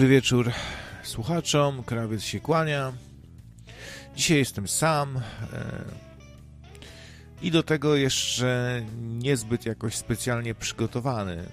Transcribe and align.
Dobry 0.00 0.14
wieczór 0.14 0.52
słuchaczom, 1.02 1.82
krawiec 1.84 2.22
się 2.22 2.40
kłania. 2.40 2.92
Dzisiaj 4.16 4.38
jestem 4.38 4.68
sam 4.68 5.16
e, 5.16 5.22
i 7.42 7.50
do 7.50 7.62
tego 7.62 7.96
jeszcze 7.96 8.82
niezbyt 9.00 9.66
jakoś 9.66 9.94
specjalnie 9.94 10.54
przygotowany. 10.54 11.44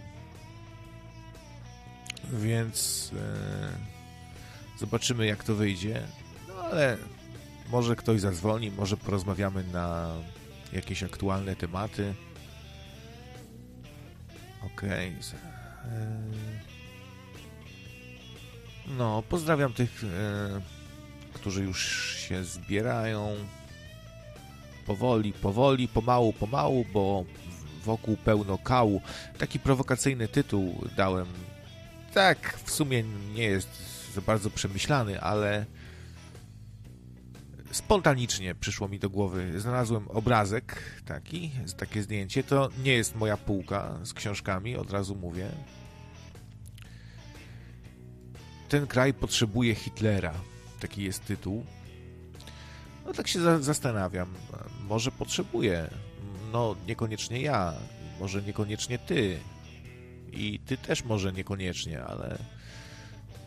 Więc 2.34 3.12
e, 3.16 4.80
zobaczymy 4.80 5.26
jak 5.26 5.44
to 5.44 5.56
wyjdzie. 5.56 6.02
No 6.48 6.54
ale 6.56 6.98
może 7.70 7.96
ktoś 7.96 8.22
zadzwoni, 8.22 8.72
może 8.72 8.98
porozmawiamy 8.98 9.64
na 9.64 10.12
jakieś 10.74 11.04
aktualne 11.04 11.56
tematy. 11.56 12.14
Okej. 14.66 15.16
Okay. 15.20 16.67
No, 18.88 19.24
pozdrawiam 19.30 19.74
tych, 19.74 20.04
e, 20.04 20.08
którzy 21.34 21.64
już 21.64 22.12
się 22.16 22.44
zbierają. 22.44 23.36
Powoli, 24.86 25.34
powoli, 25.34 25.88
pomału, 25.88 26.34
pomału, 26.34 26.86
bo 26.94 27.26
wokół 27.84 28.18
pełno 28.18 28.58
kału. 28.58 29.02
Taki 29.38 29.60
prowokacyjny 29.60 30.28
tytuł 30.28 30.88
dałem. 30.98 31.26
Tak, 32.14 32.60
w 32.64 32.72
sumie 32.72 33.04
nie 33.36 33.44
jest 33.44 33.70
za 34.14 34.22
bardzo 34.22 34.50
przemyślany, 34.50 35.22
ale 35.22 35.66
spontanicznie 37.72 38.56
przyszło 38.56 38.88
mi 38.88 39.00
do 39.00 39.10
głowy. 39.10 39.62
Znalazłem 39.62 40.08
obrazek 40.08 40.84
taki, 41.06 41.52
takie 41.78 42.04
zdjęcie. 42.04 42.44
To 42.44 42.70
nie 42.84 42.94
jest 42.94 43.16
moja 43.16 43.38
półka 43.38 44.00
z 44.04 44.14
książkami, 44.14 44.76
od 44.76 44.92
razu 44.92 45.16
mówię. 45.16 45.50
Ten 48.70 48.88
kraj 48.88 49.14
potrzebuje 49.14 49.76
Hitlera. 49.76 50.34
Taki 50.80 51.04
jest 51.04 51.26
tytuł. 51.26 51.66
No 53.06 53.14
tak 53.14 53.28
się 53.28 53.40
za 53.40 53.60
zastanawiam. 53.60 54.34
Może 54.88 55.12
potrzebuje. 55.12 55.90
No 56.52 56.76
niekoniecznie 56.88 57.42
ja. 57.42 57.74
Może 58.20 58.42
niekoniecznie 58.42 59.00
ty. 59.00 59.40
I 60.32 60.60
ty 60.60 60.78
też 60.78 61.04
może 61.04 61.34
niekoniecznie, 61.34 62.04
ale 62.04 62.38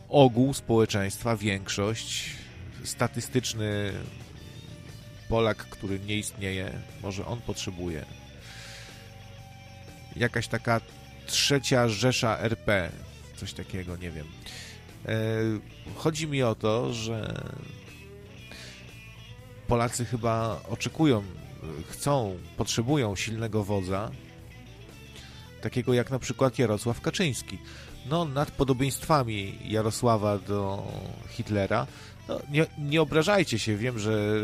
ogół 0.08 0.54
społeczeństwa, 0.54 1.36
większość, 1.36 2.30
statystyczny 2.84 3.92
Polak, 5.28 5.56
który 5.56 6.00
nie 6.00 6.16
istnieje, 6.16 6.72
może 7.02 7.26
on 7.26 7.40
potrzebuje. 7.40 8.04
Jakaś 10.16 10.48
taka 10.48 10.80
trzecia 11.26 11.88
Rzesza 11.88 12.38
RP, 12.38 12.90
coś 13.36 13.52
takiego, 13.52 13.96
nie 13.96 14.10
wiem. 14.10 14.26
E, 15.06 15.14
chodzi 15.96 16.26
mi 16.26 16.42
o 16.42 16.54
to, 16.54 16.92
że 16.92 17.44
Polacy 19.66 20.04
chyba 20.04 20.60
oczekują, 20.68 21.22
chcą, 21.88 22.38
potrzebują 22.56 23.16
silnego 23.16 23.64
wodza, 23.64 24.10
takiego 25.60 25.94
jak 25.94 26.10
na 26.10 26.18
przykład 26.18 26.58
Jarosław 26.58 27.00
Kaczyński. 27.00 27.58
No, 28.06 28.24
nad 28.24 28.50
podobieństwami 28.50 29.58
Jarosława 29.64 30.38
do 30.38 30.86
Hitlera, 31.28 31.86
no, 32.28 32.40
nie, 32.50 32.66
nie 32.78 33.02
obrażajcie 33.02 33.58
się, 33.58 33.76
wiem, 33.76 33.98
że 33.98 34.40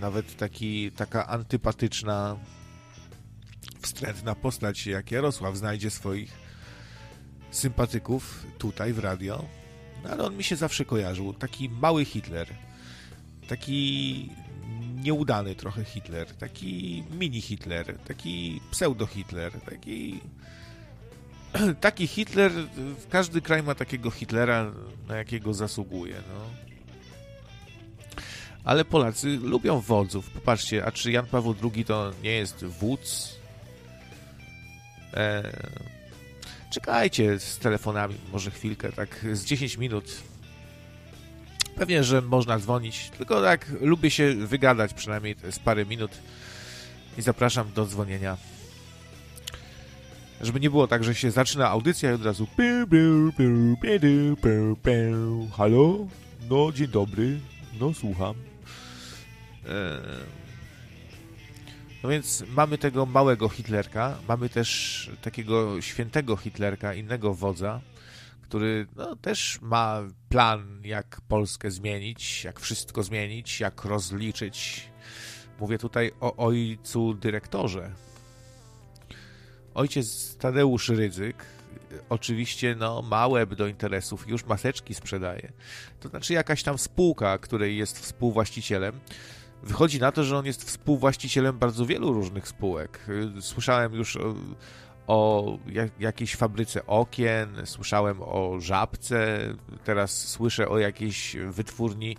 nawet 0.00 0.36
taki, 0.36 0.92
taka 0.92 1.26
antypatyczna, 1.26 2.36
wstrętna 3.82 4.34
postać 4.34 4.86
jak 4.86 5.10
Jarosław 5.10 5.56
znajdzie 5.56 5.90
swoich 5.90 6.43
sympatyków 7.56 8.46
tutaj 8.58 8.92
w 8.92 8.98
radio, 8.98 9.44
no 10.04 10.10
ale 10.10 10.24
on 10.24 10.36
mi 10.36 10.44
się 10.44 10.56
zawsze 10.56 10.84
kojarzył. 10.84 11.32
Taki 11.32 11.68
mały 11.68 12.04
Hitler, 12.04 12.48
taki 13.48 14.30
nieudany 14.94 15.54
trochę 15.54 15.84
Hitler, 15.84 16.34
taki 16.34 17.04
mini 17.10 17.40
Hitler, 17.40 17.98
taki 17.98 18.60
pseudo 18.70 19.06
Hitler, 19.06 19.60
taki 19.60 20.20
taki 21.80 22.06
Hitler, 22.06 22.52
każdy 23.10 23.40
kraj 23.40 23.62
ma 23.62 23.74
takiego 23.74 24.10
Hitlera, 24.10 24.72
na 25.08 25.16
jakiego 25.16 25.54
zasługuje, 25.54 26.14
no. 26.14 26.64
Ale 28.64 28.84
Polacy 28.84 29.28
lubią 29.28 29.80
wodzów. 29.80 30.30
Popatrzcie, 30.30 30.84
a 30.84 30.92
czy 30.92 31.12
Jan 31.12 31.26
Paweł 31.26 31.54
II 31.74 31.84
to 31.84 32.12
nie 32.22 32.30
jest 32.30 32.64
wódz? 32.64 33.38
Eee, 35.14 35.44
czekajcie 36.74 37.40
z 37.40 37.58
telefonami, 37.58 38.14
może 38.32 38.50
chwilkę, 38.50 38.92
tak 38.92 39.26
z 39.32 39.44
10 39.44 39.78
minut. 39.78 40.04
Pewnie, 41.76 42.04
że 42.04 42.22
można 42.22 42.58
dzwonić, 42.58 43.10
tylko 43.18 43.42
tak 43.42 43.66
lubię 43.80 44.10
się 44.10 44.34
wygadać 44.34 44.94
przynajmniej 44.94 45.36
z 45.50 45.58
parę 45.58 45.86
minut 45.86 46.10
i 47.18 47.22
zapraszam 47.22 47.72
do 47.72 47.86
dzwonienia. 47.86 48.36
Żeby 50.40 50.60
nie 50.60 50.70
było 50.70 50.86
tak, 50.86 51.04
że 51.04 51.14
się 51.14 51.30
zaczyna 51.30 51.68
audycja 51.68 52.10
i 52.10 52.14
od 52.14 52.24
razu 52.24 52.46
Halo? 55.56 56.06
No, 56.50 56.72
dzień 56.72 56.88
dobry. 56.88 57.40
No, 57.80 57.94
słucham. 57.94 58.34
Eee 59.68 60.43
no 62.04 62.10
więc 62.10 62.44
mamy 62.48 62.78
tego 62.78 63.06
małego 63.06 63.48
Hitlerka, 63.48 64.18
mamy 64.28 64.48
też 64.48 65.10
takiego 65.22 65.80
świętego 65.80 66.36
Hitlerka, 66.36 66.94
innego 66.94 67.34
wodza, 67.34 67.80
który 68.42 68.86
no, 68.96 69.16
też 69.16 69.58
ma 69.62 70.02
plan, 70.28 70.80
jak 70.84 71.20
Polskę 71.28 71.70
zmienić, 71.70 72.44
jak 72.44 72.60
wszystko 72.60 73.02
zmienić, 73.02 73.60
jak 73.60 73.84
rozliczyć. 73.84 74.88
Mówię 75.60 75.78
tutaj 75.78 76.12
o 76.20 76.36
ojcu 76.36 77.14
dyrektorze. 77.14 77.90
Ojciec 79.74 80.36
Tadeusz 80.36 80.88
Rydzyk 80.88 81.44
oczywiście 82.08 82.76
no, 82.78 83.02
ma 83.02 83.26
łeb 83.26 83.54
do 83.54 83.66
interesów, 83.66 84.28
już 84.28 84.44
maseczki 84.44 84.94
sprzedaje. 84.94 85.52
To 86.00 86.08
znaczy 86.08 86.32
jakaś 86.32 86.62
tam 86.62 86.78
spółka, 86.78 87.38
której 87.38 87.76
jest 87.76 87.98
współwłaścicielem, 87.98 89.00
wychodzi 89.64 90.00
na 90.00 90.12
to, 90.12 90.24
że 90.24 90.38
on 90.38 90.46
jest 90.46 90.64
współwłaścicielem 90.64 91.58
bardzo 91.58 91.86
wielu 91.86 92.12
różnych 92.12 92.48
spółek. 92.48 93.06
Słyszałem 93.40 93.94
już 93.94 94.16
o, 94.16 94.34
o 95.06 95.58
jakiejś 96.00 96.36
fabryce 96.36 96.86
okien, 96.86 97.56
słyszałem 97.64 98.18
o 98.20 98.60
żabce, 98.60 99.38
teraz 99.84 100.28
słyszę 100.28 100.68
o 100.68 100.78
jakiejś 100.78 101.36
wytwórni, 101.36 102.16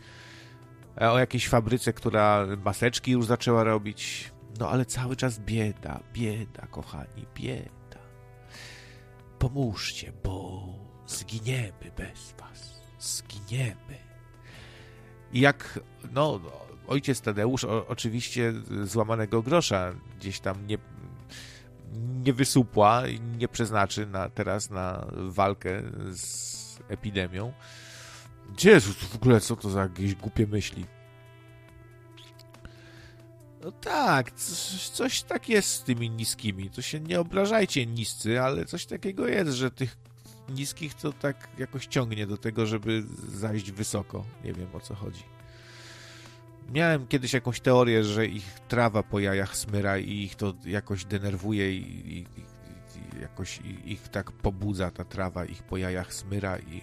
e, 1.02 1.12
o 1.12 1.20
jakiejś 1.20 1.48
fabryce, 1.48 1.94
która 1.94 2.46
maseczki 2.66 3.12
już 3.12 3.26
zaczęła 3.26 3.64
robić. 3.64 4.32
No 4.60 4.70
ale 4.70 4.86
cały 4.86 5.16
czas 5.16 5.40
bieda, 5.40 6.00
bieda, 6.14 6.68
kochani, 6.72 7.26
bieda. 7.36 8.00
Pomóżcie, 9.40 10.14
bo 10.24 10.66
zginiemy 11.08 11.92
bez 11.98 12.36
was. 12.40 12.82
Zginiemy. 13.00 14.06
I 15.34 15.40
jak, 15.40 15.80
no, 16.12 16.40
ojciec 16.88 17.22
Tadeusz 17.22 17.64
o, 17.64 17.88
oczywiście 17.88 18.54
złamanego 18.84 19.42
grosza 19.42 19.94
gdzieś 20.20 20.40
tam 20.40 20.68
nie, 20.68 20.78
nie 22.26 22.34
wysupła 22.34 23.08
i 23.08 23.20
nie 23.20 23.48
przeznaczy 23.48 24.06
na, 24.06 24.30
teraz 24.30 24.70
na 24.70 25.08
walkę 25.14 25.82
z 26.12 26.80
epidemią. 26.88 27.54
Jezus, 28.64 28.96
w 28.96 29.16
ogóle 29.16 29.42
co 29.42 29.56
to 29.56 29.70
za 29.70 29.82
jakieś 29.82 30.16
głupie 30.16 30.48
myśli? 30.48 30.86
No 33.64 33.72
tak, 33.72 34.32
coś, 34.32 34.90
coś 34.90 35.24
tak 35.24 35.50
jest 35.50 35.70
z 35.70 35.84
tymi 35.84 36.10
niskimi. 36.10 36.70
To 36.70 36.82
się 36.82 37.00
nie 37.00 37.20
obrażajcie 37.20 37.86
niscy, 37.86 38.42
ale 38.42 38.66
coś 38.66 38.86
takiego 38.86 39.28
jest, 39.28 39.52
że 39.52 39.72
tych 39.72 39.98
niskich 40.50 40.94
to 40.94 41.14
tak 41.14 41.48
jakoś 41.58 41.88
ciągnie 41.88 42.28
do 42.28 42.38
tego, 42.38 42.66
żeby 42.66 43.04
zajść 43.28 43.72
wysoko. 43.72 44.26
Nie 44.44 44.54
wiem 44.54 44.68
o 44.74 44.80
co 44.80 44.96
chodzi. 44.96 45.35
Miałem 46.74 47.08
kiedyś 47.08 47.34
jakąś 47.34 47.60
teorię, 47.60 48.04
że 48.04 48.26
ich 48.26 48.60
trawa 48.68 49.04
po 49.04 49.20
jajach 49.20 49.58
smyra 49.58 49.98
i 49.98 50.12
ich 50.12 50.36
to 50.36 50.54
jakoś 50.66 51.06
denerwuje 51.06 51.76
i, 51.76 52.18
i, 52.18 52.20
i 52.20 53.22
jakoś 53.22 53.60
ich 53.86 54.08
tak 54.08 54.32
pobudza 54.32 54.92
ta 54.92 55.04
trawa, 55.04 55.46
ich 55.46 55.64
po 55.64 55.78
jajach 55.78 56.14
smyra 56.14 56.58
i 56.58 56.82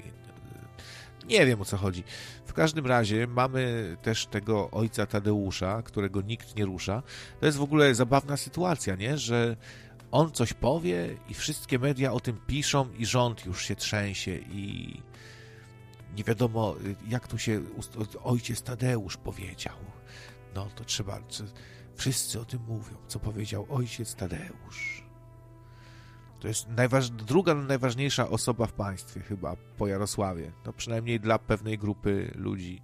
nie 1.28 1.46
wiem 1.46 1.60
o 1.60 1.64
co 1.64 1.76
chodzi. 1.76 2.04
W 2.46 2.52
każdym 2.52 2.86
razie 2.86 3.26
mamy 3.26 3.96
też 4.02 4.26
tego 4.26 4.70
ojca 4.70 5.06
Tadeusza, 5.06 5.82
którego 5.82 6.20
nikt 6.20 6.56
nie 6.56 6.64
rusza. 6.64 7.02
To 7.40 7.46
jest 7.46 7.58
w 7.58 7.62
ogóle 7.62 7.94
zabawna 7.94 8.36
sytuacja, 8.36 8.94
nie? 8.94 9.18
Że 9.18 9.56
on 10.10 10.32
coś 10.32 10.52
powie 10.52 11.16
i 11.28 11.34
wszystkie 11.34 11.78
media 11.78 12.12
o 12.12 12.20
tym 12.20 12.40
piszą 12.46 12.88
i 12.98 13.06
rząd 13.06 13.46
już 13.46 13.64
się 13.64 13.76
trzęsie 13.76 14.36
i 14.36 14.96
nie 16.16 16.24
wiadomo, 16.24 16.74
jak 17.08 17.28
tu 17.28 17.38
się 17.38 17.62
ojciec 18.22 18.62
Tadeusz 18.62 19.16
powiedział. 19.16 19.76
No 20.54 20.68
to 20.74 20.84
trzeba, 20.84 21.20
wszyscy 21.94 22.40
o 22.40 22.44
tym 22.44 22.62
mówią, 22.68 22.96
co 23.08 23.18
powiedział 23.18 23.66
ojciec 23.70 24.14
Tadeusz. 24.14 25.04
To 26.40 26.48
jest 26.48 26.68
najważ... 26.68 27.10
druga 27.10 27.54
najważniejsza 27.54 28.28
osoba 28.28 28.66
w 28.66 28.72
państwie, 28.72 29.20
chyba 29.20 29.56
po 29.78 29.86
Jarosławie. 29.86 30.52
No 30.66 30.72
przynajmniej 30.72 31.20
dla 31.20 31.38
pewnej 31.38 31.78
grupy 31.78 32.32
ludzi. 32.34 32.82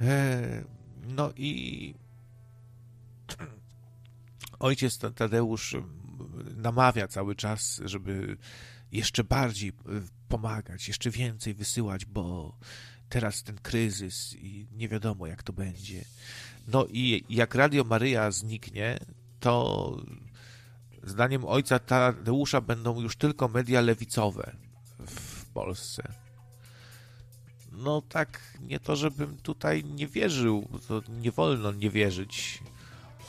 Eee, 0.00 0.64
no 1.02 1.32
i 1.36 1.94
ojciec 4.58 4.98
Tadeusz 5.14 5.76
namawia 6.56 7.08
cały 7.08 7.34
czas, 7.34 7.80
żeby 7.84 8.36
jeszcze 8.92 9.24
bardziej 9.24 9.72
pomagać, 10.34 10.88
jeszcze 10.88 11.10
więcej 11.10 11.54
wysyłać, 11.54 12.04
bo 12.04 12.56
teraz 13.08 13.42
ten 13.42 13.58
kryzys 13.58 14.34
i 14.36 14.66
nie 14.72 14.88
wiadomo 14.88 15.26
jak 15.26 15.42
to 15.42 15.52
będzie. 15.52 16.04
No 16.68 16.86
i 16.86 17.24
jak 17.28 17.54
Radio 17.54 17.84
Maryja 17.84 18.30
zniknie, 18.30 18.98
to 19.40 19.96
zdaniem 21.02 21.44
ojca 21.44 21.78
Tadeusza 21.78 22.60
będą 22.60 23.00
już 23.00 23.16
tylko 23.16 23.48
media 23.48 23.80
lewicowe 23.80 24.56
w 25.06 25.46
Polsce. 25.46 26.12
No 27.72 28.02
tak, 28.02 28.40
nie 28.60 28.80
to, 28.80 28.96
żebym 28.96 29.36
tutaj 29.36 29.84
nie 29.84 30.06
wierzył, 30.06 30.68
to 30.88 31.02
nie 31.08 31.32
wolno 31.32 31.72
nie 31.72 31.90
wierzyć 31.90 32.62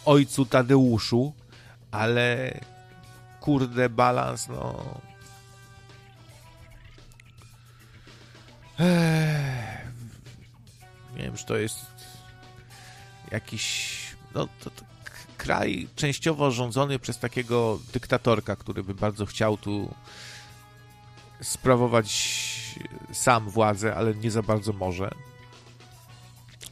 ojcu 0.05 0.45
Tadeuszu, 0.45 1.33
ale 1.91 2.59
kurde 3.39 3.89
balans, 3.89 4.47
no... 4.47 5.01
nie 11.15 11.23
wiem, 11.23 11.35
czy 11.35 11.45
to 11.45 11.57
jest 11.57 11.85
jakiś... 13.31 13.95
No, 14.33 14.47
to, 14.59 14.69
to 14.69 14.85
kraj 15.37 15.87
częściowo 15.95 16.51
rządzony 16.51 16.99
przez 16.99 17.19
takiego 17.19 17.79
dyktatorka, 17.93 18.55
który 18.55 18.83
by 18.83 18.93
bardzo 18.93 19.25
chciał 19.25 19.57
tu 19.57 19.93
sprawować 21.41 22.35
sam 23.13 23.49
władzę, 23.49 23.95
ale 23.95 24.15
nie 24.15 24.31
za 24.31 24.43
bardzo 24.43 24.73
może. 24.73 25.11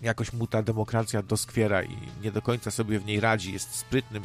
Jakoś 0.01 0.33
mu 0.33 0.47
ta 0.47 0.63
demokracja 0.63 1.21
doskwiera 1.21 1.83
i 1.83 1.97
nie 2.21 2.31
do 2.31 2.41
końca 2.41 2.71
sobie 2.71 2.99
w 2.99 3.05
niej 3.05 3.19
radzi. 3.19 3.53
Jest 3.53 3.75
sprytnym 3.75 4.23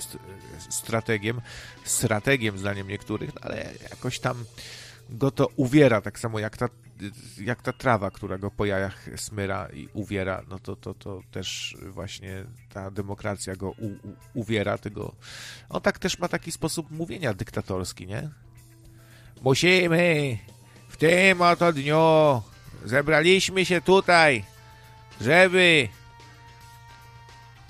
strategiem, 0.69 1.41
strategiem 1.85 2.59
zdaniem 2.59 2.89
niektórych, 2.89 3.35
no 3.35 3.41
ale 3.45 3.73
jakoś 3.91 4.19
tam 4.19 4.45
go 5.11 5.31
to 5.31 5.49
uwiera, 5.57 6.01
tak 6.01 6.19
samo 6.19 6.39
jak 6.39 6.57
ta, 6.57 6.69
jak 7.41 7.63
ta 7.63 7.73
trawa, 7.73 8.11
która 8.11 8.39
go 8.39 8.51
po 8.51 8.65
jajach 8.65 9.09
smyra 9.17 9.69
i 9.73 9.89
uwiera, 9.93 10.43
no 10.49 10.59
to, 10.59 10.77
to, 10.77 10.95
to 10.95 11.21
też 11.31 11.77
właśnie 11.89 12.45
ta 12.69 12.91
demokracja 12.91 13.57
go 13.57 13.71
u, 13.71 13.87
u, 13.87 14.17
uwiera, 14.35 14.79
tego... 14.79 15.15
On 15.69 15.81
tak 15.81 15.99
też 15.99 16.19
ma 16.19 16.29
taki 16.29 16.53
sposób 16.53 16.91
mówienia 16.91 17.35
dyktatorski, 17.35 18.07
nie? 18.07 18.31
Musimy 19.43 20.39
w 20.89 20.97
tym 20.97 21.43
oto 21.43 21.73
dniu 21.73 22.43
zebraliśmy 22.85 23.65
się 23.65 23.81
tutaj, 23.81 24.45
żeby 25.21 25.89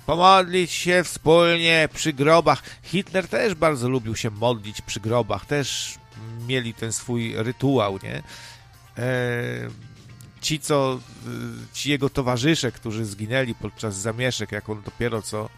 pomodlić 0.06 0.72
się 0.72 1.04
wspólnie 1.04 1.88
przy 1.94 2.12
grobach. 2.12 2.62
Hitler 2.82 3.28
też 3.28 3.54
bardzo 3.54 3.88
lubił 3.88 4.16
się 4.16 4.30
modlić 4.30 4.80
przy 4.80 5.00
grobach, 5.00 5.46
też 5.46 5.98
mieli 6.46 6.74
ten 6.74 6.92
swój 6.92 7.34
rytuał, 7.36 7.98
nie? 8.02 8.22
E, 8.98 9.70
ci, 10.40 10.60
co, 10.60 11.00
ci 11.72 11.90
jego 11.90 12.10
towarzysze, 12.10 12.72
którzy 12.72 13.04
zginęli 13.04 13.54
podczas 13.54 13.96
zamieszek, 13.96 14.52
jak 14.52 14.68
on 14.68 14.82
dopiero 14.82 15.22
co 15.22 15.48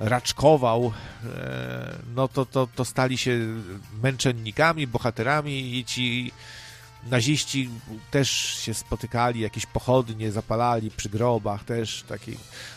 raczkował, 0.00 0.92
e, 1.24 1.98
no 2.14 2.28
to, 2.28 2.46
to, 2.46 2.68
to 2.74 2.84
stali 2.84 3.18
się 3.18 3.38
męczennikami, 4.02 4.86
bohaterami 4.86 5.78
i 5.78 5.84
ci 5.84 6.32
naziści 7.10 7.70
też 8.10 8.30
się 8.30 8.74
spotykali, 8.74 9.40
jakieś 9.40 9.66
pochodnie 9.66 10.32
zapalali 10.32 10.90
przy 10.90 11.08
grobach, 11.08 11.64
też 11.64 12.04
taki. 12.08 12.36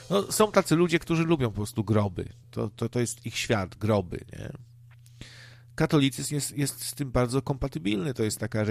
No, 0.09 0.31
są 0.31 0.51
tacy 0.51 0.75
ludzie, 0.75 0.99
którzy 0.99 1.23
lubią 1.23 1.49
po 1.49 1.55
prostu 1.55 1.83
groby. 1.83 2.25
To, 2.51 2.69
to, 2.75 2.89
to 2.89 2.99
jest 2.99 3.25
ich 3.25 3.37
świat, 3.37 3.75
groby, 3.75 4.19
nie? 4.33 4.68
Katolicyzm 5.79 6.35
jest, 6.35 6.57
jest 6.57 6.85
z 6.85 6.93
tym 6.93 7.11
bardzo 7.11 7.41
kompatybilny. 7.41 8.13
To 8.13 8.23
jest 8.23 8.39
taka, 8.39 8.65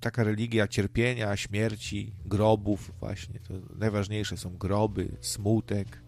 taka 0.00 0.24
religia 0.24 0.68
cierpienia, 0.68 1.36
śmierci, 1.36 2.12
grobów, 2.26 2.92
właśnie. 3.00 3.40
To 3.40 3.54
najważniejsze 3.78 4.36
są 4.36 4.56
groby, 4.56 5.16
smutek 5.20 6.02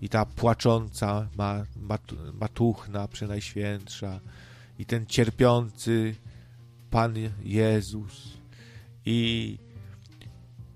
i 0.00 0.08
ta 0.08 0.26
płacząca 0.26 1.28
ma, 1.36 1.64
mat, 1.76 2.02
matuchna, 2.32 3.08
przenajświętsza, 3.08 4.20
i 4.78 4.86
ten 4.86 5.06
cierpiący 5.06 6.14
Pan 6.90 7.14
Jezus, 7.42 8.38
i, 9.06 9.58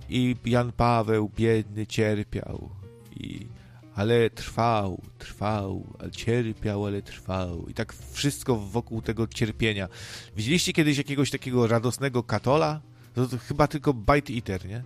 i 0.09 0.37
Jan 0.45 0.73
Paweł 0.73 1.31
biedny 1.37 1.87
cierpiał, 1.87 2.71
i, 3.17 3.47
ale 3.95 4.31
trwał, 4.31 5.03
trwał, 5.19 5.87
cierpiał, 6.13 6.87
ale 6.87 7.03
trwał. 7.03 7.67
I 7.69 7.75
tak 7.75 7.95
wszystko 8.13 8.57
wokół 8.57 9.03
tego 9.03 9.27
cierpienia. 9.27 9.89
Widzieliście 10.37 10.73
kiedyś 10.73 10.99
jakiegoś 10.99 11.31
takiego 11.31 11.67
radosnego 11.67 12.23
katola? 12.23 12.81
To, 13.15 13.29
to 13.29 13.39
chyba 13.39 13.69
tylko 13.69 13.95
Bite 13.95 14.33
Eater, 14.33 14.69
nie? 14.69 14.83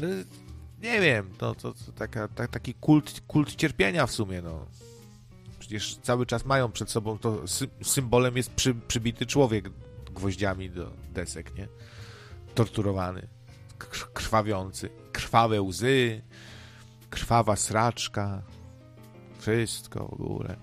No, 0.00 0.06
nie 0.82 1.00
wiem, 1.00 1.30
to, 1.38 1.54
to 1.54 1.74
taka, 1.98 2.28
ta, 2.28 2.48
taki 2.48 2.74
kult, 2.74 3.22
kult 3.26 3.56
cierpienia 3.56 4.06
w 4.06 4.12
sumie, 4.12 4.42
no. 4.42 4.66
Przecież 5.58 5.96
cały 5.96 6.26
czas 6.26 6.44
mają 6.44 6.72
przed 6.72 6.90
sobą, 6.90 7.18
to 7.18 7.48
sy 7.48 7.68
symbolem 7.82 8.36
jest 8.36 8.50
przy, 8.50 8.74
przybity 8.74 9.26
człowiek 9.26 9.70
gwoździami 10.14 10.70
do 10.70 10.90
desek, 11.12 11.54
nie? 11.58 11.68
Torturowany, 12.54 13.28
krwawiący, 14.14 14.90
krwawe 15.12 15.62
łzy, 15.62 16.22
krwawa 17.10 17.56
sraczka, 17.56 18.42
wszystko 19.38 20.08
w 20.08 20.12
ogóle. 20.12 20.56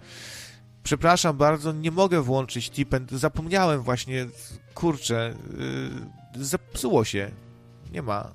Przepraszam 0.84 1.38
bardzo, 1.38 1.72
nie 1.72 1.92
mogę 1.92 2.22
włączyć 2.22 2.70
tipen. 2.70 3.08
Zapomniałem 3.12 3.82
właśnie, 3.82 4.28
kurczę, 4.74 5.36
yy, 6.36 6.46
zepsuło 6.46 7.06
się. 7.06 7.32
Nie 7.92 8.02
ma. 8.02 8.32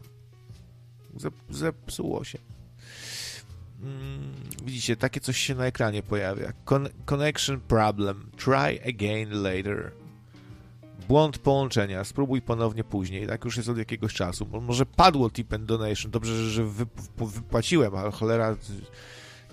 Zepsuło 1.51 2.25
się. 2.25 2.39
Mm, 3.83 4.35
widzicie, 4.65 4.97
takie 4.97 5.21
coś 5.21 5.39
się 5.39 5.55
na 5.55 5.67
ekranie 5.67 6.03
pojawia. 6.03 6.53
Con 6.65 6.89
connection 7.05 7.61
problem. 7.61 8.31
Try 8.37 8.89
again 8.89 9.43
later. 9.43 10.02
Błąd 11.09 11.39
połączenia. 11.39 12.05
Spróbuj 12.05 12.43
ponownie 12.43 12.85
później. 12.85 13.27
Tak 13.27 13.45
już 13.45 13.57
jest 13.57 13.69
od 13.69 13.79
jakiegoś 13.79 14.15
czasu. 14.15 14.47
Może 14.61 14.87
padło 14.87 15.31
tip 15.31 15.53
and 15.53 15.65
donation. 15.65 16.11
Dobrze, 16.11 16.51
że 16.51 16.65
wypłaciłem, 17.19 17.95
ale 17.95 18.11
cholera 18.11 18.57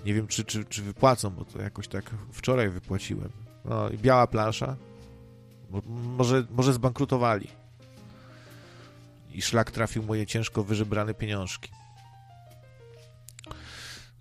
nie 0.06 0.14
wiem, 0.14 0.28
czy, 0.28 0.46
czy, 0.46 0.66
czy 0.66 0.82
wypłacą, 0.82 1.30
bo 1.30 1.46
to 1.46 1.62
jakoś 1.62 1.88
tak 1.88 2.12
wczoraj 2.32 2.70
wypłaciłem. 2.70 3.30
No 3.66 3.90
i 3.90 3.98
biała 3.98 4.28
plansza. 4.28 4.76
Może, 5.88 6.46
może 6.50 6.74
zbankrutowali. 6.74 7.48
I 9.34 9.42
szlak 9.42 9.72
trafił 9.72 10.04
moje 10.04 10.26
ciężko 10.26 10.64
wyżebrane 10.64 11.14
pieniążki. 11.14 11.72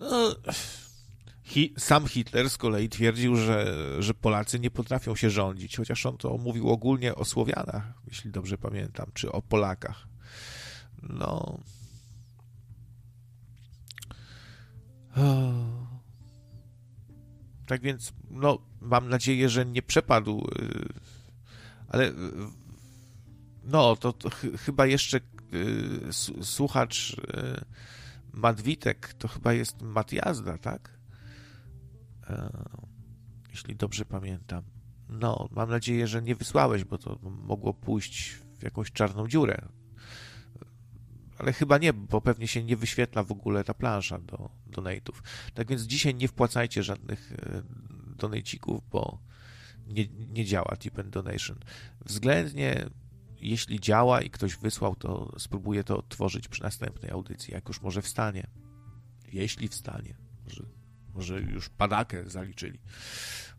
No, 0.00 0.34
hi, 1.48 1.74
sam 1.78 2.06
Hitler 2.06 2.50
z 2.50 2.56
kolei 2.56 2.88
twierdził, 2.88 3.36
że, 3.36 3.74
że 3.98 4.14
Polacy 4.14 4.58
nie 4.60 4.70
potrafią 4.70 5.16
się 5.16 5.30
rządzić, 5.30 5.76
chociaż 5.76 6.06
on 6.06 6.16
to 6.16 6.38
mówił 6.38 6.70
ogólnie 6.70 7.14
o 7.14 7.24
Słowianach, 7.24 7.92
jeśli 8.06 8.30
dobrze 8.30 8.58
pamiętam, 8.58 9.10
czy 9.14 9.32
o 9.32 9.42
Polakach. 9.42 10.08
No. 11.02 11.60
Tak 17.66 17.82
więc, 17.82 18.12
no, 18.30 18.58
mam 18.80 19.08
nadzieję, 19.08 19.48
że 19.48 19.66
nie 19.66 19.82
przepadł, 19.82 20.46
y, 20.58 20.88
ale 21.88 22.08
y, 22.08 22.12
no, 23.64 23.96
to, 23.96 24.12
to 24.12 24.30
ch 24.30 24.46
chyba 24.64 24.86
jeszcze 24.86 25.20
y, 25.54 26.42
słuchacz 26.42 27.16
Madwitek 28.32 29.14
to 29.14 29.28
chyba 29.28 29.52
jest 29.52 29.82
Matjazda, 29.82 30.58
tak? 30.58 30.97
E, 32.28 32.50
jeśli 33.50 33.76
dobrze 33.76 34.04
pamiętam. 34.04 34.62
No, 35.08 35.48
mam 35.50 35.70
nadzieję, 35.70 36.06
że 36.06 36.22
nie 36.22 36.34
wysłałeś, 36.34 36.84
bo 36.84 36.98
to 36.98 37.18
mogło 37.22 37.74
pójść 37.74 38.30
w 38.58 38.62
jakąś 38.62 38.92
czarną 38.92 39.28
dziurę. 39.28 39.68
Ale 41.38 41.52
chyba 41.52 41.78
nie, 41.78 41.92
bo 41.92 42.20
pewnie 42.20 42.48
się 42.48 42.64
nie 42.64 42.76
wyświetla 42.76 43.22
w 43.22 43.32
ogóle 43.32 43.64
ta 43.64 43.74
plansza 43.74 44.18
do 44.18 44.50
donate'ów. 44.70 45.22
Tak 45.54 45.68
więc 45.68 45.82
dzisiaj 45.82 46.14
nie 46.14 46.28
wpłacajcie 46.28 46.82
żadnych 46.82 47.32
e, 47.32 47.62
donatecików, 48.16 48.80
bo 48.90 49.18
nie, 49.86 50.08
nie 50.08 50.44
działa 50.44 50.76
tip 50.78 50.98
and 50.98 51.08
donation. 51.08 51.58
Względnie 52.04 52.90
jeśli 53.40 53.80
działa 53.80 54.20
i 54.22 54.30
ktoś 54.30 54.56
wysłał, 54.56 54.96
to 54.96 55.34
spróbuję 55.38 55.84
to 55.84 55.98
odtworzyć 55.98 56.48
przy 56.48 56.62
następnej 56.62 57.10
audycji, 57.10 57.54
jak 57.54 57.68
już 57.68 57.82
może 57.82 58.02
wstanie. 58.02 58.46
Jeśli 59.32 59.68
wstanie. 59.68 60.16
Może, 60.44 60.64
może 61.18 61.40
już 61.40 61.68
padakę 61.68 62.30
zaliczyli. 62.30 62.78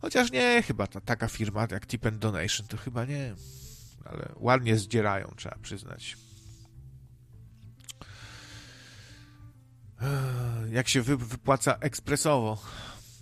Chociaż 0.01 0.31
nie, 0.31 0.63
chyba 0.63 0.87
ta, 0.87 1.01
taka 1.01 1.27
firma 1.27 1.67
jak 1.71 1.87
Tip 1.87 2.05
and 2.05 2.17
Donation 2.17 2.67
to 2.67 2.77
chyba 2.77 3.05
nie. 3.05 3.35
Ale 4.05 4.31
ładnie 4.35 4.77
zdzierają, 4.77 5.33
trzeba 5.37 5.57
przyznać. 5.61 6.17
Jak 10.71 10.87
się 10.87 11.01
wy, 11.01 11.17
wypłaca 11.17 11.77
ekspresowo. 11.79 12.57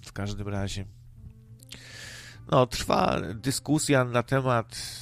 W 0.05 0.13
każdym 0.13 0.47
razie. 0.47 0.85
No, 2.51 2.67
trwa 2.67 3.21
dyskusja 3.33 4.05
na 4.05 4.23
temat 4.23 4.99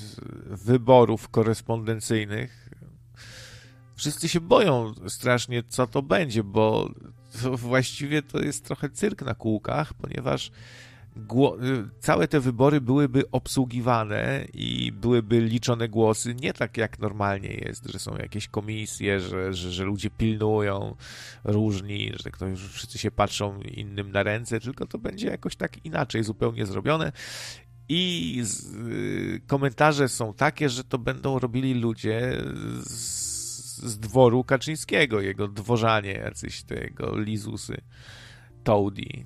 wyborów 0.47 1.29
korespondencyjnych. 1.29 2.69
Wszyscy 3.95 4.29
się 4.29 4.39
boją 4.39 4.93
strasznie, 5.07 5.63
co 5.63 5.87
to 5.87 6.01
będzie, 6.01 6.43
bo 6.43 6.89
właściwie 7.53 8.21
to 8.21 8.39
jest 8.39 8.65
trochę 8.65 8.89
cyrk 8.89 9.21
na 9.21 9.35
kółkach, 9.35 9.93
ponieważ 9.93 10.51
całe 11.99 12.27
te 12.27 12.39
wybory 12.39 12.81
byłyby 12.81 13.31
obsługiwane 13.31 14.45
i 14.53 14.91
byłyby 14.91 15.41
liczone 15.41 15.89
głosy 15.89 16.35
nie 16.35 16.53
tak 16.53 16.77
jak 16.77 16.99
normalnie 16.99 17.49
jest, 17.49 17.85
że 17.85 17.99
są 17.99 18.17
jakieś 18.17 18.47
komisje, 18.47 19.19
że, 19.19 19.53
że, 19.53 19.71
że 19.71 19.83
ludzie 19.83 20.09
pilnują 20.09 20.95
różni, 21.43 22.11
że 22.23 22.31
ktoś, 22.31 22.59
wszyscy 22.59 22.97
się 22.97 23.11
patrzą 23.11 23.61
innym 23.61 24.11
na 24.11 24.23
ręce, 24.23 24.59
tylko 24.59 24.85
to 24.85 24.97
będzie 24.97 25.27
jakoś 25.27 25.55
tak 25.55 25.85
inaczej 25.85 26.23
zupełnie 26.23 26.65
zrobione. 26.65 27.11
I 27.89 28.39
z, 28.43 28.75
y, 28.75 29.41
komentarze 29.47 30.09
są 30.09 30.33
takie, 30.33 30.69
że 30.69 30.83
to 30.83 30.97
będą 30.97 31.39
robili 31.39 31.73
ludzie 31.73 32.37
z, 32.81 33.24
z 33.75 33.99
dworu 33.99 34.43
Kaczyńskiego, 34.43 35.21
jego 35.21 35.47
dworzanie, 35.47 36.11
jacyś 36.11 36.63
tego 36.63 37.19
Lizusy, 37.19 37.81
Toady, 38.63 39.25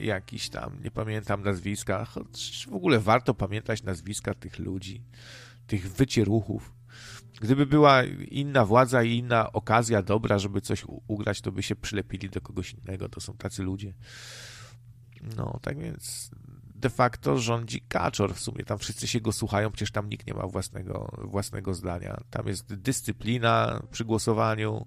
jakiś 0.00 0.48
tam, 0.48 0.82
nie 0.84 0.90
pamiętam 0.90 1.42
nazwiska, 1.42 2.04
choć 2.04 2.66
w 2.70 2.74
ogóle 2.74 3.00
warto 3.00 3.34
pamiętać 3.34 3.82
nazwiska 3.82 4.34
tych 4.34 4.58
ludzi, 4.58 5.02
tych 5.66 5.92
wycieruchów. 5.92 6.74
Gdyby 7.40 7.66
była 7.66 8.04
inna 8.30 8.64
władza 8.64 9.02
i 9.02 9.18
inna 9.18 9.52
okazja 9.52 10.02
dobra, 10.02 10.38
żeby 10.38 10.60
coś 10.60 10.84
ugrać, 11.06 11.40
to 11.40 11.52
by 11.52 11.62
się 11.62 11.76
przylepili 11.76 12.30
do 12.30 12.40
kogoś 12.40 12.72
innego. 12.72 13.08
To 13.08 13.20
są 13.20 13.36
tacy 13.36 13.62
ludzie. 13.62 13.94
No, 15.36 15.58
tak 15.62 15.78
więc 15.78 16.30
de 16.84 16.90
facto 16.90 17.38
rządzi 17.38 17.80
Kaczor 17.88 18.34
w 18.34 18.40
sumie. 18.40 18.64
Tam 18.64 18.78
wszyscy 18.78 19.08
się 19.08 19.20
go 19.20 19.32
słuchają, 19.32 19.70
przecież 19.70 19.90
tam 19.90 20.08
nikt 20.08 20.26
nie 20.26 20.34
ma 20.34 20.46
własnego, 20.46 21.10
własnego 21.18 21.74
zdania. 21.74 22.16
Tam 22.30 22.46
jest 22.46 22.74
dyscyplina 22.74 23.82
przy 23.90 24.04
głosowaniu, 24.04 24.86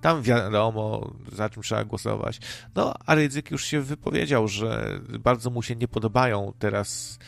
tam 0.00 0.22
wiadomo, 0.22 1.14
za 1.32 1.50
czym 1.50 1.62
trzeba 1.62 1.84
głosować. 1.84 2.40
No, 2.74 2.94
a 3.06 3.14
Rydzyk 3.14 3.50
już 3.50 3.64
się 3.64 3.80
wypowiedział, 3.80 4.48
że 4.48 5.00
bardzo 5.20 5.50
mu 5.50 5.62
się 5.62 5.76
nie 5.76 5.88
podobają 5.88 6.52
teraz 6.58 7.18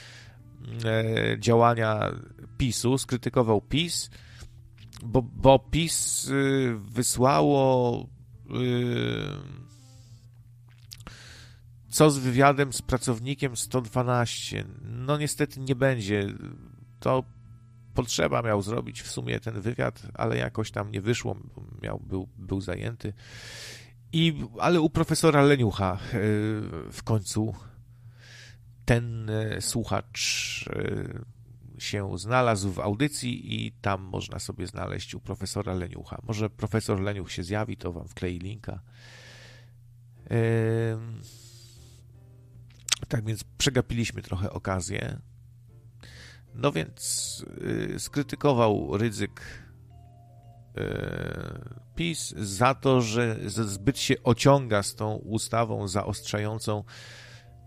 e, 0.84 1.38
działania 1.38 2.10
PiSu, 2.58 2.98
skrytykował 2.98 3.60
PiS, 3.60 4.10
bo, 5.02 5.22
bo 5.22 5.58
PiS 5.58 6.28
y, 6.28 6.76
wysłało 6.78 8.06
y, 8.50 9.71
co 11.92 12.10
z 12.10 12.18
wywiadem 12.18 12.72
z 12.72 12.82
pracownikiem 12.82 13.56
112? 13.56 14.64
No 14.82 15.18
niestety 15.18 15.60
nie 15.60 15.74
będzie. 15.74 16.26
To 17.00 17.24
potrzeba 17.94 18.42
miał 18.42 18.62
zrobić 18.62 19.02
w 19.02 19.10
sumie 19.10 19.40
ten 19.40 19.60
wywiad, 19.60 20.02
ale 20.14 20.36
jakoś 20.36 20.70
tam 20.70 20.90
nie 20.90 21.00
wyszło, 21.00 21.36
miał, 21.82 22.00
był, 22.00 22.28
był 22.36 22.60
zajęty. 22.60 23.12
I, 24.12 24.44
ale 24.58 24.80
u 24.80 24.90
profesora 24.90 25.42
Leniucha 25.42 25.92
e, 25.92 25.98
w 26.92 27.00
końcu 27.04 27.54
ten 28.84 29.30
e, 29.30 29.60
słuchacz 29.60 30.64
e, 30.68 31.80
się 31.80 32.18
znalazł 32.18 32.70
w 32.72 32.80
audycji 32.80 33.66
i 33.66 33.72
tam 33.72 34.02
można 34.02 34.38
sobie 34.38 34.66
znaleźć 34.66 35.14
u 35.14 35.20
profesora 35.20 35.74
Leniucha. 35.74 36.18
Może 36.22 36.50
profesor 36.50 37.00
Leniuch 37.00 37.32
się 37.32 37.42
zjawi, 37.42 37.76
to 37.76 37.92
wam 37.92 38.08
wklei 38.08 38.38
linka. 38.38 38.80
Tak 43.12 43.24
więc 43.24 43.44
przegapiliśmy 43.58 44.22
trochę 44.22 44.50
okazję. 44.50 45.18
No 46.54 46.72
więc 46.72 47.44
yy, 47.90 48.00
skrytykował 48.00 48.96
ryzyk 48.96 49.40
yy, 50.76 50.82
PiS 51.94 52.34
za 52.36 52.74
to, 52.74 53.00
że 53.00 53.36
zbyt 53.48 53.98
się 53.98 54.14
ociąga 54.24 54.82
z 54.82 54.94
tą 54.94 55.14
ustawą 55.14 55.88
zaostrzającą 55.88 56.84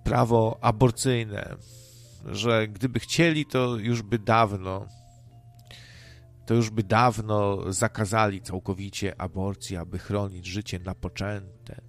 prawo 0.04 0.58
aborcyjne, 0.62 1.56
że 2.26 2.68
gdyby 2.68 3.00
chcieli, 3.00 3.46
to 3.46 3.76
już 3.76 4.02
by 4.02 4.20
dawno 4.20 4.88
to 6.46 6.54
już 6.54 6.70
by 6.70 6.84
dawno 6.84 7.74
zakazali 7.74 8.42
całkowicie 8.42 9.22
aborcji, 9.22 9.78
aby 9.78 10.00
chronić 10.00 10.46
życie 10.46 10.80
napoczęte 10.80 11.82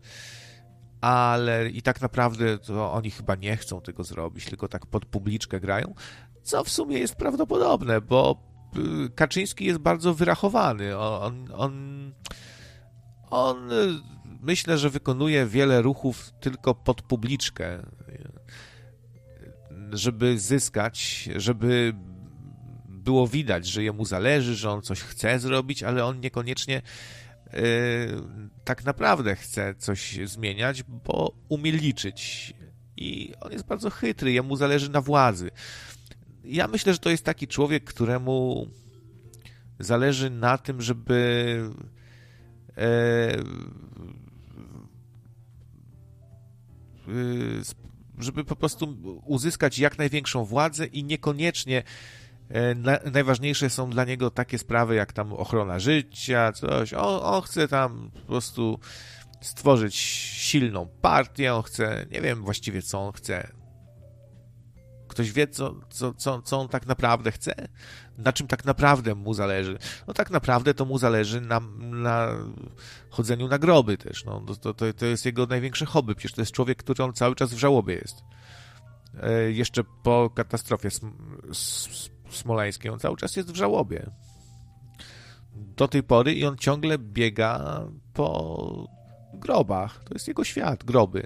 ale 1.07 1.69
i 1.69 1.83
tak 1.83 2.01
naprawdę 2.01 2.59
to 2.59 2.93
oni 2.93 3.11
chyba 3.11 3.35
nie 3.35 3.57
chcą 3.57 3.81
tego 3.81 4.05
zrobić, 4.05 4.45
tylko 4.45 4.69
tak 4.69 4.87
pod 4.87 5.05
publiczkę 5.05 5.61
grają, 5.61 5.95
co 6.43 6.65
w 6.65 6.71
sumie 6.71 6.99
jest 6.99 7.17
prawdopodobne, 7.17 8.01
bo 8.01 8.43
y, 9.07 9.11
Kaczyński 9.11 9.65
jest 9.65 9.79
bardzo 9.79 10.15
wyrachowany. 10.15 10.99
On, 10.99 11.49
on, 11.53 12.13
on 13.31 13.71
myślę, 14.41 14.79
że 14.79 14.91
wykonuje 14.91 15.47
wiele 15.47 15.83
ruchów 15.83 16.33
tylko 16.41 16.75
pod 16.75 17.03
publiczkę, 17.03 17.83
żeby 19.93 20.39
zyskać, 20.39 21.29
żeby 21.37 21.95
było 22.89 23.29
widać, 23.29 23.67
że 23.67 23.83
jemu 23.83 24.05
zależy, 24.05 24.57
że 24.57 24.71
on 24.71 24.83
coś 24.83 25.01
chce 25.01 25.39
zrobić, 25.39 25.83
ale 25.83 26.05
on 26.05 26.21
niekoniecznie 26.21 26.83
yy, 27.53 27.61
tak 28.65 28.85
naprawdę 28.85 29.37
chce 29.37 29.75
coś 29.75 30.19
zmieniać, 30.25 30.83
bo 30.83 31.33
umie 31.49 31.73
liczyć. 31.73 32.55
I 32.97 33.35
on 33.41 33.53
jest 33.53 33.67
bardzo 33.67 33.91
chytry, 33.91 34.33
jemu 34.33 34.57
zależy 34.57 34.91
na 34.91 35.01
władzy. 35.01 35.51
Ja 36.45 36.69
myślę, 36.69 36.93
że 36.93 36.99
to 36.99 37.11
jest 37.11 37.25
taki 37.25 37.49
człowiek, 37.49 37.85
któremu 37.85 38.69
zależy 39.79 40.31
na 40.31 40.59
tym, 40.59 40.83
żeby 40.83 41.61
e, 42.77 43.39
e, 47.09 47.77
żeby 48.19 48.45
po 48.45 48.57
prostu 48.57 48.97
uzyskać 49.25 49.79
jak 49.79 49.99
największą 49.99 50.45
władzę 50.45 50.87
i 50.87 51.05
niekoniecznie 51.05 51.83
najważniejsze 53.13 53.71
są 53.71 53.91
dla 53.91 54.05
niego 54.05 54.31
takie 54.31 54.59
sprawy 54.59 54.95
jak 54.95 55.13
tam 55.13 55.33
ochrona 55.33 55.79
życia, 55.79 56.53
coś. 56.53 56.93
On, 56.93 57.21
on 57.23 57.43
chce 57.43 57.69
tam 57.69 58.11
po 58.15 58.21
prostu 58.21 58.79
stworzyć 59.41 59.97
silną 59.97 60.89
partię, 61.03 61.55
on 61.55 61.63
chce, 61.63 62.07
nie 62.11 62.21
wiem 62.21 62.43
właściwie 62.43 62.83
co 62.83 63.01
on 63.01 63.13
chce. 63.13 63.53
Ktoś 65.09 65.33
wie, 65.33 65.49
co, 65.49 65.75
co, 65.91 66.15
co, 66.15 66.43
co 66.43 66.61
on 66.61 66.69
tak 66.69 66.87
naprawdę 66.87 67.33
chce? 67.33 67.69
Na 68.19 68.33
czym 68.33 68.47
tak 68.47 68.65
naprawdę 68.65 69.15
mu 69.15 69.35
zależy? 69.35 69.79
No 70.07 70.15
tak 70.15 70.31
naprawdę 70.31 70.75
to 70.75 70.85
mu 70.85 70.99
zależy 70.99 71.41
na, 71.41 71.61
na 71.79 72.29
chodzeniu 73.11 73.49
na 73.49 73.59
groby 73.59 73.97
też. 73.97 74.25
No, 74.25 74.43
to, 74.61 74.75
to, 74.75 74.93
to 74.93 75.07
jest 75.07 75.27
jego 75.27 75.47
największe 75.47 75.87
hobby. 75.87 76.15
Przecież 76.15 76.33
to 76.33 76.43
jest 76.43 76.53
człowiek, 76.53 76.79
który 76.79 77.05
on 77.05 77.13
cały 77.13 77.35
czas 77.35 77.55
w 77.55 77.59
żałobie 77.59 77.95
jest. 77.95 78.17
E, 79.23 79.53
jeszcze 79.53 79.85
po 80.03 80.31
katastrofie 80.35 80.91
smoleńskiej, 82.31 82.91
on 82.91 82.99
cały 82.99 83.17
czas 83.17 83.37
jest 83.37 83.53
w 83.53 83.57
żałobie. 83.57 84.11
Do 85.55 85.89
tej 85.89 86.03
pory 86.03 86.35
i 86.35 86.45
on 86.45 86.57
ciągle 86.57 86.99
biega 86.99 87.81
po 88.15 88.89
grobach. 89.35 90.05
To 90.05 90.15
jest 90.15 90.29
jego 90.29 90.45
świat, 90.45 90.85
groby. 90.85 91.23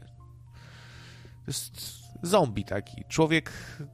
To 1.35 1.47
jest 1.47 2.01
zombie 2.23 2.65
taki. 2.65 3.05
Człowiek, 3.09 3.53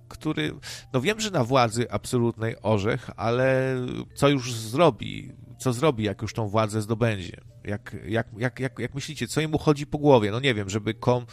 który. 0.09 0.55
No 0.93 1.01
wiem, 1.01 1.21
że 1.21 1.31
na 1.31 1.45
władzy 1.45 1.91
absolutnej 1.91 2.57
orzech, 2.63 3.11
ale 3.17 3.77
co 4.15 4.29
już 4.29 4.55
zrobi? 4.55 5.33
Co 5.59 5.73
zrobi, 5.73 6.05
jak 6.05 6.23
już 6.23 6.35
tą 6.35 6.49
władzę 6.49 6.83
zdobędzie? 6.83 7.41
Jak, 7.65 7.97
jak, 8.07 8.29
jak, 8.39 8.61
jak, 8.61 8.79
jak 8.79 8.95
myślicie, 8.95 9.29
co 9.29 9.41
jemu 9.41 9.59
chodzi 9.59 9.87
po 9.87 9.99
głowie? 9.99 10.31
No 10.31 10.41
nie 10.41 10.55
wiem, 10.55 10.71
żeby, 10.71 10.95
kom, 10.95 11.27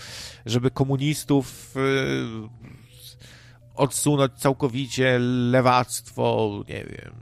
żeby 0.46 0.72
komunistów. 0.72 1.76
Yy, 1.76 2.83
odsunąć 3.74 4.34
całkowicie 4.34 5.20
lewactwo, 5.20 6.64
nie 6.70 6.84
wiem, 6.84 7.16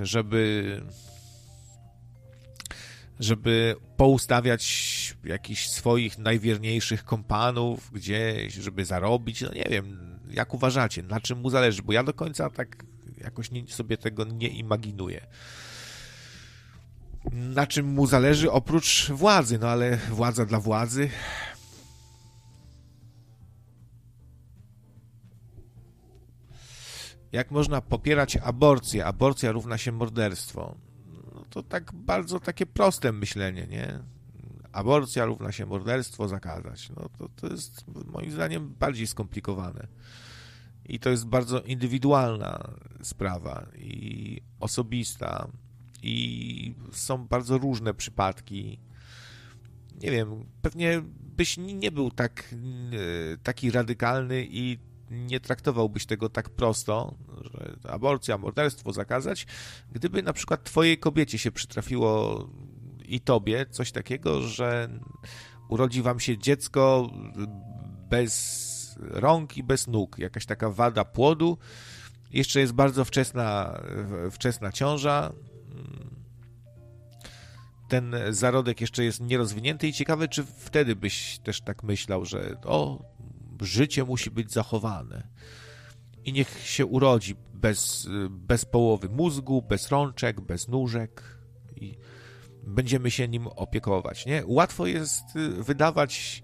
żeby 0.00 0.82
żeby 3.20 3.76
poustawiać 3.96 5.16
jakichś 5.24 5.68
swoich 5.68 6.18
najwierniejszych 6.18 7.04
kompanów 7.04 7.90
gdzieś, 7.92 8.54
żeby 8.54 8.84
zarobić, 8.84 9.40
no 9.40 9.52
nie 9.52 9.66
wiem, 9.70 10.18
jak 10.30 10.54
uważacie, 10.54 11.02
na 11.02 11.20
czym 11.20 11.38
mu 11.40 11.50
zależy, 11.50 11.82
bo 11.82 11.92
ja 11.92 12.02
do 12.04 12.14
końca 12.14 12.50
tak 12.50 12.84
jakoś 13.20 13.50
sobie 13.68 13.96
tego 13.96 14.24
nie 14.24 14.48
imaginuję. 14.48 15.26
Na 17.32 17.66
czym 17.66 17.86
mu 17.86 18.06
zależy 18.06 18.50
oprócz 18.50 19.10
władzy, 19.10 19.58
no 19.58 19.68
ale 19.68 19.96
władza 19.96 20.46
dla 20.46 20.60
władzy, 20.60 21.10
jak 27.32 27.50
można 27.50 27.80
popierać 27.80 28.36
aborcję, 28.36 29.04
aborcja 29.04 29.52
równa 29.52 29.78
się 29.78 29.92
morderstwo. 29.92 30.74
No 31.34 31.44
to 31.50 31.62
tak 31.62 31.92
bardzo 31.94 32.40
takie 32.40 32.66
proste 32.66 33.12
myślenie, 33.12 33.66
nie? 33.66 33.98
Aborcja 34.72 35.24
równa 35.24 35.52
się 35.52 35.66
morderstwo, 35.66 36.28
zakazać. 36.28 36.90
No 36.90 37.08
to, 37.18 37.28
to 37.36 37.46
jest 37.46 37.84
moim 38.06 38.30
zdaniem 38.30 38.74
bardziej 38.78 39.06
skomplikowane. 39.06 39.86
I 40.88 40.98
to 40.98 41.10
jest 41.10 41.26
bardzo 41.26 41.60
indywidualna 41.60 42.70
sprawa 43.02 43.66
i 43.76 44.40
osobista. 44.60 45.48
I 46.02 46.74
są 46.92 47.26
bardzo 47.26 47.58
różne 47.58 47.94
przypadki. 47.94 48.78
Nie 50.02 50.10
wiem, 50.10 50.44
pewnie 50.62 51.02
byś 51.36 51.56
nie 51.56 51.92
był 51.92 52.10
tak, 52.10 52.54
e, 52.54 53.36
taki 53.36 53.70
radykalny 53.70 54.46
i 54.50 54.78
nie 55.10 55.40
traktowałbyś 55.40 56.06
tego 56.06 56.28
tak 56.28 56.50
prosto, 56.50 57.14
że 57.42 57.90
aborcja, 57.90 58.38
morderstwo 58.38 58.92
zakazać, 58.92 59.46
gdyby 59.92 60.22
na 60.22 60.32
przykład 60.32 60.64
twojej 60.64 60.98
kobiecie 60.98 61.38
się 61.38 61.52
przytrafiło 61.52 62.44
i 63.04 63.20
tobie 63.20 63.66
coś 63.70 63.92
takiego, 63.92 64.40
że 64.40 64.88
urodzi 65.68 66.02
wam 66.02 66.20
się 66.20 66.38
dziecko 66.38 67.10
bez 68.10 68.68
rąk 68.98 69.56
i 69.56 69.62
bez 69.62 69.86
nóg, 69.86 70.18
jakaś 70.18 70.46
taka 70.46 70.70
wada 70.70 71.04
płodu, 71.04 71.58
jeszcze 72.30 72.60
jest 72.60 72.72
bardzo 72.72 73.04
wczesna, 73.04 73.80
wczesna 74.30 74.72
ciąża, 74.72 75.32
ten 77.88 78.14
zarodek 78.30 78.80
jeszcze 78.80 79.04
jest 79.04 79.20
nierozwinięty 79.20 79.88
i 79.88 79.92
ciekawe, 79.92 80.28
czy 80.28 80.44
wtedy 80.44 80.96
byś 80.96 81.38
też 81.38 81.60
tak 81.60 81.82
myślał, 81.82 82.24
że 82.24 82.56
o, 82.64 83.04
życie 83.60 84.04
musi 84.04 84.30
być 84.30 84.52
zachowane 84.52 85.28
i 86.24 86.32
niech 86.32 86.66
się 86.66 86.86
urodzi 86.86 87.34
bez, 87.54 88.08
bez 88.30 88.64
połowy 88.64 89.08
mózgu, 89.08 89.62
bez 89.62 89.88
rączek, 89.88 90.40
bez 90.40 90.68
nóżek 90.68 91.38
i 91.76 91.98
będziemy 92.62 93.10
się 93.10 93.28
nim 93.28 93.46
opiekować, 93.46 94.26
nie? 94.26 94.42
Łatwo 94.46 94.86
jest 94.86 95.24
wydawać 95.58 96.42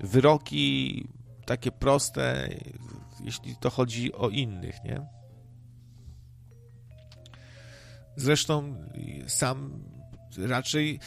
wyroki 0.00 1.08
takie 1.46 1.72
proste, 1.72 2.48
jeśli 3.24 3.56
to 3.56 3.70
chodzi 3.70 4.12
o 4.12 4.28
innych, 4.28 4.84
nie? 4.84 5.06
Zresztą 8.16 8.74
sam 9.26 9.84
raczej 10.38 11.00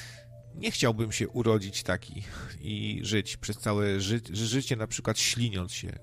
nie 0.59 0.71
chciałbym 0.71 1.11
się 1.11 1.29
urodzić 1.29 1.83
taki 1.83 2.23
i 2.61 2.99
żyć 3.03 3.37
przez 3.37 3.57
całe 3.57 4.01
ży 4.01 4.21
życie, 4.31 4.75
na 4.75 4.87
przykład 4.87 5.19
śliniąc 5.19 5.73
się. 5.73 5.99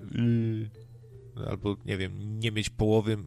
Albo, 1.48 1.76
nie 1.84 1.96
wiem, 1.96 2.40
nie 2.40 2.52
mieć 2.52 2.70
połowy 2.70 3.18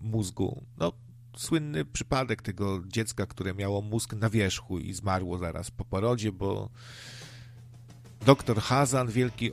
mózgu. 0.00 0.64
No, 0.78 0.92
słynny 1.36 1.84
przypadek 1.84 2.42
tego 2.42 2.82
dziecka, 2.86 3.26
które 3.26 3.54
miało 3.54 3.82
mózg 3.82 4.14
na 4.14 4.30
wierzchu 4.30 4.78
i 4.78 4.92
zmarło 4.92 5.38
zaraz 5.38 5.70
po 5.70 5.84
porodzie, 5.84 6.32
bo 6.32 6.70
doktor 8.26 8.60
Hazan, 8.60 9.08
wielki 9.08 9.52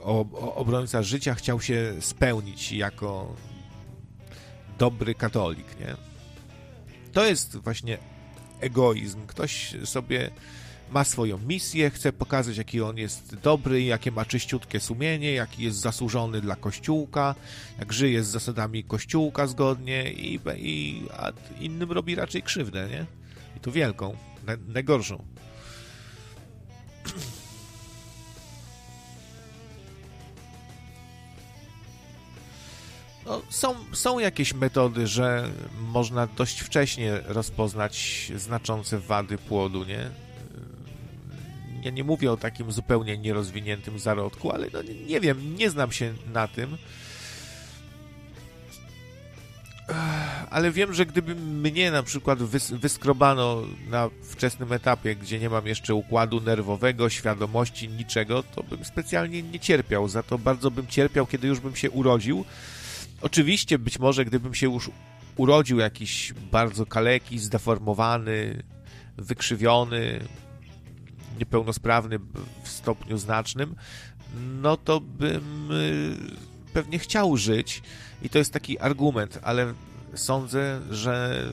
obrońca 0.56 1.04
życia, 1.04 1.36
chciał 1.36 1.62
się 1.62 1.96
spełnić 2.00 2.72
jako 2.72 3.36
dobry 4.78 5.16
katolik, 5.16 5.80
nie? 5.80 5.96
To 7.14 7.26
jest 7.26 7.58
właśnie 7.58 7.98
egoizm. 8.60 9.26
Ktoś 9.28 9.76
sobie 9.86 10.32
ma 10.92 11.04
swoją 11.04 11.38
misję, 11.38 11.90
chce 11.90 12.14
pokazać, 12.14 12.58
jaki 12.58 12.82
on 12.82 12.98
jest 12.98 13.36
dobry, 13.36 13.84
jakie 13.84 14.12
ma 14.12 14.26
czyściutkie 14.26 14.80
sumienie, 14.80 15.32
jaki 15.32 15.64
jest 15.64 15.78
zasłużony 15.78 16.42
dla 16.42 16.56
Kościółka, 16.56 17.36
jak 17.80 17.94
żyje 17.94 18.24
z 18.24 18.28
zasadami 18.28 18.84
Kościółka 18.84 19.48
zgodnie 19.48 20.12
i, 20.12 20.40
i 20.58 21.04
a 21.18 21.32
innym 21.60 21.92
robi 21.92 22.16
raczej 22.16 22.44
krzywdę, 22.44 22.88
nie? 22.90 23.06
I 23.58 23.60
to 23.60 23.72
wielką, 23.72 24.16
najgorszą. 24.68 25.26
No, 33.26 33.42
są, 33.50 33.76
są 33.94 34.20
jakieś 34.20 34.54
metody, 34.54 35.08
że 35.08 35.50
można 35.80 36.28
dość 36.28 36.60
wcześnie 36.60 37.20
rozpoznać 37.26 38.32
znaczące 38.36 39.00
wady 39.00 39.38
płodu, 39.38 39.84
nie? 39.84 40.25
Ja 41.86 41.92
nie 41.92 42.04
mówię 42.04 42.32
o 42.32 42.38
takim 42.38 42.72
zupełnie 42.72 43.18
nierozwiniętym 43.18 44.00
zarodku, 44.00 44.52
ale 44.52 44.68
no, 44.74 44.80
nie 45.08 45.20
wiem, 45.20 45.56
nie 45.58 45.70
znam 45.70 45.92
się 45.92 46.14
na 46.34 46.48
tym. 46.48 46.78
Ale 50.50 50.72
wiem, 50.72 50.94
że 50.94 51.06
gdyby 51.06 51.36
mnie 51.36 51.92
na 51.92 52.04
przykład 52.04 52.40
wyskrobano 52.72 53.62
na 53.90 54.10
wczesnym 54.24 54.74
etapie, 54.74 55.16
gdzie 55.16 55.40
nie 55.40 55.50
mam 55.50 55.68
jeszcze 55.68 55.96
układu 55.96 56.42
nerwowego, 56.42 57.10
świadomości, 57.10 57.90
niczego, 57.90 58.44
to 58.44 58.64
bym 58.64 58.86
specjalnie 58.86 59.44
nie 59.44 59.60
cierpiał. 59.60 60.08
Za 60.08 60.24
to 60.24 60.38
bardzo 60.38 60.72
bym 60.72 60.88
cierpiał, 60.88 61.26
kiedy 61.26 61.48
już 61.48 61.60
bym 61.60 61.76
się 61.76 61.92
urodził 61.92 62.46
Oczywiście, 63.22 63.80
być 63.80 64.00
może 64.00 64.26
gdybym 64.26 64.54
się 64.54 64.72
już 64.74 64.90
urodził 65.38 65.80
jakiś 65.80 66.34
bardzo 66.52 66.86
kaleki, 66.86 67.40
zdeformowany, 67.40 68.64
wykrzywiony, 69.18 70.20
niepełnosprawny 71.40 72.20
w 72.64 72.70
stopniu 72.70 73.18
znacznym, 73.18 73.76
no 74.62 74.78
to 74.78 75.00
bym 75.00 75.72
y, 75.72 76.16
pewnie 76.74 77.00
chciał 77.00 77.38
żyć 77.38 77.82
i 78.22 78.30
to 78.30 78.38
jest 78.38 78.54
taki 78.54 78.80
argument, 78.80 79.40
ale 79.44 79.74
sądzę, 80.16 80.82
że 80.92 81.44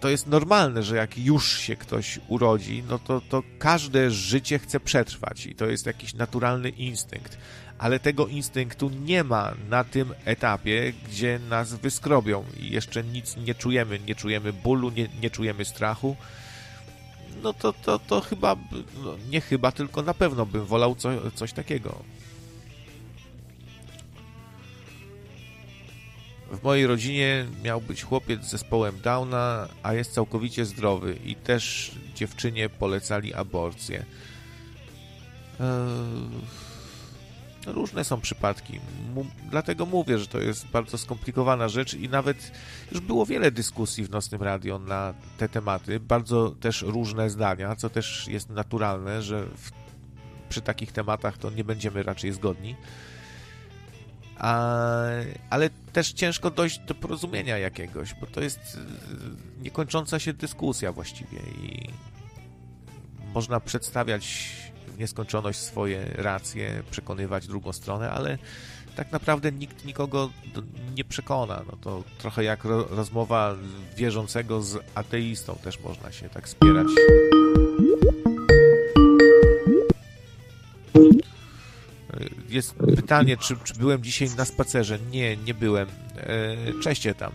to 0.00 0.08
jest 0.08 0.26
normalne, 0.26 0.82
że 0.82 0.96
jak 0.96 1.18
już 1.18 1.58
się 1.58 1.76
ktoś 1.76 2.20
urodzi, 2.28 2.84
no 2.88 2.98
to, 2.98 3.20
to 3.20 3.42
każde 3.58 4.10
życie 4.10 4.58
chce 4.58 4.80
przetrwać 4.80 5.46
i 5.46 5.54
to 5.54 5.66
jest 5.66 5.86
jakiś 5.86 6.14
naturalny 6.14 6.68
instynkt. 6.68 7.38
Ale 7.78 7.98
tego 7.98 8.26
instynktu 8.26 8.88
nie 8.88 9.24
ma 9.24 9.54
na 9.68 9.84
tym 9.84 10.14
etapie, 10.24 10.92
gdzie 11.08 11.40
nas 11.50 11.74
wyskrobią 11.74 12.44
i 12.60 12.70
jeszcze 12.70 13.04
nic 13.04 13.36
nie 13.36 13.54
czujemy, 13.54 13.98
nie 13.98 14.14
czujemy 14.14 14.52
bólu, 14.52 14.90
nie, 14.90 15.08
nie 15.22 15.30
czujemy 15.30 15.64
strachu, 15.64 16.16
no 17.46 17.52
to, 17.52 17.72
to, 17.72 17.98
to 17.98 18.20
chyba, 18.20 18.56
no 19.04 19.16
nie 19.30 19.40
chyba, 19.40 19.72
tylko 19.72 20.02
na 20.02 20.14
pewno 20.14 20.46
bym 20.46 20.64
wolał 20.64 20.94
co, 20.94 21.30
coś 21.30 21.52
takiego. 21.52 22.02
W 26.52 26.62
mojej 26.62 26.86
rodzinie 26.86 27.46
miał 27.64 27.80
być 27.80 28.02
chłopiec 28.02 28.44
z 28.44 28.50
zespołem 28.50 29.00
Downa, 29.00 29.68
a 29.82 29.94
jest 29.94 30.14
całkowicie 30.14 30.64
zdrowy 30.64 31.18
i 31.24 31.34
też 31.34 31.92
dziewczynie 32.14 32.68
polecali 32.68 33.34
aborcję. 33.34 34.06
Eee 35.60 36.65
różne 37.66 38.04
są 38.04 38.20
przypadki. 38.20 38.80
dlatego 39.50 39.86
mówię, 39.86 40.18
że 40.18 40.26
to 40.26 40.38
jest 40.38 40.66
bardzo 40.66 40.98
skomplikowana 40.98 41.68
rzecz 41.68 41.94
i 41.94 42.08
nawet 42.08 42.52
już 42.92 43.00
było 43.00 43.26
wiele 43.26 43.50
dyskusji 43.50 44.04
w 44.04 44.10
Nocnym 44.10 44.42
Radio 44.42 44.78
na 44.78 45.14
te 45.38 45.48
tematy, 45.48 46.00
bardzo 46.00 46.50
też 46.50 46.82
różne 46.82 47.30
zdania, 47.30 47.76
co 47.76 47.90
też 47.90 48.28
jest 48.28 48.50
naturalne, 48.50 49.22
że 49.22 49.46
w, 49.46 49.70
przy 50.48 50.62
takich 50.62 50.92
tematach 50.92 51.38
to 51.38 51.50
nie 51.50 51.64
będziemy 51.64 52.02
raczej 52.02 52.32
zgodni. 52.32 52.76
A, 54.38 54.64
ale 55.50 55.70
też 55.92 56.12
ciężko 56.12 56.50
dojść 56.50 56.78
do 56.78 56.94
porozumienia 56.94 57.58
jakiegoś, 57.58 58.14
bo 58.14 58.26
to 58.26 58.40
jest 58.40 58.58
y, 58.58 59.62
niekończąca 59.62 60.18
się 60.18 60.32
dyskusja 60.32 60.92
właściwie 60.92 61.38
i 61.38 61.88
można 63.34 63.60
przedstawiać 63.60 64.48
nieskończoność 64.98 65.58
swoje 65.58 66.04
racje, 66.14 66.82
przekonywać 66.90 67.46
drugą 67.46 67.72
stronę, 67.72 68.10
ale 68.10 68.38
tak 68.96 69.12
naprawdę 69.12 69.52
nikt 69.52 69.84
nikogo 69.84 70.30
nie 70.94 71.04
przekona. 71.04 71.62
No 71.66 71.78
to 71.80 72.02
trochę 72.18 72.44
jak 72.44 72.64
ro 72.64 72.86
rozmowa 72.90 73.56
wierzącego 73.96 74.62
z 74.62 74.78
ateistą 74.94 75.58
też 75.64 75.80
można 75.80 76.12
się 76.12 76.28
tak 76.28 76.48
spierać. 76.48 76.86
Jest 82.48 82.74
pytanie, 82.96 83.36
czy, 83.36 83.56
czy 83.64 83.74
byłem 83.74 84.02
dzisiaj 84.02 84.30
na 84.36 84.44
spacerze? 84.44 84.98
Nie, 84.98 85.36
nie 85.36 85.54
byłem. 85.54 85.88
E, 86.16 86.56
cześć 86.82 87.08
tam. 87.18 87.32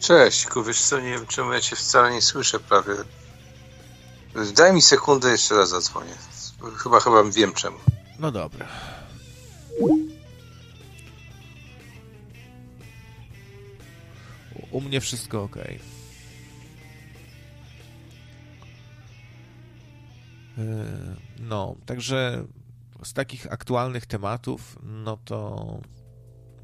Cześć, 0.00 0.46
wiesz 0.66 0.80
co, 0.80 1.00
nie 1.00 1.10
wiem 1.10 1.26
czemu 1.26 1.52
ja 1.52 1.60
cię 1.60 1.76
wcale 1.76 2.12
nie 2.12 2.22
słyszę 2.22 2.60
prawie. 2.60 2.94
Daj 4.56 4.72
mi 4.72 4.82
sekundę, 4.82 5.30
jeszcze 5.30 5.54
raz 5.54 5.68
zadzwonię. 5.68 6.12
Chyba, 6.76 7.00
chyba 7.00 7.24
wiem 7.24 7.52
czemu. 7.52 7.76
No 8.18 8.32
dobra. 8.32 8.66
U 14.70 14.80
mnie 14.80 15.00
wszystko 15.00 15.42
ok. 15.42 15.56
E, 15.56 15.70
no, 21.38 21.76
także 21.86 22.44
z 23.04 23.12
takich 23.12 23.52
aktualnych 23.52 24.06
tematów, 24.06 24.78
no 24.82 25.18
to 25.24 25.66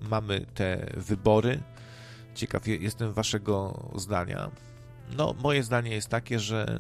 mamy 0.01 0.47
te 0.55 0.93
wybory. 0.97 1.63
Ciekaw 2.35 2.67
jestem 2.67 3.13
waszego 3.13 3.85
zdania. 3.97 4.51
No, 5.17 5.35
moje 5.43 5.63
zdanie 5.63 5.91
jest 5.91 6.09
takie, 6.09 6.39
że 6.39 6.79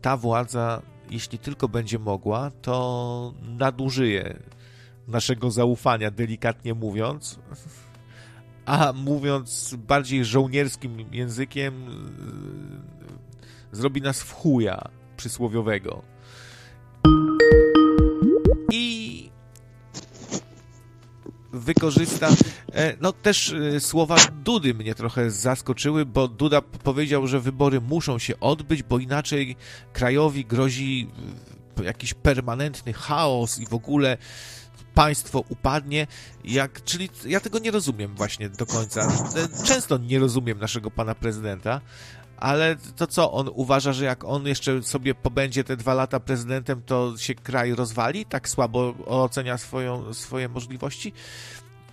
ta 0.00 0.16
władza, 0.16 0.82
jeśli 1.10 1.38
tylko 1.38 1.68
będzie 1.68 1.98
mogła, 1.98 2.50
to 2.62 3.34
nadużyje 3.42 4.42
naszego 5.08 5.50
zaufania, 5.50 6.10
delikatnie 6.10 6.74
mówiąc. 6.74 7.38
A 8.66 8.92
mówiąc 8.92 9.74
bardziej 9.78 10.24
żołnierskim 10.24 11.14
językiem, 11.14 11.86
zrobi 13.72 14.00
nas 14.00 14.22
w 14.22 14.32
chuja 14.32 14.88
przysłowiowego. 15.16 16.02
Wykorzysta. 21.52 22.28
E, 22.72 22.96
no 23.00 23.12
też 23.12 23.52
e, 23.52 23.80
słowa 23.80 24.16
Dudy 24.44 24.74
mnie 24.74 24.94
trochę 24.94 25.30
zaskoczyły, 25.30 26.06
bo 26.06 26.28
Duda 26.28 26.62
powiedział, 26.62 27.26
że 27.26 27.40
wybory 27.40 27.80
muszą 27.80 28.18
się 28.18 28.40
odbyć, 28.40 28.82
bo 28.82 28.98
inaczej 28.98 29.56
krajowi 29.92 30.44
grozi 30.44 31.08
e, 31.80 31.84
jakiś 31.84 32.14
permanentny 32.14 32.92
chaos 32.92 33.58
i 33.58 33.66
w 33.66 33.74
ogóle 33.74 34.18
państwo 34.94 35.44
upadnie, 35.48 36.06
jak, 36.44 36.84
czyli 36.84 37.10
ja 37.26 37.40
tego 37.40 37.58
nie 37.58 37.70
rozumiem 37.70 38.14
właśnie 38.14 38.48
do 38.48 38.66
końca. 38.66 39.12
Często 39.64 39.98
nie 39.98 40.18
rozumiem 40.18 40.58
naszego 40.58 40.90
pana 40.90 41.14
prezydenta, 41.14 41.80
ale 42.40 42.76
to 42.96 43.06
co, 43.06 43.32
on 43.32 43.50
uważa, 43.54 43.92
że 43.92 44.04
jak 44.04 44.24
on 44.24 44.46
jeszcze 44.46 44.82
sobie 44.82 45.14
pobędzie 45.14 45.64
te 45.64 45.76
dwa 45.76 45.94
lata 45.94 46.20
prezydentem, 46.20 46.82
to 46.86 47.16
się 47.16 47.34
kraj 47.34 47.74
rozwali? 47.74 48.26
Tak 48.26 48.48
słabo 48.48 48.94
ocenia 49.06 49.58
swoją, 49.58 50.14
swoje 50.14 50.48
możliwości? 50.48 51.12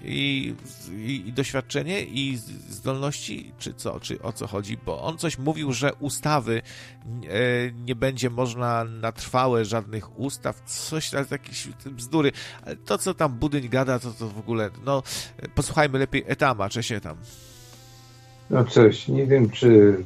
I, 0.02 0.56
i, 0.92 1.24
i, 1.28 1.34
doświadczenie 1.34 2.04
i 2.04 2.38
zdolności, 2.70 3.52
czy 3.60 3.74
co, 3.74 4.00
czy 4.00 4.22
o 4.22 4.34
co 4.34 4.48
chodzi, 4.48 4.78
bo 4.86 5.02
on 5.02 5.18
coś 5.18 5.38
mówił, 5.38 5.74
że 5.74 5.94
ustawy 5.94 6.62
e, 6.62 7.72
nie 7.72 7.96
będzie 7.96 8.30
można 8.30 8.84
na 8.84 9.12
trwałe 9.12 9.66
żadnych 9.66 10.20
ustaw, 10.20 10.62
coś 10.66 11.10
tam, 11.10 11.26
jakieś 11.32 11.68
bzdury, 11.86 12.32
ale 12.66 12.76
to 12.76 12.98
co 12.98 13.14
tam 13.14 13.34
Budyń 13.34 13.70
gada, 13.70 14.00
to, 14.00 14.12
to 14.12 14.28
w 14.28 14.40
ogóle, 14.40 14.70
no 14.86 15.04
posłuchajmy 15.56 16.00
lepiej 16.00 16.24
Etama, 16.28 16.70
czy 16.70 16.84
się 16.84 17.02
tam. 17.02 17.18
No 18.50 18.66
coś, 18.66 19.08
nie 19.08 19.26
wiem 19.26 19.50
czy 19.50 20.04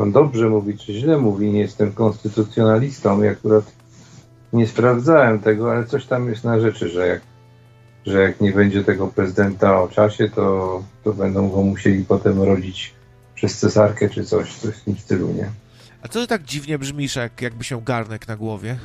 on 0.00 0.12
dobrze 0.12 0.48
mówi, 0.48 0.78
czy 0.78 0.92
źle 0.92 1.18
mówi, 1.18 1.52
nie 1.52 1.60
jestem 1.60 1.92
konstytucjonalistą 1.92 3.22
i 3.22 3.26
akurat 3.26 3.72
nie 4.52 4.66
sprawdzałem 4.66 5.38
tego, 5.38 5.72
ale 5.72 5.86
coś 5.86 6.06
tam 6.06 6.28
jest 6.28 6.44
na 6.44 6.60
rzeczy, 6.60 6.88
że 6.88 7.06
jak, 7.06 7.20
że 8.06 8.22
jak 8.22 8.40
nie 8.40 8.52
będzie 8.52 8.84
tego 8.84 9.08
prezydenta 9.08 9.82
o 9.82 9.88
czasie, 9.88 10.28
to, 10.28 10.82
to 11.04 11.12
będą 11.12 11.48
go 11.50 11.62
musieli 11.62 12.04
potem 12.04 12.42
rodzić 12.42 12.94
przez 13.34 13.58
cesarkę 13.58 14.08
czy 14.08 14.24
coś, 14.24 14.54
coś 14.54 14.74
w 14.74 14.84
tym 14.84 14.96
stylu, 14.96 15.32
nie? 15.32 15.50
A 16.02 16.08
co 16.08 16.20
ty 16.20 16.26
tak 16.26 16.42
dziwnie 16.42 16.78
brzmisz, 16.78 17.16
jak, 17.16 17.42
jakby 17.42 17.64
się 17.64 17.82
garnek 17.82 18.28
na 18.28 18.36
głowie? 18.36 18.78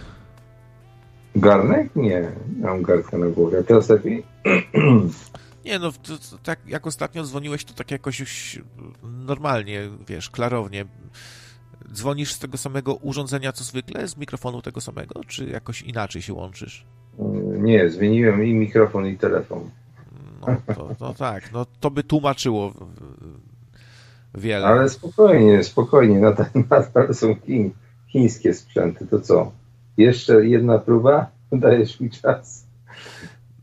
Garnek? 1.36 1.96
Nie, 1.96 2.32
nie 2.58 2.66
mam 2.66 2.82
garnka 2.82 3.18
na 3.18 3.28
głowie. 3.28 3.60
A 3.60 3.64
teraz 3.64 3.90
lepiej? 3.90 4.24
Nie, 5.66 5.80
no, 5.80 5.92
to, 5.92 6.18
to, 6.18 6.38
tak 6.44 6.60
jak 6.68 6.88
ostatnio 6.88 7.24
dzwoniłeś, 7.24 7.66
to 7.66 7.74
tak 7.74 7.92
jakoś 7.92 8.20
już 8.20 8.60
normalnie, 9.04 9.90
wiesz, 10.08 10.30
klarownie. 10.30 10.86
Dzwonisz 11.94 12.34
z 12.34 12.40
tego 12.40 12.58
samego 12.58 12.96
urządzenia 12.96 13.52
co 13.52 13.64
zwykle, 13.64 14.08
z 14.08 14.18
mikrofonu 14.18 14.62
tego 14.62 14.82
samego, 14.82 15.24
czy 15.28 15.46
jakoś 15.46 15.82
inaczej 15.82 16.22
się 16.22 16.34
łączysz? 16.34 16.86
Nie, 17.58 17.90
zmieniłem 17.90 18.46
i 18.46 18.54
mikrofon, 18.54 19.08
i 19.08 19.18
telefon. 19.18 19.70
No, 20.42 20.76
to, 20.76 20.96
no 21.00 21.14
tak, 21.14 21.52
no 21.52 21.66
to 21.80 21.92
by 21.92 22.04
tłumaczyło 22.04 22.74
wiele. 24.36 24.66
Ale 24.66 24.90
spokojnie, 24.90 25.64
spokojnie, 25.64 26.20
nadal, 26.20 26.46
nadal 26.70 27.14
są 27.14 27.36
chin, 27.36 27.72
chińskie 28.08 28.54
sprzęty, 28.54 29.08
to 29.08 29.20
co? 29.20 29.52
Jeszcze 29.98 30.46
jedna 30.46 30.80
próba? 30.80 31.28
Dajesz 31.52 32.00
mi 32.00 32.10
czas? 32.10 32.63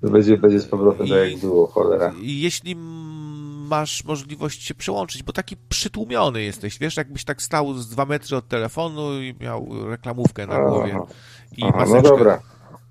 To 0.01 0.11
będzie, 0.11 0.37
będzie 0.37 0.61
z 0.61 0.67
powrotem 0.67 1.09
tak 1.09 1.31
jak 1.31 1.41
było, 1.41 1.67
cholera. 1.67 2.13
I 2.23 2.41
jeśli 2.41 2.77
masz 3.69 4.05
możliwość 4.05 4.63
się 4.67 4.75
przełączyć, 4.75 5.23
bo 5.23 5.33
taki 5.33 5.57
przytłumiony 5.69 6.43
jesteś, 6.43 6.79
wiesz, 6.79 6.97
jakbyś 6.97 7.25
tak 7.25 7.43
stał 7.43 7.75
z 7.75 7.89
dwa 7.89 8.05
metry 8.05 8.37
od 8.37 8.49
telefonu 8.49 9.21
i 9.21 9.35
miał 9.41 9.69
reklamówkę 9.91 10.47
na 10.47 10.61
głowie. 10.61 10.93
Aha, 10.95 11.07
i 11.57 11.63
aha, 11.65 11.85
no 11.89 12.03
dobra. 12.03 12.41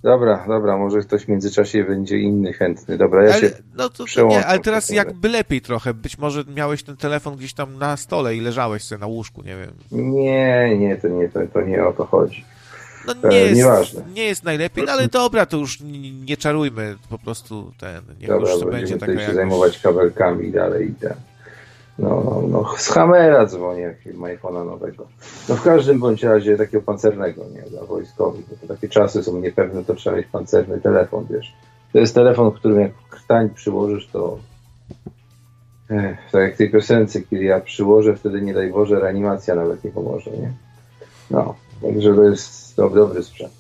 Dobra, 0.04 0.46
dobra, 0.48 0.78
może 0.78 1.00
ktoś 1.00 1.26
w 1.26 1.28
międzyczasie 1.28 1.84
będzie 1.84 2.18
inny 2.18 2.54
chętny. 2.54 2.98
Dobra, 2.98 3.24
ja 3.24 3.34
ale, 3.34 3.42
się 3.42 3.52
no 3.76 3.90
to, 3.90 4.04
to 4.16 4.28
nie, 4.28 4.46
ale 4.46 4.60
teraz 4.60 4.90
jakby 4.90 5.30
lepiej 5.30 5.62
trochę. 5.62 5.94
Być 5.94 6.18
może 6.18 6.44
miałeś 6.56 6.84
ten 6.84 6.98
telefon 6.98 7.36
gdzieś 7.36 7.54
tam 7.54 7.78
na 7.78 7.98
stole 7.98 8.36
i 8.36 8.42
leżałeś 8.42 8.84
sobie 8.84 9.00
na 9.00 9.08
łóżku, 9.08 9.42
nie 9.42 9.58
wiem. 9.58 9.74
Nie, 9.92 10.78
nie, 10.78 10.98
to 10.98 11.08
nie, 11.08 11.30
to, 11.30 11.40
to 11.54 11.62
nie 11.62 11.86
o 11.86 11.94
to 11.94 12.06
chodzi. 12.06 12.46
No 13.08 13.30
nie, 13.30 13.38
jest, 13.38 13.56
Nieważne. 13.56 14.04
nie 14.14 14.24
jest 14.24 14.44
najlepiej, 14.44 14.84
no 14.86 14.92
ale 14.92 15.08
dobra, 15.08 15.46
to 15.46 15.58
już 15.58 15.80
nie 16.28 16.38
czarujmy, 16.38 16.96
po 17.10 17.18
prostu 17.18 17.72
ten, 17.80 18.02
niech 18.20 18.30
dobra, 18.30 18.52
już 18.52 18.60
to 18.60 18.66
będzie 18.66 18.98
taka 18.98 19.14
się 19.14 19.20
jakoś... 19.20 19.36
zajmować 19.36 19.80
kabelkami 19.80 20.48
i 20.48 20.52
dalej 20.52 20.90
i 20.90 20.94
ten. 20.94 21.14
No, 22.00 22.24
no, 22.26 22.48
no, 22.48 22.74
z 22.78 22.88
Hamera 22.90 23.46
dzwonię, 23.46 23.96
ma 24.14 24.28
iPhone'a 24.28 24.66
nowego. 24.66 25.08
No 25.50 25.56
w 25.56 25.62
każdym 25.62 26.00
bądź 26.00 26.24
razie 26.24 26.58
takiego 26.58 26.82
pancernego, 26.82 27.46
nie, 27.54 27.62
dla 27.70 27.84
wojskowych, 27.84 28.46
bo 28.50 28.56
to 28.56 28.74
takie 28.74 28.90
czasy 28.90 29.24
są 29.24 29.40
niepewne, 29.40 29.86
to 29.86 29.96
trzeba 29.96 30.18
mieć 30.18 30.28
pancerny 30.28 30.82
telefon, 30.82 31.26
wiesz. 31.30 31.54
To 31.94 32.00
jest 32.00 32.16
telefon, 32.16 32.52
którym 32.52 32.80
jak 32.80 32.92
krtań 33.10 33.50
przyłożysz, 33.50 34.08
to 34.08 34.40
Ech, 35.90 36.18
tak 36.32 36.42
jak 36.42 36.56
w 36.56 36.58
tej 36.58 36.72
piosence, 36.72 37.22
kiedy 37.22 37.44
ja 37.44 37.60
przyłożę, 37.60 38.16
wtedy 38.16 38.42
nie 38.42 38.54
daj 38.54 38.72
Boże, 38.72 39.00
reanimacja 39.00 39.56
nawet 39.56 39.84
nie 39.84 39.92
pomoże, 39.92 40.32
nie? 40.32 40.54
No, 41.32 41.56
także 41.82 42.16
to 42.16 42.24
jest 42.24 42.76
dobry, 42.76 43.24
sprzęt 43.24 43.60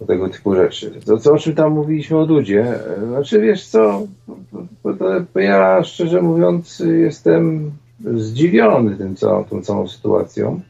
do 0.00 0.06
tego 0.06 0.28
typu 0.28 0.54
rzeczy. 0.54 1.00
To, 1.06 1.18
co, 1.18 1.32
o 1.32 1.38
czym 1.38 1.54
tam 1.54 1.72
mówiliśmy 1.72 2.18
o 2.18 2.26
Dudzie, 2.26 2.78
znaczy 3.08 3.40
wiesz 3.40 3.66
co, 3.66 4.02
ja 5.34 5.84
szczerze 5.84 6.22
mówiąc 6.22 6.82
jestem 7.00 7.72
zdziwiony 8.04 8.96
tym 8.96 9.16
całą, 9.16 9.44
tą 9.44 9.62
całą 9.62 9.88
sytuacją. 9.88 10.60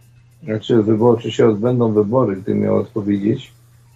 Znaczy 0.44 0.82
wyborczy 0.82 1.32
się 1.32 1.48
odbędą 1.48 1.92
wybory, 1.92 2.36
gdybym 2.36 2.62
miał 2.62 2.76
odpowiedzieć. 2.76 3.52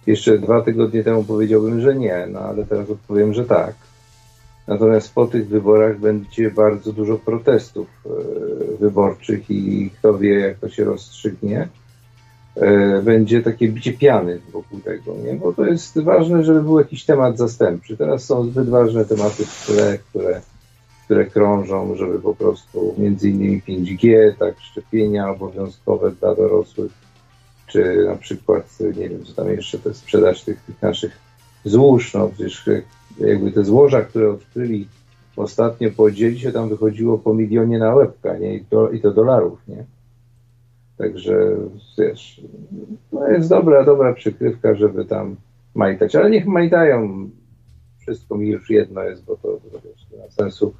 Jeszcze 0.07 0.37
dwa 0.37 0.61
tygodnie 0.61 1.03
temu 1.03 1.23
powiedziałbym, 1.23 1.81
że 1.81 1.95
nie, 1.95 2.27
no 2.31 2.39
ale 2.39 2.65
teraz 2.65 2.89
odpowiem, 2.89 3.33
że 3.33 3.45
tak. 3.45 3.75
Natomiast 4.67 5.13
po 5.13 5.25
tych 5.25 5.47
wyborach 5.47 5.99
będzie 5.99 6.51
bardzo 6.51 6.93
dużo 6.93 7.17
protestów 7.17 7.87
e, 8.05 8.09
wyborczych 8.77 9.51
i 9.51 9.89
kto 9.89 10.17
wie, 10.17 10.39
jak 10.39 10.57
to 10.57 10.69
się 10.69 10.83
rozstrzygnie. 10.83 11.67
E, 12.61 13.01
będzie 13.01 13.41
takie 13.41 13.69
bicie 13.69 13.93
piany 13.93 14.39
wokół 14.51 14.79
tego, 14.79 15.15
nie? 15.25 15.33
bo 15.33 15.53
to 15.53 15.65
jest 15.65 15.99
ważne, 15.99 16.43
żeby 16.43 16.61
był 16.61 16.79
jakiś 16.79 17.05
temat 17.05 17.37
zastępczy. 17.37 17.97
Teraz 17.97 18.23
są 18.23 18.43
zbyt 18.43 18.69
ważne 18.69 19.05
tematy 19.05 19.45
w 19.45 19.65
tle, 19.65 19.97
które, 19.97 20.41
które 21.05 21.25
krążą, 21.25 21.95
żeby 21.95 22.19
po 22.19 22.35
prostu 22.35 22.95
między 22.97 23.29
innymi 23.29 23.61
5G, 23.61 24.33
tak, 24.39 24.59
szczepienia 24.59 25.29
obowiązkowe 25.29 26.11
dla 26.11 26.35
dorosłych, 26.35 26.91
czy 27.67 28.05
na 28.07 28.15
przykład, 28.15 28.77
nie 28.79 29.09
wiem, 29.09 29.25
co 29.25 29.33
tam 29.33 29.49
jeszcze, 29.49 29.79
to 29.79 29.93
sprzedaż 29.93 30.43
tych, 30.43 30.61
tych 30.61 30.81
naszych 30.81 31.17
złóż, 31.65 32.13
no 32.13 32.29
przecież 32.29 32.69
jakby 33.19 33.51
te 33.51 33.63
złoża, 33.63 34.01
które 34.01 34.31
odkryli 34.31 34.87
ostatnio 35.35 35.91
podzielić 35.91 36.41
się 36.41 36.51
tam 36.51 36.69
wychodziło 36.69 37.17
po 37.17 37.33
milionie 37.33 37.79
na 37.79 37.95
łebka, 37.95 38.37
nie? 38.37 38.55
I 38.55 38.65
i 38.93 39.01
to 39.01 39.11
dolarów, 39.11 39.59
nie? 39.67 39.85
Także 40.97 41.57
wiesz, 41.97 42.41
no 43.11 43.27
jest 43.27 43.49
dobra, 43.49 43.83
dobra 43.83 44.13
przykrywka, 44.13 44.75
żeby 44.75 45.05
tam 45.05 45.35
majtać, 45.75 46.15
ale 46.15 46.29
niech 46.29 46.45
majtają. 46.45 47.29
Wszystko 47.99 48.37
mi 48.37 48.47
już 48.49 48.69
jedno 48.69 49.03
jest, 49.03 49.25
bo 49.25 49.35
to, 49.35 49.47
to 49.47 49.79
wiesz, 49.83 50.07
nie 50.11 50.17
ma 50.17 50.29
sensu. 50.29 50.73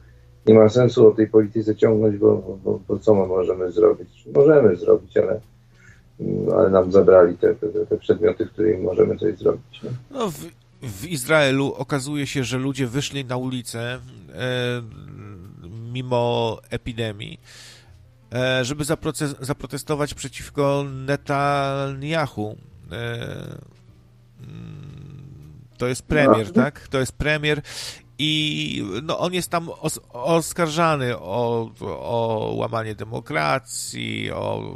Nie 0.45 0.53
ma 0.53 0.69
sensu 0.69 1.07
o 1.07 1.11
tej 1.11 1.27
polityce 1.27 1.75
ciągnąć, 1.75 2.17
bo, 2.17 2.59
bo, 2.63 2.79
bo 2.87 2.99
co 2.99 3.15
my 3.15 3.27
możemy 3.27 3.71
zrobić? 3.71 4.25
Możemy 4.35 4.75
zrobić, 4.75 5.17
ale, 5.17 5.39
ale 6.57 6.69
nam 6.69 6.91
zabrali 6.91 7.37
te, 7.37 7.55
te, 7.55 7.85
te 7.85 7.97
przedmioty, 7.97 8.45
którymi 8.45 8.83
możemy 8.83 9.17
coś 9.17 9.37
zrobić. 9.37 9.81
No, 10.11 10.31
w, 10.31 10.45
w 10.81 11.07
Izraelu 11.07 11.73
okazuje 11.73 12.27
się, 12.27 12.43
że 12.43 12.57
ludzie 12.57 12.87
wyszli 12.87 13.25
na 13.25 13.37
ulicę 13.37 13.79
e, 13.79 13.99
mimo 15.93 16.57
epidemii 16.69 17.39
żeby 18.61 18.83
zaprotestować 19.39 20.13
przeciwko 20.13 20.85
Netanyahu. 20.93 22.57
E, 22.91 23.57
mm, 24.41 25.67
to 25.77 25.87
jest 25.87 26.01
premier, 26.01 26.47
no. 26.47 26.53
tak? 26.53 26.87
To 26.87 26.99
jest 26.99 27.11
premier 27.11 27.61
i 28.19 28.83
no, 29.03 29.19
on 29.19 29.33
jest 29.33 29.49
tam 29.49 29.69
os 29.79 29.99
oskarżany 30.09 31.17
o, 31.17 31.71
o 31.81 32.51
łamanie 32.55 32.95
demokracji, 32.95 34.31
o 34.31 34.75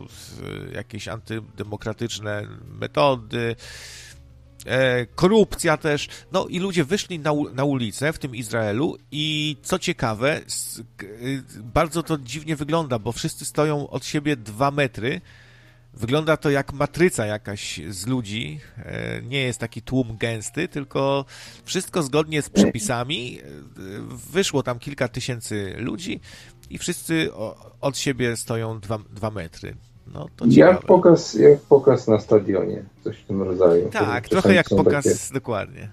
jakieś 0.73 1.07
antydemokratyczne 1.07 2.47
metody. 2.79 3.55
E, 4.65 5.05
korupcja 5.05 5.77
też. 5.77 6.07
No 6.31 6.47
i 6.47 6.59
ludzie 6.59 6.83
wyszli 6.83 7.19
na, 7.19 7.31
na 7.53 7.63
ulicę 7.63 8.13
w 8.13 8.19
tym 8.19 8.35
Izraelu 8.35 8.97
i 9.11 9.57
co 9.63 9.79
ciekawe, 9.79 10.41
k, 10.97 11.05
y, 11.05 11.43
bardzo 11.63 12.03
to 12.03 12.17
dziwnie 12.17 12.55
wygląda, 12.55 12.99
bo 12.99 13.11
wszyscy 13.11 13.45
stoją 13.45 13.89
od 13.89 14.05
siebie 14.05 14.35
dwa 14.35 14.71
metry. 14.71 15.21
Wygląda 15.93 16.37
to 16.37 16.49
jak 16.49 16.73
matryca 16.73 17.25
jakaś 17.25 17.79
z 17.89 18.07
ludzi. 18.07 18.59
E, 18.77 19.21
nie 19.21 19.39
jest 19.41 19.59
taki 19.59 19.81
tłum 19.81 20.17
gęsty, 20.17 20.67
tylko 20.67 21.25
wszystko 21.65 22.03
zgodnie 22.03 22.41
z 22.41 22.49
przepisami. 22.49 23.39
E, 23.39 23.43
wyszło 24.31 24.63
tam 24.63 24.79
kilka 24.79 25.07
tysięcy 25.07 25.75
ludzi 25.77 26.19
i 26.69 26.77
wszyscy 26.77 27.29
od 27.81 27.97
siebie 27.97 28.37
stoją 28.37 28.79
dwa, 28.79 28.97
dwa 29.09 29.31
metry. 29.31 29.75
No, 30.13 30.27
to 30.35 30.45
jak, 30.49 30.81
pokaz, 30.81 31.33
jak 31.33 31.59
pokaz 31.59 32.07
na 32.07 32.19
stadionie, 32.19 32.83
coś 33.03 33.17
w 33.17 33.25
tym 33.25 33.41
rodzaju. 33.41 33.89
Tak, 33.89 34.29
trochę 34.29 34.53
jak 34.53 34.69
pokaz, 34.69 35.03
takie... 35.03 35.33
dokładnie. 35.33 35.89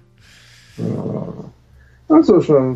No, 0.78 1.33
no 2.11 2.22
cóż, 2.22 2.48
no, 2.48 2.74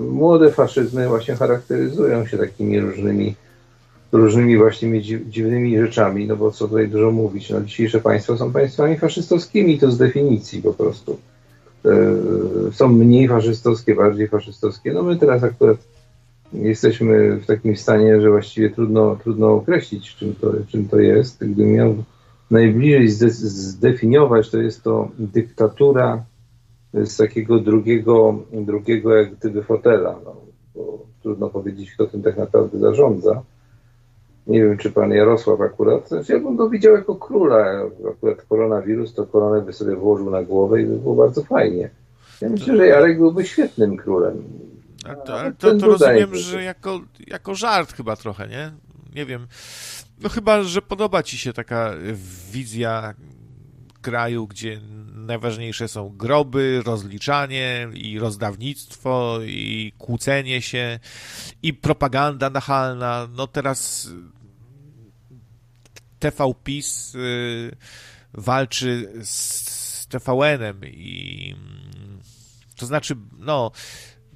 młode 0.00 0.52
faszyzmy 0.52 1.08
właśnie 1.08 1.34
charakteryzują 1.36 2.26
się 2.26 2.38
takimi 2.38 2.80
różnymi 2.80 3.34
różnymi 4.12 4.58
właśnie 4.58 5.02
dziwnymi 5.02 5.78
rzeczami, 5.78 6.26
no 6.26 6.36
bo 6.36 6.50
co 6.50 6.68
tutaj 6.68 6.88
dużo 6.88 7.10
mówić, 7.10 7.50
no 7.50 7.60
dzisiejsze 7.60 8.00
państwa 8.00 8.36
są 8.36 8.52
państwami 8.52 8.98
faszystowskimi, 8.98 9.78
to 9.78 9.90
z 9.90 9.98
definicji 9.98 10.62
po 10.62 10.72
prostu. 10.72 11.18
Yy, 11.84 12.72
są 12.72 12.88
mniej 12.88 13.28
faszystowskie, 13.28 13.94
bardziej 13.94 14.28
faszystowskie. 14.28 14.92
No 14.92 15.02
my 15.02 15.16
teraz 15.16 15.42
akurat 15.42 15.76
jesteśmy 16.54 17.36
w 17.36 17.46
takim 17.46 17.76
stanie, 17.76 18.20
że 18.20 18.30
właściwie 18.30 18.70
trudno, 18.70 19.16
trudno 19.16 19.52
określić, 19.52 20.16
czym 20.16 20.34
to, 20.34 20.52
czym 20.68 20.88
to 20.88 20.98
jest. 21.00 21.44
Gdybym 21.44 21.72
miał 21.72 21.94
najbliżej 22.50 23.08
zdefiniować, 23.08 24.50
to 24.50 24.58
jest 24.58 24.82
to 24.82 25.08
dyktatura 25.18 26.24
z 26.94 27.16
takiego 27.16 27.58
drugiego, 27.58 28.38
drugiego 28.52 29.14
jak 29.14 29.34
gdyby 29.34 29.62
fotela. 29.62 30.20
No, 30.24 30.36
bo 30.74 31.06
trudno 31.22 31.50
powiedzieć, 31.50 31.92
kto 31.92 32.06
tym 32.06 32.22
tak 32.22 32.36
naprawdę 32.36 32.78
zarządza. 32.78 33.42
Nie 34.46 34.64
wiem, 34.64 34.78
czy 34.78 34.90
pan 34.90 35.10
Jarosław 35.10 35.60
akurat, 35.60 36.08
znaczy 36.08 36.32
ja 36.32 36.40
bym 36.40 36.56
go 36.56 36.70
widział 36.70 36.94
jako 36.94 37.14
króla. 37.14 37.82
Akurat 38.10 38.42
koronawirus, 38.42 39.14
to 39.14 39.26
koronę 39.26 39.60
by 39.60 39.72
sobie 39.72 39.96
włożył 39.96 40.30
na 40.30 40.42
głowę 40.42 40.82
i 40.82 40.86
by 40.86 40.96
było 40.96 41.14
bardzo 41.14 41.42
fajnie. 41.42 41.90
Ja 42.40 42.48
myślę, 42.48 42.76
że 42.76 42.86
Jarek 42.86 43.18
byłby 43.18 43.44
świetnym 43.44 43.96
królem. 43.96 44.42
A 45.04 45.14
to, 45.14 45.40
ale 45.40 45.52
to, 45.52 45.74
to 45.74 45.86
rozumiem, 45.86 46.36
że 46.36 46.62
jako, 46.62 47.00
jako 47.26 47.54
żart 47.54 47.92
chyba 47.92 48.16
trochę, 48.16 48.48
nie? 48.48 48.72
Nie 49.14 49.26
wiem. 49.26 49.46
No 50.20 50.28
chyba, 50.28 50.62
że 50.62 50.82
podoba 50.82 51.22
ci 51.22 51.38
się 51.38 51.52
taka 51.52 51.92
wizja 52.52 53.14
kraju, 54.02 54.46
gdzie 54.46 54.80
najważniejsze 55.14 55.88
są 55.88 56.08
groby, 56.08 56.82
rozliczanie 56.84 57.88
i 57.94 58.18
rozdawnictwo 58.18 59.38
i 59.46 59.92
kłócenie 59.98 60.62
się 60.62 60.98
i 61.62 61.74
propaganda 61.74 62.50
nachalna. 62.50 63.28
No 63.32 63.46
teraz 63.46 64.08
TV 66.18 66.54
PiS 66.64 67.14
y, 67.14 67.76
walczy 68.34 69.12
z 69.22 70.06
TVN-em 70.06 70.84
i 70.84 71.56
to 72.76 72.86
znaczy, 72.86 73.16
no 73.38 73.70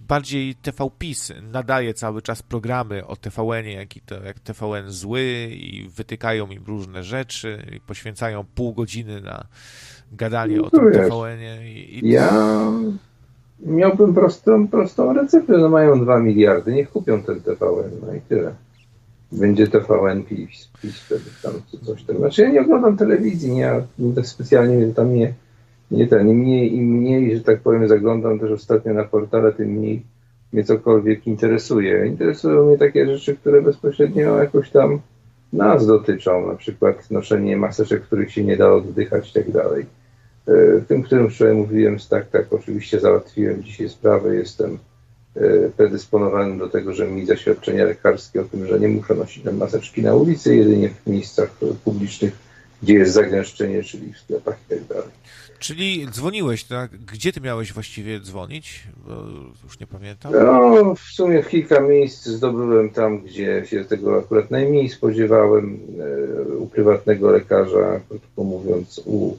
bardziej 0.09 0.55
TV 0.55 0.91
PiS 0.99 1.33
nadaje 1.53 1.95
cały 1.95 2.23
czas 2.23 2.43
programy 2.43 3.07
o 3.07 3.17
TVN-ie, 3.17 3.87
to, 4.07 4.25
jak 4.25 4.41
TVN 4.41 4.91
zły 4.91 5.23
i 5.51 5.89
wytykają 5.89 6.47
im 6.47 6.65
różne 6.67 7.03
rzeczy 7.03 7.63
i 7.77 7.81
poświęcają 7.81 8.45
pół 8.55 8.75
godziny 8.75 9.21
na 9.21 9.45
gadanie 10.13 10.57
no 10.57 10.65
o 10.65 10.71
tym 10.71 10.93
TVN-ie. 10.93 11.73
I, 11.73 12.07
i... 12.07 12.11
Ja 12.11 12.33
miałbym 13.61 14.15
prostą, 14.15 14.69
prostą 14.69 15.13
receptę, 15.13 15.59
no 15.59 15.69
mają 15.69 16.01
dwa 16.01 16.21
miliardy, 16.21 16.73
niech 16.73 16.91
kupią 16.91 17.23
ten 17.23 17.41
TVN, 17.41 17.91
no 18.07 18.15
i 18.15 18.21
tyle. 18.21 18.55
Będzie 19.33 19.67
TVN 19.67 20.23
PiS, 20.23 20.71
PiS 20.83 21.01
wtedy 21.01 21.25
tam 21.43 21.53
coś 21.85 22.03
tam. 22.03 22.17
Znaczy 22.17 22.43
ja 22.43 22.51
nie 22.51 22.61
oglądam 22.61 22.97
telewizji, 22.97 23.51
nie, 23.51 23.61
ja 23.61 23.85
specjalnie 24.23 24.95
tam 24.95 25.15
nie 25.15 25.35
nie 25.91 26.07
ten, 26.07 26.29
im 26.29 26.39
mniej, 26.39 26.77
im 26.77 26.85
mniej, 26.85 27.37
że 27.37 27.43
tak 27.45 27.61
powiem, 27.61 27.89
zaglądam 27.89 28.39
też 28.39 28.51
ostatnio 28.51 28.95
na 28.95 29.05
portale, 29.05 29.53
tym 29.53 29.69
mniej 29.69 30.03
mnie 30.53 30.65
cokolwiek 30.65 31.27
interesuje. 31.27 32.07
Interesują 32.07 32.67
mnie 32.67 32.79
takie 32.79 33.07
rzeczy, 33.07 33.37
które 33.37 33.63
bezpośrednio 33.63 34.39
jakoś 34.39 34.71
tam 34.71 35.01
nas 35.53 35.87
dotyczą, 35.87 36.47
na 36.47 36.55
przykład 36.55 37.11
noszenie 37.11 37.57
maseczek, 37.57 38.03
których 38.03 38.33
się 38.33 38.45
nie 38.45 38.57
da 38.57 38.73
oddychać 38.73 39.31
i 39.31 39.33
tak 39.33 39.51
dalej. 39.51 39.87
E, 40.49 40.81
tym, 40.89 41.03
którym 41.03 41.31
wczoraj 41.31 41.55
mówiłem, 41.55 41.97
tak, 42.11 42.31
tak, 42.31 42.53
oczywiście 42.53 43.01
załatwiłem 43.01 43.63
dzisiaj 43.63 43.89
sprawę, 43.89 44.35
jestem 44.35 44.79
e, 45.37 45.41
predysponowany 45.77 46.59
do 46.59 46.69
tego, 46.69 46.95
że 46.95 47.09
mi 47.09 47.27
zaświadczenia 47.27 47.85
lekarskie 47.85 48.41
o 48.41 48.45
tym, 48.45 48.67
że 48.67 48.81
nie 48.81 48.89
muszę 48.89 49.15
nosić 49.15 49.45
maseczki 49.45 50.03
na 50.03 50.15
ulicy, 50.15 50.57
jedynie 50.57 50.89
w 50.89 51.07
miejscach 51.07 51.51
publicznych, 51.85 52.33
gdzie 52.83 52.95
jest 52.95 53.13
zagęszczenie, 53.13 53.83
czyli 53.83 54.13
w 54.13 54.19
sklepach 54.19 54.57
i 54.67 54.75
tak 54.75 54.85
dalej. 54.85 55.11
Czyli 55.59 56.07
dzwoniłeś, 56.11 56.65
tak? 56.65 56.91
Gdzie 56.91 57.33
ty 57.33 57.41
miałeś 57.41 57.73
właściwie 57.73 58.21
dzwonić? 58.21 58.89
Bo 59.07 59.15
już 59.65 59.81
nie 59.81 59.87
pamiętam. 59.87 60.33
No, 60.33 60.95
w 60.95 61.01
sumie 61.01 61.43
w 61.43 61.49
kilka 61.49 61.81
miejsc 61.81 62.27
zdobyłem 62.27 62.91
tam, 62.91 63.19
gdzie 63.19 63.63
się 63.67 63.85
tego 63.85 64.19
akurat 64.19 64.51
najmniej 64.51 64.89
spodziewałem. 64.89 65.79
E, 66.49 66.57
u 66.57 66.67
prywatnego 66.67 67.31
lekarza, 67.31 68.01
krótko 68.09 68.45
mówiąc, 68.45 69.01
u, 69.07 69.37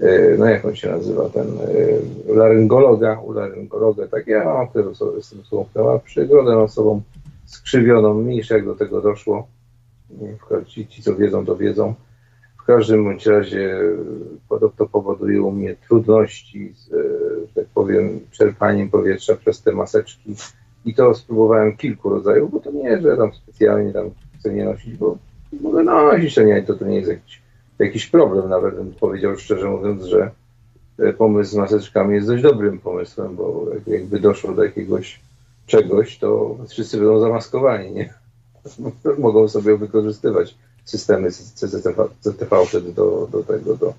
e, 0.00 0.36
no 0.38 0.46
jak 0.46 0.64
on 0.64 0.76
się 0.76 0.90
nazywa, 0.90 1.28
ten 1.28 1.46
e, 1.46 2.34
laryngologa, 2.34 3.20
u 3.20 3.32
laryngologa, 3.32 4.06
tak 4.06 4.26
ja 4.26 4.44
mam 4.44 4.68
też 4.68 4.86
osobę, 4.86 5.18
osobą, 5.18 5.64
która 5.70 5.84
ma 5.84 5.98
przygodę 5.98 6.58
osobą 6.58 7.02
skrzywioną, 7.46 8.14
mniejsze 8.14 8.54
jak 8.54 8.64
do 8.64 8.74
tego 8.74 9.00
doszło. 9.00 9.48
Ci, 10.66 10.86
ci 10.86 11.02
co 11.02 11.14
wiedzą, 11.14 11.46
to 11.46 11.56
wiedzą 11.56 11.94
w 12.66 12.74
każdym 12.74 13.04
bądź 13.04 13.26
razie 13.26 13.80
to 14.76 14.86
powoduje 14.86 15.42
u 15.42 15.52
mnie 15.52 15.76
trudności 15.88 16.72
z, 16.74 16.90
tak 17.54 17.64
powiem, 17.74 18.20
czerpaniem 18.30 18.90
powietrza 18.90 19.36
przez 19.36 19.62
te 19.62 19.72
maseczki. 19.72 20.34
I 20.84 20.94
to 20.94 21.14
spróbowałem 21.14 21.76
kilku 21.76 22.10
rodzajów, 22.10 22.50
bo 22.50 22.60
to 22.60 22.70
nie, 22.70 23.00
że 23.00 23.16
tam 23.16 23.34
specjalnie 23.34 23.92
tam 23.92 24.10
chcę 24.38 24.54
nie 24.54 24.64
nosić, 24.64 24.96
bo 24.96 25.18
mogę 25.60 25.82
nosić, 25.82 26.34
to 26.34 26.42
nie, 26.42 26.62
to, 26.62 26.74
to 26.74 26.84
nie 26.84 26.96
jest 26.96 27.08
jakiś, 27.08 27.42
jakiś 27.78 28.06
problem. 28.06 28.48
Nawet 28.48 28.74
bym 28.74 28.92
powiedział 28.92 29.36
szczerze 29.36 29.70
mówiąc, 29.70 30.04
że 30.04 30.30
e, 30.98 31.12
pomysł 31.12 31.50
z 31.50 31.56
maseczkami 31.56 32.14
jest 32.14 32.26
dość 32.26 32.42
dobrym 32.42 32.78
pomysłem, 32.78 33.36
bo 33.36 33.66
jakby 33.86 34.20
doszło 34.20 34.52
do 34.52 34.64
jakiegoś 34.64 35.20
czegoś, 35.66 36.18
to 36.18 36.56
wszyscy 36.68 36.96
będą 36.96 37.20
zamaskowani, 37.20 37.92
nie? 37.92 38.14
Mogą 39.18 39.48
sobie 39.48 39.76
wykorzystywać 39.76 40.56
systemy 40.86 41.30
CCTV 41.30 42.66
wtedy 42.66 42.92
do, 42.92 43.28
do 43.32 43.42
tego, 43.42 43.76
do, 43.76 43.94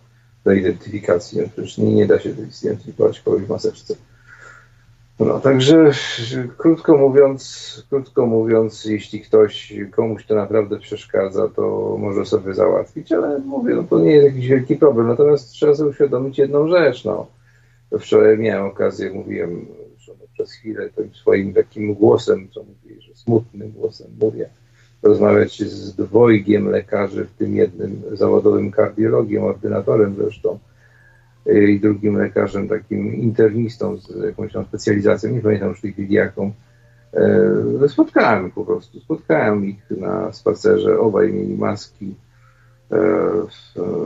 do 0.46 0.52
identyfikacji. 0.52 1.42
No, 1.42 1.48
przecież 1.54 1.78
nie, 1.78 1.94
nie 1.94 2.06
da 2.06 2.20
się 2.20 2.34
zidentyfikować 2.52 3.20
kogoś 3.20 3.42
w 3.42 3.50
maseczce. 3.50 3.96
No, 5.20 5.40
także 5.40 5.92
krótko 6.58 6.98
mówiąc, 6.98 7.86
krótko 7.90 8.26
mówiąc, 8.26 8.86
jeśli 8.86 9.22
ktoś, 9.22 9.74
komuś 9.92 10.26
to 10.26 10.36
naprawdę 10.36 10.80
przeszkadza, 10.80 11.48
to 11.56 11.96
może 12.00 12.26
sobie 12.26 12.54
załatwić, 12.54 13.12
ale 13.12 13.40
mówię, 13.40 13.76
no 13.76 13.84
to 13.84 14.00
nie 14.00 14.12
jest 14.12 14.26
jakiś 14.26 14.48
wielki 14.48 14.76
problem. 14.76 15.08
Natomiast 15.08 15.52
trzeba 15.52 15.76
sobie 15.76 15.90
uświadomić 15.90 16.38
jedną 16.38 16.68
rzecz, 16.68 17.06
no. 17.06 17.28
Wczoraj 18.00 18.38
miałem 18.38 18.66
okazję, 18.66 19.14
mówiłem 19.14 19.66
przez 20.34 20.52
chwilę 20.52 20.90
tym 20.90 21.16
swoim 21.16 21.54
takim 21.54 21.94
głosem, 21.94 22.48
co 22.54 22.64
mówię, 22.64 23.02
że 23.02 23.16
smutnym 23.16 23.72
głosem 23.72 24.08
mówię, 24.22 24.50
rozmawiać 25.04 25.64
z 25.64 25.96
dwojgiem 25.96 26.70
lekarzy, 26.70 27.26
w 27.26 27.34
tym 27.34 27.56
jednym 27.56 28.02
zawodowym 28.14 28.72
kardiologiem, 28.72 29.44
ordynatorem 29.44 30.16
zresztą, 30.18 30.60
y, 31.48 31.72
i 31.72 31.80
drugim 31.80 32.18
lekarzem, 32.18 32.68
takim 32.68 33.16
internistą 33.16 33.98
z 33.98 34.24
jakąś 34.24 34.54
tam 34.54 34.66
specjalizacją, 34.66 35.30
nie 35.30 35.42
pamiętam 35.42 35.70
już 35.70 35.82
tej 35.82 35.94
chwili 35.94 36.14
jaką. 36.14 36.52
E, 37.14 37.88
spotkałem 37.90 38.52
po 38.52 38.66
prostu, 38.66 39.00
spotkałem 39.00 39.66
ich 39.66 39.92
na 39.92 40.32
spacerze, 40.32 41.00
obaj 41.00 41.34
mieli 41.34 41.58
maski. 41.58 42.16
E, 42.92 42.98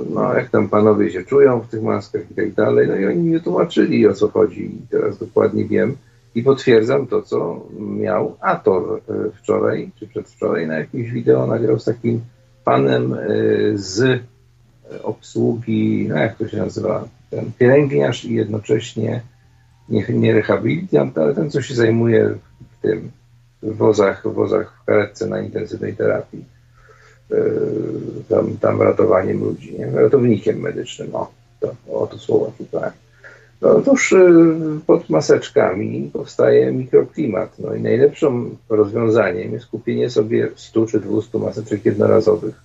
no, 0.10 0.34
jak 0.34 0.50
tam 0.50 0.70
panowie 0.70 1.12
się 1.12 1.24
czują 1.24 1.60
w 1.60 1.68
tych 1.68 1.82
maskach 1.82 2.32
i 2.32 2.36
tak 2.36 2.54
dalej. 2.54 2.88
No 2.88 2.96
i 2.96 3.06
oni 3.06 3.20
mi 3.20 3.42
tłumaczyli 3.42 4.08
o 4.08 4.14
co 4.14 4.28
chodzi 4.28 4.66
i 4.66 4.88
teraz 4.90 5.18
dokładnie 5.18 5.66
wiem. 5.66 5.96
I 6.36 6.44
potwierdzam 6.44 7.08
to, 7.08 7.22
co 7.22 7.66
miał 7.80 8.38
Ator 8.42 9.02
e, 9.10 9.32
wczoraj, 9.32 9.92
czy 10.00 10.08
przedwczoraj 10.08 10.68
na 10.68 10.80
jakimś 10.80 11.12
wideo 11.12 11.48
nagrał 11.48 11.80
z 11.80 11.86
takim 11.86 12.22
panem 12.64 13.14
e, 13.14 13.18
z 13.74 14.22
obsługi, 15.04 16.06
no 16.10 16.16
jak 16.16 16.38
to 16.38 16.48
się 16.48 16.58
nazywa, 16.58 17.08
ten 17.30 17.52
pielęgniarz 17.58 18.26
i 18.26 18.34
jednocześnie 18.34 19.22
nie, 19.90 20.06
nie 20.10 20.34
rehabilitant, 20.34 21.18
ale 21.18 21.36
ten, 21.36 21.52
co 21.52 21.62
się 21.62 21.76
zajmuje 21.76 22.36
w 22.78 22.82
tym, 22.82 23.12
w 23.64 23.78
wozach, 23.78 24.28
w 24.28 24.34
wozach 24.34 24.82
w 24.82 24.86
karetce 24.86 25.28
na 25.28 25.42
intensywnej 25.42 25.96
terapii, 25.96 26.46
e, 27.32 27.36
tam, 28.30 28.58
tam 28.58 28.82
ratowaniem 28.82 29.40
ludzi, 29.40 29.76
nie? 29.80 29.92
ratownikiem 29.92 30.60
medycznym, 30.60 31.10
no. 31.12 31.32
To, 31.60 31.76
o 31.92 32.08
to 32.08 32.18
słowo 32.18 32.52
szukałem. 32.58 32.92
No, 33.62 33.70
otóż 33.70 34.12
y, 34.12 34.20
pod 34.88 35.10
maseczkami 35.10 36.10
powstaje 36.14 36.72
mikroklimat. 36.72 37.60
No 37.60 37.74
i 37.76 37.82
najlepszym 37.82 38.58
rozwiązaniem 38.70 39.54
jest 39.54 39.66
kupienie 39.66 40.10
sobie 40.10 40.50
100 40.56 40.86
czy 40.86 41.00
200 41.00 41.38
maseczek 41.38 41.86
jednorazowych, 41.86 42.56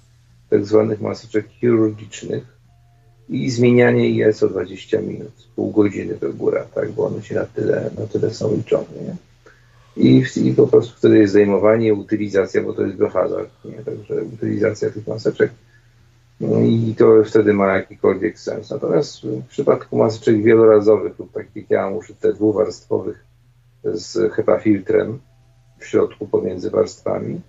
tak 0.50 0.64
zwanych 0.64 1.00
maseczek 1.00 1.48
chirurgicznych 1.48 2.56
i 3.28 3.50
zmienianie 3.50 4.10
je 4.10 4.32
co 4.32 4.48
20 4.48 5.00
minut, 5.00 5.32
pół 5.56 5.70
godziny 5.70 6.14
to 6.14 6.32
góra, 6.32 6.64
tak, 6.74 6.92
bo 6.92 7.06
one 7.06 7.22
się 7.22 7.34
na 7.34 7.44
tyle, 7.44 7.90
na 7.98 8.06
tyle 8.06 8.34
są 8.34 8.56
liczone. 8.56 8.86
Nie? 9.06 9.16
I, 9.96 10.24
I 10.44 10.52
po 10.52 10.66
prostu 10.66 10.98
wtedy 10.98 11.18
jest 11.18 11.32
zajmowanie, 11.32 11.94
utylizacja, 11.94 12.62
bo 12.62 12.72
to 12.72 12.82
jest 12.82 12.96
biohazard, 12.96 13.50
nie? 13.64 13.84
także 13.84 14.14
utylizacja 14.22 14.90
tych 14.90 15.06
maseczek 15.06 15.50
no 16.40 16.60
i 16.60 16.94
to 16.98 17.24
wtedy 17.24 17.54
ma 17.54 17.76
jakikolwiek 17.76 18.38
sens. 18.38 18.70
Natomiast 18.70 19.22
w 19.22 19.46
przypadku 19.46 19.96
maseczek 19.96 20.42
wielorazowych 20.42 21.18
lub 21.18 21.32
takich 21.32 21.70
jak 21.70 21.70
ja 21.70 21.92
te 22.20 22.32
dwuwarstwowych 22.32 23.24
z 23.84 24.32
HEPA 24.32 24.58
filtrem 24.58 25.18
w 25.78 25.86
środku 25.86 26.26
pomiędzy 26.26 26.70
warstwami, 26.70 27.40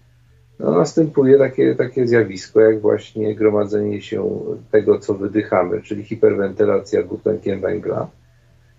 no 0.59 0.71
następuje 0.71 1.37
takie, 1.37 1.75
takie 1.75 2.07
zjawisko 2.07 2.61
jak 2.61 2.81
właśnie 2.81 3.35
gromadzenie 3.35 4.01
się 4.01 4.39
tego, 4.71 4.99
co 4.99 5.13
wydychamy, 5.13 5.81
czyli 5.81 6.03
hiperwentylacja 6.03 7.03
dwutlenkiem 7.03 7.61
węgla. 7.61 8.09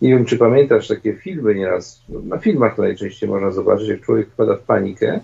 Nie 0.03 0.09
wiem, 0.09 0.25
czy 0.25 0.39
pamiętasz 0.39 0.89
takie 0.89 1.15
filmy 1.15 1.55
nieraz, 1.55 2.03
no, 2.09 2.21
na 2.21 2.39
filmach 2.39 2.79
najczęściej 2.79 3.29
można 3.29 3.51
zobaczyć, 3.51 3.89
jak 3.89 4.01
człowiek 4.01 4.29
wpada 4.29 4.57
w 4.57 4.63
panikę, 4.63 5.21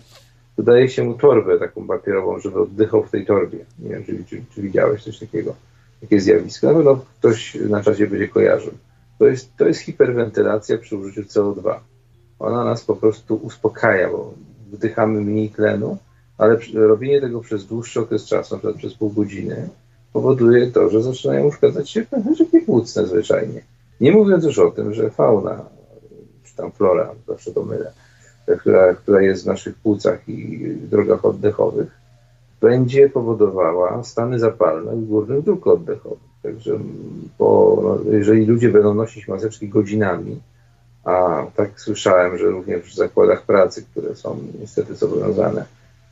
dodaje 0.56 0.88
się 0.88 1.04
mu 1.04 1.14
torbę 1.14 1.58
taką 1.58 1.86
papierową, 1.86 2.38
żeby 2.38 2.60
oddychał 2.60 3.02
w 3.02 3.10
tej 3.10 3.26
torbie. 3.26 3.58
Nie 3.78 3.88
wiem, 3.88 4.04
czy, 4.04 4.24
czy, 4.24 4.42
czy 4.54 4.62
widziałeś 4.62 5.04
coś 5.04 5.18
takiego, 5.18 5.54
takie 6.00 6.20
zjawisko. 6.20 6.66
Na 6.66 6.74
pewno 6.74 7.00
ktoś 7.18 7.54
na 7.54 7.82
czasie 7.82 8.06
będzie 8.06 8.28
kojarzył. 8.28 8.72
To 9.18 9.26
jest, 9.26 9.56
to 9.56 9.66
jest 9.66 9.80
hiperwentylacja 9.80 10.78
przy 10.78 10.96
użyciu 10.96 11.22
CO2. 11.22 11.74
Ona 12.38 12.64
nas 12.64 12.84
po 12.84 12.96
prostu 12.96 13.34
uspokaja, 13.34 14.10
bo 14.10 14.34
wdychamy 14.72 15.20
mniej 15.20 15.50
tlenu, 15.50 15.98
ale 16.38 16.58
robienie 16.74 17.20
tego 17.20 17.40
przez 17.40 17.66
dłuższy 17.66 18.00
okres 18.00 18.24
czasu, 18.24 18.54
na 18.54 18.58
przykład 18.58 18.76
przez 18.76 18.94
pół 18.94 19.10
godziny, 19.10 19.68
powoduje 20.12 20.72
to, 20.72 20.90
że 20.90 21.02
zaczynają 21.02 21.46
uszkadzać 21.46 21.90
się 21.90 22.02
pęcherzyki 22.02 22.60
płucne 22.60 23.06
zwyczajnie. 23.06 23.60
Nie 24.00 24.12
mówiąc 24.12 24.44
już 24.44 24.58
o 24.58 24.70
tym, 24.70 24.94
że 24.94 25.10
fauna, 25.10 25.64
czy 26.44 26.56
tam 26.56 26.72
flora, 26.72 27.14
zawsze 27.28 27.52
to 27.52 27.62
mylę, 27.62 27.92
która, 28.60 28.94
która 28.94 29.22
jest 29.22 29.44
w 29.44 29.46
naszych 29.46 29.74
płucach 29.74 30.28
i 30.28 30.66
drogach 30.90 31.24
oddechowych, 31.24 32.04
będzie 32.60 33.08
powodowała 33.08 34.04
stany 34.04 34.38
zapalne 34.38 34.92
w 34.92 35.04
górnych 35.04 35.42
dróg 35.42 35.66
oddechowych. 35.66 36.34
Także 36.42 36.78
po, 37.38 37.80
no, 37.82 38.12
jeżeli 38.12 38.46
ludzie 38.46 38.68
będą 38.68 38.94
nosić 38.94 39.28
maseczki 39.28 39.68
godzinami, 39.68 40.40
a 41.04 41.46
tak 41.56 41.80
słyszałem, 41.80 42.38
że 42.38 42.44
również 42.44 42.82
w 42.82 42.94
zakładach 42.94 43.42
pracy, 43.42 43.84
które 43.90 44.14
są 44.14 44.38
niestety 44.60 44.94
zobowiązane 44.94 45.64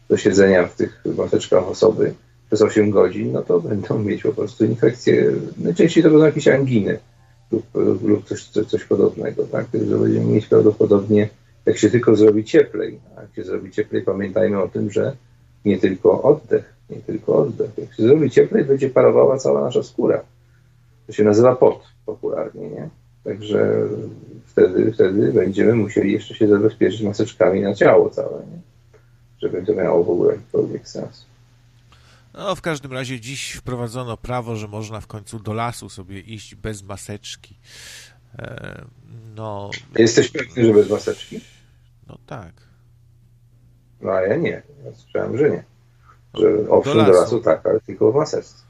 do 0.09 0.17
siedzenia 0.17 0.67
w 0.67 0.77
tych 0.77 1.05
maseczkach 1.17 1.69
osoby 1.69 2.15
przez 2.47 2.63
8 2.63 2.91
godzin, 2.91 3.33
no 3.33 3.43
to 3.43 3.61
będą 3.61 3.99
mieć 3.99 4.23
po 4.23 4.33
prostu 4.33 4.65
infekcje. 4.65 5.33
Najczęściej 5.59 6.03
to 6.03 6.11
będą 6.11 6.25
jakieś 6.25 6.49
anginy 6.49 6.99
lub, 7.53 7.65
lub 8.03 8.25
coś, 8.25 8.45
coś, 8.45 8.67
coś 8.67 8.85
podobnego. 8.85 9.45
Tak? 9.45 9.67
Także 9.67 9.99
będziemy 9.99 10.27
mieć 10.27 10.47
prawdopodobnie 10.47 11.29
jak 11.67 11.79
się 11.79 11.91
tylko 11.91 12.17
zrobi 12.17 12.45
cieplej. 12.45 13.01
A 13.17 13.23
jak 13.23 13.35
się 13.35 13.45
zrobi 13.45 13.71
cieplej, 13.71 14.03
pamiętajmy 14.03 14.63
o 14.63 14.69
tym, 14.69 14.91
że 14.91 15.17
nie 15.65 15.79
tylko 15.79 16.23
oddech, 16.23 16.75
nie 16.91 16.97
tylko 16.97 17.37
oddech. 17.37 17.71
Jak 17.79 17.95
się 17.95 18.03
zrobi 18.03 18.31
cieplej, 18.31 18.65
będzie 18.65 18.91
parowała 18.91 19.39
cała 19.39 19.61
nasza 19.61 19.83
skóra. 19.83 20.23
To 21.07 21.13
się 21.13 21.25
nazywa 21.25 21.57
pot 21.57 21.83
popularnie, 22.07 22.69
nie? 22.69 22.89
Także 23.25 23.89
wtedy, 24.47 24.93
wtedy 24.93 25.33
będziemy 25.33 25.75
musieli 25.75 26.13
jeszcze 26.13 26.35
się 26.35 26.49
zabezpieczyć 26.49 27.03
maseczkami 27.03 27.61
na 27.61 27.75
ciało 27.75 28.11
całe, 28.11 28.39
nie? 28.47 28.61
Żeby 29.43 29.67
to 29.67 29.75
miało 29.75 30.05
w 30.05 30.11
ogóle 30.11 30.35
jakikolwiek 30.35 30.89
sens. 30.89 31.27
No, 32.35 32.55
w 32.55 32.61
każdym 32.61 32.93
razie 32.93 33.21
dziś 33.21 33.53
wprowadzono 33.53 34.17
prawo, 34.17 34.57
że 34.57 34.69
można 34.69 35.01
w 35.01 35.07
końcu 35.07 35.39
do 35.39 35.53
lasu 35.53 35.89
sobie 35.89 36.21
iść 36.21 36.55
bez 36.55 36.83
maseczki. 36.83 37.57
E, 38.39 38.85
no. 39.37 39.71
Jesteś 39.99 40.29
pewny, 40.29 40.65
że 40.67 40.75
bez 40.75 40.91
maseczki? 40.91 41.41
No 42.13 42.19
tak. 42.27 42.55
No 44.01 44.13
a 44.13 44.23
ja 44.23 44.37
nie. 44.37 44.63
Ja 44.85 44.95
słyszałem, 44.95 45.39
że 45.39 45.51
nie. 45.51 45.65
Że 46.35 46.71
owszem, 46.71 46.93
do 46.93 46.99
lasu. 46.99 47.13
do 47.13 47.21
lasu 47.21 47.41
tak, 47.41 47.67
ale 47.67 47.81
tylko 47.81 48.13
w 48.13 48.15
maseczce. 48.15 48.65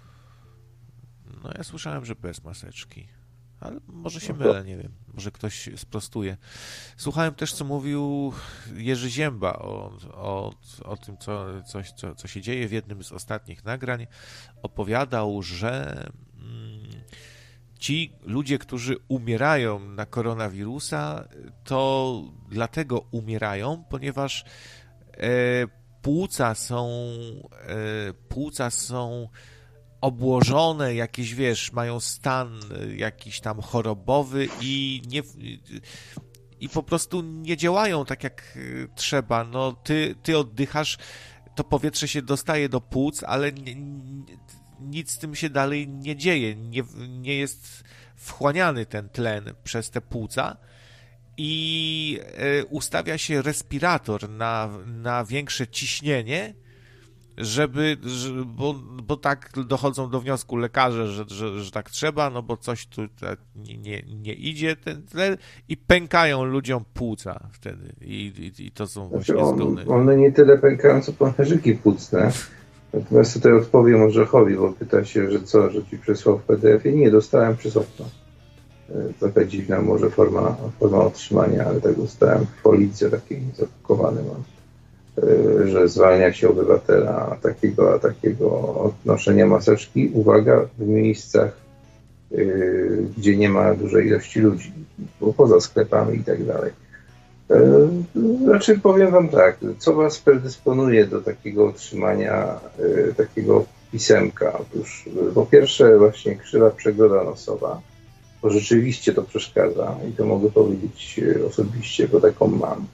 No 1.44 1.50
ja 1.58 1.64
słyszałem, 1.64 2.04
że 2.04 2.14
bez 2.14 2.44
maseczki. 2.44 3.08
Ale 3.60 3.80
może 3.86 4.20
się 4.20 4.32
no 4.32 4.38
mylę, 4.38 4.64
nie 4.64 4.76
wiem. 4.76 4.92
Może 5.14 5.30
ktoś 5.30 5.68
sprostuje. 5.76 6.36
Słuchałem 6.96 7.34
też, 7.34 7.52
co 7.52 7.64
mówił 7.64 8.32
Jerzy 8.74 9.10
Zięba 9.10 9.52
o, 9.52 9.92
o, 10.12 10.52
o 10.84 10.96
tym, 10.96 11.16
co, 11.16 11.62
coś, 11.62 11.92
co, 11.92 12.14
co 12.14 12.28
się 12.28 12.40
dzieje 12.40 12.68
w 12.68 12.72
jednym 12.72 13.04
z 13.04 13.12
ostatnich 13.12 13.64
nagrań. 13.64 14.06
Opowiadał, 14.62 15.42
że 15.42 16.02
mm, 16.34 16.81
ci 17.82 18.12
ludzie, 18.22 18.58
którzy 18.58 18.96
umierają 19.08 19.78
na 19.78 20.06
koronawirusa, 20.06 21.28
to 21.64 22.22
dlatego 22.48 23.04
umierają, 23.10 23.84
ponieważ 23.90 24.44
e, 25.16 25.26
płuca 26.02 26.54
są 26.54 26.88
e, 27.68 28.12
płuca 28.28 28.70
są 28.70 29.28
obłożone, 30.00 30.94
jakieś, 30.94 31.34
wiesz, 31.34 31.72
mają 31.72 32.00
stan 32.00 32.60
jakiś 32.96 33.40
tam 33.40 33.60
chorobowy 33.60 34.48
i 34.60 35.02
nie 35.08 35.22
i 36.60 36.68
po 36.68 36.82
prostu 36.82 37.22
nie 37.22 37.56
działają 37.56 38.04
tak 38.04 38.24
jak 38.24 38.58
trzeba. 38.94 39.44
No, 39.44 39.72
ty, 39.72 40.14
ty 40.22 40.38
oddychasz, 40.38 40.98
to 41.54 41.64
powietrze 41.64 42.08
się 42.08 42.22
dostaje 42.22 42.68
do 42.68 42.80
płuc, 42.80 43.22
ale 43.22 43.52
nie, 43.52 43.76
nic 44.84 45.10
z 45.10 45.18
tym 45.18 45.34
się 45.34 45.50
dalej 45.50 45.88
nie 45.88 46.16
dzieje. 46.16 46.56
Nie, 46.56 46.82
nie 47.08 47.36
jest 47.36 47.84
wchłaniany 48.16 48.86
ten 48.86 49.08
tlen 49.08 49.44
przez 49.64 49.90
te 49.90 50.00
płuca 50.00 50.56
i 51.36 52.20
e, 52.36 52.64
ustawia 52.64 53.18
się 53.18 53.42
respirator 53.42 54.30
na, 54.30 54.68
na 54.86 55.24
większe 55.24 55.66
ciśnienie, 55.66 56.54
żeby, 57.36 57.96
bo, 58.46 58.74
bo 59.02 59.16
tak 59.16 59.50
dochodzą 59.66 60.10
do 60.10 60.20
wniosku 60.20 60.56
lekarze, 60.56 61.08
że, 61.08 61.24
że, 61.28 61.58
że 61.58 61.70
tak 61.70 61.90
trzeba, 61.90 62.30
no 62.30 62.42
bo 62.42 62.56
coś 62.56 62.86
tu 62.86 63.02
nie, 63.56 63.78
nie, 63.78 64.02
nie 64.06 64.32
idzie. 64.32 64.76
Ten 64.76 65.02
tlen 65.02 65.36
i 65.68 65.76
pękają 65.76 66.44
ludziom 66.44 66.84
płuca 66.94 67.48
wtedy. 67.52 67.92
I, 68.00 68.52
i, 68.58 68.66
i 68.66 68.70
to 68.70 68.86
są 68.86 69.08
znaczy 69.08 69.32
właśnie 69.34 69.64
on, 69.64 69.90
One 69.90 70.16
nie 70.16 70.32
tyle 70.32 70.58
pękają, 70.58 71.02
co 71.02 71.12
pęcherzyki 71.12 71.74
płucne 71.74 72.32
Natomiast 72.94 73.34
tutaj 73.34 73.52
odpowiem 73.52 74.02
Orzechowi, 74.02 74.56
bo 74.56 74.72
pyta 74.72 75.04
się, 75.04 75.30
że 75.30 75.42
co, 75.42 75.70
że 75.70 75.84
ci 75.84 75.98
przesłał 75.98 76.38
w 76.38 76.42
PDF-ie. 76.42 76.94
Nie, 76.94 77.10
dostałem 77.10 77.56
przez 77.56 77.76
okno. 77.76 78.06
E, 78.90 79.12
taka 79.20 79.44
dziwna 79.44 79.82
może 79.82 80.10
forma, 80.10 80.56
forma 80.80 80.98
otrzymania, 80.98 81.64
ale 81.64 81.80
tak 81.80 81.96
dostałem 81.96 82.46
w 82.46 82.62
policji 82.62 83.10
takiej 83.10 83.42
zapakowany 83.56 84.20
mam, 84.22 84.42
e, 85.28 85.68
że 85.68 85.88
zwalnia 85.88 86.32
się 86.32 86.48
obywatela 86.48 87.36
takiego, 87.42 87.98
takiego 87.98 88.74
odnoszenia 88.74 89.46
maseczki. 89.46 90.10
Uwaga, 90.14 90.68
w 90.78 90.86
miejscach, 90.86 91.56
e, 92.32 92.36
gdzie 93.16 93.36
nie 93.36 93.48
ma 93.48 93.74
dużej 93.74 94.06
ilości 94.06 94.40
ludzi, 94.40 94.72
poza 95.36 95.60
sklepami 95.60 96.18
i 96.18 96.24
tak 96.24 96.44
dalej. 96.44 96.81
E, 97.52 97.88
znaczy 98.44 98.78
powiem 98.78 99.10
Wam 99.10 99.28
tak, 99.28 99.58
co 99.78 99.94
Was 99.94 100.18
predysponuje 100.18 101.06
do 101.06 101.20
takiego 101.20 101.66
otrzymania 101.66 102.60
e, 103.10 103.14
takiego 103.14 103.64
pisemka? 103.92 104.58
Otóż 104.58 105.08
e, 105.30 105.32
po 105.34 105.46
pierwsze 105.46 105.98
właśnie 105.98 106.36
krzywa 106.36 106.70
przegroda 106.70 107.24
nosowa, 107.24 107.80
bo 108.42 108.50
rzeczywiście 108.50 109.12
to 109.12 109.22
przeszkadza 109.22 109.96
i 110.10 110.12
to 110.12 110.26
mogę 110.26 110.50
powiedzieć 110.50 111.20
osobiście, 111.46 112.08
bo 112.08 112.20
taką 112.20 112.46
mam. 112.46 112.86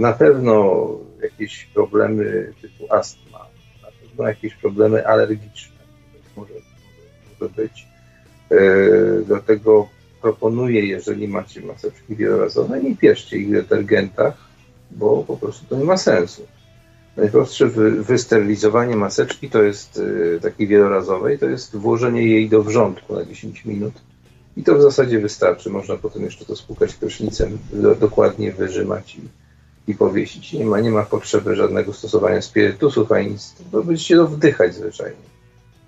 Na 0.00 0.12
pewno 0.12 0.86
jakieś 1.22 1.64
problemy 1.64 2.52
typu 2.62 2.94
astma, 2.94 3.38
na 3.82 3.88
pewno 4.00 4.28
jakieś 4.28 4.54
problemy 4.54 5.06
alergiczne, 5.06 5.76
może, 6.36 6.54
może 7.40 7.52
być. 7.52 7.86
Do 9.28 9.36
tego 9.36 9.88
proponuję, 10.22 10.86
jeżeli 10.86 11.28
macie 11.28 11.60
maseczki 11.60 12.16
wielorazowe, 12.16 12.82
nie 12.82 12.96
pieszcie 12.96 13.36
ich 13.36 13.48
w 13.48 13.52
detergentach, 13.52 14.34
bo 14.90 15.24
po 15.26 15.36
prostu 15.36 15.66
to 15.66 15.76
nie 15.76 15.84
ma 15.84 15.96
sensu. 15.96 16.46
Najprostsze 17.16 17.66
wysterylizowanie 17.98 18.96
maseczki 18.96 19.50
to 19.50 19.62
jest 19.62 19.98
y, 19.98 20.38
takiej 20.42 20.66
wielorazowej, 20.66 21.38
to 21.38 21.46
jest 21.46 21.76
włożenie 21.76 22.26
jej 22.26 22.48
do 22.48 22.62
wrzątku 22.62 23.14
na 23.14 23.24
10 23.24 23.64
minut 23.64 23.92
i 24.56 24.62
to 24.62 24.74
w 24.74 24.82
zasadzie 24.82 25.18
wystarczy. 25.18 25.70
Można 25.70 25.96
potem 25.96 26.22
jeszcze 26.22 26.44
to 26.44 26.56
spłukać 26.56 26.94
prysznicem, 26.94 27.58
dokładnie 28.00 28.52
wyrzymać 28.52 29.16
i, 29.16 29.20
i 29.90 29.94
powiesić. 29.94 30.52
Nie 30.52 30.64
ma, 30.64 30.80
nie 30.80 30.90
ma 30.90 31.02
potrzeby 31.02 31.56
żadnego 31.56 31.92
stosowania 31.92 32.42
spirytusów 32.42 33.12
ani 33.12 33.30
nic. 33.30 33.54
Będziecie 33.72 34.16
to 34.16 34.26
wdychać 34.26 34.74
zwyczajnie. 34.74 35.29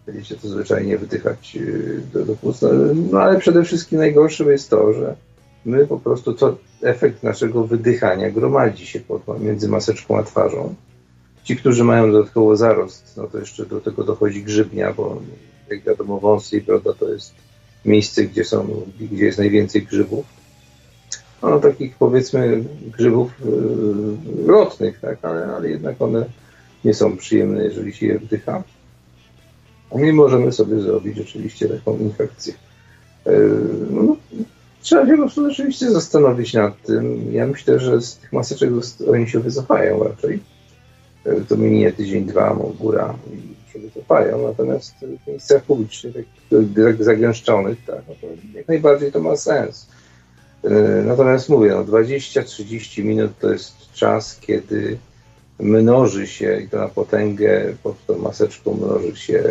Będziecie 0.06 0.36
to 0.36 0.48
zwyczajnie 0.48 0.98
wydychać 0.98 1.56
y, 1.56 2.00
do, 2.12 2.24
do 2.24 2.36
pusta. 2.36 2.66
No 3.10 3.20
ale 3.20 3.38
przede 3.38 3.64
wszystkim 3.64 3.98
najgorsze 3.98 4.44
jest 4.44 4.70
to, 4.70 4.92
że 4.92 5.16
my 5.64 5.86
po 5.86 5.98
prostu 5.98 6.32
to 6.32 6.56
efekt 6.82 7.22
naszego 7.22 7.64
wydychania 7.64 8.30
gromadzi 8.30 8.86
się 8.86 9.00
pod, 9.00 9.40
między 9.40 9.68
maseczką 9.68 10.18
a 10.18 10.22
twarzą. 10.22 10.74
Ci, 11.44 11.56
którzy 11.56 11.84
mają 11.84 12.12
dodatkowo 12.12 12.56
zarost, 12.56 13.16
no 13.16 13.26
to 13.26 13.38
jeszcze 13.38 13.66
do 13.66 13.80
tego 13.80 14.04
dochodzi 14.04 14.42
grzybnia, 14.42 14.92
bo 14.92 15.22
jak 15.70 15.82
wiadomo 15.82 16.20
wąsy 16.20 16.56
i 16.56 16.60
broda 16.60 16.92
to 16.92 17.08
jest 17.08 17.34
miejsce, 17.84 18.24
gdzie, 18.24 18.44
są, 18.44 18.82
gdzie 19.12 19.24
jest 19.24 19.38
najwięcej 19.38 19.82
grzybów. 19.82 20.24
No 21.42 21.60
takich 21.60 21.96
powiedzmy 21.96 22.64
grzybów 22.98 23.32
yy, 23.44 24.46
lotnych, 24.46 25.00
tak, 25.00 25.18
ale, 25.22 25.46
ale 25.56 25.70
jednak 25.70 26.02
one 26.02 26.24
nie 26.84 26.94
są 26.94 27.16
przyjemne, 27.16 27.64
jeżeli 27.64 27.92
się 27.92 28.06
je 28.06 28.18
wdycha. 28.18 28.62
I 30.00 30.12
możemy 30.12 30.52
sobie 30.52 30.80
zrobić 30.80 31.20
oczywiście 31.20 31.68
taką 31.68 31.98
infekcję. 31.98 32.54
Yy, 33.26 33.58
no, 33.90 34.16
trzeba 34.80 35.06
się 35.06 35.12
po 35.12 35.18
prostu 35.18 35.50
rzeczywiście 35.50 35.90
zastanowić 35.90 36.54
nad 36.54 36.82
tym. 36.82 37.32
Ja 37.32 37.46
myślę, 37.46 37.78
że 37.78 38.00
z 38.00 38.16
tych 38.16 38.32
maseczek 38.32 38.70
oni 39.10 39.28
się 39.28 39.40
wycofają 39.40 40.04
raczej. 40.04 40.40
Yy, 41.24 41.44
to 41.48 41.56
minie 41.56 41.92
tydzień, 41.92 42.24
dwa, 42.24 42.56
góra 42.78 43.14
i 43.32 43.72
się 43.72 43.78
wycofają. 43.78 44.48
Natomiast 44.48 44.94
w 45.24 45.26
miejscach 45.26 45.62
publicznych, 45.62 46.26
tak 46.50 47.04
zagęszczonych, 47.04 47.78
tak, 47.86 48.02
no 48.08 48.14
to 48.20 48.26
jak 48.58 48.68
najbardziej 48.68 49.12
to 49.12 49.20
ma 49.20 49.36
sens. 49.36 49.88
Yy, 50.64 51.02
natomiast 51.06 51.48
mówię, 51.48 51.70
no 51.70 51.84
20-30 51.84 53.04
minut 53.04 53.32
to 53.40 53.52
jest 53.52 53.92
czas, 53.92 54.40
kiedy 54.40 54.98
mnoży 55.62 56.26
się 56.26 56.60
i 56.60 56.68
to 56.68 56.78
na 56.78 56.88
potęgę 56.88 57.74
pod 57.82 58.06
tą 58.06 58.18
maseczką 58.18 58.74
mnoży 58.74 59.16
się 59.16 59.44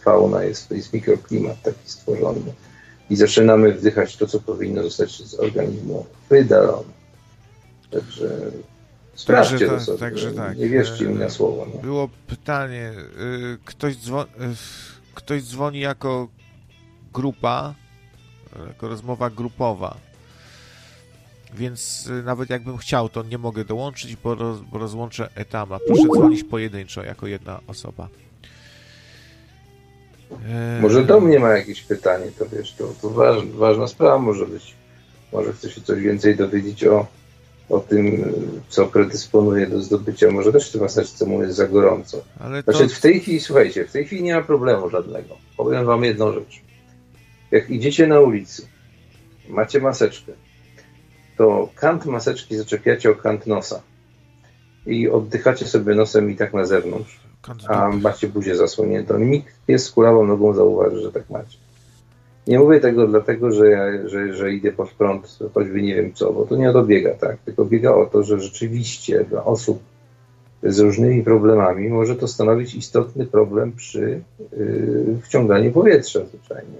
fauna, 0.00 0.42
jest, 0.42 0.70
jest 0.70 0.92
mikroklimat 0.92 1.62
taki 1.62 1.90
stworzony 1.90 2.40
i 3.10 3.16
zaczynamy 3.16 3.72
wdychać 3.72 4.16
to, 4.16 4.26
co 4.26 4.40
powinno 4.40 4.82
zostać 4.82 5.10
z 5.10 5.34
organizmu 5.34 6.06
wydalone. 6.30 6.98
Także 7.90 8.50
sprawdźcie 9.14 9.58
także, 9.58 9.76
to 9.76 9.80
sobie. 9.80 9.98
Także 9.98 10.32
tak. 10.32 10.58
Nie 10.58 10.68
wierzcie 10.68 11.04
mi 11.04 11.14
na 11.14 11.30
słowo. 11.30 11.66
No. 11.74 11.80
Było 11.80 12.08
pytanie, 12.26 12.92
y, 13.54 13.58
ktoś, 13.64 13.96
dzwoni, 13.96 14.30
y, 14.30 15.14
ktoś 15.14 15.42
dzwoni 15.42 15.80
jako 15.80 16.28
grupa, 17.12 17.74
jako 18.68 18.88
rozmowa 18.88 19.30
grupowa 19.30 20.07
więc 21.54 22.06
y, 22.06 22.22
nawet 22.22 22.50
jakbym 22.50 22.76
chciał, 22.76 23.08
to 23.08 23.22
nie 23.22 23.38
mogę 23.38 23.64
dołączyć, 23.64 24.16
bo, 24.16 24.34
roz, 24.34 24.60
bo 24.60 24.78
rozłączę 24.78 25.28
etama. 25.34 25.78
Proszę 25.86 26.02
dzwonić 26.02 26.44
pojedynczo, 26.44 27.02
jako 27.02 27.26
jedna 27.26 27.60
osoba. 27.66 28.08
E, 30.48 30.78
może 30.82 31.04
do 31.04 31.20
mnie 31.20 31.38
ma 31.38 31.48
jakieś 31.48 31.82
pytanie, 31.82 32.26
to 32.38 32.46
wiesz, 32.48 32.74
to, 32.74 32.92
to 33.02 33.10
ważna, 33.10 33.50
ważna 33.54 33.86
sprawa 33.86 34.18
może 34.18 34.46
być. 34.46 34.74
Może 35.32 35.52
chce 35.52 35.70
się 35.70 35.80
coś 35.80 36.00
więcej 36.00 36.36
dowiedzieć 36.36 36.84
o, 36.84 37.06
o 37.68 37.80
tym, 37.80 38.32
co 38.68 38.86
predysponuje 38.86 39.66
do 39.66 39.82
zdobycia. 39.82 40.30
Może 40.30 40.52
też 40.52 40.68
w 40.68 40.72
tym 40.72 40.80
maseczce 40.80 41.26
mu 41.26 41.42
jest 41.42 41.56
za 41.56 41.68
gorąco. 41.68 42.24
Ale 42.40 42.62
to... 42.62 42.72
Znaczy 42.72 42.94
w 42.94 43.00
tej 43.00 43.20
chwili, 43.20 43.40
słuchajcie, 43.40 43.84
w 43.84 43.92
tej 43.92 44.06
chwili 44.06 44.22
nie 44.22 44.34
ma 44.34 44.42
problemu 44.42 44.90
żadnego. 44.90 45.36
Powiem 45.56 45.84
wam 45.84 46.04
jedną 46.04 46.32
rzecz. 46.32 46.60
Jak 47.50 47.70
idziecie 47.70 48.06
na 48.06 48.20
ulicy, 48.20 48.66
macie 49.48 49.80
maseczkę, 49.80 50.32
to 51.38 51.68
kant 51.74 52.06
maseczki 52.06 52.56
zaczepiacie 52.56 53.10
o 53.10 53.14
kant 53.14 53.46
nosa 53.46 53.82
i 54.86 55.08
oddychacie 55.08 55.66
sobie 55.66 55.94
nosem 55.94 56.30
i 56.30 56.36
tak 56.36 56.54
na 56.54 56.66
zewnątrz, 56.66 57.20
a 57.68 57.88
macie 57.88 58.28
buzię 58.28 58.56
zasłoniętą. 58.56 59.18
Nikt 59.18 59.54
pies 59.66 59.90
kulawą 59.90 60.26
nogą 60.26 60.54
zauważy, 60.54 61.02
że 61.02 61.12
tak 61.12 61.30
macie. 61.30 61.58
Nie 62.46 62.58
mówię 62.58 62.80
tego 62.80 63.06
dlatego, 63.06 63.52
że, 63.52 63.70
ja, 63.70 64.08
że, 64.08 64.34
że 64.34 64.52
idę 64.52 64.72
pod 64.72 64.90
prąd, 64.90 65.38
choćby 65.54 65.82
nie 65.82 65.94
wiem 65.94 66.12
co, 66.14 66.32
bo 66.32 66.46
to 66.46 66.56
nie 66.56 66.70
o 66.70 66.72
to 66.72 66.84
biega, 66.84 67.14
tak? 67.14 67.36
Tylko 67.44 67.64
biega 67.64 67.94
o 67.94 68.06
to, 68.06 68.22
że 68.22 68.40
rzeczywiście 68.40 69.24
dla 69.24 69.44
osób 69.44 69.82
z 70.62 70.78
różnymi 70.78 71.24
problemami 71.24 71.88
może 71.88 72.16
to 72.16 72.28
stanowić 72.28 72.74
istotny 72.74 73.26
problem 73.26 73.72
przy 73.72 74.20
yy, 74.52 75.18
wciąganiu 75.22 75.72
powietrza 75.72 76.20
zwyczajnie 76.24 76.78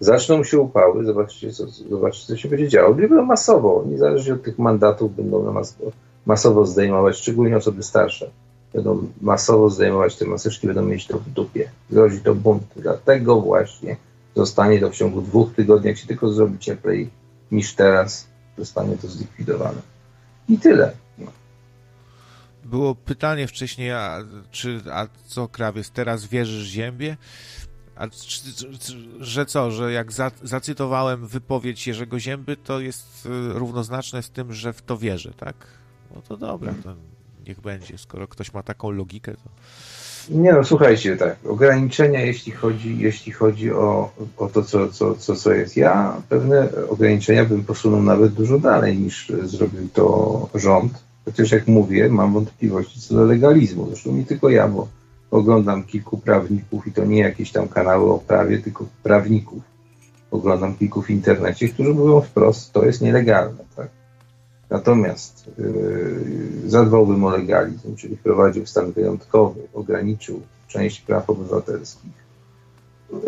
zaczną 0.00 0.44
się 0.44 0.58
upały, 0.58 1.04
zobaczcie 1.04 1.52
co, 1.52 1.66
zobaczcie, 1.66 2.26
co 2.26 2.36
się 2.36 2.48
będzie 2.48 2.68
działo. 2.68 2.94
Będą 2.94 3.24
masowo, 3.24 3.84
niezależnie 3.86 4.34
od 4.34 4.42
tych 4.42 4.58
mandatów, 4.58 5.16
będą 5.16 5.62
masowo, 6.26 6.66
zdejmować, 6.66 7.16
szczególnie 7.16 7.56
osoby 7.56 7.82
starsze. 7.82 8.30
Będą 8.72 9.06
masowo 9.20 9.70
zdejmować 9.70 10.16
te 10.16 10.24
maseczki, 10.24 10.66
będą 10.66 10.82
mieć 10.82 11.06
to 11.06 11.18
w 11.18 11.30
dupie. 11.30 11.70
Grozi 11.90 12.20
to 12.20 12.34
bunt. 12.34 12.62
Dlatego 12.76 13.40
właśnie 13.40 13.96
zostanie 14.36 14.80
to 14.80 14.90
w 14.90 14.94
ciągu 14.94 15.22
dwóch 15.22 15.54
tygodni, 15.54 15.88
jak 15.88 15.98
się 15.98 16.06
tylko 16.06 16.32
zrobi 16.32 16.58
cieplej 16.58 17.10
niż 17.52 17.74
teraz, 17.74 18.26
zostanie 18.58 18.96
to 18.96 19.08
zlikwidowane. 19.08 19.82
I 20.48 20.58
tyle. 20.58 20.92
Było 22.64 22.94
pytanie 22.94 23.46
wcześniej, 23.46 23.92
a, 23.92 24.24
czy, 24.50 24.80
a 24.92 25.06
co 25.26 25.48
krawiec, 25.48 25.90
teraz 25.90 26.26
wierzysz 26.26 26.66
ziębie? 26.66 27.16
A 27.98 28.06
że 29.20 29.46
co, 29.46 29.70
że 29.70 29.92
jak 29.92 30.12
za, 30.12 30.30
zacytowałem 30.42 31.26
wypowiedź 31.26 31.86
Jerzego 31.86 32.20
Zięby, 32.20 32.56
to 32.56 32.80
jest 32.80 33.26
y, 33.26 33.58
równoznaczne 33.58 34.22
z 34.22 34.30
tym, 34.30 34.52
że 34.52 34.72
w 34.72 34.82
to 34.82 34.98
wierzę, 34.98 35.32
tak? 35.36 35.54
No 36.14 36.22
to 36.28 36.36
dobra, 36.36 36.74
to 36.84 36.94
niech 37.48 37.60
będzie. 37.60 37.98
Skoro 37.98 38.28
ktoś 38.28 38.52
ma 38.52 38.62
taką 38.62 38.90
logikę, 38.90 39.32
to... 39.34 39.50
Nie 40.30 40.52
no, 40.52 40.64
słuchajcie, 40.64 41.16
tak, 41.16 41.36
ograniczenia, 41.46 42.20
jeśli 42.20 42.52
chodzi, 42.52 42.98
jeśli 42.98 43.32
chodzi 43.32 43.72
o, 43.72 44.10
o 44.36 44.48
to, 44.48 44.62
co, 44.62 44.88
co, 44.88 45.14
co, 45.14 45.36
co 45.36 45.52
jest. 45.52 45.76
Ja 45.76 46.22
pewne 46.28 46.68
ograniczenia 46.88 47.44
bym 47.44 47.64
posunął 47.64 48.02
nawet 48.02 48.32
dużo 48.32 48.58
dalej 48.58 48.98
niż 48.98 49.32
zrobił 49.44 49.88
to 49.88 50.48
rząd. 50.54 50.92
Chociaż 51.24 51.52
jak 51.52 51.66
mówię, 51.66 52.08
mam 52.08 52.32
wątpliwości 52.32 53.00
co 53.00 53.14
do 53.14 53.24
legalizmu. 53.24 53.86
Zresztą 53.88 54.12
nie 54.12 54.24
tylko 54.24 54.50
ja, 54.50 54.68
bo 54.68 54.88
oglądam 55.30 55.84
kilku 55.84 56.18
prawników 56.18 56.86
i 56.86 56.92
to 56.92 57.04
nie 57.04 57.18
jakieś 57.18 57.52
tam 57.52 57.68
kanały 57.68 58.12
o 58.12 58.18
prawie, 58.18 58.58
tylko 58.58 58.86
prawników. 59.02 59.62
Oglądam 60.30 60.74
kilku 60.74 61.02
w 61.02 61.10
internecie, 61.10 61.68
którzy 61.68 61.94
mówią 61.94 62.20
wprost, 62.20 62.72
to 62.72 62.84
jest 62.84 63.00
nielegalne. 63.00 63.64
Tak? 63.76 63.88
Natomiast 64.70 65.50
yy, 65.58 66.70
zadbałbym 66.70 67.24
o 67.24 67.30
legalizm, 67.30 67.96
czyli 67.96 68.16
wprowadził 68.16 68.66
stan 68.66 68.92
wyjątkowy, 68.92 69.60
ograniczył 69.74 70.40
część 70.68 71.00
praw 71.00 71.30
obywatelskich. 71.30 72.28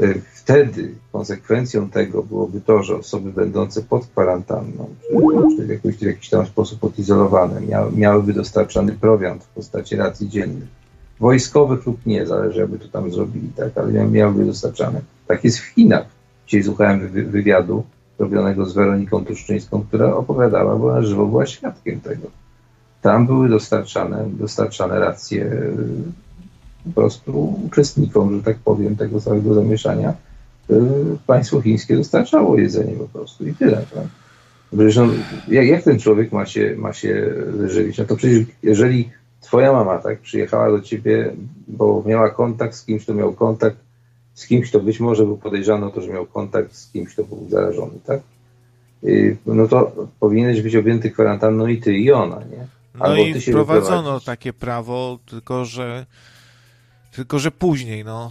Yy, 0.01 0.22
wtedy 0.34 0.94
konsekwencją 1.12 1.90
tego 1.90 2.22
byłoby 2.22 2.61
to, 2.61 2.82
że 2.82 2.96
osoby 2.96 3.32
będące 3.32 3.82
pod 3.82 4.07
kwarantanną, 4.07 4.94
czy, 5.57 5.66
w, 5.66 5.68
jakiś, 5.68 5.96
w 5.96 6.03
jakiś 6.03 6.28
tam 6.28 6.46
sposób 6.46 6.84
odizolowane, 6.84 7.61
mia, 7.61 7.86
miałyby 7.94 8.32
dostarczany 8.32 8.92
prowiant 8.92 9.44
w 9.44 9.48
postaci 9.48 9.96
racji 9.96 10.28
dziennych 10.28 10.80
wojskowych 11.21 11.87
lub 11.87 12.07
nie, 12.07 12.27
zależy 12.27 12.61
jakby 12.61 12.79
to 12.79 12.89
tam 12.89 13.12
zrobili, 13.12 13.49
tak, 13.57 13.79
ale 13.79 14.07
miałyby 14.07 14.45
dostarczane. 14.45 15.01
Tak 15.27 15.45
jest 15.45 15.59
w 15.59 15.64
Chinach. 15.64 16.07
Dzisiaj 16.47 16.62
słuchałem 16.62 17.09
wywiadu 17.09 17.85
robionego 18.18 18.66
z 18.66 18.75
Weroniką 18.75 19.25
Tuszczyńską, 19.25 19.85
która 19.89 20.14
opowiadała, 20.14 20.77
bo 20.77 20.93
na 20.93 21.03
żywo 21.03 21.27
była 21.27 21.47
świadkiem 21.47 22.01
tego. 22.01 22.29
Tam 23.03 23.27
były 23.27 23.49
dostarczane, 23.49 24.25
dostarczane 24.33 24.99
racje 24.99 25.45
y, 25.45 25.77
po 26.85 27.01
prostu 27.01 27.61
uczestnikom, 27.66 28.37
że 28.37 28.43
tak 28.43 28.59
powiem, 28.59 28.97
tego 28.97 29.21
całego 29.21 29.55
zamieszania. 29.55 30.14
Y, 30.71 30.83
państwo 31.27 31.61
chińskie 31.61 31.97
dostarczało 31.97 32.59
jedzenie 32.59 32.93
po 32.93 33.09
prostu 33.09 33.47
i 33.47 33.55
tyle. 33.55 33.77
Tak? 33.95 34.07
Przecież 34.73 34.97
no, 34.97 35.07
jak, 35.49 35.66
jak 35.66 35.83
ten 35.83 35.99
człowiek 35.99 36.33
ma 36.33 36.47
się, 36.47 36.75
ma 36.79 36.93
się 36.93 37.33
wyżywić? 37.47 37.99
No 37.99 38.05
to 38.05 38.16
przecież 38.16 38.45
jeżeli 38.62 39.11
twoja 39.41 39.72
mama 39.72 39.99
tak 39.99 40.20
przyjechała 40.20 40.70
do 40.70 40.80
ciebie, 40.80 41.32
bo 41.68 42.03
miała 42.07 42.30
kontakt 42.30 42.74
z 42.74 42.84
kimś, 42.84 43.03
kto 43.03 43.14
miał 43.14 43.32
kontakt 43.32 43.76
z 44.34 44.47
kimś, 44.47 44.68
kto 44.68 44.80
być 44.80 45.01
może 45.01 45.24
był 45.24 45.36
podejrzany 45.36 45.86
o 45.86 45.91
to, 45.91 46.01
że 46.01 46.09
miał 46.09 46.26
kontakt 46.26 46.74
z 46.74 46.93
kimś, 46.93 47.12
kto 47.12 47.24
był 47.24 47.47
zarażony, 47.49 47.93
tak? 48.07 48.20
No 49.47 49.68
to 49.68 49.93
powinieneś 50.20 50.62
być 50.62 50.76
objęty 50.76 51.11
kwarantanną 51.11 51.66
i 51.66 51.78
ty, 51.78 51.95
i 51.95 52.12
ona, 52.12 52.36
nie? 52.36 52.66
No 52.95 53.05
Albo 53.05 53.22
no 53.22 53.28
i 53.28 53.41
wprowadzono 53.41 54.20
takie 54.20 54.53
prawo, 54.53 55.18
tylko 55.26 55.64
że 55.64 56.07
tylko 57.12 57.38
że 57.38 57.51
później, 57.51 58.05
no 58.05 58.30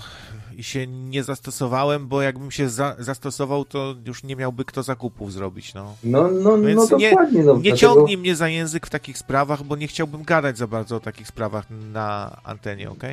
się 0.63 0.87
nie 0.87 1.23
zastosowałem, 1.23 2.07
bo 2.07 2.21
jakbym 2.21 2.51
się 2.51 2.69
za, 2.69 2.95
zastosował, 2.99 3.65
to 3.65 3.95
już 4.05 4.23
nie 4.23 4.35
miałby 4.35 4.65
kto 4.65 4.83
zakupów 4.83 5.33
zrobić, 5.33 5.73
no. 5.73 5.95
No, 6.03 6.23
no, 6.23 6.57
no 6.57 6.57
no 6.57 6.97
nie, 6.97 7.09
dokładnie. 7.09 7.43
No, 7.43 7.53
nie 7.55 7.61
dlatego... 7.61 7.77
ciągnij 7.77 8.17
mnie 8.17 8.35
za 8.35 8.49
język 8.49 8.87
w 8.87 8.89
takich 8.89 9.17
sprawach, 9.17 9.63
bo 9.63 9.75
nie 9.75 9.87
chciałbym 9.87 10.23
gadać 10.23 10.57
za 10.57 10.67
bardzo 10.67 10.95
o 10.95 10.99
takich 10.99 11.27
sprawach 11.27 11.65
na 11.93 12.37
antenie, 12.43 12.89
ok? 12.89 13.03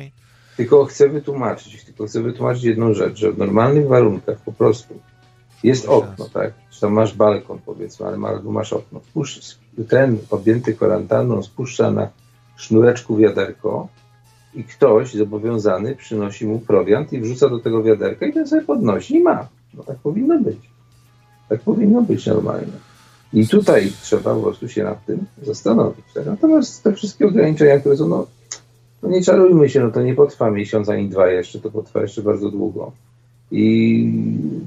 Tylko 0.57 0.85
chcę 0.85 1.09
wytłumaczyć, 1.09 1.83
tylko 1.83 2.05
chcę 2.05 2.21
wytłumaczyć 2.21 2.63
jedną 2.63 2.93
rzecz, 2.93 3.17
że 3.17 3.31
w 3.31 3.37
normalnych 3.37 3.87
warunkach 3.87 4.37
po 4.37 4.51
prostu 4.51 4.99
jest 5.63 5.85
okno, 5.85 6.29
tak? 6.33 6.53
Czy 6.71 6.81
tam 6.81 6.93
masz 6.93 7.13
balkon, 7.13 7.59
powiedzmy, 7.65 8.05
ale 8.05 8.17
masz 8.43 8.73
okno. 8.73 9.01
ten 9.89 10.17
objęty 10.29 10.73
kwarantanną 10.73 11.43
spuszcza 11.43 11.91
na 11.91 12.09
sznureczku 12.57 13.17
wiaderko, 13.17 13.87
i 14.57 14.63
ktoś 14.63 15.13
zobowiązany 15.13 15.95
przynosi 15.95 16.47
mu 16.47 16.59
prowiant 16.59 17.13
i 17.13 17.21
wrzuca 17.21 17.49
do 17.49 17.59
tego 17.59 17.83
wiaderka 17.83 18.25
i 18.25 18.33
ten 18.33 18.47
sobie 18.47 18.61
podnosi 18.61 19.15
i 19.15 19.19
ma. 19.19 19.47
No 19.73 19.83
tak 19.83 19.97
powinno 19.97 20.39
być. 20.39 20.57
Tak 21.49 21.61
powinno 21.61 22.01
być 22.01 22.25
normalnie. 22.25 22.73
I 23.33 23.47
tutaj 23.47 23.91
trzeba 24.01 24.35
po 24.35 24.41
prostu 24.41 24.67
się 24.67 24.83
nad 24.83 25.05
tym 25.05 25.25
zastanowić. 25.43 26.05
Tak? 26.13 26.25
Natomiast 26.25 26.83
te 26.83 26.93
wszystkie 26.93 27.27
ograniczenia, 27.27 27.79
które 27.79 27.97
są, 27.97 28.07
no, 28.07 28.27
no 29.03 29.09
nie 29.09 29.23
czarujmy 29.23 29.69
się, 29.69 29.79
no 29.79 29.91
to 29.91 30.01
nie 30.01 30.15
potrwa 30.15 30.51
miesiąc 30.51 30.89
ani 30.89 31.09
dwa 31.09 31.27
jeszcze, 31.27 31.59
to 31.59 31.71
potrwa 31.71 32.01
jeszcze 32.01 32.21
bardzo 32.21 32.51
długo. 32.51 32.91
I 33.51 34.11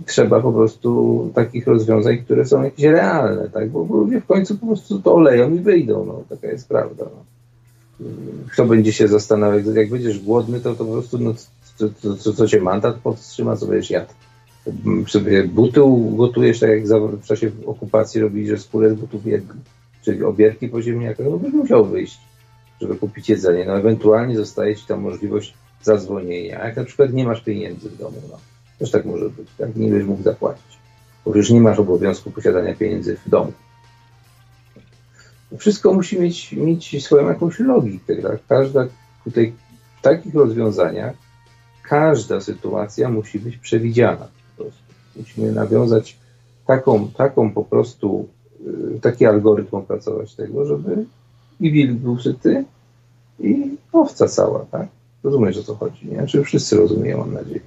trzeba 0.07 0.41
po 0.41 0.53
prostu 0.53 1.31
takich 1.35 1.67
rozwiązań, 1.67 2.19
które 2.19 2.47
są 2.47 2.63
jakieś 2.63 2.85
realne, 2.85 3.49
tak? 3.49 3.71
Bo 3.71 3.87
ludzie 3.91 4.21
w 4.21 4.27
końcu 4.27 4.59
po 4.59 4.67
prostu 4.67 5.03
to 5.03 5.15
oleją 5.15 5.55
i 5.55 5.59
wyjdą, 5.59 6.05
no 6.05 6.23
taka 6.29 6.47
jest 6.47 6.69
prawda. 6.69 7.05
No. 7.05 7.40
Kto 8.53 8.67
będzie 8.67 8.93
się 8.93 9.09
zastanawiać, 9.09 9.67
jak 9.75 9.91
będziesz 9.91 10.19
głodny, 10.19 10.61
to, 10.61 10.75
to 10.75 10.85
po 10.85 10.93
prostu 10.93 11.19
no, 11.19 11.35
co, 12.19 12.33
co, 12.33 12.49
cię 12.49 12.61
mandat 12.61 12.97
powstrzyma, 12.97 13.57
co 13.57 13.67
będziesz 13.67 13.91
jadł 13.91 14.13
sobie 15.07 15.45
buty 15.45 15.83
ugotujesz, 15.83 16.61
tak 16.61 16.71
jak 16.71 16.85
w 17.21 17.27
czasie 17.27 17.51
okupacji 17.67 18.21
robili, 18.21 18.49
że 18.49 18.59
skórę 18.59 18.91
z 18.91 18.95
butów 18.95 19.27
jedli, 19.27 19.61
czyli 20.03 20.25
obierki 20.25 20.69
po 20.69 20.83
ziemniakach, 20.83 21.27
no 21.31 21.37
byś 21.37 21.53
musiał 21.53 21.87
wyjść, 21.87 22.19
żeby 22.81 22.97
kupić 22.97 23.29
jedzenie. 23.29 23.65
No 23.65 23.79
ewentualnie 23.79 24.37
zostaje 24.37 24.77
ci 24.77 24.87
tam 24.87 25.01
możliwość 25.01 25.55
zadzwonienia. 25.83 26.65
Jak 26.65 26.77
na 26.77 26.85
przykład 26.85 27.13
nie 27.13 27.25
masz 27.25 27.41
pieniędzy 27.41 27.91
w 27.91 27.99
domu, 27.99 28.17
no 28.31 28.39
też 28.79 28.91
tak 28.91 29.05
może 29.05 29.31
być, 29.31 29.49
tak? 29.59 29.77
Nie 29.77 29.89
będziesz 29.91 30.09
mógł 30.09 30.23
zapłacić. 30.23 30.79
Bo 31.25 31.35
już 31.35 31.51
nie 31.51 31.61
masz 31.61 31.79
obowiązku 31.79 32.31
posiadania 32.31 32.75
pieniędzy 32.75 33.17
w 33.27 33.31
domu. 33.31 33.53
Wszystko 35.59 35.93
musi 35.93 36.21
mieć, 36.21 36.53
mieć 36.53 37.05
swoją 37.05 37.29
jakąś 37.29 37.59
logikę. 37.59 38.17
Tak? 38.17 38.39
Każda 38.49 38.87
tutaj 39.25 39.53
w 39.99 40.03
takich 40.03 40.35
rozwiązaniach 40.35 41.15
każda 41.83 42.41
sytuacja 42.41 43.09
musi 43.09 43.39
być 43.41 43.57
przewidziana. 43.57 44.29
Musimy 45.17 45.53
nawiązać 45.53 46.19
taką, 46.67 47.09
taką 47.09 47.51
po 47.51 47.65
prostu, 47.65 48.29
y, 48.97 49.01
taki 49.01 49.27
algorytm 49.27 49.77
opracować 49.77 50.35
tego, 50.35 50.67
żeby 50.67 51.05
i 51.61 51.73
wilk 51.73 51.99
był 51.99 52.19
syty, 52.19 52.65
i 53.41 53.77
owca 53.93 54.29
cała, 54.29 54.67
tak? 54.71 54.89
Rozumiesz, 55.25 55.59
o 55.59 55.63
co 55.63 55.75
chodzi, 55.75 56.07
nie? 56.07 56.27
Czy 56.27 56.45
wszyscy 56.45 56.77
rozumieją, 56.77 57.19
mam 57.19 57.35
nadzieję. 57.35 57.61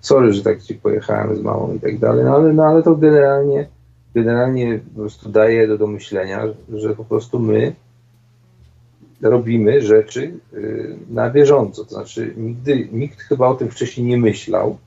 Sorry, 0.00 0.32
że 0.32 0.42
tak 0.42 0.62
ci 0.62 0.74
pojechałem 0.74 1.36
z 1.36 1.40
małą 1.40 1.74
i 1.74 1.80
tak 1.80 1.98
dalej, 1.98 2.24
no 2.24 2.34
ale, 2.34 2.52
no 2.52 2.64
ale 2.64 2.82
to 2.82 2.96
generalnie, 2.96 3.66
generalnie 4.14 4.78
po 4.78 5.00
prostu 5.00 5.28
daje 5.28 5.68
do, 5.68 5.78
do 5.78 5.86
myślenia, 5.86 6.44
że 6.72 6.96
po 6.96 7.04
prostu 7.04 7.38
my 7.38 7.74
robimy 9.22 9.80
rzeczy 9.80 10.32
y, 10.54 10.96
na 11.10 11.30
bieżąco. 11.30 11.84
To 11.84 11.90
znaczy, 11.90 12.34
nigdy, 12.36 12.88
nikt 12.92 13.20
chyba 13.20 13.48
o 13.48 13.54
tym 13.54 13.70
wcześniej 13.70 14.06
nie 14.06 14.16
myślał, 14.16 14.78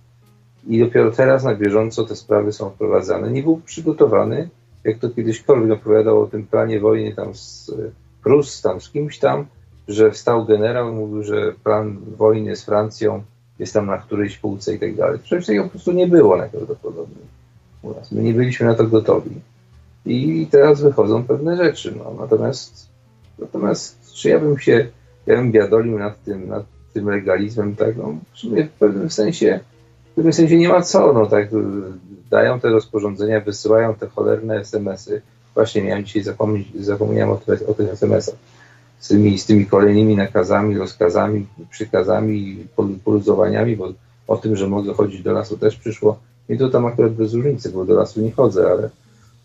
i 0.68 0.80
dopiero 0.80 1.12
teraz 1.12 1.44
na 1.44 1.56
bieżąco 1.56 2.06
te 2.06 2.16
sprawy 2.16 2.54
są 2.54 2.70
wprowadzane. 2.70 3.32
Nie 3.32 3.44
był 3.44 3.62
przygotowany, 3.66 4.50
jak 4.84 5.00
to 5.00 5.10
kiedyś 5.10 5.44
opowiadał 5.74 6.22
o 6.22 6.28
tym 6.28 6.48
planie 6.48 6.80
wojny 6.80 7.16
tam 7.16 7.36
z 7.36 7.72
Prus, 8.24 8.62
tam 8.62 8.82
z 8.82 8.90
kimś 8.90 9.20
tam, 9.20 9.46
że 9.88 10.12
wstał 10.12 10.46
generał 10.46 10.92
i 10.92 10.96
mówił, 10.96 11.24
że 11.24 11.54
plan 11.64 11.98
wojny 12.18 12.56
z 12.56 12.66
Francją 12.66 13.24
jest 13.60 13.74
tam 13.74 13.86
na 13.86 13.98
którejś 13.98 14.38
półce 14.38 14.76
i 14.76 14.80
tak 14.80 14.96
dalej. 14.96 15.20
Przecież 15.24 15.46
tego 15.46 15.64
po 15.64 15.70
prostu 15.70 15.92
nie 15.92 16.08
było 16.08 16.38
najprawdopodobniej 16.38 17.37
u 17.82 17.94
nas. 17.94 18.12
My 18.12 18.24
nie 18.24 18.34
byliśmy 18.34 18.66
na 18.66 18.74
to 18.74 18.88
gotowi. 18.88 19.32
I 20.06 20.48
teraz 20.52 20.82
wychodzą 20.82 21.24
pewne 21.24 21.58
rzeczy. 21.58 21.94
No. 21.98 22.16
Natomiast, 22.20 22.90
natomiast 23.40 24.14
czy 24.14 24.30
ja 24.30 24.40
bym 24.40 24.60
się, 24.60 24.88
ja 25.26 25.36
bym 25.36 25.52
biadolił 25.52 26.00
nad 26.00 26.24
tym, 26.24 26.48
nad 26.48 26.66
tym 26.94 27.10
legalizmem, 27.10 27.76
tak, 27.76 27.98
no, 27.98 28.16
w 28.34 28.40
sumie 28.40 28.66
w 28.66 28.72
pewnym 28.72 29.10
sensie 29.10 29.60
w 30.18 30.22
tym 30.22 30.34
sensie 30.34 30.58
nie 30.58 30.70
ma 30.70 30.82
co, 30.82 31.14
no 31.14 31.26
tak, 31.26 31.50
dają 32.30 32.60
te 32.60 32.70
rozporządzenia, 32.70 33.42
wysyłają 33.42 33.96
te 33.96 34.08
cholerne 34.08 34.60
SMS-y. 34.60 35.22
Właśnie 35.54 35.84
miałem 35.84 36.06
dzisiaj 36.06 36.24
zapomnieć, 36.24 36.68
zapomniałem 36.76 37.30
o, 37.30 37.40
o 37.68 37.74
tych 37.74 37.90
SMS-ach. 37.90 38.36
Z 39.00 39.08
tymi, 39.08 39.40
z 39.40 39.46
tymi 39.46 39.66
kolejnymi 39.66 40.16
nakazami, 40.16 40.78
rozkazami, 40.78 41.48
przykazami, 41.70 42.68
poluzowaniami, 43.04 43.76
bo 43.76 43.94
o 44.28 44.38
tym, 44.38 44.56
że 44.56 44.68
mogę 44.68 44.94
chodzić 44.94 45.24
do 45.24 45.34
lasu 45.34 45.58
też 45.58 45.76
przyszło. 45.76 46.20
I 46.50 46.58
to 46.58 46.70
tam 46.70 46.86
akurat 46.86 47.14
bez 47.14 47.34
różnicy, 47.34 47.70
bo 47.70 47.86
do 47.86 47.93
lasu 47.93 48.22
nie 48.22 48.32
chodzę, 48.32 48.72
ale, 48.72 48.89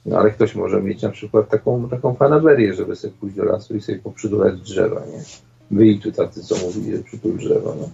no, 0.06 0.18
ale 0.18 0.30
ktoś 0.30 0.54
może 0.54 0.82
mieć 0.82 1.02
na 1.02 1.10
przykład 1.10 1.48
taką, 1.48 1.88
taką 1.88 2.14
fanaberię, 2.14 2.74
żeby 2.74 2.96
sobie 2.96 3.14
pójść 3.20 3.36
do 3.36 3.44
lasu 3.44 3.76
i 3.76 3.80
sobie 3.80 3.98
poprzydulać 3.98 4.60
drzewa, 4.60 5.00
nie? 5.00 5.22
Byli 5.70 6.00
tu 6.00 6.12
tacy, 6.12 6.42
co 6.42 6.56
mówili, 6.56 6.96
że 6.96 7.02
przytul 7.02 7.36
drzewa, 7.36 7.74
no. 7.80 7.88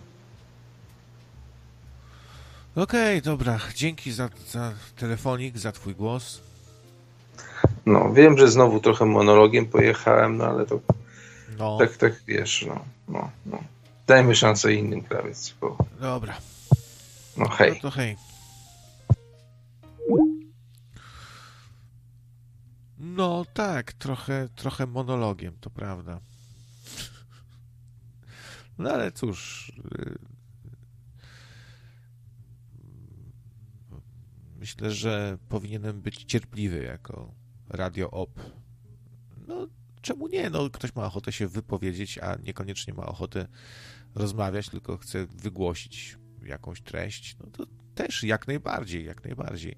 Okej, 2.82 3.18
okay, 3.18 3.22
dobra. 3.22 3.58
Dzięki 3.74 4.12
za, 4.12 4.28
za 4.50 4.72
telefonik, 4.96 5.58
za 5.58 5.72
twój 5.72 5.94
głos. 5.94 6.40
No, 7.86 8.12
wiem, 8.12 8.38
że 8.38 8.50
znowu 8.50 8.80
trochę 8.80 9.04
monologiem 9.04 9.66
pojechałem, 9.66 10.36
no 10.36 10.44
ale 10.44 10.66
to 10.66 10.80
no. 11.58 11.78
tak, 11.78 11.96
tak 11.96 12.22
wiesz, 12.26 12.64
no, 12.68 12.84
no, 13.08 13.30
no. 13.46 13.58
Dajmy 14.06 14.36
szansę 14.36 14.74
innym 14.74 15.02
krawiec. 15.02 15.54
Bo... 15.60 15.76
Dobra. 16.00 16.34
No 17.36 17.48
hej. 17.48 17.72
No 17.72 17.90
to 17.90 17.90
hej. 17.90 18.16
No 23.18 23.44
tak, 23.54 23.92
trochę, 23.92 24.48
trochę 24.48 24.86
monologiem, 24.86 25.54
to 25.60 25.70
prawda. 25.70 26.20
No 28.78 28.90
ale 28.90 29.12
cóż, 29.12 29.68
y, 29.68 30.18
myślę, 34.56 34.90
że 34.90 35.38
powinienem 35.48 36.00
być 36.00 36.24
cierpliwy 36.24 36.82
jako 36.82 37.34
radio 37.68 38.10
op. 38.10 38.40
No, 39.46 39.66
czemu 40.02 40.28
nie? 40.28 40.50
No, 40.50 40.70
ktoś 40.70 40.94
ma 40.94 41.06
ochotę 41.06 41.32
się 41.32 41.48
wypowiedzieć, 41.48 42.18
a 42.18 42.36
niekoniecznie 42.36 42.94
ma 42.94 43.06
ochotę 43.06 43.48
rozmawiać, 44.14 44.68
tylko 44.68 44.96
chce 44.96 45.26
wygłosić 45.26 46.18
jakąś 46.42 46.80
treść, 46.80 47.36
no 47.40 47.46
to 47.52 47.66
też 47.94 48.22
jak 48.24 48.46
najbardziej, 48.46 49.04
jak 49.04 49.24
najbardziej. 49.24 49.76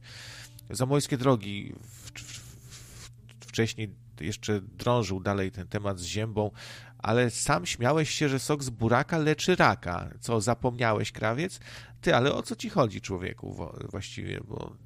Zamojskie 0.71 1.19
drogi 1.19 1.75
w, 1.83 2.11
w, 2.21 2.50
wcześniej 3.51 3.95
jeszcze 4.21 4.61
drążył 4.61 5.21
dalej 5.21 5.51
ten 5.53 5.69
temat 5.69 5.99
z 5.99 6.05
ziębą, 6.05 6.51
ale 6.99 7.31
sam 7.31 7.67
śmiałeś 7.67 8.11
się, 8.11 8.29
że 8.29 8.39
sok 8.39 8.65
z 8.65 8.71
buraka 8.71 9.19
leczy 9.19 9.57
raka. 9.57 10.11
Co, 10.21 10.41
zapomniałeś, 10.41 11.13
krawiec? 11.13 11.61
Ty, 12.01 12.15
ale 12.15 12.35
o 12.35 12.43
co 12.43 12.57
ci 12.57 12.71
chodzi, 12.71 13.01
człowieku, 13.01 13.69
właściwie, 13.91 14.41
bo 14.49 14.77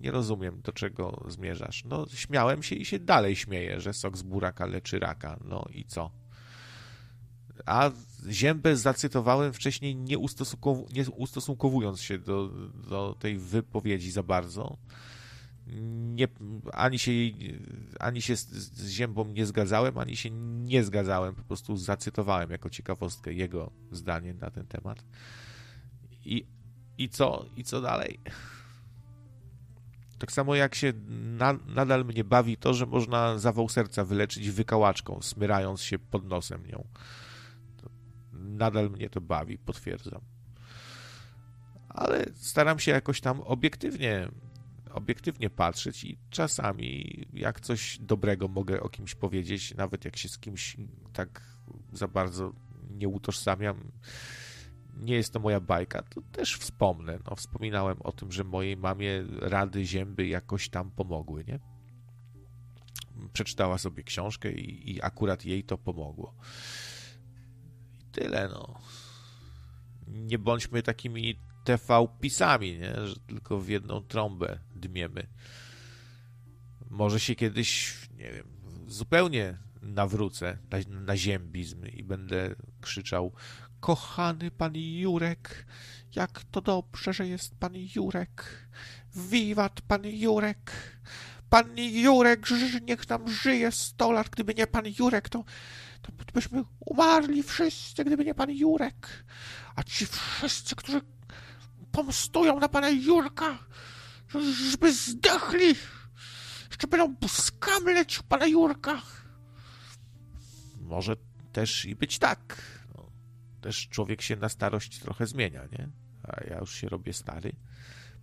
nie 0.00 0.10
rozumiem, 0.10 0.60
do 0.62 0.72
czego 0.72 1.24
zmierzasz. 1.28 1.84
No, 1.84 2.06
śmiałem 2.14 2.62
się 2.62 2.76
i 2.76 2.84
się 2.84 2.98
dalej 2.98 3.36
śmieję, 3.36 3.80
że 3.80 3.92
sok 3.92 4.16
z 4.16 4.22
buraka 4.22 4.66
leczy 4.66 4.98
raka. 4.98 5.38
No 5.44 5.64
i 5.74 5.84
co? 5.84 6.10
A 7.66 7.90
Ziębę 8.28 8.76
zacytowałem 8.76 9.52
wcześniej, 9.52 9.96
nie, 9.96 10.18
ustosunkow 10.18 10.78
nie 10.92 11.04
ustosunkowując 11.10 12.00
się 12.00 12.18
do, 12.18 12.48
do 12.88 13.16
tej 13.18 13.38
wypowiedzi 13.38 14.10
za 14.10 14.22
bardzo. 14.22 14.76
Nie, 16.14 16.28
ani 16.72 16.98
się, 16.98 17.12
ani 18.00 18.22
się 18.22 18.36
z, 18.36 18.48
z 18.48 18.90
Ziębą 18.90 19.24
nie 19.24 19.46
zgadzałem, 19.46 19.98
ani 19.98 20.16
się 20.16 20.30
nie 20.30 20.84
zgadzałem. 20.84 21.34
Po 21.34 21.42
prostu 21.42 21.76
zacytowałem 21.76 22.50
jako 22.50 22.70
ciekawostkę 22.70 23.32
jego 23.32 23.70
zdanie 23.92 24.34
na 24.34 24.50
ten 24.50 24.66
temat. 24.66 25.04
I, 26.24 26.46
i 26.98 27.08
co? 27.08 27.46
I 27.56 27.64
co 27.64 27.80
dalej? 27.80 28.20
Tak 30.18 30.32
samo 30.32 30.54
jak 30.54 30.74
się 30.74 30.92
na, 31.38 31.58
nadal 31.66 32.04
mnie 32.04 32.24
bawi 32.24 32.56
to, 32.56 32.74
że 32.74 32.86
można 32.86 33.38
zawał 33.38 33.68
serca 33.68 34.04
wyleczyć 34.04 34.50
wykałaczką, 34.50 35.22
smyrając 35.22 35.82
się 35.82 35.98
pod 35.98 36.24
nosem 36.24 36.66
nią. 36.66 36.84
Nadal 38.32 38.90
mnie 38.90 39.10
to 39.10 39.20
bawi, 39.20 39.58
potwierdzam. 39.58 40.20
Ale 41.88 42.26
staram 42.34 42.78
się 42.78 42.90
jakoś 42.90 43.20
tam 43.20 43.40
obiektywnie, 43.40 44.28
obiektywnie 44.92 45.50
patrzeć 45.50 46.04
i 46.04 46.18
czasami 46.30 47.26
jak 47.32 47.60
coś 47.60 47.98
dobrego 47.98 48.48
mogę 48.48 48.80
o 48.80 48.88
kimś 48.88 49.14
powiedzieć, 49.14 49.74
nawet 49.74 50.04
jak 50.04 50.16
się 50.16 50.28
z 50.28 50.38
kimś 50.38 50.76
tak 51.12 51.42
za 51.92 52.08
bardzo 52.08 52.52
nie 52.90 53.08
utożsamiam, 53.08 53.92
nie 54.96 55.14
jest 55.14 55.32
to 55.32 55.40
moja 55.40 55.60
bajka, 55.60 56.02
to 56.02 56.22
też 56.32 56.56
wspomnę. 56.56 57.18
No, 57.30 57.36
wspominałem 57.36 58.02
o 58.02 58.12
tym, 58.12 58.32
że 58.32 58.44
mojej 58.44 58.76
mamie 58.76 59.24
rady 59.40 59.84
zięby 59.84 60.26
jakoś 60.26 60.68
tam 60.68 60.90
pomogły, 60.90 61.44
nie? 61.44 61.58
Przeczytała 63.32 63.78
sobie 63.78 64.02
książkę 64.02 64.52
i, 64.52 64.90
i 64.96 65.02
akurat 65.02 65.44
jej 65.44 65.64
to 65.64 65.78
pomogło. 65.78 66.34
I 68.00 68.04
tyle, 68.12 68.48
no. 68.48 68.80
Nie 70.06 70.38
bądźmy 70.38 70.82
takimi 70.82 71.38
TV-pisami, 71.64 72.78
nie? 72.78 73.06
Że 73.06 73.16
tylko 73.26 73.58
w 73.58 73.68
jedną 73.68 74.00
trąbę 74.00 74.58
dmiemy. 74.74 75.26
Może 76.90 77.20
się 77.20 77.34
kiedyś, 77.34 77.96
nie 78.16 78.32
wiem, 78.32 78.46
zupełnie 78.86 79.58
nawrócę 79.82 80.58
na, 80.70 81.00
na 81.00 81.16
ziębizm 81.16 81.86
i 81.86 82.02
będę 82.02 82.54
krzyczał 82.80 83.32
kochany 83.80 84.50
pan 84.50 84.72
Jurek, 84.76 85.66
jak 86.16 86.42
to 86.50 86.60
dobrze, 86.60 87.12
że 87.12 87.28
jest 87.28 87.54
pan 87.54 87.72
Jurek. 87.96 88.68
Wiwat 89.14 89.80
pan 89.80 90.02
Jurek. 90.04 90.72
Pan 91.50 91.78
Jurek, 91.78 92.46
niech 92.82 93.08
nam 93.08 93.28
żyje 93.28 93.72
sto 93.72 94.12
lat. 94.12 94.28
Gdyby 94.28 94.54
nie 94.54 94.66
pan 94.66 94.84
Jurek, 94.98 95.28
to, 95.28 95.44
to 96.02 96.12
byśmy 96.34 96.64
umarli 96.80 97.42
wszyscy, 97.42 98.04
gdyby 98.04 98.24
nie 98.24 98.34
pan 98.34 98.50
Jurek. 98.50 99.24
A 99.76 99.82
ci 99.82 100.06
wszyscy, 100.06 100.76
którzy 100.76 101.00
pomstują 101.92 102.60
na 102.60 102.68
pana 102.68 102.90
Jurka, 102.90 103.58
żeby 104.70 104.94
zdechli, 104.94 105.74
jeszcze 106.70 106.86
będą 106.86 107.28
skamleć 107.28 108.22
pana 108.28 108.46
Jurka. 108.46 109.02
Może 110.80 111.16
też 111.52 111.84
i 111.84 111.96
być 111.96 112.18
tak. 112.18 112.62
No, 112.96 113.10
też 113.60 113.88
człowiek 113.88 114.22
się 114.22 114.36
na 114.36 114.48
starość 114.48 114.98
trochę 114.98 115.26
zmienia, 115.26 115.62
nie? 115.72 115.88
A 116.22 116.44
ja 116.44 116.58
już 116.58 116.74
się 116.74 116.88
robię 116.88 117.12
stary 117.12 117.52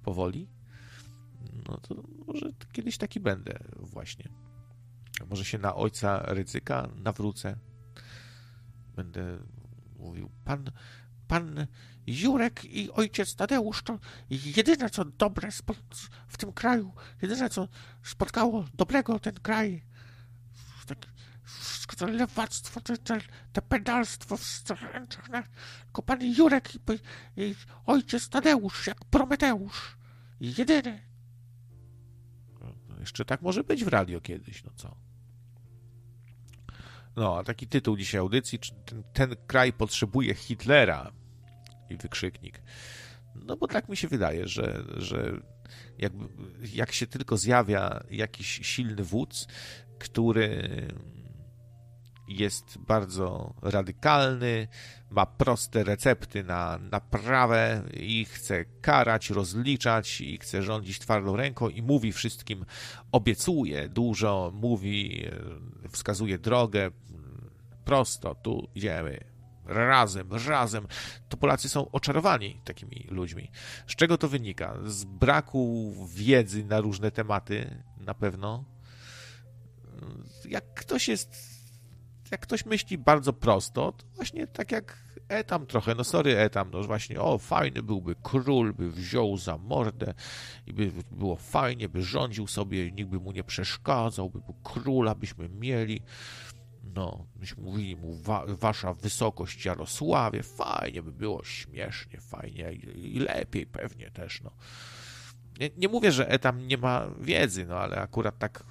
powoli. 0.04 0.48
No 1.68 1.78
to 1.78 2.04
może 2.28 2.46
kiedyś 2.72 2.98
taki 2.98 3.20
będę 3.20 3.60
właśnie. 3.76 4.30
Może 5.30 5.46
się 5.46 5.58
na 5.58 5.76
ojca 5.76 6.24
ryzyka 6.26 6.90
nawrócę. 6.96 7.58
Będę 8.96 9.38
mówił, 10.00 10.30
pan, 10.46 10.72
pan 11.28 11.68
Jurek 12.08 12.66
i 12.66 12.92
ojciec 12.92 13.36
Tadeusz 13.36 13.84
to 13.84 14.00
jedyne, 14.30 14.90
co 14.90 15.06
dobre 15.06 15.50
w 16.28 16.38
tym 16.38 16.54
kraju, 16.54 16.94
jedyne, 17.22 17.50
co 17.50 17.68
spotkało 18.04 18.66
dobrego 18.74 19.20
ten 19.20 19.34
kraj. 19.34 19.84
Tak, 20.86 20.98
to 21.98 22.08
lewactwo, 22.08 22.82
to, 22.82 22.98
to, 22.98 23.16
to 23.54 23.62
pedalstwo 23.62 24.38
w 24.38 24.44
stręczach. 24.44 25.30
Tylko 25.86 26.02
pan 26.02 26.20
Jurek 26.38 26.76
i, 26.76 26.80
i 27.38 27.56
ojciec 27.86 28.30
Tadeusz, 28.30 28.88
jak 28.88 29.06
Prometeusz. 29.06 29.98
Jedyny. 30.40 31.02
No, 32.62 33.00
jeszcze 33.00 33.26
tak 33.26 33.42
może 33.42 33.64
być 33.64 33.84
w 33.84 33.88
radio 33.88 34.22
kiedyś, 34.22 34.64
no 34.64 34.72
co? 34.76 34.96
No, 37.16 37.38
a 37.38 37.44
taki 37.44 37.68
tytuł 37.68 37.98
dzisiaj 37.98 38.20
audycji, 38.20 38.60
czy 38.60 38.72
ten, 38.86 39.04
ten 39.14 39.36
kraj 39.48 39.74
potrzebuje 39.74 40.36
Hitlera? 40.36 41.12
I 41.90 41.98
wykrzyknik. 41.98 42.62
No 43.36 43.58
bo 43.58 43.68
tak 43.68 43.90
mi 43.90 43.98
się 43.98 44.08
wydaje, 44.08 44.48
że, 44.48 44.84
że 44.98 45.32
jak, 45.98 46.14
jak 46.74 46.92
się 46.92 47.08
tylko 47.08 47.38
zjawia 47.38 48.04
jakiś 48.12 48.48
silny 48.48 49.04
wódz, 49.04 49.48
który 50.00 50.70
jest 52.28 52.78
bardzo 52.78 53.54
radykalny, 53.62 54.68
ma 55.10 55.26
proste 55.26 55.84
recepty 55.84 56.44
na 56.44 56.80
naprawę 56.92 57.84
i 57.94 58.26
chce 58.26 58.66
karać, 58.66 59.30
rozliczać 59.30 60.22
i 60.22 60.38
chce 60.38 60.64
rządzić 60.64 61.00
twardą 61.00 61.36
ręką 61.36 61.70
i 61.70 61.82
mówi 61.82 62.12
wszystkim, 62.12 62.66
obiecuje 63.12 63.90
dużo, 63.90 64.52
mówi, 64.54 65.26
wskazuje 65.92 66.38
drogę, 66.38 66.92
prosto, 67.86 68.36
tu 68.36 68.68
idziemy, 68.76 69.37
razem, 69.68 70.30
razem. 70.48 70.88
To 71.30 71.38
Polacy 71.38 71.70
są 71.70 71.92
oczarowani 71.92 72.62
takimi 72.64 73.08
ludźmi. 73.10 73.52
Z 73.88 73.96
czego 73.96 74.18
to 74.18 74.28
wynika? 74.28 74.78
Z 74.86 75.04
braku 75.04 75.94
wiedzy 76.14 76.64
na 76.64 76.82
różne 76.82 77.12
tematy, 77.12 77.84
na 77.98 78.14
pewno. 78.14 78.64
Jak 80.46 80.74
ktoś 80.74 81.08
jest 81.08 81.58
jak 82.32 82.42
ktoś 82.42 82.66
myśli 82.66 82.98
bardzo 82.98 83.34
prosto, 83.34 83.92
to 83.92 84.06
właśnie 84.16 84.48
tak 84.48 84.72
jak 84.72 85.08
Etam 85.30 85.66
trochę, 85.66 85.96
no 85.96 86.04
sorry 86.04 86.38
Etam, 86.38 86.72
no 86.74 86.84
właśnie, 86.84 87.22
o 87.22 87.38
fajny 87.38 87.84
byłby 87.84 88.16
król, 88.24 88.74
by 88.74 88.92
wziął 88.92 89.38
za 89.38 89.58
mordę 89.58 90.14
i 90.68 90.74
by 90.74 90.92
było 91.12 91.36
fajnie, 91.36 91.90
by 91.90 92.04
rządził 92.04 92.48
sobie, 92.48 92.92
nikt 92.92 93.10
by 93.10 93.20
mu 93.20 93.32
nie 93.32 93.44
przeszkadzał, 93.44 94.30
by 94.30 94.40
był 94.40 94.54
króla 94.64 95.16
byśmy 95.16 95.50
mieli, 95.50 96.02
no, 96.96 97.26
myśmy 97.36 97.64
mówili 97.64 97.96
mu, 97.96 98.14
wa, 98.14 98.46
wasza 98.48 98.94
wysokość 98.94 99.66
Jarosławie, 99.66 100.44
fajnie 100.44 101.04
by 101.04 101.12
było, 101.12 101.44
śmiesznie, 101.44 102.22
fajnie 102.22 102.74
i, 102.74 103.16
i 103.16 103.20
lepiej 103.20 103.66
pewnie 103.66 104.12
też, 104.12 104.42
no. 104.42 104.52
Nie, 105.60 105.70
nie 105.78 105.88
mówię, 105.88 106.12
że 106.12 106.30
Etam 106.30 106.68
nie 106.68 106.78
ma 106.78 107.08
wiedzy, 107.22 107.66
no 107.66 107.80
ale 107.80 107.96
akurat 107.96 108.40
tak 108.40 108.64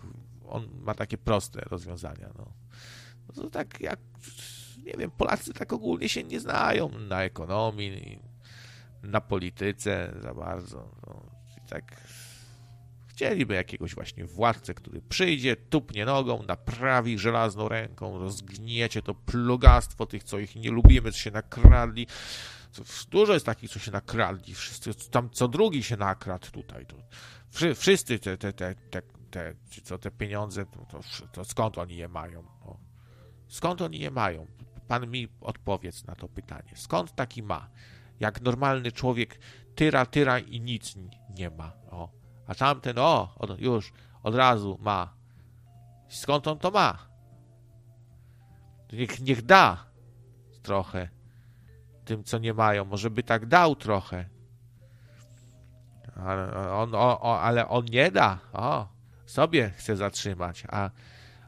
on 0.48 0.68
ma 0.80 0.94
takie 0.94 1.18
proste 1.18 1.60
rozwiązania, 1.60 2.30
no 2.38 2.52
no 3.28 3.34
to 3.34 3.50
tak 3.50 3.80
jak, 3.80 4.00
nie 4.84 4.92
wiem, 4.92 5.10
Polacy 5.10 5.52
tak 5.52 5.72
ogólnie 5.72 6.08
się 6.08 6.24
nie 6.24 6.40
znają 6.40 6.88
na 6.88 7.22
ekonomii, 7.22 8.20
na 9.02 9.20
polityce 9.20 10.12
za 10.22 10.34
bardzo. 10.34 10.90
No, 11.06 11.22
tak 11.68 11.96
chcieliby 13.16 13.54
jakiegoś 13.54 13.94
właśnie 13.94 14.24
władcę, 14.24 14.74
który 14.74 15.02
przyjdzie, 15.02 15.56
tupnie 15.56 16.04
nogą, 16.04 16.42
naprawi 16.42 17.18
żelazną 17.18 17.68
ręką, 17.68 18.18
rozgniecie 18.18 19.02
to 19.02 19.14
plugastwo 19.14 20.06
tych, 20.06 20.24
co 20.24 20.38
ich 20.38 20.56
nie 20.56 20.70
lubimy, 20.70 21.12
co 21.12 21.18
się 21.18 21.30
nakradli. 21.30 22.06
Dużo 23.10 23.34
jest 23.34 23.46
takich, 23.46 23.70
co 23.70 23.78
się 23.78 23.90
nakradli. 23.90 24.54
Wszyscy, 24.54 25.10
tam 25.10 25.30
co 25.30 25.48
drugi 25.48 25.82
się 25.82 25.96
nakradł 25.96 26.50
tutaj. 26.50 26.86
To, 26.86 26.96
wszyscy 27.74 28.18
te, 28.18 28.38
te, 28.38 28.52
te, 28.52 28.74
te, 28.74 29.02
te, 29.30 29.54
co 29.82 29.98
te 29.98 30.10
pieniądze, 30.10 30.66
to, 30.66 31.00
to, 31.32 31.44
skąd 31.44 31.78
oni 31.78 31.96
je 31.96 32.08
mają? 32.08 32.44
Skąd 33.48 33.82
oni 33.82 33.98
je 33.98 34.10
mają? 34.10 34.46
Pan 34.88 35.10
mi 35.10 35.28
odpowiedz 35.40 36.04
na 36.04 36.14
to 36.14 36.28
pytanie. 36.28 36.72
Skąd 36.74 37.14
taki 37.14 37.42
ma? 37.42 37.70
Jak 38.20 38.40
normalny 38.40 38.92
człowiek 38.92 39.38
tyra, 39.74 40.06
tyra 40.06 40.38
i 40.38 40.60
nic 40.60 40.94
nie 41.38 41.50
ma. 41.50 41.72
O. 41.90 42.25
A 42.46 42.54
tamten, 42.54 42.98
o, 42.98 43.34
już 43.58 43.92
od 44.22 44.34
razu 44.34 44.78
ma. 44.80 45.14
Skąd 46.08 46.46
on 46.46 46.58
to 46.58 46.70
ma? 46.70 46.98
Niech, 48.92 49.20
niech 49.20 49.42
da 49.42 49.86
trochę 50.62 51.08
tym, 52.04 52.24
co 52.24 52.38
nie 52.38 52.54
mają. 52.54 52.84
Może 52.84 53.10
by 53.10 53.22
tak 53.22 53.46
dał 53.46 53.76
trochę. 53.76 54.28
Ale 56.16 56.72
on, 56.72 56.94
o, 56.94 57.40
ale 57.40 57.68
on 57.68 57.84
nie 57.84 58.10
da. 58.10 58.38
O, 58.52 58.88
sobie 59.26 59.70
chce 59.70 59.96
zatrzymać. 59.96 60.64
A 60.68 60.90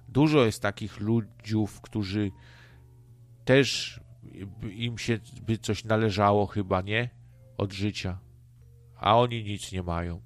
Dużo 0.09 0.44
jest 0.44 0.62
takich 0.62 1.01
ludziów, 1.01 1.80
którzy 1.80 2.30
też 3.44 4.01
im 4.70 4.99
się 4.99 5.18
by 5.42 5.59
coś 5.59 5.84
należało 5.84 6.46
chyba, 6.46 6.80
nie? 6.80 7.11
Od 7.57 7.72
życia. 7.72 8.18
A 8.96 9.18
oni 9.18 9.44
nic 9.44 9.72
nie 9.72 9.82
mają. 9.82 10.20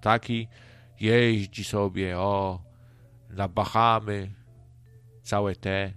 Taki 0.00 0.48
jeździ 1.00 1.64
sobie, 1.64 2.18
o, 2.18 2.62
na 3.30 3.48
Bahamy, 3.48 4.30
całe 5.22 5.56
te. 5.56 5.92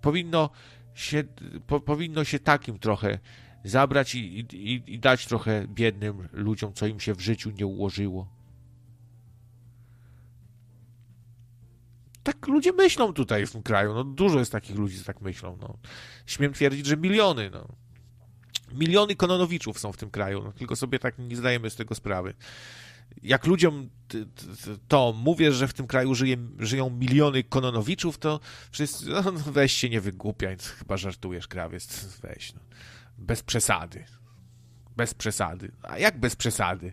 Powinno 0.00 0.50
się, 0.94 1.24
po, 1.66 1.80
powinno 1.80 2.24
się 2.24 2.38
takim 2.38 2.78
trochę 2.78 3.18
zabrać 3.64 4.14
i, 4.14 4.38
i, 4.38 4.94
i 4.94 4.98
dać 4.98 5.26
trochę 5.26 5.66
biednym 5.68 6.28
ludziom, 6.32 6.72
co 6.72 6.86
im 6.86 7.00
się 7.00 7.14
w 7.14 7.20
życiu 7.20 7.50
nie 7.50 7.66
ułożyło. 7.66 8.36
tak 12.26 12.46
ludzie 12.48 12.72
myślą 12.72 13.12
tutaj 13.12 13.46
w 13.46 13.52
tym 13.52 13.62
kraju. 13.62 13.94
No, 13.94 14.04
dużo 14.04 14.38
jest 14.38 14.52
takich 14.52 14.76
ludzi, 14.76 14.98
co 14.98 15.04
tak 15.04 15.20
myślą. 15.20 15.58
No. 15.60 15.78
Śmiem 16.26 16.52
twierdzić, 16.52 16.86
że 16.86 16.96
miliony. 16.96 17.50
No. 17.50 17.68
Miliony 18.72 19.16
Kononowiczów 19.16 19.78
są 19.78 19.92
w 19.92 19.96
tym 19.96 20.10
kraju, 20.10 20.42
no, 20.42 20.52
tylko 20.52 20.76
sobie 20.76 20.98
tak 20.98 21.18
nie 21.18 21.36
zdajemy 21.36 21.70
z 21.70 21.76
tego 21.76 21.94
sprawy. 21.94 22.34
Jak 23.22 23.46
ludziom 23.46 23.88
to 24.88 25.14
mówię, 25.16 25.52
że 25.52 25.68
w 25.68 25.72
tym 25.72 25.86
kraju 25.86 26.14
żyje, 26.14 26.36
żyją 26.58 26.90
miliony 26.90 27.44
Kononowiczów, 27.44 28.18
to 28.18 28.40
wszyscy, 28.70 29.06
no, 29.06 29.22
no 29.22 29.32
weź 29.32 29.72
się 29.72 29.88
nie 29.88 30.00
wygłupiaj, 30.00 30.56
chyba 30.78 30.96
żartujesz, 30.96 31.48
krawiec, 31.48 32.04
weź. 32.22 32.54
No. 32.54 32.60
Bez 33.18 33.42
przesady. 33.42 34.04
Bez 34.96 35.14
przesady. 35.14 35.72
A 35.82 35.98
jak 35.98 36.20
bez 36.20 36.36
przesady? 36.36 36.92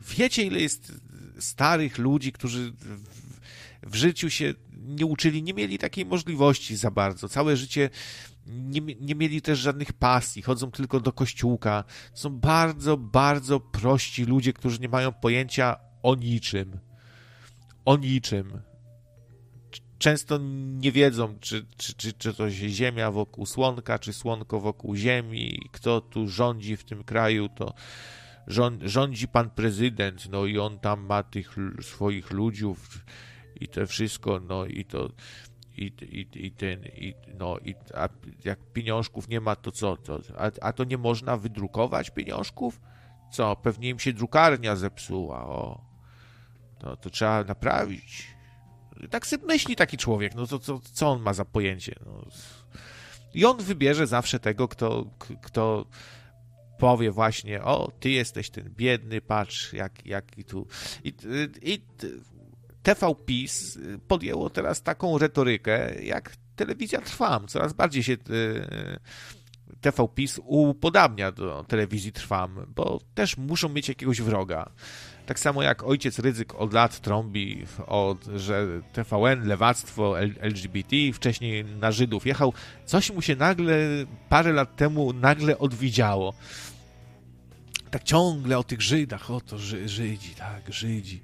Wiecie, 0.00 0.42
ile 0.42 0.60
jest 0.60 0.92
starych 1.38 1.98
ludzi, 1.98 2.32
którzy 2.32 2.72
w 3.82 3.94
życiu 3.94 4.30
się 4.30 4.54
nie 4.86 5.06
uczyli, 5.06 5.42
nie 5.42 5.54
mieli 5.54 5.78
takiej 5.78 6.06
możliwości 6.06 6.76
za 6.76 6.90
bardzo. 6.90 7.28
Całe 7.28 7.56
życie 7.56 7.90
nie, 8.46 8.80
nie 9.00 9.14
mieli 9.14 9.42
też 9.42 9.58
żadnych 9.58 9.92
pasji, 9.92 10.42
chodzą 10.42 10.70
tylko 10.70 11.00
do 11.00 11.12
kościółka. 11.12 11.84
Są 12.14 12.38
bardzo, 12.38 12.96
bardzo 12.96 13.60
prości 13.60 14.24
ludzie, 14.24 14.52
którzy 14.52 14.78
nie 14.78 14.88
mają 14.88 15.12
pojęcia 15.12 15.76
o 16.02 16.14
niczym. 16.14 16.78
O 17.84 17.96
niczym. 17.96 18.62
Często 19.98 20.38
nie 20.78 20.92
wiedzą, 20.92 21.38
czy, 21.40 21.66
czy, 21.76 21.94
czy, 21.94 22.12
czy 22.12 22.34
to 22.34 22.50
ziemia 22.50 23.10
wokół 23.10 23.46
słonka, 23.46 23.98
czy 23.98 24.12
słonko 24.12 24.60
wokół 24.60 24.96
ziemi, 24.96 25.68
kto 25.72 26.00
tu 26.00 26.28
rządzi 26.28 26.76
w 26.76 26.84
tym 26.84 27.04
kraju, 27.04 27.48
to 27.48 27.74
rządzi 28.82 29.28
pan 29.28 29.50
prezydent, 29.50 30.28
no 30.30 30.46
i 30.46 30.58
on 30.58 30.78
tam 30.78 31.06
ma 31.06 31.22
tych 31.22 31.56
swoich 31.80 32.30
ludziów, 32.30 33.04
i 33.60 33.68
to 33.68 33.86
wszystko, 33.86 34.40
no 34.40 34.66
i 34.66 34.84
to 34.84 35.08
i, 35.76 35.92
i, 36.02 36.46
i 36.46 36.50
ten, 36.50 36.84
i, 36.84 37.14
no, 37.38 37.58
i 37.58 37.74
a 37.94 38.08
jak 38.44 38.58
pieniążków 38.72 39.28
nie 39.28 39.40
ma, 39.40 39.56
to 39.56 39.72
co? 39.72 39.96
To, 39.96 40.20
a, 40.36 40.50
a 40.60 40.72
to 40.72 40.84
nie 40.84 40.98
można 40.98 41.36
wydrukować 41.36 42.10
pieniążków? 42.10 42.80
Co? 43.32 43.56
Pewnie 43.56 43.88
im 43.88 43.98
się 43.98 44.12
drukarnia 44.12 44.76
zepsuła, 44.76 45.46
o. 45.46 45.80
No, 46.82 46.96
to 46.96 47.10
trzeba 47.10 47.44
naprawić. 47.44 48.26
Tak 49.10 49.26
sobie 49.26 49.46
myśli 49.46 49.76
taki 49.76 49.96
człowiek, 49.96 50.34
no 50.34 50.46
to, 50.46 50.58
to 50.58 50.80
co 50.92 51.08
on 51.08 51.22
ma 51.22 51.32
za 51.32 51.44
pojęcie? 51.44 51.94
No. 52.06 52.24
I 53.34 53.44
on 53.44 53.56
wybierze 53.56 54.06
zawsze 54.06 54.40
tego, 54.40 54.68
kto, 54.68 55.06
kto 55.42 55.86
powie 56.78 57.10
właśnie, 57.10 57.62
o, 57.62 57.92
ty 58.00 58.10
jesteś 58.10 58.50
ten 58.50 58.70
biedny, 58.70 59.20
patrz, 59.20 59.72
jak, 59.72 60.06
jak 60.06 60.38
i 60.38 60.44
tu. 60.44 60.66
I, 61.04 61.14
i 61.62 61.80
TV 62.82 63.14
PiS 63.26 63.78
podjęło 64.08 64.50
teraz 64.50 64.82
taką 64.82 65.18
retorykę, 65.18 66.02
jak 66.02 66.32
telewizja 66.56 67.00
Trwam. 67.00 67.48
Coraz 67.48 67.72
bardziej 67.72 68.02
się 68.02 68.12
e, 68.12 68.16
TV 69.80 70.08
PiS 70.14 70.40
upodabnia 70.44 71.32
do 71.32 71.64
telewizji 71.68 72.12
Trwam, 72.12 72.66
bo 72.74 73.00
też 73.14 73.36
muszą 73.36 73.68
mieć 73.68 73.88
jakiegoś 73.88 74.22
wroga. 74.22 74.70
Tak 75.26 75.40
samo 75.40 75.62
jak 75.62 75.82
ojciec 75.82 76.18
Ryzyk 76.18 76.54
od 76.54 76.72
lat 76.72 77.00
trąbi, 77.00 77.66
od, 77.86 78.24
że 78.24 78.66
TVN, 78.92 79.48
lewactwo, 79.48 80.20
LGBT, 80.20 80.96
wcześniej 81.14 81.64
na 81.64 81.92
Żydów 81.92 82.26
jechał, 82.26 82.52
coś 82.86 83.10
mu 83.10 83.22
się 83.22 83.36
nagle, 83.36 83.76
parę 84.28 84.52
lat 84.52 84.76
temu 84.76 85.12
nagle 85.12 85.58
odwidziało. 85.58 86.34
Tak 87.90 88.04
ciągle 88.04 88.58
o 88.58 88.64
tych 88.64 88.82
Żydach, 88.82 89.30
o 89.30 89.40
to 89.40 89.58
Żydzi, 89.58 90.34
tak, 90.34 90.72
Żydzi. 90.72 91.20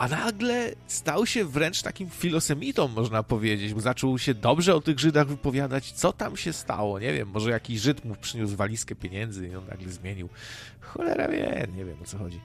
A 0.00 0.08
nagle 0.08 0.72
stał 0.86 1.26
się 1.26 1.44
wręcz 1.44 1.82
takim 1.82 2.10
filosemitą, 2.10 2.88
można 2.88 3.22
powiedzieć, 3.22 3.74
bo 3.74 3.80
zaczął 3.80 4.18
się 4.18 4.34
dobrze 4.34 4.74
o 4.74 4.80
tych 4.80 4.98
Żydach 5.00 5.26
wypowiadać. 5.26 5.92
Co 5.92 6.12
tam 6.12 6.36
się 6.36 6.52
stało? 6.52 6.98
Nie 6.98 7.12
wiem, 7.12 7.28
może 7.28 7.50
jakiś 7.50 7.80
Żyd 7.80 8.04
mu 8.04 8.14
przyniósł 8.14 8.56
walizkę 8.56 8.94
pieniędzy 8.94 9.48
i 9.48 9.56
on 9.56 9.66
nagle 9.66 9.88
zmienił. 9.88 10.28
Cholera 10.80 11.28
wie, 11.28 11.66
nie 11.76 11.84
wiem 11.84 11.96
o 12.02 12.04
co 12.04 12.18
chodzi. 12.18 12.40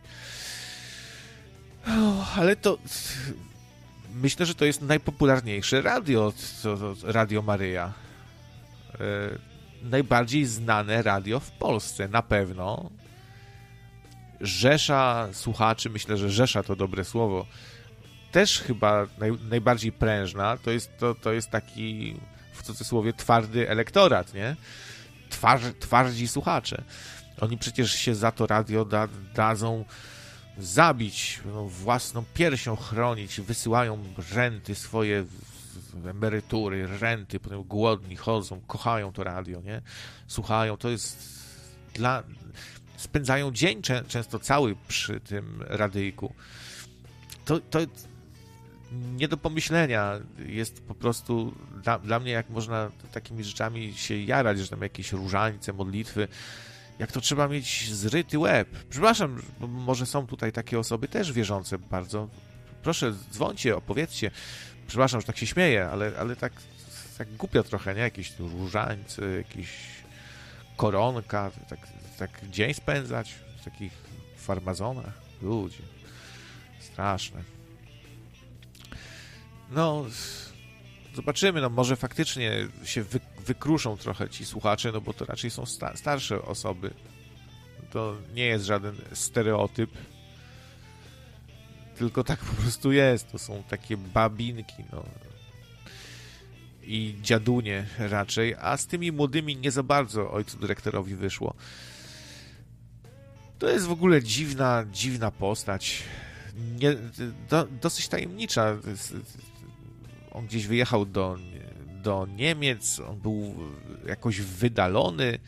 Ale 2.38 2.56
to 2.56 2.78
myślę, 4.16 4.46
że 4.46 4.56
to 4.56 4.66
jest 4.66 4.82
najpopularniejsze 4.82 5.82
radio, 5.82 6.34
Radio 7.04 7.42
Maryja. 7.42 7.94
E, 8.94 9.00
najbardziej 9.84 10.46
znane 10.46 11.02
radio 11.02 11.40
w 11.40 11.52
Polsce, 11.52 12.08
na 12.08 12.22
pewno 12.22 12.90
rzesza 14.42 15.30
słuchaczy, 15.32 15.90
myślę, 15.90 16.18
że 16.18 16.30
rzesza 16.30 16.64
to 16.64 16.76
dobre 16.76 17.04
słowo, 17.04 17.46
też 18.32 18.60
chyba 18.60 19.08
naj, 19.18 19.32
najbardziej 19.50 19.92
prężna, 19.92 20.58
to 20.58 20.72
jest, 20.72 20.98
to, 20.98 21.16
to 21.16 21.34
jest 21.34 21.50
taki 21.50 22.16
w 22.54 22.64
cudzysłowie 22.64 23.14
twardy 23.14 23.70
elektorat, 23.70 24.34
nie? 24.34 24.56
Twar, 25.30 25.60
twardzi 25.80 26.28
słuchacze. 26.28 26.84
Oni 27.42 27.58
przecież 27.58 27.94
się 27.94 28.16
za 28.16 28.32
to 28.32 28.48
radio 28.48 28.86
da, 28.86 29.08
dadzą 29.36 29.86
zabić, 30.58 31.40
no, 31.46 31.66
własną 31.66 32.24
piersią 32.34 32.76
chronić, 32.76 33.42
wysyłają 33.42 34.04
renty 34.34 34.76
swoje, 34.76 35.26
emerytury, 36.10 36.88
renty, 37.00 37.40
potem 37.40 37.64
głodni 37.64 38.16
chodzą, 38.16 38.62
kochają 38.68 39.14
to 39.14 39.24
radio, 39.24 39.62
nie? 39.62 39.82
Słuchają, 40.28 40.78
to 40.78 40.90
jest 40.90 41.40
dla, 41.94 42.24
spędzają 42.98 43.52
dzień 43.52 43.82
często 44.08 44.40
cały 44.40 44.76
przy 44.88 45.20
tym 45.20 45.64
radyjku. 45.68 46.34
To, 47.46 47.60
to 47.60 47.80
nie 48.92 49.28
do 49.28 49.38
pomyślenia. 49.38 50.20
Jest 50.46 50.84
po 50.84 50.96
prostu 50.96 51.54
dla, 51.84 52.00
dla 52.00 52.20
mnie, 52.20 52.32
jak 52.32 52.50
można 52.50 52.92
takimi 53.12 53.44
rzeczami 53.44 53.94
się 53.94 54.18
jarać, 54.18 54.60
że 54.60 54.68
tam 54.68 54.82
jakieś 54.82 55.12
różańce, 55.12 55.74
modlitwy, 55.74 56.28
jak 57.00 57.12
to 57.12 57.22
trzeba 57.22 57.48
mieć 57.48 57.94
zryty 57.94 58.40
łeb. 58.40 58.70
Przepraszam, 58.90 59.42
może 59.60 60.06
są 60.06 60.28
tutaj 60.28 60.52
takie 60.52 60.80
osoby 60.80 61.08
też 61.08 61.32
wierzące 61.32 61.78
bardzo. 61.78 62.30
Proszę, 62.84 63.14
dzwońcie, 63.32 63.78
opowiedzcie. 63.78 64.32
Przepraszam, 64.88 65.22
że 65.22 65.28
tak 65.28 65.38
się 65.38 65.48
śmieję, 65.48 65.86
ale, 65.86 66.12
ale 66.20 66.36
tak, 66.36 66.54
tak 67.18 67.36
głupio 67.36 67.64
trochę, 67.64 67.96
nie? 67.96 68.02
Jakieś 68.02 68.40
różańce, 68.40 69.26
jakieś 69.38 69.70
koronka, 70.78 71.52
tak 71.70 71.80
tak 72.16 72.50
dzień 72.50 72.74
spędzać 72.74 73.36
w 73.62 73.64
takich 73.64 73.94
farmazonach. 74.38 75.14
Ludzie. 75.42 75.82
Straszne. 76.80 77.44
No, 79.72 80.06
zobaczymy, 81.16 81.62
no 81.62 81.70
może 81.70 81.96
faktycznie 81.96 82.68
się 82.84 83.04
wy, 83.04 83.20
wykruszą 83.40 83.98
trochę 83.98 84.30
ci 84.30 84.46
słuchacze, 84.46 84.92
no 84.92 85.02
bo 85.02 85.14
to 85.14 85.26
raczej 85.26 85.52
są 85.52 85.66
sta 85.66 85.98
starsze 85.98 86.42
osoby. 86.42 86.94
To 87.92 88.16
nie 88.34 88.46
jest 88.46 88.66
żaden 88.66 88.96
stereotyp, 89.14 89.92
tylko 91.98 92.24
tak 92.24 92.40
po 92.40 92.62
prostu 92.62 92.92
jest. 92.92 93.32
To 93.32 93.40
są 93.40 93.64
takie 93.70 93.98
babinki, 93.98 94.84
no. 94.92 95.06
I 96.84 97.16
dziadunie 97.22 97.86
raczej, 97.98 98.56
a 98.60 98.78
z 98.78 98.88
tymi 98.88 99.12
młodymi 99.12 99.58
nie 99.58 99.72
za 99.72 99.84
bardzo 99.84 100.32
ojcu 100.32 100.58
dyrektorowi 100.58 101.16
wyszło. 101.16 101.54
To 103.60 103.70
jest 103.70 103.86
w 103.86 103.92
ogóle 103.92 104.24
dziwna, 104.24 104.86
dziwna 104.92 105.32
postać. 105.32 106.04
Nie, 106.80 106.96
do, 107.50 107.68
dosyć 107.82 108.08
tajemnicza. 108.08 108.78
On 110.32 110.46
gdzieś 110.46 110.68
wyjechał 110.68 111.06
do, 111.06 111.38
do 112.04 112.28
Niemiec, 112.36 113.00
on 113.00 113.20
był 113.20 113.56
jakoś 114.08 114.42
wydalony 114.42 115.40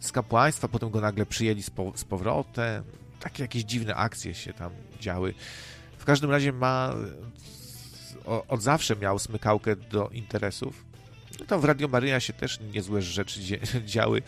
z 0.00 0.12
kapłaństwa, 0.12 0.68
potem 0.68 0.90
go 0.90 1.00
nagle 1.00 1.26
przyjęli 1.26 1.62
z, 1.62 1.70
po, 1.70 1.92
z 1.96 2.04
powrotem. 2.04 2.84
Takie 3.20 3.42
jakieś 3.42 3.62
dziwne 3.62 3.94
akcje 3.94 4.34
się 4.34 4.52
tam 4.52 4.72
działy. 5.00 5.34
W 5.98 6.04
każdym 6.04 6.30
razie 6.30 6.52
ma 6.52 6.94
od 8.48 8.62
zawsze 8.62 8.96
miał 8.96 9.18
smykałkę 9.18 9.76
do 9.76 10.08
interesów. 10.08 10.84
No 11.40 11.46
to 11.46 11.58
w 11.58 11.64
Radio 11.64 11.88
Maryja 11.88 12.20
się 12.20 12.32
też 12.32 12.60
niezłe 12.60 13.02
rzeczy 13.02 13.40
działy 13.84 14.22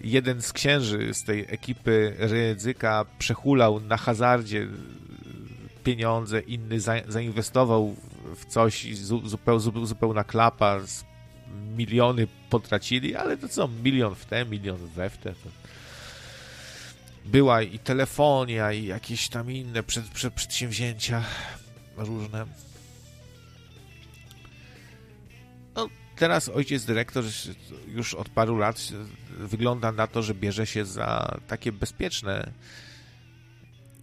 jeden 0.00 0.42
z 0.42 0.52
księży 0.52 1.14
z 1.14 1.24
tej 1.24 1.40
ekipy 1.48 2.14
ryzyka 2.18 3.04
przechulał 3.18 3.80
na 3.80 3.96
hazardzie 3.96 4.68
pieniądze, 5.84 6.40
inny 6.40 6.80
za, 6.80 6.94
zainwestował 7.08 7.96
w 8.36 8.44
coś, 8.44 8.96
zupeł, 9.24 9.60
zupełna 9.60 10.24
klapa, 10.24 10.80
miliony 11.76 12.26
potracili, 12.50 13.16
ale 13.16 13.36
to 13.36 13.48
co, 13.48 13.68
milion 13.68 14.14
w 14.14 14.24
te, 14.24 14.44
milion 14.44 14.76
we 14.76 15.10
w 15.10 15.18
te. 15.18 15.34
Była 17.24 17.62
i 17.62 17.78
telefonia, 17.78 18.72
i 18.72 18.84
jakieś 18.84 19.28
tam 19.28 19.50
inne 19.50 19.82
przed, 19.82 20.08
przed, 20.08 20.34
przedsięwzięcia 20.34 21.24
różne. 21.96 22.46
No, 25.74 25.88
teraz 26.16 26.48
ojciec 26.48 26.84
dyrektor 26.84 27.24
już 27.88 28.14
od 28.14 28.28
paru 28.28 28.58
lat 28.58 28.92
wygląda 29.36 29.92
na 29.92 30.06
to, 30.06 30.22
że 30.22 30.34
bierze 30.34 30.66
się 30.66 30.84
za 30.84 31.38
takie 31.46 31.72
bezpieczne 31.72 32.52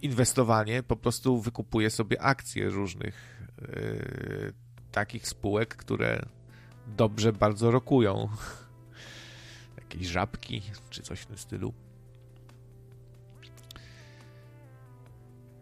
inwestowanie, 0.02 0.82
po 0.82 0.96
prostu 0.96 1.40
wykupuje 1.40 1.90
sobie 1.90 2.22
akcje 2.22 2.70
różnych 2.70 3.46
yy, 3.60 4.52
takich 4.92 5.28
spółek, 5.28 5.76
które 5.76 6.26
dobrze 6.86 7.32
bardzo 7.32 7.70
rokują. 7.70 8.28
Jakieś 9.80 10.06
żabki, 10.06 10.62
czy 10.90 11.02
coś 11.02 11.20
w 11.20 11.26
tym 11.26 11.38
stylu. 11.38 11.74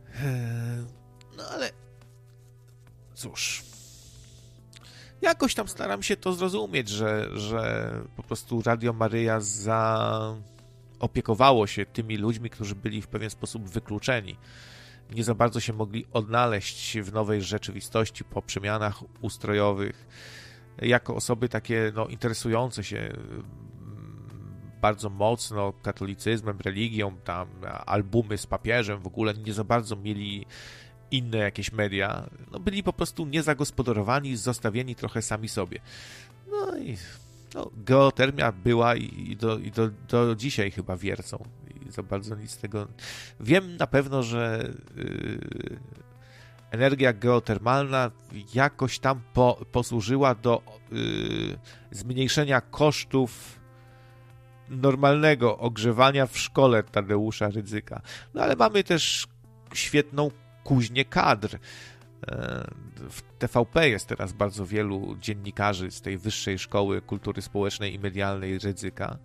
Yy, 0.09 0.87
no 1.37 1.45
ale 1.51 1.71
cóż 3.15 3.72
jakoś 5.23 5.55
tam 5.55 5.69
staram 5.69 6.03
się 6.03 6.17
to 6.17 6.33
zrozumieć, 6.33 6.89
że, 6.89 7.29
że 7.39 7.91
po 8.17 8.23
prostu 8.23 8.63
Radio 8.63 8.93
Maryja 8.93 9.41
zaopiekowało 11.01 11.67
się 11.67 11.87
tymi 11.87 12.17
ludźmi, 12.17 12.51
którzy 12.51 12.75
byli 12.75 13.03
w 13.03 13.09
pewien 13.09 13.31
sposób 13.31 13.69
wykluczeni. 13.69 14.37
Nie 15.15 15.25
za 15.25 15.35
bardzo 15.35 15.61
się 15.61 15.73
mogli 15.73 16.07
odnaleźć 16.13 16.99
w 16.99 17.13
nowej 17.13 17.43
rzeczywistości 17.43 18.25
po 18.25 18.43
przemianach 18.43 19.03
ustrojowych. 19.21 20.07
Jako 20.79 21.15
osoby 21.15 21.49
takie 21.49 21.93
no, 21.95 22.07
interesujące 22.07 22.85
się 22.85 22.99
mm, 22.99 23.43
bardzo 24.81 25.11
mocno 25.11 25.73
katolicyzmem, 25.83 26.59
religią, 26.61 27.17
tam 27.25 27.49
albumy 27.87 28.39
z 28.39 28.47
papieżem, 28.47 29.01
w 29.01 29.07
ogóle 29.07 29.35
nie 29.35 29.53
za 29.53 29.65
bardzo 29.65 29.97
mieli 29.97 30.47
inne 31.13 31.39
jakieś 31.39 31.73
media, 31.73 32.31
no 32.53 32.61
byli 32.61 32.83
po 32.83 32.93
prostu 32.93 33.27
niezagospodarowani, 33.27 34.37
zostawieni 34.37 34.95
trochę 34.95 35.23
sami 35.23 35.49
sobie. 35.49 35.81
No 36.51 36.79
i 36.79 36.97
no, 37.55 37.71
geotermia 37.77 38.53
była 38.53 38.97
i, 38.97 39.37
do, 39.37 39.59
i 39.59 39.71
do, 39.71 39.91
do 40.09 40.35
dzisiaj 40.35 40.71
chyba 40.71 40.97
wiercą. 40.97 41.45
I 41.87 41.93
za 41.93 42.03
bardzo 42.03 42.37
nic 42.37 42.51
z 42.51 42.59
tego... 42.59 42.89
Wiem 43.41 43.77
na 43.77 43.87
pewno, 43.87 44.23
że 44.23 44.73
yy, 44.97 45.79
energia 46.71 47.13
geotermalna 47.13 48.11
jakoś 48.55 48.99
tam 48.99 49.21
po, 49.35 49.65
posłużyła 49.73 50.35
do 50.35 50.63
yy, 50.93 51.59
zmniejszenia 51.91 52.61
kosztów 52.61 53.61
normalnego 54.69 55.59
ogrzewania 55.59 56.27
w 56.27 56.39
szkole 56.39 56.83
Tadeusza 56.83 57.49
Rydzyka. 57.49 58.03
No 58.35 58.43
ale 58.43 58.57
mamy 58.57 58.85
też 58.85 59.27
świetną 59.75 60.31
kuźnię 60.65 61.05
kadr. 61.05 61.59
W 63.11 63.23
TVP 63.39 63.89
jest 63.89 64.07
teraz 64.07 64.33
bardzo 64.33 64.67
wielu 64.67 65.17
dziennikarzy 65.21 65.91
z 65.91 66.01
tej 66.01 66.19
wyższej 66.19 66.59
szkoły 66.59 67.03
kultury 67.03 67.43
społecznej 67.43 67.95
i 67.95 67.99
medialnej 67.99 68.59
Rydzyka. 68.59 69.19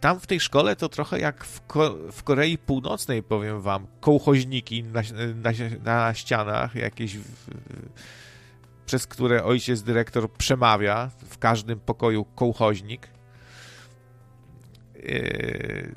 Tam 0.00 0.20
w 0.20 0.26
tej 0.26 0.40
szkole 0.40 0.76
to 0.76 0.88
trochę 0.88 1.20
jak 1.20 1.44
w, 1.44 1.66
Ko 1.66 1.96
w 2.12 2.22
Korei 2.22 2.58
Północnej, 2.58 3.22
powiem 3.22 3.60
wam, 3.60 3.86
kołchoźniki 4.00 4.82
na, 4.82 5.02
na, 5.34 5.50
na 5.84 6.14
ścianach, 6.14 6.74
jakieś 6.74 7.16
przez 8.86 9.06
które 9.06 9.44
ojciec 9.44 9.82
dyrektor 9.82 10.32
przemawia, 10.32 11.10
w 11.28 11.38
każdym 11.38 11.80
pokoju 11.80 12.24
kołchoźnik. 12.24 13.08
Yy, 14.94 15.94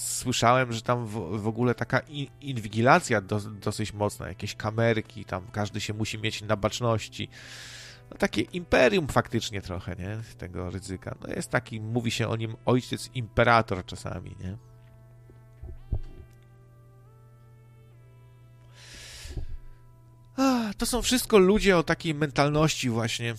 słyszałem, 0.00 0.72
że 0.72 0.82
tam 0.82 1.06
w, 1.06 1.40
w 1.42 1.46
ogóle 1.46 1.74
taka 1.74 2.00
inwigilacja 2.40 3.20
do, 3.20 3.40
dosyć 3.40 3.92
mocna, 3.92 4.28
jakieś 4.28 4.54
kamerki, 4.54 5.24
tam 5.24 5.46
każdy 5.52 5.80
się 5.80 5.94
musi 5.94 6.18
mieć 6.18 6.42
na 6.42 6.56
baczności. 6.56 7.28
No, 8.10 8.16
takie 8.16 8.40
imperium 8.40 9.08
faktycznie 9.08 9.62
trochę, 9.62 9.96
nie? 9.96 10.18
Tego 10.38 10.70
ryzyka. 10.70 11.14
No 11.20 11.34
jest 11.34 11.50
taki, 11.50 11.80
mówi 11.80 12.10
się 12.10 12.28
o 12.28 12.36
nim 12.36 12.56
ojciec 12.64 13.10
imperator 13.14 13.84
czasami, 13.84 14.36
nie? 14.40 14.56
to 20.80 20.86
są 20.86 21.02
wszystko 21.02 21.38
ludzie 21.38 21.78
o 21.78 21.82
takiej 21.82 22.14
mentalności 22.14 22.90
właśnie 22.90 23.34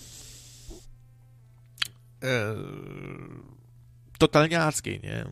e, 2.23 2.55
totalniackiej, 4.17 4.99
nie? 5.03 5.25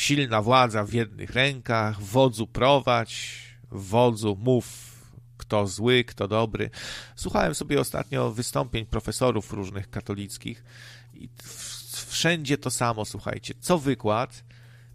Silna 0.00 0.42
władza 0.42 0.84
w 0.84 0.92
jednych 0.92 1.30
rękach, 1.30 2.02
wodzu 2.02 2.46
prowadź, 2.46 3.42
wodzu 3.70 4.36
mów, 4.40 4.66
kto 5.36 5.66
zły, 5.66 6.04
kto 6.04 6.28
dobry. 6.28 6.70
Słuchałem 7.16 7.54
sobie 7.54 7.80
ostatnio 7.80 8.30
wystąpień 8.30 8.86
profesorów 8.86 9.52
różnych 9.52 9.90
katolickich 9.90 10.64
i 11.14 11.28
wszędzie 12.06 12.58
to 12.58 12.70
samo, 12.70 13.04
słuchajcie. 13.04 13.54
Co 13.60 13.78
wykład, 13.78 14.44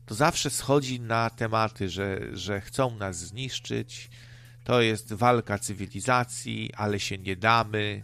to 0.05 0.15
zawsze 0.15 0.49
schodzi 0.49 0.99
na 0.99 1.29
tematy, 1.29 1.89
że, 1.89 2.37
że 2.37 2.61
chcą 2.61 2.95
nas 2.97 3.17
zniszczyć, 3.17 4.09
to 4.63 4.81
jest 4.81 5.13
walka 5.13 5.59
cywilizacji, 5.59 6.71
ale 6.77 6.99
się 6.99 7.17
nie 7.17 7.35
damy. 7.35 8.03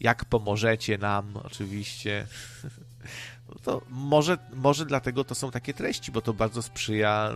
Jak 0.00 0.24
pomożecie 0.24 0.98
nam, 0.98 1.36
oczywiście. 1.36 2.26
To 3.62 3.82
może, 3.88 4.38
może 4.54 4.86
dlatego 4.86 5.24
to 5.24 5.34
są 5.34 5.50
takie 5.50 5.74
treści, 5.74 6.12
bo 6.12 6.20
to 6.20 6.34
bardzo 6.34 6.62
sprzyja 6.62 7.32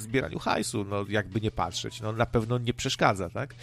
zbieraniu 0.00 0.38
hajsu, 0.38 0.84
no 0.84 1.04
jakby 1.08 1.40
nie 1.40 1.50
patrzeć, 1.50 2.00
no 2.00 2.12
na 2.12 2.26
pewno 2.26 2.58
nie 2.58 2.74
przeszkadza, 2.74 3.30
tak? 3.30 3.54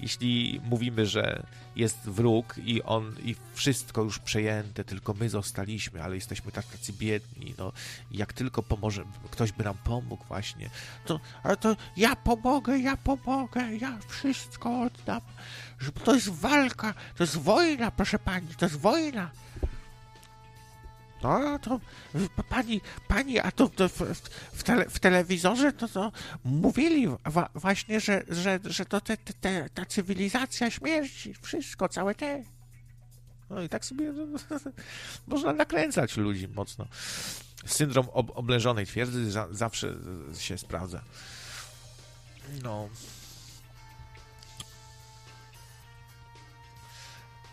Jeśli 0.00 0.60
mówimy, 0.64 1.06
że 1.06 1.46
jest 1.76 1.98
wróg 1.98 2.54
i 2.58 2.82
on, 2.82 3.14
i 3.24 3.36
wszystko 3.54 4.02
już 4.02 4.18
przejęte, 4.18 4.84
tylko 4.84 5.14
my 5.14 5.28
zostaliśmy, 5.28 6.02
ale 6.02 6.14
jesteśmy 6.14 6.52
tak 6.52 6.66
tacy 6.66 6.92
biedni, 6.92 7.54
no 7.58 7.72
jak 8.10 8.32
tylko 8.32 8.62
pomoże, 8.62 9.04
ktoś 9.30 9.52
by 9.52 9.64
nam 9.64 9.76
pomógł 9.84 10.24
właśnie, 10.24 10.70
to, 11.06 11.20
ale 11.42 11.56
to 11.56 11.76
ja 11.96 12.16
pomogę, 12.16 12.78
ja 12.78 12.96
pomogę, 12.96 13.76
ja 13.76 13.98
wszystko 14.08 14.82
oddam, 14.82 15.20
to 16.04 16.14
jest 16.14 16.28
walka, 16.28 16.94
to 17.16 17.22
jest 17.22 17.36
wojna, 17.36 17.90
proszę 17.90 18.18
pani, 18.18 18.48
to 18.58 18.66
jest 18.66 18.78
wojna. 18.78 19.30
No, 21.22 21.58
to 21.58 21.80
pani, 22.48 22.80
pani, 23.08 23.38
a 23.38 23.50
to, 23.50 23.68
to 23.68 23.88
w, 23.88 24.00
w, 24.52 24.62
tele, 24.62 24.90
w, 24.90 24.98
telewizorze 24.98 25.72
to, 25.72 25.88
to 25.88 26.12
mówili 26.44 27.08
wa, 27.24 27.48
właśnie, 27.54 28.00
że, 28.00 28.22
że, 28.28 28.60
że 28.64 28.84
to 28.84 29.00
te, 29.00 29.16
te, 29.16 29.70
ta 29.74 29.86
cywilizacja 29.86 30.70
śmierci, 30.70 31.34
wszystko, 31.42 31.88
całe 31.88 32.14
te. 32.14 32.44
No 33.50 33.62
i 33.62 33.68
tak 33.68 33.84
sobie 33.84 34.12
no, 34.12 34.38
można 35.26 35.52
nakręcać 35.52 36.16
ludzi 36.16 36.48
mocno. 36.48 36.86
Syndrom 37.66 38.08
ob, 38.12 38.38
oblężonej 38.38 38.86
twierdzy 38.86 39.30
za, 39.30 39.48
zawsze 39.50 39.94
się 40.38 40.58
sprawdza. 40.58 41.02
No. 42.62 42.88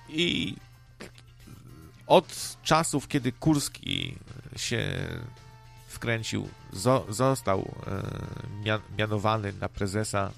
I 0.10 0.56
od 2.10 2.58
czasów, 2.64 3.08
kiedy 3.08 3.32
Kurski 3.32 4.18
się 4.56 5.08
wkręcił, 5.88 6.50
zo, 6.74 7.06
został 7.10 7.76
e, 8.66 8.80
mianowany 8.98 9.54
na 9.54 9.70
prezesa 9.70 10.32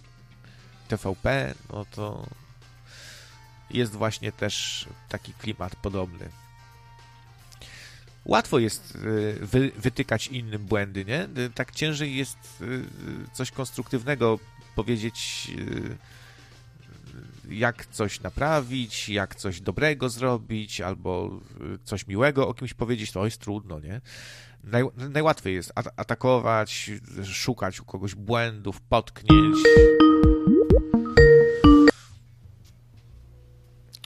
TVP, 0.88 1.54
no 1.70 1.86
to 1.86 2.26
jest 3.70 3.92
właśnie 3.96 4.32
też 4.32 4.86
taki 5.10 5.34
klimat 5.34 5.76
podobny. 5.76 6.30
Łatwo 8.26 8.60
jest 8.60 8.96
e, 8.96 9.46
wy, 9.46 9.72
wytykać 9.78 10.28
innym 10.28 10.66
błędy, 10.66 11.06
nie? 11.06 11.28
Tak 11.56 11.72
ciężej 11.72 12.16
jest 12.16 12.38
e, 12.62 12.66
coś 13.34 13.52
konstruktywnego 13.52 14.40
powiedzieć 14.76 15.52
jak 17.52 17.86
coś 17.86 18.22
naprawić, 18.22 19.10
jak 19.10 19.36
coś 19.36 19.62
dobrego 19.62 20.10
zrobić, 20.10 20.82
albo 20.82 21.40
y, 21.76 21.80
coś 21.84 22.08
miłego 22.08 22.48
o 22.48 22.54
kimś 22.54 22.74
powiedzieć, 22.74 23.12
to 23.12 23.26
jest 23.26 23.38
trudno, 23.38 23.80
nie? 23.80 24.02
Naj, 24.64 24.84
najłatwiej 25.10 25.56
jest 25.56 25.74
atakować, 25.76 26.92
szukać 27.24 27.80
u 27.80 27.86
kogoś 27.86 28.16
błędów, 28.16 28.82
potknięć. 28.82 29.58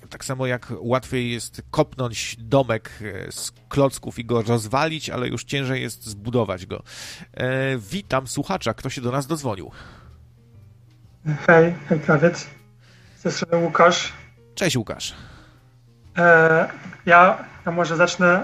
Tak 0.10 0.26
samo 0.26 0.46
jak 0.46 0.74
łatwiej 0.80 1.32
jest 1.32 1.62
kopnąć 1.72 2.36
domek 2.40 2.92
e, 3.02 3.32
z 3.32 3.52
klocków 3.70 4.20
i 4.20 4.26
go 4.26 4.42
rozwalić, 4.42 5.10
ale 5.10 5.28
już 5.28 5.44
ciężej 5.44 5.82
jest 5.82 6.06
zbudować 6.06 6.66
go. 6.66 6.84
E, 7.34 7.78
witam 7.78 8.28
słuchacza, 8.28 8.74
kto 8.74 8.90
się 8.90 9.02
do 9.02 9.12
nas 9.12 9.28
dozwonił. 9.28 9.72
Hej, 11.48 11.76
hej 11.90 12.00
krawiec 12.00 12.48
tej 13.26 13.34
strony 13.34 13.66
Łukasz. 13.66 14.14
Cześć 14.56 14.78
Łukasz. 14.78 15.14
E, 16.18 16.70
ja, 17.06 17.38
ja 17.66 17.72
może 17.72 17.96
zacznę 17.96 18.44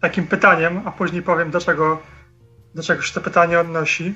takim 0.00 0.26
pytaniem, 0.26 0.82
a 0.84 0.90
później 0.90 1.22
powiem, 1.22 1.50
do 1.50 1.60
czego, 1.60 2.02
do 2.74 2.82
czego 2.82 3.02
się 3.02 3.14
to 3.14 3.20
pytanie 3.20 3.60
odnosi. 3.60 4.14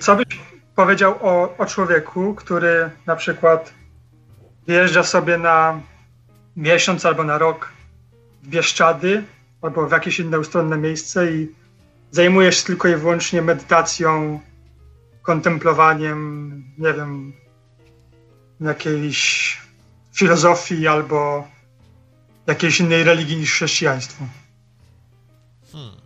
Co 0.00 0.16
byś 0.16 0.26
powiedział 0.74 1.18
o, 1.20 1.56
o 1.56 1.66
człowieku, 1.66 2.34
który 2.34 2.90
na 3.06 3.16
przykład 3.16 3.74
wjeżdża 4.68 5.02
sobie 5.02 5.38
na 5.38 5.80
miesiąc 6.56 7.06
albo 7.06 7.24
na 7.24 7.38
rok 7.38 7.72
w 8.42 8.48
Bieszczady 8.48 9.24
albo 9.62 9.86
w 9.86 9.92
jakieś 9.92 10.20
inne 10.20 10.38
ustronne 10.38 10.78
miejsce 10.78 11.32
i 11.32 11.54
zajmuje 12.10 12.52
się 12.52 12.66
tylko 12.66 12.88
i 12.88 12.96
wyłącznie 12.96 13.42
medytacją, 13.42 14.40
kontemplowaniem, 15.22 16.50
nie 16.78 16.92
wiem, 16.92 17.32
jakiejś 18.60 19.58
filozofii 20.12 20.86
albo 20.86 21.48
jakiejś 22.46 22.80
innej 22.80 23.04
religii 23.04 23.36
niż 23.36 23.52
chrześcijaństwo. 23.52 24.24
Hmm. 25.72 25.96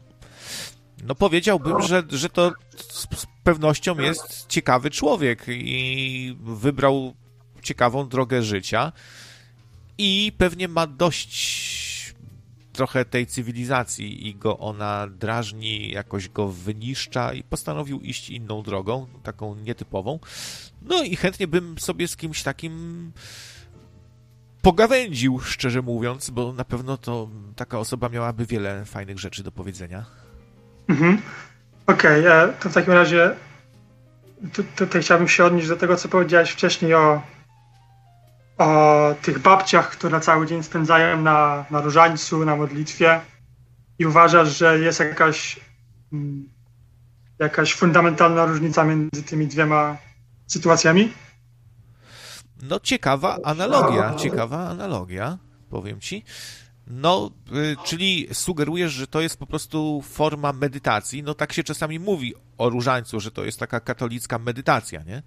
No 1.05 1.15
powiedziałbym, 1.15 1.83
że, 1.83 2.03
że 2.11 2.29
to 2.29 2.53
z 2.89 3.27
pewnością 3.45 3.99
jest 3.99 4.47
ciekawy 4.49 4.91
człowiek 4.91 5.45
i 5.49 6.37
wybrał 6.43 7.15
ciekawą 7.63 8.09
drogę 8.09 8.43
życia 8.43 8.93
i 9.99 10.33
pewnie 10.39 10.69
ma 10.69 10.87
dość 10.87 11.84
trochę 12.75 13.05
tej 13.05 13.27
cywilizacji 13.27 14.29
i 14.29 14.35
go 14.35 14.59
ona 14.59 15.07
drażni, 15.07 15.91
jakoś 15.91 16.29
go 16.29 16.49
wyniszcza 16.49 17.33
i 17.33 17.43
postanowił 17.43 18.01
iść 18.01 18.31
inną 18.31 18.63
drogą, 18.63 19.07
taką 19.23 19.55
nietypową. 19.55 20.19
No 20.83 21.03
i 21.03 21.17
chętnie 21.17 21.47
bym 21.47 21.79
sobie 21.79 22.09
z 22.09 22.17
kimś 22.17 22.43
takim 22.43 23.13
pogawędził, 24.63 25.41
szczerze 25.41 25.83
mówiąc, 25.83 26.31
bo 26.31 26.53
na 26.53 26.65
pewno 26.65 26.97
to 26.97 27.29
taka 27.57 27.79
osoba 27.79 28.09
miałaby 28.09 28.47
wiele 28.47 28.85
fajnych 28.85 29.19
rzeczy 29.19 29.43
do 29.43 29.53
powiedzenia. 29.53 30.05
Mhm. 30.89 31.23
Okej, 31.87 32.21
okay, 32.21 32.53
to 32.61 32.71
w 32.71 32.75
takim 32.75 32.93
razie 32.93 33.31
tutaj 34.77 35.03
chciałbym 35.03 35.29
się 35.29 35.45
odnieść 35.45 35.69
do 35.69 35.77
tego, 35.77 35.97
co 35.97 36.09
powiedziałeś 36.09 36.51
wcześniej 36.51 36.95
o, 36.95 37.23
o 38.59 39.15
tych 39.23 39.39
babciach, 39.39 39.91
które 39.91 40.21
cały 40.21 40.47
dzień 40.47 40.63
spędzają 40.63 41.21
na, 41.21 41.65
na 41.71 41.81
różańcu, 41.81 42.45
na 42.45 42.57
modlitwie 42.57 43.21
i 43.99 44.07
uważasz, 44.07 44.59
że 44.59 44.79
jest 44.79 45.01
jakaś 45.01 45.61
mm, 46.13 46.49
jakaś 47.39 47.75
fundamentalna 47.75 48.47
różnica 48.47 48.85
między 48.85 49.23
tymi 49.23 49.47
dwiema 49.47 49.97
sytuacjami? 50.47 51.13
No, 52.63 52.81
ciekawa 52.81 53.39
analogia, 53.45 54.15
ciekawa 54.15 54.69
analogia, 54.69 55.39
powiem 55.71 56.01
ci. 56.01 56.25
No, 56.87 57.31
y, 57.53 57.77
czyli 57.85 58.29
sugerujesz, 58.33 58.93
że 58.93 59.07
to 59.07 59.21
jest 59.21 59.37
po 59.37 59.47
prostu 59.47 60.03
forma 60.03 60.53
medytacji. 60.53 61.23
No, 61.23 61.35
tak 61.35 61.53
się 61.53 61.65
czasami 61.65 61.99
mówi 61.99 62.35
o 62.59 62.69
różańcu, 62.71 63.21
że 63.21 63.31
to 63.31 63.45
jest 63.45 63.59
taka 63.59 63.81
katolicka 63.81 64.39
medytacja, 64.39 65.03
nie? 65.03 65.23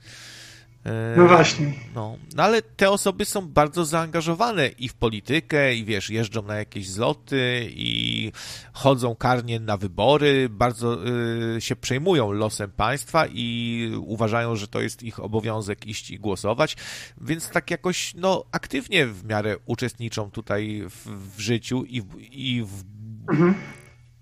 No 1.17 1.27
właśnie. 1.27 1.73
No, 1.95 2.17
no 2.35 2.43
ale 2.43 2.61
te 2.61 2.89
osoby 2.89 3.25
są 3.25 3.47
bardzo 3.47 3.85
zaangażowane 3.85 4.67
i 4.67 4.89
w 4.89 4.93
politykę, 4.93 5.75
i 5.75 5.85
wiesz, 5.85 6.09
jeżdżą 6.09 6.41
na 6.41 6.55
jakieś 6.55 6.89
zloty, 6.89 7.69
i 7.69 8.31
chodzą 8.73 9.15
karnie 9.15 9.59
na 9.59 9.77
wybory, 9.77 10.49
bardzo 10.49 11.07
y, 11.55 11.61
się 11.61 11.75
przejmują 11.75 12.31
losem 12.31 12.71
państwa 12.71 13.25
i 13.27 13.91
uważają, 14.05 14.55
że 14.55 14.67
to 14.67 14.81
jest 14.81 15.03
ich 15.03 15.19
obowiązek 15.19 15.87
iść 15.87 16.11
i 16.11 16.19
głosować, 16.19 16.77
więc 17.21 17.49
tak 17.49 17.71
jakoś, 17.71 18.13
no, 18.15 18.43
aktywnie 18.51 19.07
w 19.07 19.25
miarę 19.25 19.55
uczestniczą 19.65 20.31
tutaj 20.31 20.83
w, 20.89 21.07
w 21.35 21.39
życiu 21.39 21.83
i 21.83 22.01
w, 22.01 22.19
i 22.19 22.63
w 22.63 22.83
mhm 23.29 23.55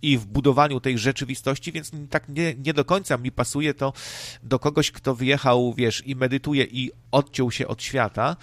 i 0.06 0.18
w 0.18 0.26
budowaniu 0.26 0.80
tej 0.80 0.98
rzeczywistości, 0.98 1.72
więc 1.72 1.92
tak 2.10 2.30
nie, 2.30 2.56
nie 2.56 2.74
do 2.74 2.86
końca 2.86 3.18
mi 3.18 3.32
pasuje 3.32 3.74
to 3.74 3.94
do 4.44 4.60
kogoś, 4.60 4.92
kto 4.92 5.16
wyjechał, 5.16 5.74
wiesz, 5.74 6.04
i 6.08 6.16
medytuje 6.16 6.64
i 6.64 6.92
odciął 7.12 7.52
się 7.52 7.68
od 7.68 7.84
świata. 7.84 8.36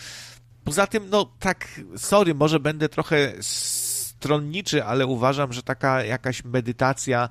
Poza 0.65 0.87
tym, 0.87 1.11
no 1.11 1.33
tak, 1.39 1.81
sorry, 1.97 2.35
może 2.35 2.61
będę 2.61 2.89
trochę 2.89 3.33
stronniczy, 3.41 4.85
ale 4.85 5.07
uważam, 5.07 5.53
że 5.53 5.63
taka 5.63 6.05
jakaś 6.05 6.45
medytacja, 6.45 7.29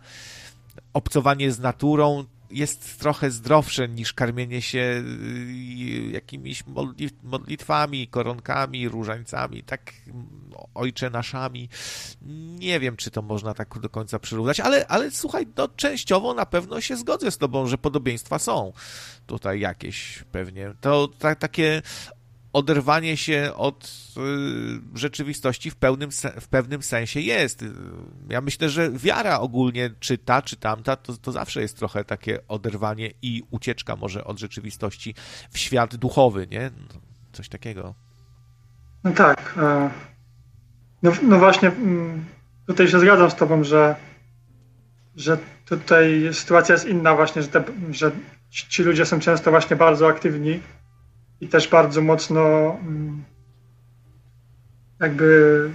obcowanie 0.94 1.52
z 1.52 1.60
naturą 1.60 2.26
jest 2.52 3.00
trochę 3.00 3.32
zdrowsze 3.32 3.90
niż 3.90 4.14
karmienie 4.14 4.62
się 4.62 4.80
y, 4.80 6.12
jakimiś 6.12 6.64
modlitwami, 7.24 8.08
koronkami, 8.08 8.90
różańcami, 8.90 9.64
tak 9.64 9.94
ojcze 10.74 11.10
naszami. 11.10 11.70
Nie 12.60 12.80
wiem, 12.80 12.98
czy 12.98 13.12
to 13.12 13.22
można 13.22 13.54
tak 13.54 13.80
do 13.80 13.90
końca 13.90 14.20
przyrównać, 14.20 14.60
ale, 14.60 14.88
ale 14.88 15.12
słuchaj, 15.12 15.48
no 15.58 15.68
częściowo 15.68 16.34
na 16.34 16.46
pewno 16.46 16.82
się 16.82 16.98
zgodzę 16.98 17.32
z 17.32 17.38
tobą, 17.38 17.68
że 17.68 17.78
podobieństwa 17.78 18.40
są 18.40 18.74
tutaj 19.26 19.60
jakieś 19.60 20.24
pewnie. 20.32 20.74
To 20.82 21.08
ta, 21.08 21.36
takie 21.36 21.82
oderwanie 22.54 23.18
się 23.18 23.52
od 23.56 24.08
y, 24.18 24.98
rzeczywistości 25.00 25.72
w, 25.72 25.76
pełnym, 25.76 26.10
w 26.42 26.48
pewnym 26.48 26.84
sensie 26.84 27.20
jest. 27.20 27.66
Ja 28.30 28.42
myślę, 28.42 28.70
że 28.70 28.92
wiara 28.92 29.40
ogólnie, 29.40 29.90
czy 30.00 30.18
ta, 30.18 30.42
czy 30.42 30.56
tamta, 30.56 30.96
to, 30.96 31.18
to 31.18 31.32
zawsze 31.32 31.62
jest 31.62 31.78
trochę 31.78 32.04
takie 32.04 32.48
oderwanie 32.48 33.12
i 33.22 33.44
ucieczka 33.52 33.96
może 33.96 34.24
od 34.24 34.40
rzeczywistości 34.40 35.16
w 35.52 35.58
świat 35.58 35.96
duchowy, 35.96 36.48
nie? 36.52 36.72
Coś 37.32 37.50
takiego. 37.50 37.96
No 39.04 39.12
tak. 39.12 39.56
E, 39.58 39.90
no, 41.04 41.12
no 41.24 41.40
właśnie, 41.40 41.70
mm, 41.70 42.26
tutaj 42.68 42.88
się 42.88 43.00
zgadzam 43.00 43.32
z 43.32 43.36
tobą, 43.36 43.64
że, 43.64 43.96
że 45.16 45.38
tutaj 45.66 46.30
sytuacja 46.34 46.74
jest 46.74 46.88
inna 46.88 47.16
właśnie, 47.16 47.42
że, 47.42 47.48
te, 47.48 47.64
że 47.92 48.12
ci 48.50 48.84
ludzie 48.84 49.06
są 49.06 49.20
często 49.20 49.52
właśnie 49.52 49.76
bardzo 49.76 50.08
aktywni 50.08 50.60
i 51.42 51.48
też 51.48 51.68
bardzo 51.68 52.02
mocno 52.02 52.42
mm, 52.82 53.24
jakby 55.00 55.70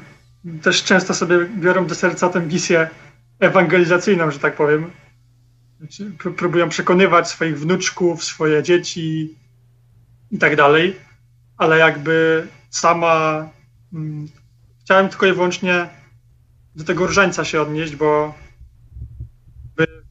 też 0.62 0.84
często 0.84 1.14
sobie 1.14 1.46
biorą 1.46 1.86
do 1.86 1.94
serca 1.94 2.28
tę 2.28 2.40
misję 2.40 2.88
ewangelizacyjną, 3.40 4.30
że 4.30 4.38
tak 4.38 4.56
powiem. 4.56 4.90
Znaczy, 5.78 6.12
próbują 6.36 6.68
przekonywać 6.68 7.28
swoich 7.28 7.58
wnuczków, 7.58 8.24
swoje 8.24 8.62
dzieci 8.62 9.34
i 10.30 10.38
tak 10.38 10.56
dalej, 10.56 10.96
ale 11.56 11.78
jakby 11.78 12.46
sama 12.70 13.48
mm, 13.92 14.28
chciałem 14.80 15.08
tylko 15.08 15.26
i 15.26 15.32
wyłącznie 15.32 15.88
do 16.76 16.84
tego 16.84 17.06
różańca 17.06 17.44
się 17.44 17.62
odnieść, 17.62 17.96
bo 17.96 18.34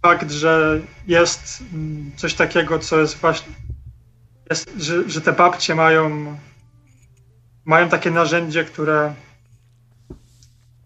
fakt, 0.01 0.31
że 0.31 0.81
jest 1.07 1.63
mm, 1.73 2.11
coś 2.15 2.33
takiego, 2.33 2.79
co 2.79 2.99
jest 2.99 3.17
właśnie 3.17 3.53
jest, 4.49 4.71
że, 4.77 5.09
że 5.09 5.21
te 5.21 5.33
babcie 5.33 5.75
mają, 5.75 6.35
mają 7.65 7.89
takie 7.89 8.11
narzędzie, 8.11 8.63
które, 8.63 9.13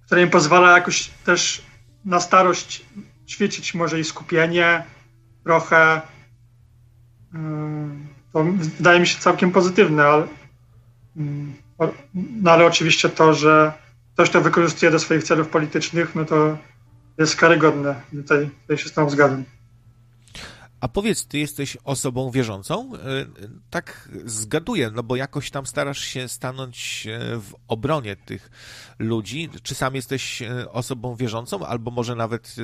które 0.06 0.22
im 0.22 0.30
pozwala 0.30 0.72
jakoś 0.72 1.10
też 1.26 1.62
na 2.06 2.20
starość 2.20 2.86
ćwiczyć 3.28 3.74
może 3.74 4.00
i 4.00 4.04
skupienie 4.04 4.84
trochę. 5.44 6.02
To 8.34 8.44
wydaje 8.78 9.00
mi 9.00 9.08
się 9.08 9.20
całkiem 9.20 9.52
pozytywne, 9.52 10.04
ale, 10.04 10.28
no 12.14 12.52
ale 12.52 12.66
oczywiście 12.66 13.10
to, 13.10 13.34
że 13.34 13.74
ktoś 14.14 14.30
to 14.30 14.42
wykorzystuje 14.42 14.92
do 14.92 15.00
swoich 15.00 15.24
celów 15.24 15.48
politycznych, 15.48 16.16
no 16.16 16.26
to 16.26 16.58
jest 17.18 17.36
karygodne. 17.36 18.02
Tutaj, 18.12 18.50
tutaj 18.62 18.78
się 18.78 18.90
z 18.90 18.94
tą 18.94 19.10
zgadzam. 19.10 19.44
A 20.82 20.88
powiedz, 20.88 21.26
ty 21.26 21.38
jesteś 21.38 21.78
osobą 21.84 22.32
wierzącą? 22.32 22.96
E, 22.96 23.00
tak 23.70 24.10
zgaduję, 24.26 24.92
no 24.96 25.04
bo 25.04 25.16
jakoś 25.16 25.52
tam 25.52 25.66
starasz 25.66 26.00
się 26.00 26.28
stanąć 26.28 27.08
e, 27.08 27.20
w 27.38 27.56
obronie 27.68 28.16
tych 28.16 28.50
ludzi. 29.00 29.50
Czy 29.64 29.76
sam 29.76 29.96
jesteś 29.96 30.42
e, 30.42 30.72
osobą 30.72 31.16
wierzącą, 31.16 31.66
albo 31.66 31.92
może 31.92 32.16
nawet 32.16 32.56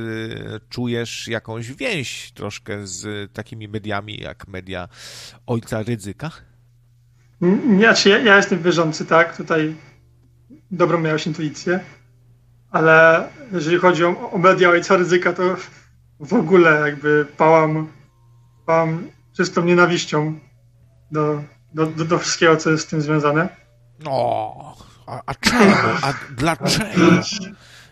czujesz 0.70 1.28
jakąś 1.28 1.72
więź 1.72 2.32
troszkę 2.32 2.88
z 2.88 3.32
takimi 3.34 3.68
mediami, 3.68 4.18
jak 4.18 4.48
media 4.48 4.88
ojca 5.48 5.84
Rydzyka? 5.84 6.32
Nie, 7.68 7.94
czy 7.94 8.10
ja, 8.10 8.18
ja 8.18 8.38
jestem 8.38 8.64
wierzący, 8.64 9.06
tak, 9.06 9.38
tutaj 9.38 9.76
dobrą 10.72 11.00
miałeś 11.00 11.28
intuicję, 11.28 11.80
ale 12.72 13.28
jeżeli 13.52 13.78
chodzi 13.78 14.06
o, 14.06 14.32
o 14.32 14.38
media 14.38 14.70
ojca 14.70 14.98
Ryzyka, 14.98 15.34
to 15.34 15.56
w 16.20 16.34
ogóle 16.34 16.82
jakby 16.90 17.28
pałam 17.38 17.88
pałam 18.66 19.08
czystą 19.38 19.66
nienawiścią 19.66 20.40
do, 21.12 21.44
do, 21.74 21.86
do, 21.86 22.06
do 22.06 22.20
wszystkiego, 22.20 22.58
co 22.58 22.72
jest 22.72 22.88
z 22.88 22.90
tym 22.90 23.02
związane. 23.02 23.50
O, 24.06 24.78
a, 25.08 25.22
a 25.26 25.34
czemu? 25.36 25.76
A 26.02 26.14
dlaczego? 26.32 27.22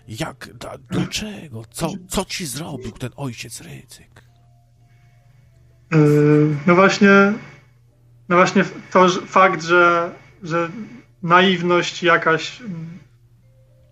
Jak, 0.07 0.57
da, 0.57 0.77
dlaczego? 0.77 1.63
Co, 1.71 1.89
co 2.09 2.25
ci 2.25 2.45
zrobił 2.45 2.91
ten 2.91 3.09
ojciec 3.15 3.61
Rycyk? 3.61 4.23
Yy, 5.91 6.55
no 6.67 6.75
właśnie, 6.75 7.33
no 8.29 8.35
właśnie 8.35 8.65
to 8.91 9.09
że 9.09 9.21
fakt, 9.21 9.63
że, 9.63 10.11
że 10.43 10.69
naiwność 11.23 12.03
jakaś 12.03 12.61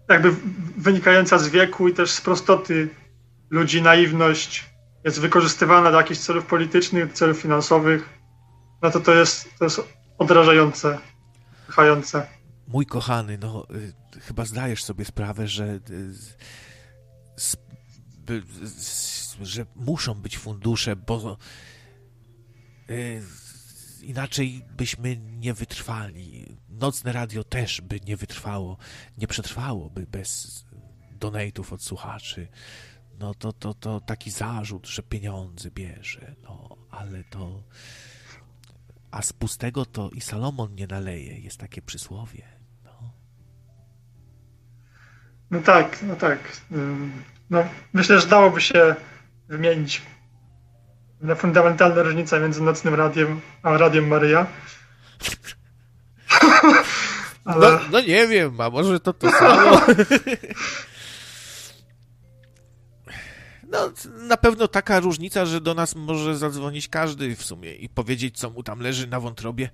jakby 0.10 0.36
wynikająca 0.78 1.38
z 1.38 1.50
wieku 1.50 1.88
i 1.88 1.94
też 1.94 2.12
z 2.12 2.22
prostoty 2.22 2.90
ludzi, 3.50 3.82
naiwność 3.82 4.71
jest 5.04 5.20
wykorzystywana 5.20 5.92
do 5.92 5.98
jakichś 5.98 6.20
celów 6.20 6.46
politycznych, 6.46 7.14
celów 7.14 7.42
finansowych, 7.42 8.10
no 8.82 8.92
to 8.92 9.00
to 9.00 9.14
jest, 9.14 9.50
to 9.60 9.66
jest 9.66 9.82
odrażające, 10.18 10.98
pychające. 11.68 12.28
Mój 12.68 12.86
kochany, 12.86 13.38
no 13.38 13.68
y, 14.16 14.22
chyba 14.22 14.46
zdajesz 14.46 14.84
sobie 14.84 15.06
sprawę, 15.06 15.48
że 15.48 15.80
y, 15.90 16.14
że 19.42 19.66
muszą 19.76 20.14
być 20.14 20.38
fundusze, 20.38 20.96
bo 20.96 21.38
y, 22.90 23.22
inaczej 24.02 24.66
byśmy 24.78 25.18
nie 25.18 25.54
wytrwali. 25.54 26.58
Nocne 26.70 27.12
radio 27.12 27.44
też 27.44 27.82
by 27.82 28.00
nie 28.08 28.18
wytrwało, 28.18 28.78
nie 29.18 29.28
przetrwałoby 29.28 30.08
bez 30.12 30.66
donatów 31.12 31.74
od 31.74 31.84
słuchaczy 31.84 32.48
no 33.22 33.34
to, 33.34 33.54
to, 33.54 33.74
to 33.74 34.00
taki 34.00 34.32
zarzut, 34.32 34.88
że 34.88 35.04
pieniądze 35.04 35.72
bierze, 35.72 36.36
no 36.44 36.78
ale 36.92 37.24
to. 37.24 37.64
A 39.12 39.22
z 39.22 39.34
pustego 39.34 39.86
to 39.86 40.10
i 40.10 40.22
Salomon 40.22 40.76
nie 40.76 40.88
naleje, 40.88 41.40
jest 41.40 41.58
takie 41.58 41.82
przysłowie. 41.82 42.44
No, 42.84 43.14
no 45.52 45.62
tak, 45.62 46.04
no 46.04 46.16
tak. 46.16 46.40
No, 47.50 47.64
myślę, 47.94 48.20
że 48.20 48.28
dałoby 48.28 48.62
się 48.62 48.96
wymienić 49.48 50.02
na 51.22 51.36
fundamentalne 51.36 52.04
różnice 52.04 52.40
między 52.40 52.64
nocnym 52.64 52.96
radiem 52.96 53.42
a 53.64 53.78
radiem 53.78 54.08
Maryja. 54.08 54.48
Ale... 57.46 57.72
No, 57.72 57.80
no, 57.92 58.02
nie 58.02 58.28
wiem, 58.28 58.62
a 58.62 58.70
może 58.70 59.00
to 59.00 59.14
to 59.14 59.32
samo. 59.32 59.82
No, 63.72 63.92
na 64.28 64.38
pewno 64.38 64.68
taka 64.68 65.00
różnica, 65.00 65.46
że 65.46 65.62
do 65.62 65.74
nas 65.74 65.96
może 65.96 66.38
zadzwonić 66.38 66.88
każdy 66.88 67.36
w 67.36 67.44
sumie 67.44 67.74
i 67.74 67.90
powiedzieć, 67.90 68.38
co 68.38 68.50
mu 68.50 68.64
tam 68.64 68.80
leży 68.80 69.08
na 69.08 69.20
wątrobie. 69.20 69.70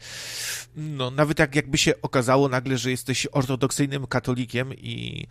No, 0.75 1.11
nawet 1.11 1.39
jak, 1.39 1.55
jakby 1.55 1.77
się 1.77 1.93
okazało 2.01 2.49
nagle, 2.49 2.77
że 2.77 2.91
jesteś 2.91 3.27
ortodoksyjnym 3.31 4.07
katolikiem 4.07 4.73
i 4.73 5.27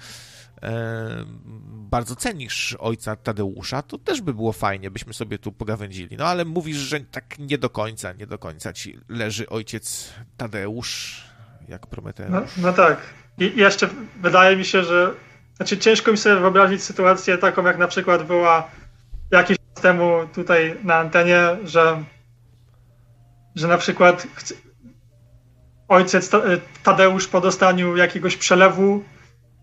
e, 0.63 1.25
bardzo 1.67 2.17
cenisz 2.17 2.77
ojca 2.79 3.17
Tadeusza, 3.17 3.83
to 3.83 3.99
też 3.99 4.21
by 4.21 4.35
było 4.35 4.53
fajnie, 4.53 4.91
byśmy 4.91 5.15
sobie 5.15 5.39
tu 5.39 5.53
pogawędzili. 5.53 6.17
No, 6.17 6.25
ale 6.25 6.45
mówisz, 6.45 6.77
że 6.77 7.01
tak 7.01 7.39
nie 7.39 7.59
do 7.59 7.71
końca, 7.71 8.13
nie 8.13 8.27
do 8.27 8.39
końca 8.39 8.73
ci 8.73 8.99
leży 9.09 9.49
ojciec 9.49 10.13
Tadeusz, 10.37 11.25
jak 11.69 11.87
Prometeusz. 11.87 12.31
No, 12.31 12.43
no 12.57 12.73
tak. 12.73 13.01
I 13.39 13.53
jeszcze 13.57 13.89
wydaje 14.23 14.57
mi 14.57 14.65
się, 14.65 14.85
że 14.85 15.15
znaczy 15.57 15.79
ciężko 15.79 16.13
mi 16.13 16.19
sobie 16.19 16.37
wyobrazić 16.37 16.83
sytuację 16.83 17.39
taką, 17.39 17.65
jak 17.65 17.79
na 17.79 17.89
przykład 17.89 18.27
była 18.27 18.71
jakiś 19.31 19.57
czas 19.57 19.83
temu 19.83 20.27
tutaj 20.35 20.77
na 20.85 20.95
antenie, 20.95 21.41
że, 21.65 22.05
że 23.55 23.69
na 23.69 23.79
przykład 23.79 24.27
ojciec 25.89 26.31
Tadeusz 26.83 27.29
po 27.29 27.41
dostaniu 27.41 27.97
jakiegoś 27.97 28.37
przelewu 28.37 29.05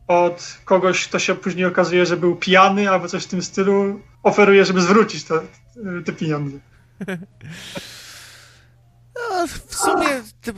od 0.08 0.58
kogoś, 0.66 1.08
kto 1.08 1.20
się 1.20 1.36
później 1.36 1.66
okazuje, 1.66 2.06
że 2.06 2.18
był 2.18 2.36
pijany 2.36 2.90
albo 2.90 3.08
coś 3.08 3.24
w 3.24 3.28
tym 3.28 3.42
stylu, 3.42 4.02
oferuje, 4.24 4.66
żeby 4.66 4.82
zwrócić 4.82 5.24
te, 5.24 5.40
te 6.06 6.14
pieniądze. 6.14 6.58
No, 9.16 9.48
w 9.48 9.76
sumie 9.76 10.08
te, 10.42 10.54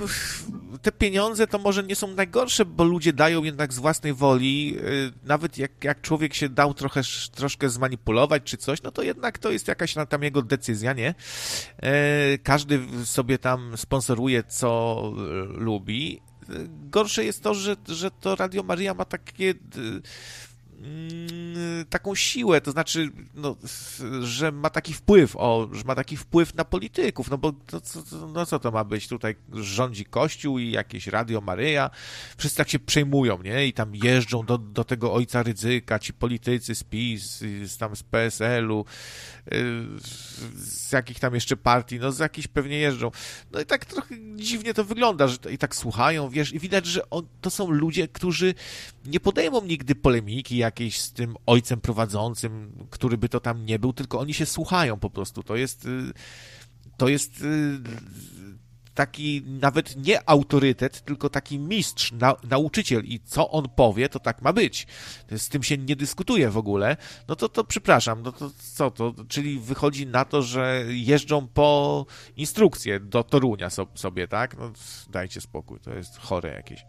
te, 0.82 0.92
pieniądze 0.92 1.48
to 1.48 1.60
może 1.60 1.84
nie 1.84 1.96
są 1.96 2.08
najgorsze, 2.08 2.66
bo 2.66 2.84
ludzie 2.84 3.14
dają 3.14 3.44
jednak 3.44 3.74
z 3.74 3.80
własnej 3.80 4.14
woli. 4.14 4.78
Y, 4.78 5.12
nawet 5.24 5.58
jak, 5.58 5.84
jak 5.84 6.02
człowiek 6.02 6.34
się 6.34 6.50
dał 6.50 6.74
trochę, 6.74 7.02
troszkę 7.36 7.70
zmanipulować 7.70 8.44
czy 8.44 8.58
coś, 8.58 8.82
no 8.82 8.92
to 8.92 9.02
jednak 9.02 9.38
to 9.38 9.52
jest 9.52 9.68
jakaś 9.68 9.96
tam 10.10 10.24
jego 10.24 10.42
decyzja, 10.42 10.94
nie? 10.94 11.16
E, 11.78 12.38
każdy 12.38 12.80
sobie 13.06 13.38
tam 13.38 13.78
sponsoruje, 13.78 14.44
co 14.44 15.02
lubi. 15.48 16.22
Gorsze 16.68 17.26
jest 17.26 17.44
to, 17.44 17.54
że, 17.54 17.76
że 17.88 18.12
to 18.12 18.36
Radio 18.36 18.64
Maria 18.64 18.94
ma 18.94 19.06
takie 19.06 19.54
taką 21.90 22.16
siłę, 22.16 22.62
to 22.62 22.72
znaczy, 22.72 23.10
no, 23.34 23.56
że 24.22 24.52
ma 24.52 24.70
taki 24.70 24.94
wpływ, 24.94 25.36
o, 25.36 25.70
że 25.72 25.84
ma 25.84 25.96
taki 25.96 26.18
wpływ 26.18 26.56
na 26.56 26.66
polityków, 26.66 27.30
no 27.30 27.38
bo 27.38 27.52
to, 27.52 27.82
no 28.34 28.46
co 28.46 28.60
to 28.60 28.72
ma 28.72 28.84
być? 28.84 29.08
Tutaj 29.08 29.36
rządzi 29.54 30.06
Kościół 30.06 30.60
i 30.60 30.72
jakieś 30.72 31.08
Radio 31.08 31.42
Maryja, 31.42 31.90
wszyscy 32.38 32.58
tak 32.58 32.70
się 32.70 32.80
przejmują, 32.80 33.42
nie? 33.42 33.68
I 33.68 33.74
tam 33.74 33.96
jeżdżą 33.96 34.46
do, 34.46 34.58
do 34.58 34.84
tego 34.84 35.14
ojca 35.14 35.44
Rydzyka, 35.44 36.00
ci 36.00 36.14
politycy 36.14 36.76
z 36.76 36.84
PiS, 36.84 37.40
z, 37.64 37.78
tam 37.78 37.96
z 37.96 38.04
PSL-u, 38.04 38.86
y, 39.54 39.56
z 40.56 40.92
jakich 40.92 41.20
tam 41.20 41.36
jeszcze 41.36 41.58
partii, 41.58 42.00
no 42.00 42.12
z 42.12 42.20
jakichś 42.20 42.48
pewnie 42.48 42.78
jeżdżą. 42.78 43.12
No 43.52 43.62
i 43.62 43.66
tak 43.66 43.86
trochę 43.86 44.16
dziwnie 44.36 44.74
to 44.74 44.84
wygląda, 44.84 45.28
że 45.28 45.38
i 45.52 45.58
tak 45.58 45.76
słuchają, 45.76 46.30
wiesz, 46.30 46.54
i 46.54 46.60
widać, 46.60 46.86
że 46.86 47.10
on, 47.10 47.28
to 47.42 47.50
są 47.50 47.72
ludzie, 47.72 48.08
którzy 48.08 48.54
nie 49.06 49.20
podejmą 49.20 49.62
nigdy 49.66 49.96
polemiki 49.96 50.58
jakiejś 50.76 51.02
z 51.02 51.14
tym 51.14 51.36
ojcem 51.46 51.82
prowadzącym, 51.82 52.72
który 52.90 53.18
by 53.18 53.30
to 53.30 53.40
tam 53.40 53.66
nie 53.66 53.80
był, 53.80 53.94
tylko 53.94 54.20
oni 54.20 54.34
się 54.34 54.46
słuchają 54.46 55.00
po 55.00 55.10
prostu. 55.10 55.44
To 55.44 55.56
jest, 55.56 55.86
y, 55.86 56.14
to 56.98 57.08
jest 57.08 57.42
y, 57.42 57.80
taki 58.94 59.44
nawet 59.62 59.96
nie 60.06 60.30
autorytet, 60.30 61.02
tylko 61.02 61.30
taki 61.30 61.60
mistrz, 61.60 62.12
na, 62.12 62.36
nauczyciel 62.50 63.06
i 63.06 63.20
co 63.20 63.52
on 63.52 63.70
powie, 63.70 64.10
to 64.10 64.20
tak 64.20 64.42
ma 64.42 64.54
być. 64.54 64.88
Z 65.38 65.50
tym 65.50 65.64
się 65.64 65.78
nie 65.78 65.96
dyskutuje 65.96 66.50
w 66.50 66.58
ogóle. 66.58 66.98
No 67.28 67.36
to, 67.36 67.50
to 67.50 67.64
przepraszam, 67.64 68.22
no 68.22 68.32
to 68.32 68.52
co 68.74 68.92
to? 68.92 69.14
Czyli 69.28 69.60
wychodzi 69.60 70.08
na 70.08 70.26
to, 70.26 70.42
że 70.42 70.84
jeżdżą 70.88 71.48
po 71.48 72.06
instrukcję 72.38 73.00
do 73.00 73.24
Torunia 73.24 73.70
sobie, 73.96 74.28
tak? 74.28 74.58
No 74.58 74.72
dajcie 75.10 75.42
spokój, 75.42 75.80
to 75.80 75.94
jest 75.94 76.18
chore 76.18 76.50
jakieś. 76.50 76.86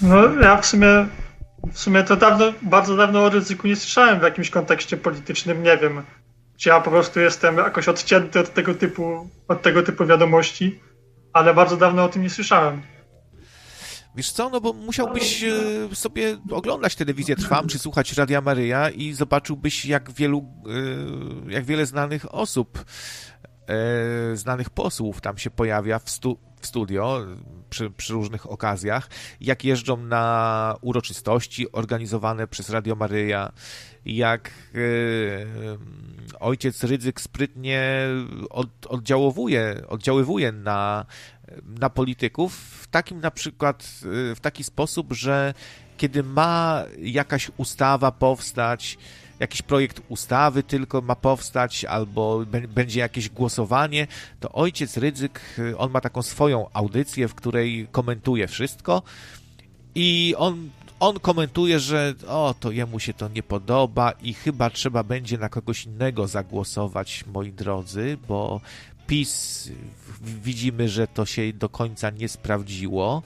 No 0.00 0.40
ja 0.40 0.60
w 0.60 0.66
sumie 0.66 1.06
w 1.72 1.78
sumie 1.78 2.02
to 2.02 2.16
dawno, 2.16 2.44
bardzo 2.62 2.96
dawno 2.96 3.24
o 3.24 3.28
ryzyku 3.28 3.66
nie 3.66 3.76
słyszałem 3.76 4.20
w 4.20 4.22
jakimś 4.22 4.50
kontekście 4.50 4.96
politycznym, 4.96 5.62
nie 5.62 5.76
wiem. 5.76 6.02
Czy 6.56 6.68
ja 6.68 6.80
po 6.80 6.90
prostu 6.90 7.20
jestem 7.20 7.56
jakoś 7.56 7.88
odcięty 7.88 8.40
od 8.40 8.54
tego 8.54 8.74
typu, 8.74 9.28
od 9.48 9.62
tego 9.62 9.82
typu 9.82 10.06
wiadomości, 10.06 10.80
ale 11.32 11.54
bardzo 11.54 11.76
dawno 11.76 12.04
o 12.04 12.08
tym 12.08 12.22
nie 12.22 12.30
słyszałem. 12.30 12.82
Wiesz 14.14 14.32
co, 14.32 14.50
no 14.50 14.60
bo 14.60 14.72
musiałbyś 14.72 15.44
e, 15.44 15.94
sobie 15.94 16.38
oglądać 16.50 16.94
telewizję 16.94 17.36
Trwam, 17.36 17.68
czy 17.68 17.78
słuchać 17.78 18.12
Radia 18.12 18.40
Maryja 18.40 18.90
i 18.90 19.12
zobaczyłbyś, 19.12 19.84
jak 19.84 20.10
wielu, 20.10 20.44
e, 21.48 21.52
jak 21.52 21.64
wiele 21.64 21.86
znanych 21.86 22.34
osób, 22.34 22.84
e, 23.68 24.36
znanych 24.36 24.70
posłów 24.70 25.20
tam 25.20 25.38
się 25.38 25.50
pojawia 25.50 25.98
w, 25.98 26.10
stu, 26.10 26.38
w 26.60 26.66
studio 26.66 27.26
przy, 27.70 27.90
przy, 27.90 28.12
różnych 28.12 28.50
okazjach, 28.50 29.08
jak 29.40 29.64
jeżdżą 29.64 29.96
na 29.96 30.76
uroczystości 30.80 31.72
organizowane 31.72 32.46
przez 32.46 32.70
Radio 32.70 32.94
Maryja, 32.94 33.52
jak 34.04 34.50
e, 34.50 34.78
ojciec 36.40 36.84
Rydzyk 36.84 37.20
sprytnie 37.20 38.06
od, 38.50 38.86
oddziaływuje, 38.86 39.82
oddziaływuje 39.88 40.52
na, 40.52 41.06
na 41.64 41.90
polityków 41.90 42.54
w 42.54 42.86
takim 42.86 43.20
na 43.20 43.30
przykład, 43.30 43.82
e, 44.32 44.34
w 44.34 44.40
taki 44.40 44.64
sposób, 44.64 45.12
że 45.12 45.54
kiedy 45.96 46.22
ma 46.22 46.84
jakaś 46.98 47.50
ustawa 47.56 48.12
powstać, 48.12 48.98
jakiś 49.40 49.62
projekt 49.62 50.02
ustawy 50.08 50.62
tylko 50.62 51.00
ma 51.00 51.16
powstać, 51.16 51.84
albo 51.84 52.44
będzie 52.68 53.00
jakieś 53.00 53.28
głosowanie, 53.28 54.06
to 54.40 54.52
ojciec 54.52 54.96
Rydzyk, 54.96 55.40
y, 55.58 55.78
on 55.78 55.90
ma 55.90 56.00
taką 56.00 56.22
swoją 56.22 56.66
audycję, 56.72 57.28
w 57.28 57.34
której 57.34 57.88
komentuje 57.92 58.48
wszystko 58.48 59.02
i 59.94 60.34
on 60.38 60.70
on 61.00 61.20
komentuje, 61.20 61.80
że 61.80 62.14
o, 62.28 62.54
to 62.60 62.70
jemu 62.70 63.00
się 63.00 63.14
to 63.14 63.28
nie 63.28 63.42
podoba 63.42 64.12
i 64.22 64.34
chyba 64.34 64.70
trzeba 64.70 65.02
będzie 65.02 65.38
na 65.38 65.48
kogoś 65.48 65.84
innego 65.84 66.28
zagłosować, 66.28 67.24
moi 67.26 67.52
drodzy, 67.52 68.18
bo 68.28 68.60
PiS 69.06 69.68
widzimy, 70.22 70.88
że 70.88 71.06
to 71.06 71.26
się 71.26 71.52
do 71.52 71.68
końca 71.68 72.10
nie 72.10 72.28
sprawdziło 72.28 73.22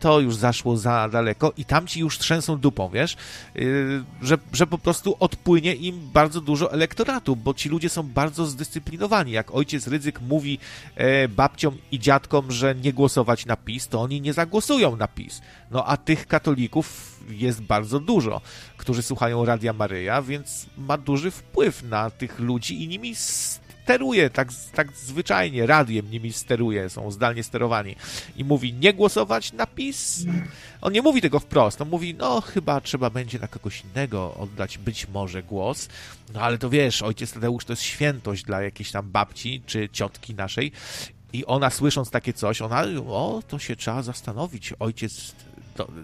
to 0.00 0.20
już 0.20 0.36
zaszło 0.36 0.76
za 0.76 1.08
daleko 1.08 1.52
i 1.56 1.64
tamci 1.64 2.00
już 2.00 2.18
trzęsą 2.18 2.58
dupą, 2.58 2.88
wiesz, 2.88 3.16
yy, 3.54 4.04
że, 4.22 4.38
że 4.52 4.66
po 4.66 4.78
prostu 4.78 5.16
odpłynie 5.20 5.74
im 5.74 6.10
bardzo 6.12 6.40
dużo 6.40 6.72
elektoratu, 6.72 7.36
bo 7.36 7.54
ci 7.54 7.68
ludzie 7.68 7.88
są 7.88 8.02
bardzo 8.02 8.46
zdyscyplinowani. 8.46 9.32
Jak 9.32 9.54
ojciec 9.54 9.86
Rydzyk 9.86 10.20
mówi 10.20 10.58
e, 10.94 11.28
babciom 11.28 11.76
i 11.92 11.98
dziadkom, 11.98 12.52
że 12.52 12.74
nie 12.74 12.92
głosować 12.92 13.46
na 13.46 13.56
PiS, 13.56 13.88
to 13.88 14.02
oni 14.02 14.20
nie 14.20 14.32
zagłosują 14.32 14.96
na 14.96 15.08
PiS. 15.08 15.40
No 15.70 15.84
a 15.84 15.96
tych 15.96 16.26
katolików 16.26 17.16
jest 17.30 17.62
bardzo 17.62 18.00
dużo, 18.00 18.40
którzy 18.76 19.02
słuchają 19.02 19.44
Radia 19.44 19.72
Maryja, 19.72 20.22
więc 20.22 20.66
ma 20.78 20.98
duży 20.98 21.30
wpływ 21.30 21.82
na 21.82 22.10
tych 22.10 22.38
ludzi 22.38 22.82
i 22.82 22.88
nimi 22.88 23.14
steruje, 23.86 24.30
tak, 24.30 24.48
tak 24.74 24.92
zwyczajnie, 24.92 25.66
radiem 25.66 26.10
nimi 26.10 26.32
steruje, 26.32 26.90
są 26.90 27.10
zdalnie 27.10 27.42
sterowani. 27.42 27.96
I 28.36 28.44
mówi 28.44 28.74
nie 28.74 28.94
głosować 28.94 29.52
na 29.52 29.66
PiS. 29.66 30.24
On 30.80 30.92
nie 30.92 31.02
mówi 31.02 31.20
tego 31.22 31.40
wprost, 31.40 31.80
on 31.80 31.88
mówi, 31.88 32.14
no 32.14 32.40
chyba 32.40 32.80
trzeba 32.80 33.10
będzie 33.10 33.38
na 33.38 33.48
kogoś 33.48 33.82
innego 33.84 34.34
oddać 34.34 34.78
być 34.78 35.08
może 35.08 35.42
głos, 35.42 35.88
no 36.34 36.40
ale 36.40 36.58
to 36.58 36.70
wiesz, 36.70 37.02
ojciec 37.02 37.32
Tadeusz 37.32 37.64
to 37.64 37.72
jest 37.72 37.82
świętość 37.82 38.44
dla 38.44 38.62
jakiejś 38.62 38.90
tam 38.90 39.10
babci 39.10 39.62
czy 39.66 39.88
ciotki 39.92 40.34
naszej. 40.34 40.72
I 41.32 41.44
ona 41.44 41.70
słysząc 41.70 42.10
takie 42.10 42.32
coś, 42.32 42.62
ona, 42.62 42.84
o, 43.08 43.42
to 43.48 43.58
się 43.58 43.76
trzeba 43.76 44.02
zastanowić, 44.02 44.72
ojciec 44.78 45.34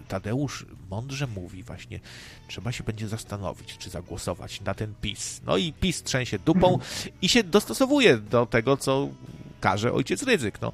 Tadeusz 0.07 0.65
mądrze 0.89 1.27
mówi 1.27 1.63
właśnie, 1.63 1.99
trzeba 2.47 2.71
się 2.71 2.83
będzie 2.83 3.07
zastanowić, 3.07 3.77
czy 3.77 3.89
zagłosować 3.89 4.61
na 4.61 4.73
ten 4.73 4.93
PiS. 5.01 5.41
No 5.45 5.57
i 5.57 5.73
PiS 5.73 6.03
trzęsie 6.03 6.39
dupą 6.39 6.79
i 7.21 7.29
się 7.29 7.43
dostosowuje 7.43 8.17
do 8.17 8.45
tego, 8.45 8.77
co 8.77 9.09
każe 9.61 9.93
ojciec 9.93 10.23
Rydzyk. 10.23 10.61
No. 10.61 10.71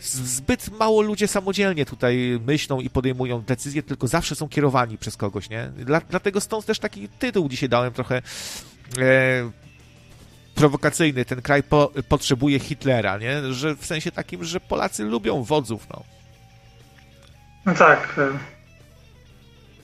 Zbyt 0.00 0.78
mało 0.78 1.02
ludzie 1.02 1.28
samodzielnie 1.28 1.86
tutaj 1.86 2.40
myślą 2.46 2.80
i 2.80 2.90
podejmują 2.90 3.42
decyzje, 3.42 3.82
tylko 3.82 4.06
zawsze 4.06 4.34
są 4.34 4.48
kierowani 4.48 4.98
przez 4.98 5.16
kogoś, 5.16 5.50
nie? 5.50 5.70
Dla, 5.76 6.00
dlatego 6.00 6.40
stąd 6.40 6.66
też 6.66 6.78
taki 6.78 7.08
tytuł 7.08 7.48
dzisiaj 7.48 7.68
dałem 7.68 7.92
trochę 7.92 8.22
e, 8.98 9.50
prowokacyjny. 10.54 11.24
Ten 11.24 11.42
kraj 11.42 11.62
po, 11.62 11.92
potrzebuje 12.08 12.58
Hitlera, 12.58 13.18
nie? 13.18 13.52
Że 13.52 13.76
w 13.76 13.86
sensie 13.86 14.12
takim, 14.12 14.44
że 14.44 14.60
Polacy 14.60 15.04
lubią 15.04 15.42
wodzów, 15.42 15.86
no. 15.90 16.15
No 17.66 17.74
tak. 17.74 18.14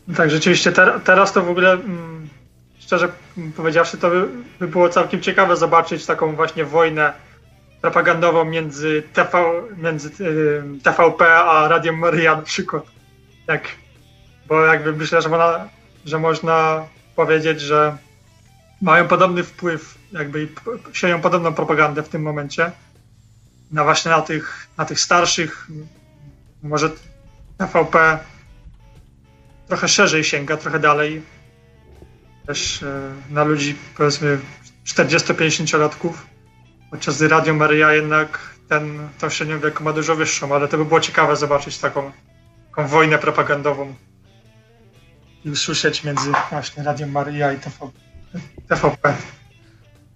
E, 0.09 0.15
tak, 0.15 0.31
rzeczywiście 0.31 0.73
ter, 0.73 1.01
teraz 1.05 1.33
to 1.33 1.43
w 1.43 1.51
ogóle 1.51 1.73
mm, 1.73 2.29
szczerze 2.79 3.09
powiedziawszy, 3.57 3.99
to 3.99 4.11
by, 4.11 4.29
by, 4.61 4.69
było 4.69 4.89
całkiem 4.89 5.21
ciekawe 5.21 5.57
zobaczyć 5.57 6.07
taką 6.07 6.37
właśnie 6.37 6.65
wojnę 6.65 7.13
propagandową 7.81 8.45
między, 8.45 9.03
TV, 9.13 9.53
między 9.77 10.09
y, 10.09 10.63
TVP 10.83 11.35
a 11.35 11.69
Radiem 11.69 11.99
Maria 11.99 12.37
na 12.37 12.43
przykład. 12.43 12.83
Jak, 13.49 13.69
bo 14.47 14.67
jakby 14.67 14.93
myślę, 14.93 15.23
że 15.23 15.29
można, 15.29 15.69
że 16.05 16.19
można 16.19 16.87
powiedzieć, 17.17 17.61
że 17.61 17.97
mają 18.83 19.09
podobny 19.09 19.45
wpływ, 19.45 19.99
jakby 20.13 20.49
sieją 20.93 21.21
podobną 21.21 21.55
propagandę 21.55 22.03
w 22.03 22.09
tym 22.09 22.23
momencie. 22.23 22.73
Na 23.71 23.85
właśnie 23.85 24.11
na 24.11 24.21
tych, 24.21 24.67
na 24.79 24.85
tych 24.85 25.01
starszych, 25.01 25.69
może 26.63 26.91
TVP 27.67 28.19
trochę 29.69 29.89
szerzej 29.89 30.25
sięga, 30.25 30.57
trochę 30.57 30.79
dalej. 30.79 31.23
Też 32.47 32.83
e, 32.83 33.13
na 33.31 33.45
ludzi 33.45 33.75
powiedzmy 33.97 34.39
40-50-latków. 34.87 36.13
Podczas 36.91 37.17
gdy 37.17 37.29
Radio 37.29 37.55
Maryja 37.55 37.93
jednak 37.93 38.39
ten, 38.69 39.09
tą 39.19 39.31
średnią 39.31 39.61
wieku 39.61 39.85
ma 39.85 39.93
dużo 39.93 40.17
wyższą, 40.17 40.55
ale 40.55 40.69
to 40.69 40.79
by 40.79 40.85
było 40.85 41.01
ciekawe 41.01 41.37
zobaczyć 41.37 41.79
taką, 41.79 42.13
taką 42.69 42.89
wojnę 42.89 43.19
propagandową 43.19 43.95
i 45.45 45.51
usłyszeć 45.51 46.05
między 46.05 46.33
właśnie 46.51 46.83
Radio 46.83 47.07
Maryja 47.07 47.53
i 47.53 47.59
TVP. 47.59 47.91
TVP. 48.69 49.15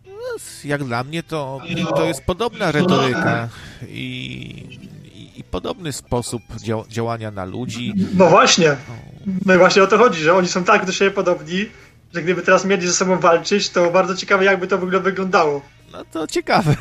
No, 0.06 0.36
jak 0.64 0.85
dla 0.85 1.05
mnie 1.05 1.23
to, 1.23 1.60
to 1.97 2.05
jest 2.05 2.24
podobna 2.24 2.73
retoryka 2.73 3.48
i, 3.89 4.95
i, 5.39 5.45
podobny 5.45 5.93
sposób 5.93 6.43
dział, 6.57 6.85
działania 6.89 7.31
na 7.31 7.45
ludzi. 7.45 7.95
No 8.15 8.27
właśnie. 8.27 8.77
No 9.47 9.59
właśnie 9.59 9.83
o 9.83 9.87
to 9.87 9.99
chodzi, 9.99 10.21
że 10.21 10.35
oni 10.35 10.49
są 10.49 10.65
tak 10.65 10.87
do 10.87 10.93
siebie 10.93 11.11
podobni, 11.11 11.67
że 12.15 12.23
gdyby 12.23 12.43
teraz 12.43 12.65
mieli 12.65 12.87
ze 12.87 12.93
sobą 12.93 13.19
walczyć, 13.19 13.71
to 13.71 13.91
bardzo 13.91 14.17
ciekawe 14.17 14.45
jakby 14.45 14.67
to 14.67 14.79
wyglądało. 14.79 15.63
No 15.93 16.05
to 16.05 16.27
ciekawe. 16.27 16.77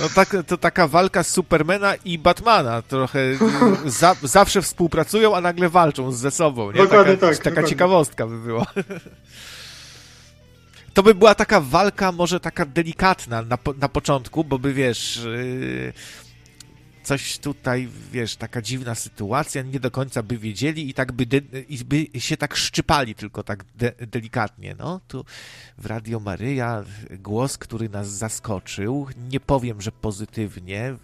No 0.00 0.08
tak, 0.14 0.36
to 0.46 0.56
taka 0.56 0.88
walka 0.88 1.22
z 1.22 1.28
Supermana 1.28 1.94
i 1.94 2.18
Batmana. 2.18 2.82
Trochę 2.82 3.18
za, 3.86 4.16
zawsze 4.22 4.62
współpracują, 4.62 5.36
a 5.36 5.40
nagle 5.40 5.68
walczą 5.68 6.12
ze 6.12 6.30
sobą. 6.30 6.72
Nie? 6.72 6.78
Dokładnie 6.78 7.14
taka, 7.14 7.26
tak. 7.26 7.36
Taka 7.36 7.50
dokładnie. 7.50 7.70
ciekawostka 7.70 8.26
by 8.26 8.38
była. 8.38 8.66
To 10.94 11.02
by 11.02 11.14
była 11.14 11.34
taka 11.34 11.60
walka, 11.60 12.12
może 12.12 12.40
taka 12.40 12.66
delikatna 12.66 13.42
na, 13.42 13.58
na 13.78 13.88
początku, 13.88 14.44
bo 14.44 14.58
by 14.58 14.72
wiesz. 14.72 15.20
Yy, 15.24 15.92
coś 17.02 17.38
tutaj, 17.38 17.88
wiesz, 18.12 18.36
taka 18.36 18.62
dziwna 18.62 18.94
sytuacja, 18.94 19.62
nie 19.62 19.80
do 19.80 19.90
końca 19.90 20.22
by 20.22 20.38
wiedzieli 20.38 20.90
i 20.90 20.94
tak 20.94 21.12
by, 21.12 21.26
de, 21.26 21.38
i 21.68 21.84
by 21.84 22.20
się 22.20 22.36
tak 22.36 22.56
szczypali 22.56 23.14
tylko 23.14 23.42
tak 23.42 23.64
de, 23.74 23.92
delikatnie, 24.06 24.74
no. 24.78 25.00
Tu 25.08 25.24
w 25.78 25.86
Radio 25.86 26.20
Maryja 26.20 26.84
głos, 27.10 27.58
który 27.58 27.88
nas 27.88 28.08
zaskoczył, 28.08 29.06
nie 29.30 29.40
powiem, 29.40 29.80
że 29.80 29.92
pozytywnie, 29.92 30.96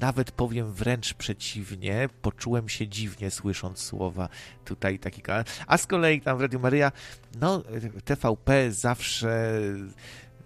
nawet 0.00 0.32
powiem 0.32 0.72
wręcz 0.72 1.14
przeciwnie, 1.14 2.08
poczułem 2.22 2.68
się 2.68 2.88
dziwnie 2.88 3.30
słysząc 3.30 3.78
słowa 3.78 4.28
tutaj 4.64 4.98
takiego, 4.98 5.32
a 5.66 5.78
z 5.78 5.86
kolei 5.86 6.20
tam 6.20 6.38
w 6.38 6.40
Radio 6.40 6.58
Maryja, 6.58 6.92
no, 7.40 7.62
TVP 8.04 8.72
zawsze, 8.72 9.60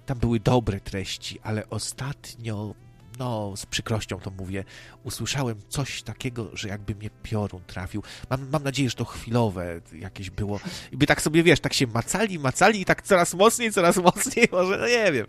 tam 0.06 0.18
były 0.18 0.40
dobre 0.40 0.80
treści, 0.80 1.40
ale 1.42 1.70
ostatnio 1.70 2.74
no, 3.18 3.52
z 3.56 3.66
przykrością 3.66 4.20
to 4.20 4.30
mówię, 4.30 4.64
usłyszałem 5.02 5.56
coś 5.68 6.02
takiego, 6.02 6.50
że 6.52 6.68
jakby 6.68 6.94
mnie 6.94 7.10
piorun 7.22 7.60
trafił. 7.66 8.02
Mam, 8.30 8.48
mam 8.52 8.62
nadzieję, 8.64 8.90
że 8.90 8.96
to 8.96 9.04
chwilowe 9.04 9.80
jakieś 9.92 10.30
było. 10.30 10.60
I 10.92 10.96
by 10.96 11.06
tak 11.06 11.22
sobie, 11.22 11.42
wiesz, 11.42 11.60
tak 11.60 11.72
się 11.74 11.86
macali, 11.86 12.38
macali 12.38 12.80
i 12.80 12.84
tak 12.84 13.02
coraz 13.02 13.34
mocniej, 13.34 13.72
coraz 13.72 13.96
mocniej, 13.96 14.48
może, 14.52 14.78
no 14.78 14.86
nie 14.88 15.12
wiem. 15.12 15.26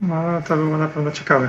No, 0.00 0.42
to 0.48 0.56
było 0.56 0.78
na 0.78 0.88
pewno 0.88 1.10
ciekawe. 1.10 1.48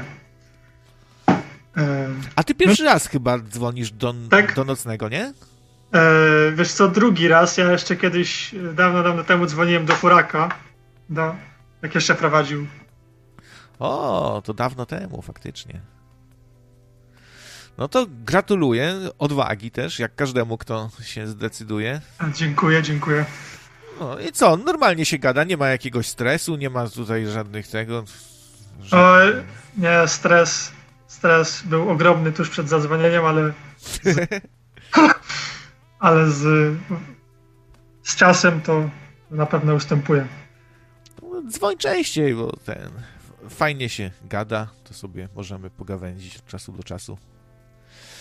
E, 1.78 2.08
A 2.36 2.44
ty 2.44 2.56
pierwszy 2.56 2.84
raz 2.84 3.08
chyba 3.08 3.40
dzwonisz 3.40 3.92
do, 3.92 4.14
Tak. 4.30 4.56
do 4.56 4.64
nocnego, 4.64 5.10
nie? 5.10 5.34
e, 5.94 6.52
wiesz 6.56 6.72
co, 6.72 6.88
drugi 6.88 7.28
raz, 7.28 7.58
ja 7.58 7.72
jeszcze 7.72 7.96
kiedyś, 7.96 8.56
dawno, 8.74 9.04
dawno 9.04 9.24
temu 9.24 9.46
dzwoniłem 9.46 9.86
do 9.86 9.96
Furaka, 9.96 10.50
do, 11.10 11.36
jak 11.82 11.96
jeszcze 11.96 12.16
prowadził. 12.16 12.68
O, 13.82 14.42
to 14.46 14.54
dawno 14.54 14.86
temu, 14.86 15.22
faktycznie. 15.22 15.82
No 17.78 17.88
to 17.88 18.06
gratuluję 18.10 18.96
odwagi 19.20 19.72
też, 19.72 20.00
jak 20.00 20.16
każdemu, 20.16 20.58
kto 20.58 20.90
się 21.04 21.28
zdecyduje. 21.28 22.02
Dziękuję, 22.34 22.84
dziękuję. 22.84 23.26
No 24.00 24.20
i 24.20 24.32
co, 24.32 24.58
normalnie 24.58 25.06
się 25.06 25.18
gada, 25.18 25.44
nie 25.44 25.58
ma 25.58 25.68
jakiegoś 25.68 26.08
stresu, 26.08 26.56
nie 26.56 26.70
ma 26.70 26.90
tutaj 26.90 27.28
żadnych 27.28 27.68
tego... 27.68 27.98
O, 28.00 28.84
żadnych- 28.84 29.44
nie, 29.78 30.08
stres, 30.08 30.72
stres 31.08 31.62
był 31.62 31.90
ogromny 31.90 32.32
tuż 32.32 32.50
przed 32.50 32.70
zadzwonieniem, 32.70 33.26
ale 33.26 33.54
z, 33.80 34.30
ale 36.00 36.32
z, 36.32 36.74
z 38.04 38.16
czasem 38.16 38.62
to 38.62 38.90
na 39.32 39.46
pewno 39.46 39.74
ustępuje. 39.74 40.28
Dzwoń 41.50 41.78
częściej, 41.78 42.36
bo 42.36 42.52
ten 42.66 42.90
fajnie 43.52 43.90
się 43.90 44.12
gada, 44.24 44.68
to 44.84 44.94
sobie 44.94 45.30
możemy 45.36 45.70
pogawędzić 45.70 46.38
od 46.38 46.46
czasu 46.46 46.72
do 46.72 46.84
czasu. 46.84 47.18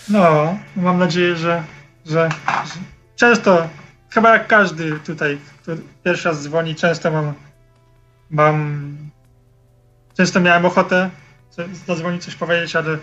No, 0.09 0.59
mam 0.77 0.99
nadzieję, 0.99 1.37
że, 1.37 1.65
że, 2.07 2.29
że 2.65 2.81
często, 3.17 3.69
chyba 4.11 4.33
jak 4.33 4.47
każdy 4.47 5.01
tutaj, 5.01 5.39
kto 5.63 5.73
pierwszy 6.05 6.29
raz 6.29 6.43
dzwoni, 6.43 6.75
często 6.75 7.11
mam, 7.11 7.35
mam 8.31 8.97
często 10.17 10.41
miałem 10.41 10.65
ochotę 10.65 11.11
zadzwonić, 11.87 12.25
coś 12.25 12.35
powiedzieć, 12.35 12.77
ale 12.77 12.99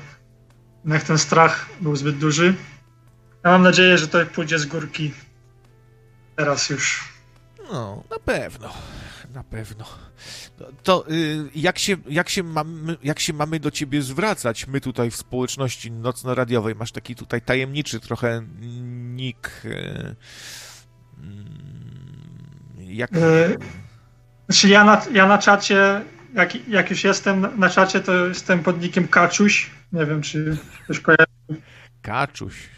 jednak 0.84 1.04
ten 1.04 1.18
strach 1.18 1.70
był 1.82 1.96
zbyt 1.96 2.18
duży. 2.18 2.54
Ja 3.44 3.52
mam 3.52 3.64
nadzieję, 3.64 3.98
że 3.98 4.08
to 4.08 4.26
pójdzie 4.26 4.60
z 4.60 4.66
górki 4.66 5.14
teraz 6.36 6.70
już. 6.70 7.14
No, 7.72 8.04
na 8.10 8.20
pewno, 8.20 8.74
na 9.38 9.44
pewno. 9.44 9.86
To, 10.58 10.72
to 10.84 11.12
y, 11.12 11.50
jak, 11.56 11.80
się, 11.80 11.98
jak, 12.10 12.30
się 12.30 12.44
mamy, 12.44 12.98
jak 13.04 13.20
się 13.20 13.34
mamy 13.34 13.60
do 13.60 13.72
ciebie 13.72 14.02
zwracać, 14.02 14.68
my 14.68 14.82
tutaj 14.82 15.12
w 15.12 15.16
społeczności 15.16 15.92
nocno-radiowej, 15.92 16.76
masz 16.76 16.92
taki 16.92 17.16
tutaj 17.16 17.42
tajemniczy 17.42 18.00
trochę 18.00 18.42
nick, 19.16 19.66
y, 19.66 20.16
mm, 21.18 21.48
jak... 22.78 23.16
Y, 23.16 23.58
Znaczy 24.50 24.70
ja 24.70 24.84
na, 24.84 25.02
ja 25.14 25.28
na 25.28 25.38
czacie, 25.38 26.02
jak, 26.34 26.68
jak 26.68 26.90
już 26.90 27.04
jestem 27.04 27.60
na 27.60 27.70
czacie, 27.70 28.00
to 28.00 28.28
jestem 28.28 28.60
pod 28.60 28.82
nickiem 28.82 29.08
Kaczuś. 29.08 29.70
Nie 29.94 30.06
wiem, 30.06 30.22
czy 30.22 30.58
ktoś 30.84 31.00
kojarzy. 31.00 31.62
Kaczuś. 32.02 32.56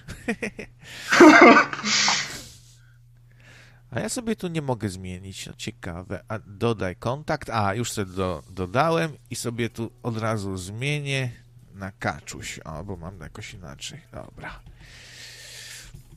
A 3.91 3.99
ja 3.99 4.09
sobie 4.09 4.35
tu 4.35 4.47
nie 4.47 4.61
mogę 4.61 4.89
zmienić. 4.89 5.47
No, 5.47 5.53
ciekawe. 5.57 6.23
A 6.27 6.39
dodaj 6.39 6.95
kontakt. 6.95 7.49
A, 7.49 7.73
już 7.73 7.91
sobie 7.91 8.13
do, 8.13 8.43
dodałem 8.49 9.11
i 9.29 9.35
sobie 9.35 9.69
tu 9.69 9.91
od 10.03 10.17
razu 10.17 10.57
zmienię 10.57 11.31
na 11.73 11.91
Kaczuś. 11.91 12.59
O, 12.59 12.83
bo 12.83 12.95
mam 12.95 13.19
jakoś 13.19 13.53
inaczej. 13.53 13.99
Dobra. 14.11 14.59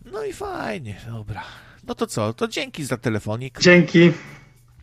No 0.04 0.24
i 0.24 0.32
fajnie, 0.32 1.00
dobra. 1.06 1.42
No 1.84 1.94
to 1.94 2.06
co? 2.06 2.34
To 2.34 2.48
dzięki 2.48 2.84
za 2.84 2.96
telefonik. 2.96 3.60
Dzięki. 3.60 4.12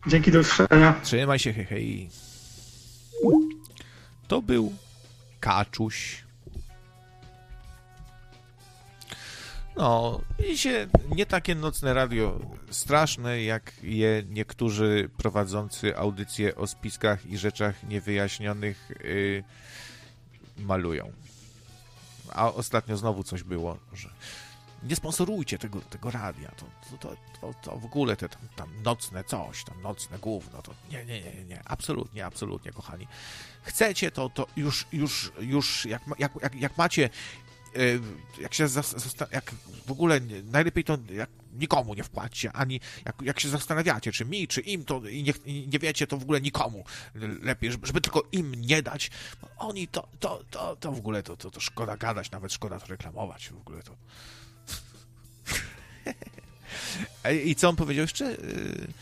Dzięki 0.06 0.32
do 0.32 0.40
usłyszenia. 0.40 1.00
Trzymaj 1.02 1.38
się, 1.38 1.52
hej, 1.52 1.64
hej. 1.64 2.10
To 4.28 4.42
był 4.42 4.72
Kaczuś. 5.40 6.24
No, 9.80 10.20
i 10.48 10.58
się 10.58 10.86
nie 11.16 11.26
takie 11.26 11.54
nocne 11.54 11.94
radio 11.94 12.40
straszne, 12.70 13.42
jak 13.42 13.72
je 13.82 14.22
niektórzy 14.28 15.10
prowadzący 15.16 15.96
audycje 15.96 16.56
o 16.56 16.66
spiskach 16.66 17.26
i 17.26 17.38
rzeczach 17.38 17.82
niewyjaśnionych 17.82 18.90
yy, 19.04 19.44
malują. 20.58 21.12
A 22.32 22.52
ostatnio 22.52 22.96
znowu 22.96 23.24
coś 23.24 23.42
było, 23.42 23.78
że 23.92 24.10
nie 24.82 24.96
sponsorujcie 24.96 25.58
tego, 25.58 25.80
tego 25.80 26.10
radia, 26.10 26.50
to, 26.50 26.96
to, 26.96 27.16
to, 27.40 27.54
to, 27.62 27.76
w 27.76 27.84
ogóle 27.84 28.16
te 28.16 28.28
tam, 28.28 28.42
tam 28.56 28.82
nocne 28.82 29.24
coś, 29.24 29.64
tam 29.64 29.82
nocne 29.82 30.18
gówno, 30.18 30.62
to 30.62 30.74
nie, 30.90 31.04
nie, 31.04 31.22
nie, 31.22 31.34
nie, 31.34 31.44
nie, 31.44 31.62
absolutnie, 31.64 32.26
absolutnie, 32.26 32.72
kochani. 32.72 33.06
Chcecie 33.62 34.10
to, 34.10 34.28
to 34.28 34.46
już, 34.56 34.86
już, 34.92 35.32
już, 35.40 35.84
jak, 35.86 36.02
jak, 36.18 36.32
jak, 36.42 36.54
jak 36.54 36.78
macie, 36.78 37.10
jak 38.40 38.54
się, 38.54 38.66
jak 39.32 39.50
w 39.86 39.90
ogóle 39.90 40.20
najlepiej 40.44 40.84
to 40.84 40.98
jak 41.12 41.30
nikomu 41.52 41.94
nie 41.94 42.04
wpłaćcie, 42.04 42.52
ani 42.52 42.80
jak, 43.04 43.22
jak 43.22 43.40
się 43.40 43.48
zastanawiacie, 43.48 44.12
czy 44.12 44.24
mi, 44.24 44.48
czy 44.48 44.60
im, 44.60 44.84
to 44.84 45.08
i 45.08 45.22
nie, 45.22 45.32
nie 45.66 45.78
wiecie, 45.78 46.06
to 46.06 46.16
w 46.18 46.22
ogóle 46.22 46.40
nikomu 46.40 46.84
lepiej, 47.42 47.72
żeby, 47.72 47.86
żeby 47.86 48.00
tylko 48.00 48.22
im 48.32 48.54
nie 48.54 48.82
dać, 48.82 49.10
oni 49.58 49.88
to, 49.88 50.08
to, 50.20 50.44
to, 50.50 50.76
to 50.76 50.92
w 50.92 50.98
ogóle 50.98 51.22
to, 51.22 51.36
to, 51.36 51.50
to 51.50 51.60
szkoda 51.60 51.96
gadać, 51.96 52.30
nawet 52.30 52.52
szkoda 52.52 52.80
to 52.80 52.86
reklamować, 52.86 53.48
w 53.48 53.56
ogóle 53.56 53.82
to 53.82 53.96
E, 57.24 57.36
I 57.36 57.54
co 57.54 57.68
on 57.68 57.76
powiedział 57.76 58.02
jeszcze? 58.02 58.24
Y, 58.24 58.92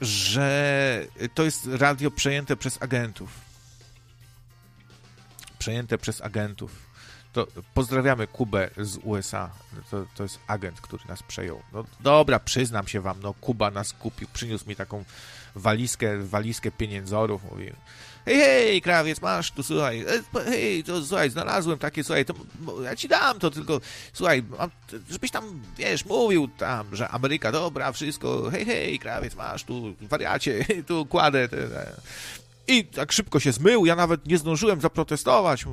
Że 0.00 1.06
to 1.34 1.44
jest 1.44 1.66
radio 1.66 2.10
przejęte 2.10 2.56
przez 2.56 2.82
agentów. 2.82 3.30
Przejęte 5.58 5.98
przez 5.98 6.20
agentów. 6.20 6.85
To 7.36 7.46
pozdrawiamy 7.74 8.26
Kubę 8.26 8.70
z 8.78 8.98
USA. 9.02 9.50
To, 9.90 10.06
to 10.14 10.22
jest 10.22 10.38
agent, 10.46 10.80
który 10.80 11.04
nas 11.08 11.22
przejął. 11.22 11.62
No 11.72 11.84
dobra, 12.00 12.38
przyznam 12.38 12.88
się 12.88 13.00
wam, 13.00 13.16
no 13.22 13.34
Kuba 13.34 13.70
nas 13.70 13.92
kupił, 13.92 14.28
przyniósł 14.32 14.68
mi 14.68 14.76
taką 14.76 15.04
walizkę, 15.54 16.18
walizkę 16.18 16.70
pieniędzorów. 16.70 17.42
Mówi, 17.50 17.72
hej, 18.24 18.36
hej, 18.36 18.82
krawiec, 18.82 19.22
masz 19.22 19.50
tu, 19.50 19.62
słuchaj, 19.62 20.00
e, 20.34 20.44
hej, 20.44 20.84
to 20.84 21.04
słuchaj, 21.04 21.30
znalazłem 21.30 21.78
takie, 21.78 22.04
słuchaj, 22.04 22.24
to 22.24 22.34
ja 22.84 22.96
ci 22.96 23.08
dam 23.08 23.38
to, 23.38 23.50
tylko 23.50 23.80
słuchaj, 24.12 24.42
żebyś 25.10 25.30
tam, 25.30 25.60
wiesz, 25.76 26.04
mówił 26.04 26.48
tam, 26.48 26.96
że 26.96 27.08
Ameryka, 27.08 27.52
dobra, 27.52 27.92
wszystko, 27.92 28.50
hej, 28.50 28.64
hej, 28.64 28.98
krawiec, 28.98 29.34
masz 29.34 29.64
tu, 29.64 29.94
wariacie, 30.00 30.64
tu 30.88 31.06
kładę 31.06 31.48
te, 31.48 31.68
te. 31.68 31.92
I 32.68 32.84
tak 32.84 33.12
szybko 33.12 33.40
się 33.40 33.52
zmył, 33.52 33.86
ja 33.86 33.96
nawet 33.96 34.26
nie 34.26 34.38
zdążyłem 34.38 34.80
zaprotestować. 34.80 35.64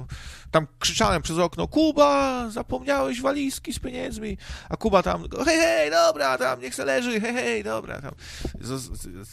Tam 0.52 0.68
krzyczałem 0.80 1.22
przez 1.22 1.38
okno, 1.38 1.68
Kuba, 1.68 2.50
zapomniałeś 2.50 3.22
walizki 3.22 3.74
z 3.74 3.80
pieniędzmi. 3.80 4.38
A 4.70 4.78
Kuba 4.78 5.04
tam, 5.04 5.24
hej, 5.46 5.58
hej, 5.60 5.92
dobra, 5.92 6.38
tam 6.38 6.62
niech 6.62 6.76
se 6.76 6.86
leży, 6.86 7.22
hej, 7.22 7.34
hej, 7.34 7.64
dobra. 7.64 8.02
Tam. 8.02 8.14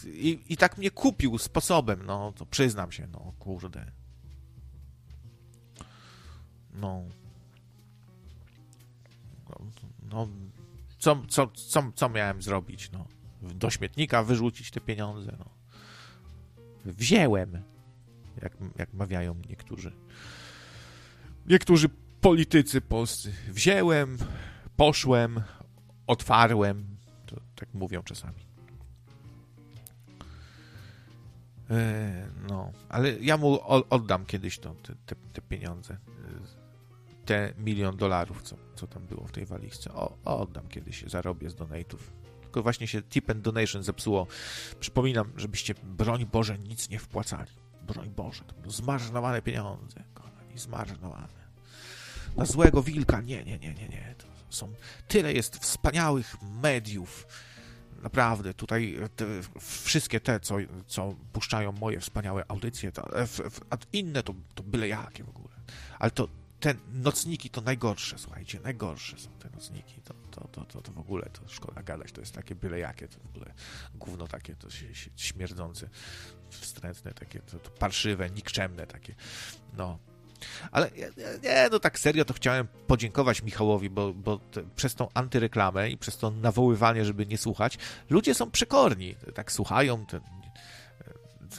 I, 0.05 0.39
I 0.49 0.57
tak 0.57 0.77
mnie 0.77 0.91
kupił 0.91 1.37
sposobem, 1.37 2.05
no, 2.05 2.33
to 2.37 2.45
przyznam 2.45 2.91
się, 2.91 3.07
no, 3.11 3.33
kurde. 3.39 3.91
No. 6.73 7.03
No, 10.09 10.27
co, 10.99 11.21
co, 11.29 11.47
co, 11.47 11.83
co 11.95 12.09
miałem 12.09 12.41
zrobić, 12.41 12.91
no? 12.91 13.05
Do 13.41 13.69
śmietnika 13.69 14.23
wyrzucić 14.23 14.71
te 14.71 14.81
pieniądze, 14.81 15.35
no 15.39 15.60
wzięłem, 16.85 17.61
jak, 18.41 18.53
jak 18.77 18.93
mawiają 18.93 19.35
niektórzy. 19.49 19.91
Niektórzy 21.47 21.89
politycy 22.21 22.81
polscy. 22.81 23.33
Wzięłem, 23.47 24.17
poszłem, 24.77 25.41
otwarłem. 26.07 26.97
To 27.25 27.35
tak 27.55 27.73
mówią 27.73 28.03
czasami. 28.03 28.51
E, 31.69 32.27
no, 32.49 32.71
ale 32.89 33.11
ja 33.11 33.37
mu 33.37 33.59
oddam 33.89 34.25
kiedyś 34.25 34.59
to, 34.59 34.73
te, 34.73 34.95
te, 35.05 35.15
te 35.33 35.41
pieniądze. 35.41 35.97
Te 37.25 37.53
milion 37.57 37.97
dolarów, 37.97 38.41
co, 38.41 38.55
co 38.75 38.87
tam 38.87 39.03
było 39.05 39.27
w 39.27 39.31
tej 39.31 39.45
walizce. 39.45 39.93
O, 39.93 40.17
oddam 40.25 40.67
kiedyś, 40.67 41.03
zarobię 41.07 41.49
z 41.49 41.55
donate'ów 41.55 41.97
tylko 42.51 42.63
właśnie 42.63 42.87
się 42.87 43.01
tip 43.01 43.29
and 43.29 43.41
donation 43.41 43.83
zepsuło. 43.83 44.27
Przypominam, 44.79 45.31
żebyście, 45.37 45.73
broń 45.83 46.25
Boże, 46.25 46.57
nic 46.57 46.89
nie 46.89 46.99
wpłacali. 46.99 47.51
Broń 47.87 48.09
Boże, 48.09 48.43
to 48.43 48.53
będą 48.53 48.71
zmarnowane 48.71 49.41
pieniądze, 49.41 50.03
kochani, 50.13 50.57
zmarnowane. 50.57 51.41
Na 52.37 52.45
złego 52.45 52.83
wilka, 52.83 53.21
nie, 53.21 53.43
nie, 53.43 53.59
nie, 53.59 53.73
nie, 53.73 53.87
nie. 53.87 54.15
To 54.17 54.25
są, 54.49 54.73
tyle 55.07 55.33
jest 55.33 55.57
wspaniałych 55.57 56.35
mediów, 56.61 57.27
naprawdę, 58.03 58.53
tutaj 58.53 58.97
te, 59.15 59.25
wszystkie 59.59 60.19
te, 60.19 60.39
co, 60.39 60.55
co 60.87 61.15
puszczają 61.33 61.71
moje 61.71 61.99
wspaniałe 61.99 62.45
audycje, 62.47 62.91
to, 62.91 63.07
a 63.69 63.77
inne 63.93 64.23
to, 64.23 64.33
to 64.55 64.63
byle 64.63 64.87
jakie 64.87 65.23
w 65.23 65.29
ogóle. 65.29 65.55
Ale 65.99 66.11
to 66.11 66.27
te 66.61 66.75
nocniki 66.93 67.49
to 67.49 67.61
najgorsze, 67.61 68.17
słuchajcie, 68.17 68.59
najgorsze 68.63 69.17
są 69.17 69.29
te 69.39 69.49
nocniki. 69.49 70.01
To, 70.01 70.13
to, 70.31 70.47
to, 70.47 70.65
to, 70.65 70.81
to 70.81 70.91
w 70.91 70.99
ogóle 70.99 71.29
to 71.29 71.41
szkoda 71.47 71.83
gadać, 71.83 72.11
to 72.11 72.21
jest 72.21 72.33
takie 72.33 72.55
byle 72.55 72.79
jakie, 72.79 73.07
to 73.07 73.19
w 73.19 73.25
ogóle 73.25 73.53
gówno 73.95 74.27
takie, 74.27 74.55
to 74.55 74.69
się, 74.69 74.95
się 74.95 75.09
śmierdzące, 75.15 75.89
wstrętne, 76.49 77.13
takie, 77.13 77.39
to, 77.39 77.59
to 77.59 77.69
parszywe, 77.69 78.29
nikczemne 78.29 78.87
takie, 78.87 79.15
no. 79.77 79.99
Ale 80.71 80.91
nie, 81.43 81.69
no 81.71 81.79
tak 81.79 81.99
serio 81.99 82.25
to 82.25 82.33
chciałem 82.33 82.67
podziękować 82.87 83.43
Michałowi, 83.43 83.89
bo, 83.89 84.13
bo 84.13 84.37
te, 84.37 84.63
przez 84.75 84.95
tą 84.95 85.07
antyreklamę 85.13 85.89
i 85.89 85.97
przez 85.97 86.17
to 86.17 86.31
nawoływanie, 86.31 87.05
żeby 87.05 87.25
nie 87.25 87.37
słuchać, 87.37 87.77
ludzie 88.09 88.33
są 88.33 88.51
przekorni, 88.51 89.15
tak 89.33 89.51
słuchają, 89.51 90.05
te, 90.05 90.19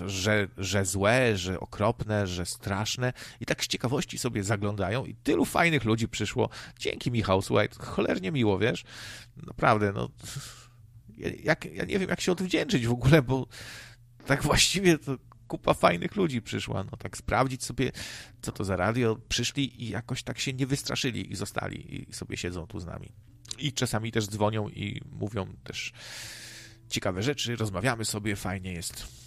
że, 0.06 0.48
że 0.58 0.84
złe, 0.84 1.36
że 1.36 1.60
okropne, 1.60 2.26
że 2.26 2.46
straszne 2.46 3.12
i 3.40 3.46
tak 3.46 3.64
z 3.64 3.68
ciekawości 3.68 4.18
sobie 4.18 4.44
zaglądają 4.44 5.04
i 5.04 5.14
tylu 5.14 5.44
fajnych 5.44 5.84
ludzi 5.84 6.08
przyszło. 6.08 6.48
Dzięki 6.78 7.10
Michał, 7.10 7.42
słuchaj, 7.42 7.68
cholernie 7.78 8.32
miło, 8.32 8.58
wiesz? 8.58 8.84
Naprawdę, 9.36 9.92
no 9.92 10.08
jak, 11.42 11.64
ja 11.64 11.84
nie 11.84 11.98
wiem, 11.98 12.10
jak 12.10 12.20
się 12.20 12.32
odwdzięczyć 12.32 12.86
w 12.86 12.92
ogóle, 12.92 13.22
bo 13.22 13.46
tak 14.26 14.42
właściwie 14.42 14.98
to 14.98 15.16
kupa 15.48 15.74
fajnych 15.74 16.16
ludzi 16.16 16.42
przyszła, 16.42 16.84
no 16.84 16.96
tak 16.96 17.16
sprawdzić 17.16 17.64
sobie, 17.64 17.92
co 18.42 18.52
to 18.52 18.64
za 18.64 18.76
radio, 18.76 19.16
przyszli 19.28 19.84
i 19.84 19.88
jakoś 19.88 20.22
tak 20.22 20.38
się 20.38 20.52
nie 20.52 20.66
wystraszyli 20.66 21.32
i 21.32 21.36
zostali 21.36 22.08
i 22.10 22.14
sobie 22.14 22.36
siedzą 22.36 22.66
tu 22.66 22.80
z 22.80 22.86
nami. 22.86 23.12
I 23.58 23.72
czasami 23.72 24.12
też 24.12 24.26
dzwonią 24.26 24.68
i 24.68 25.00
mówią 25.10 25.46
też 25.64 25.92
ciekawe 26.88 27.22
rzeczy, 27.22 27.56
rozmawiamy 27.56 28.04
sobie, 28.04 28.36
fajnie 28.36 28.72
jest. 28.72 29.21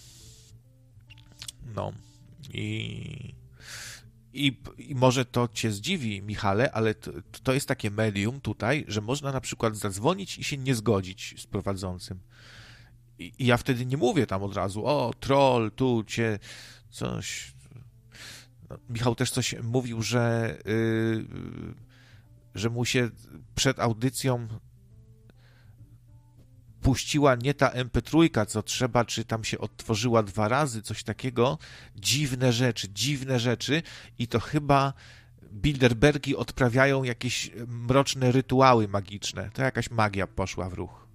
No 1.74 1.92
i, 2.52 3.34
i, 4.32 4.56
i 4.78 4.94
może 4.94 5.24
to 5.24 5.48
cię 5.52 5.72
zdziwi, 5.72 6.22
Michale, 6.22 6.72
ale 6.72 6.94
to, 6.94 7.10
to 7.42 7.52
jest 7.52 7.68
takie 7.68 7.90
medium 7.90 8.40
tutaj, 8.40 8.84
że 8.88 9.00
można 9.00 9.32
na 9.32 9.40
przykład 9.40 9.76
zadzwonić 9.76 10.38
i 10.38 10.44
się 10.44 10.56
nie 10.56 10.74
zgodzić 10.74 11.34
z 11.38 11.46
prowadzącym. 11.46 12.20
I, 13.18 13.32
i 13.38 13.46
ja 13.46 13.56
wtedy 13.56 13.86
nie 13.86 13.96
mówię 13.96 14.26
tam 14.26 14.42
od 14.42 14.54
razu, 14.54 14.86
o, 14.86 15.14
troll, 15.20 15.70
tu 15.72 16.04
cię 16.04 16.38
coś. 16.90 17.54
No, 18.70 18.78
Michał 18.88 19.14
też 19.14 19.30
coś 19.30 19.54
mówił, 19.62 20.02
że, 20.02 20.56
yy, 20.64 21.26
że 22.54 22.70
mu 22.70 22.84
się 22.84 23.10
przed 23.54 23.80
audycją 23.80 24.48
puściła 26.86 27.34
nie 27.34 27.54
ta 27.54 27.68
MP3, 27.68 28.46
co 28.46 28.62
trzeba, 28.62 29.04
czy 29.04 29.24
tam 29.24 29.44
się 29.44 29.58
odtworzyła 29.58 30.22
dwa 30.22 30.48
razy, 30.48 30.82
coś 30.82 31.02
takiego. 31.02 31.58
Dziwne 31.96 32.52
rzeczy, 32.52 32.88
dziwne 32.88 33.40
rzeczy 33.40 33.82
i 34.18 34.28
to 34.28 34.40
chyba 34.40 34.92
Bilderbergi 35.52 36.36
odprawiają 36.36 37.02
jakieś 37.02 37.50
mroczne 37.66 38.32
rytuały 38.32 38.88
magiczne. 38.88 39.50
To 39.50 39.62
jakaś 39.62 39.90
magia 39.90 40.26
poszła 40.26 40.70
w 40.70 40.72
ruch. 40.72 41.06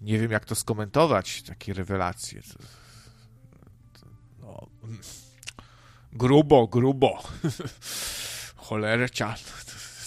Nie 0.00 0.18
wiem, 0.18 0.30
jak 0.30 0.44
to 0.44 0.54
skomentować, 0.54 1.42
takie 1.42 1.74
rewelacje. 1.74 2.42
No, 4.40 4.66
grubo, 6.12 6.66
grubo. 6.66 7.22
Cholercia 8.56 9.34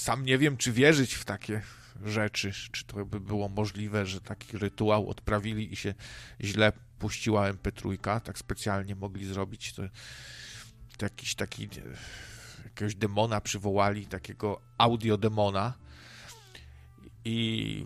sam 0.02 0.26
nie 0.26 0.38
wiem, 0.38 0.58
czy 0.58 0.72
wierzyć 0.72 1.14
w 1.14 1.26
takie 1.26 1.62
rzeczy, 2.06 2.52
czy 2.72 2.86
to 2.86 3.06
by 3.06 3.20
było 3.20 3.50
możliwe, 3.50 4.06
że 4.06 4.22
taki 4.22 4.58
rytuał 4.58 5.10
odprawili 5.10 5.74
i 5.74 5.76
się 5.76 5.94
źle 6.42 6.72
puściła 7.00 7.54
MP3, 7.54 8.22
tak 8.22 8.38
specjalnie 8.38 8.96
mogli 8.96 9.26
zrobić, 9.26 9.74
to, 9.74 9.84
to 10.98 11.06
jakiś 11.06 11.36
taki 11.36 11.70
jakiegoś 12.64 12.96
demona 12.96 13.42
przywołali, 13.42 14.06
takiego 14.06 14.62
audiodemona 14.78 15.74
i 17.26 17.86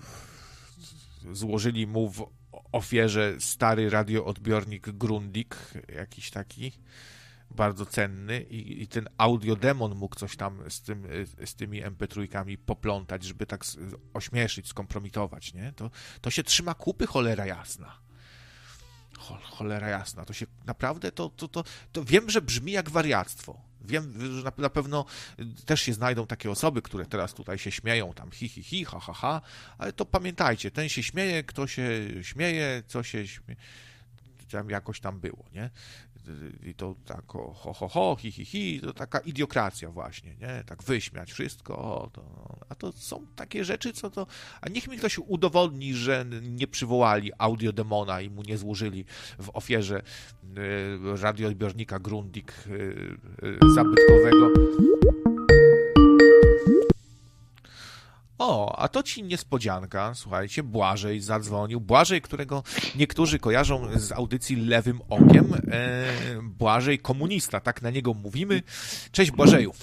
złożyli 1.32 1.88
mu 1.88 2.10
w 2.10 2.30
ofierze 2.72 3.36
stary 3.40 3.90
radioodbiornik 3.90 4.90
Grundig, 4.90 5.56
jakiś 5.96 6.32
taki 6.32 6.72
bardzo 7.52 7.86
cenny 7.86 8.42
i, 8.42 8.84
i 8.84 8.88
ten 8.88 9.10
audiodemon 9.18 9.96
mógł 9.96 10.16
coś 10.16 10.38
tam 10.38 10.70
z, 10.70 10.82
tym, 10.82 11.08
z 11.46 11.56
tymi 11.56 11.84
MP3 11.84 12.58
poplątać, 12.66 13.24
żeby 13.24 13.46
tak 13.46 13.66
ośmieszyć, 14.14 14.68
skompromitować, 14.68 15.54
nie? 15.54 15.74
To, 15.76 15.92
to 16.22 16.32
się 16.32 16.44
trzyma 16.44 16.74
kupy, 16.74 17.08
cholera 17.08 17.46
jasna. 17.46 18.00
Cholera 19.44 19.90
jasna, 19.90 20.26
to 20.26 20.34
się 20.34 20.46
naprawdę, 20.66 21.12
to, 21.12 21.30
to, 21.30 21.48
to, 21.48 21.64
to 21.92 22.04
wiem, 22.04 22.30
że 22.30 22.42
brzmi 22.42 22.72
jak 22.72 22.90
wariactwo. 22.90 23.62
Wiem, 23.82 24.14
że 24.38 24.52
na, 24.58 24.70
pewno 24.70 25.06
też 25.66 25.82
się 25.82 25.94
znajdą 25.94 26.28
takie 26.28 26.52
osoby, 26.52 26.82
które 26.82 27.06
teraz 27.06 27.34
tutaj 27.34 27.58
się 27.58 27.72
śmieją, 27.72 28.14
tam 28.14 28.32
hi, 28.32 28.50
hi, 28.50 28.64
hi, 28.64 28.86
ha, 28.86 29.00
ha, 29.00 29.14
ha, 29.14 29.42
ale 29.78 29.94
to 29.94 30.06
pamiętajcie, 30.06 30.72
ten 30.72 30.90
się 30.90 31.04
śmieje, 31.04 31.44
kto 31.44 31.68
się 31.68 31.84
śmieje, 32.22 32.84
co 32.88 33.04
się 33.04 33.28
śmieje, 33.28 33.56
tam 34.52 34.70
jakoś 34.70 35.00
tam 35.00 35.20
było, 35.20 35.46
nie? 35.54 35.70
I 36.64 36.74
to 36.74 36.96
tak 37.06 37.26
ho, 37.28 37.74
ho, 37.74 37.88
ho, 37.88 38.16
hi, 38.20 38.32
hi, 38.32 38.46
hi, 38.46 38.82
to 38.82 38.94
taka 38.94 39.20
idiokracja 39.20 39.90
właśnie, 39.90 40.36
nie? 40.36 40.64
Tak 40.66 40.84
wyśmiać 40.84 41.32
wszystko, 41.32 41.78
o, 41.78 42.10
to, 42.14 42.22
a 42.70 42.76
to 42.76 42.92
są 42.92 43.26
takie 43.36 43.66
rzeczy, 43.66 43.94
co 43.94 44.10
to, 44.10 44.28
a 44.62 44.70
niech 44.70 44.88
mi 44.88 44.98
ktoś 44.98 45.18
udowodni, 45.18 45.94
że 45.94 46.26
nie 46.42 46.68
przywołali 46.68 47.32
audiodemona 47.38 48.22
i 48.22 48.30
mu 48.30 48.42
nie 48.42 48.58
złożyli 48.58 49.06
w 49.40 49.50
ofierze 49.54 50.02
y, 50.44 51.22
radioodbiornika 51.22 52.00
Grundig 52.00 52.54
y, 52.68 52.72
y, 53.44 53.74
zabytkowego. 53.76 54.50
O, 58.38 58.76
a 58.80 58.88
to 58.88 59.04
ci 59.04 59.24
niespodzianka, 59.24 60.14
słuchajcie, 60.16 60.64
Błażej 60.64 61.22
zadzwonił. 61.22 61.82
Błażej, 61.82 62.22
którego 62.22 62.64
niektórzy 62.96 63.40
kojarzą 63.40 63.88
z 63.96 64.12
audycji 64.12 64.56
Lewym 64.56 65.02
Okiem. 65.10 65.54
E, 65.72 66.06
Błażej 66.42 67.00
komunista, 67.00 67.60
tak 67.60 67.82
na 67.82 67.90
niego 67.90 68.14
mówimy. 68.14 68.64
Cześć 69.12 69.32
Błażeju. 69.32 69.74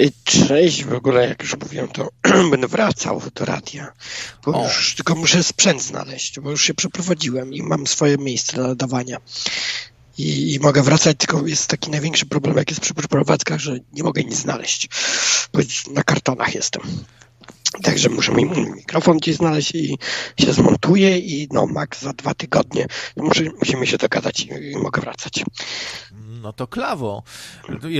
Y, 0.00 0.12
Cześć, 0.24 0.84
w 0.84 0.92
ogóle 0.92 1.28
jak 1.28 1.42
już 1.42 1.56
mówiłem, 1.56 1.88
to 1.88 2.08
będę 2.50 2.68
wracał 2.68 3.22
do 3.34 3.44
radia, 3.44 3.92
bo 4.44 4.52
O. 4.60 4.64
już 4.64 4.94
tylko 4.94 5.14
muszę 5.14 5.42
sprzęt 5.42 5.82
znaleźć, 5.82 6.40
bo 6.40 6.50
już 6.50 6.62
się 6.62 6.74
przeprowadziłem 6.74 7.54
i 7.54 7.62
mam 7.62 7.86
swoje 7.86 8.18
miejsce 8.18 8.56
na 8.60 8.68
nadawania. 8.68 9.16
I, 10.18 10.54
I 10.54 10.60
mogę 10.60 10.82
wracać, 10.82 11.16
tylko 11.18 11.46
jest 11.46 11.66
taki 11.66 11.90
największy 11.90 12.26
problem, 12.26 12.56
jak 12.56 12.70
jest 12.70 12.80
przy 12.80 12.94
przeprowadzkach, 12.94 13.60
że 13.60 13.78
nie 13.92 14.02
mogę 14.02 14.24
nic 14.24 14.36
znaleźć, 14.36 14.88
bo 15.52 15.60
na 15.90 16.02
kartonach 16.02 16.54
jestem. 16.54 16.82
Także 17.82 18.08
muszę 18.08 18.32
mi 18.32 18.44
mikrofon 18.44 19.16
gdzieś 19.16 19.36
znaleźć 19.36 19.74
i 19.74 19.98
się 20.40 20.52
zmontuję 20.52 21.18
i 21.18 21.48
no 21.52 21.66
max 21.66 22.02
za 22.02 22.12
dwa 22.12 22.34
tygodnie 22.34 22.86
muszę, 23.16 23.44
musimy 23.58 23.86
się 23.86 23.96
dogadać 23.96 24.40
i, 24.40 24.76
mogę 24.76 25.00
wracać. 25.00 25.44
No 26.42 26.52
to 26.52 26.66
klawo. 26.66 27.22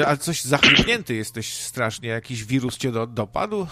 A 0.06 0.16
coś 0.16 0.42
zachrypnięty 0.42 1.14
jesteś 1.14 1.52
strasznie. 1.52 2.08
Jakiś 2.08 2.44
wirus 2.44 2.78
cię 2.78 2.92
do, 2.92 3.06
dopadł? 3.06 3.66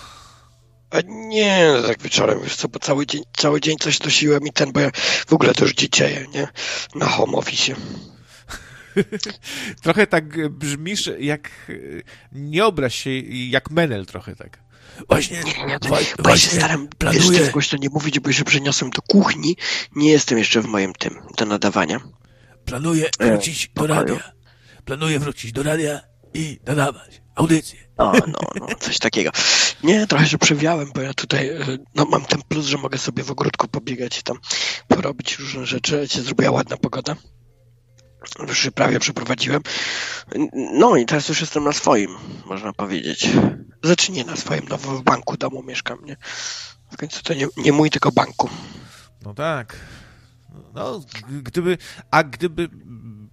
A 0.90 0.97
nie, 1.06 1.72
no 1.72 1.89
tak 1.89 2.02
wieczorem, 2.02 2.40
wiesz 2.43 2.56
co, 2.56 2.68
bo 2.68 2.78
cały 2.78 3.06
dzień, 3.06 3.22
cały 3.36 3.60
dzień 3.60 3.76
coś 3.81 4.01
nosiłem 4.01 4.47
i 4.47 4.52
ten, 4.52 4.72
bo 4.72 4.81
ja 4.81 4.90
w 5.26 5.32
ogóle 5.32 5.55
to 5.55 5.64
już 5.64 5.74
dziecieję, 5.74 6.26
nie? 6.35 6.48
Na 6.94 7.06
home 7.06 7.32
office. 7.32 7.74
Trochę 9.82 10.06
tak 10.06 10.51
brzmisz 10.51 11.10
jak... 11.18 11.51
Nie 12.32 12.66
obraź 12.66 12.94
się, 12.94 13.10
jak 13.28 13.70
Menel 13.70 14.06
trochę 14.06 14.36
tak. 14.36 14.59
Właśnie, 15.09 15.40
Nie, 15.44 15.66
nie, 15.66 15.78
to, 15.78 15.89
wa- 15.89 15.97
bo 15.97 16.01
ja 16.01 16.05
się 16.06 16.15
właśnie 16.23 16.59
staram 16.59 16.89
planuję... 16.98 17.23
jeszcze 17.39 17.52
głośno 17.52 17.78
nie 17.78 17.89
mówić, 17.89 18.20
bo 18.20 18.32
się 18.32 18.44
przeniosłem 18.44 18.90
do 18.90 19.02
kuchni. 19.02 19.56
Nie 19.97 20.11
jestem 20.11 20.39
jeszcze 20.39 20.61
w 20.62 20.66
moim 20.66 20.93
tym, 20.93 21.20
do 21.39 21.47
nadawania. 21.47 22.01
Planuję 22.65 23.11
E, 23.19 23.27
wrócić 23.28 23.69
do 23.74 23.82
pokoju. 23.82 23.94
radia. 24.01 24.32
Planuję 24.85 25.19
wrócić 25.19 25.52
do 25.52 25.62
radia 25.62 26.01
i 26.35 26.61
nadawać 26.66 27.23
audycję. 27.35 27.78
O, 27.97 28.12
no, 28.12 28.39
no, 28.61 28.66
coś 28.81 28.98
takiego. 28.98 29.31
Nie, 29.82 30.06
trochę 30.06 30.27
się 30.27 30.39
przewiałem, 30.39 30.90
bo 30.94 31.01
ja 31.01 31.15
tutaj, 31.15 31.48
e, 31.48 31.59
no 31.94 32.05
mam 32.05 32.24
ten 32.24 32.43
plus, 32.48 32.66
że 32.66 32.78
mogę 32.78 32.98
sobie 32.98 33.23
w 33.23 33.31
ogródku 33.31 33.69
pobiegać 33.69 34.19
i 34.19 34.23
tam 34.23 34.36
porobić 34.89 35.39
różne 35.39 35.66
rzeczy. 35.66 36.09
Się 36.09 36.23
zrobiła 36.23 36.51
ładna 36.51 36.77
pogoda. 36.77 37.16
Już 38.48 38.70
prawie 38.74 39.01
przeprowadziłem. 39.01 39.62
No 40.55 40.96
i 40.96 41.06
teraz 41.06 41.28
już 41.28 41.40
jestem 41.40 41.64
na 41.64 41.72
swoim, 41.72 42.10
można 42.46 42.72
powiedzieć. 42.72 43.28
Znaczy 43.84 44.12
nie 44.12 44.24
na 44.24 44.36
swoim, 44.36 44.62
no 44.68 44.78
w 44.78 45.02
banku 45.02 45.36
domu 45.36 45.62
mieszkam, 45.62 46.05
nie? 46.05 46.16
W 46.92 46.96
końcu 46.96 47.22
to 47.22 47.34
nie, 47.34 47.46
nie 47.56 47.72
mój, 47.72 47.90
tylko 47.90 48.12
banku. 48.12 48.48
No 49.22 49.34
tak. 49.34 49.76
No, 50.74 51.01
gdyby, 51.42 51.78
a 52.10 52.24
gdyby 52.24 52.68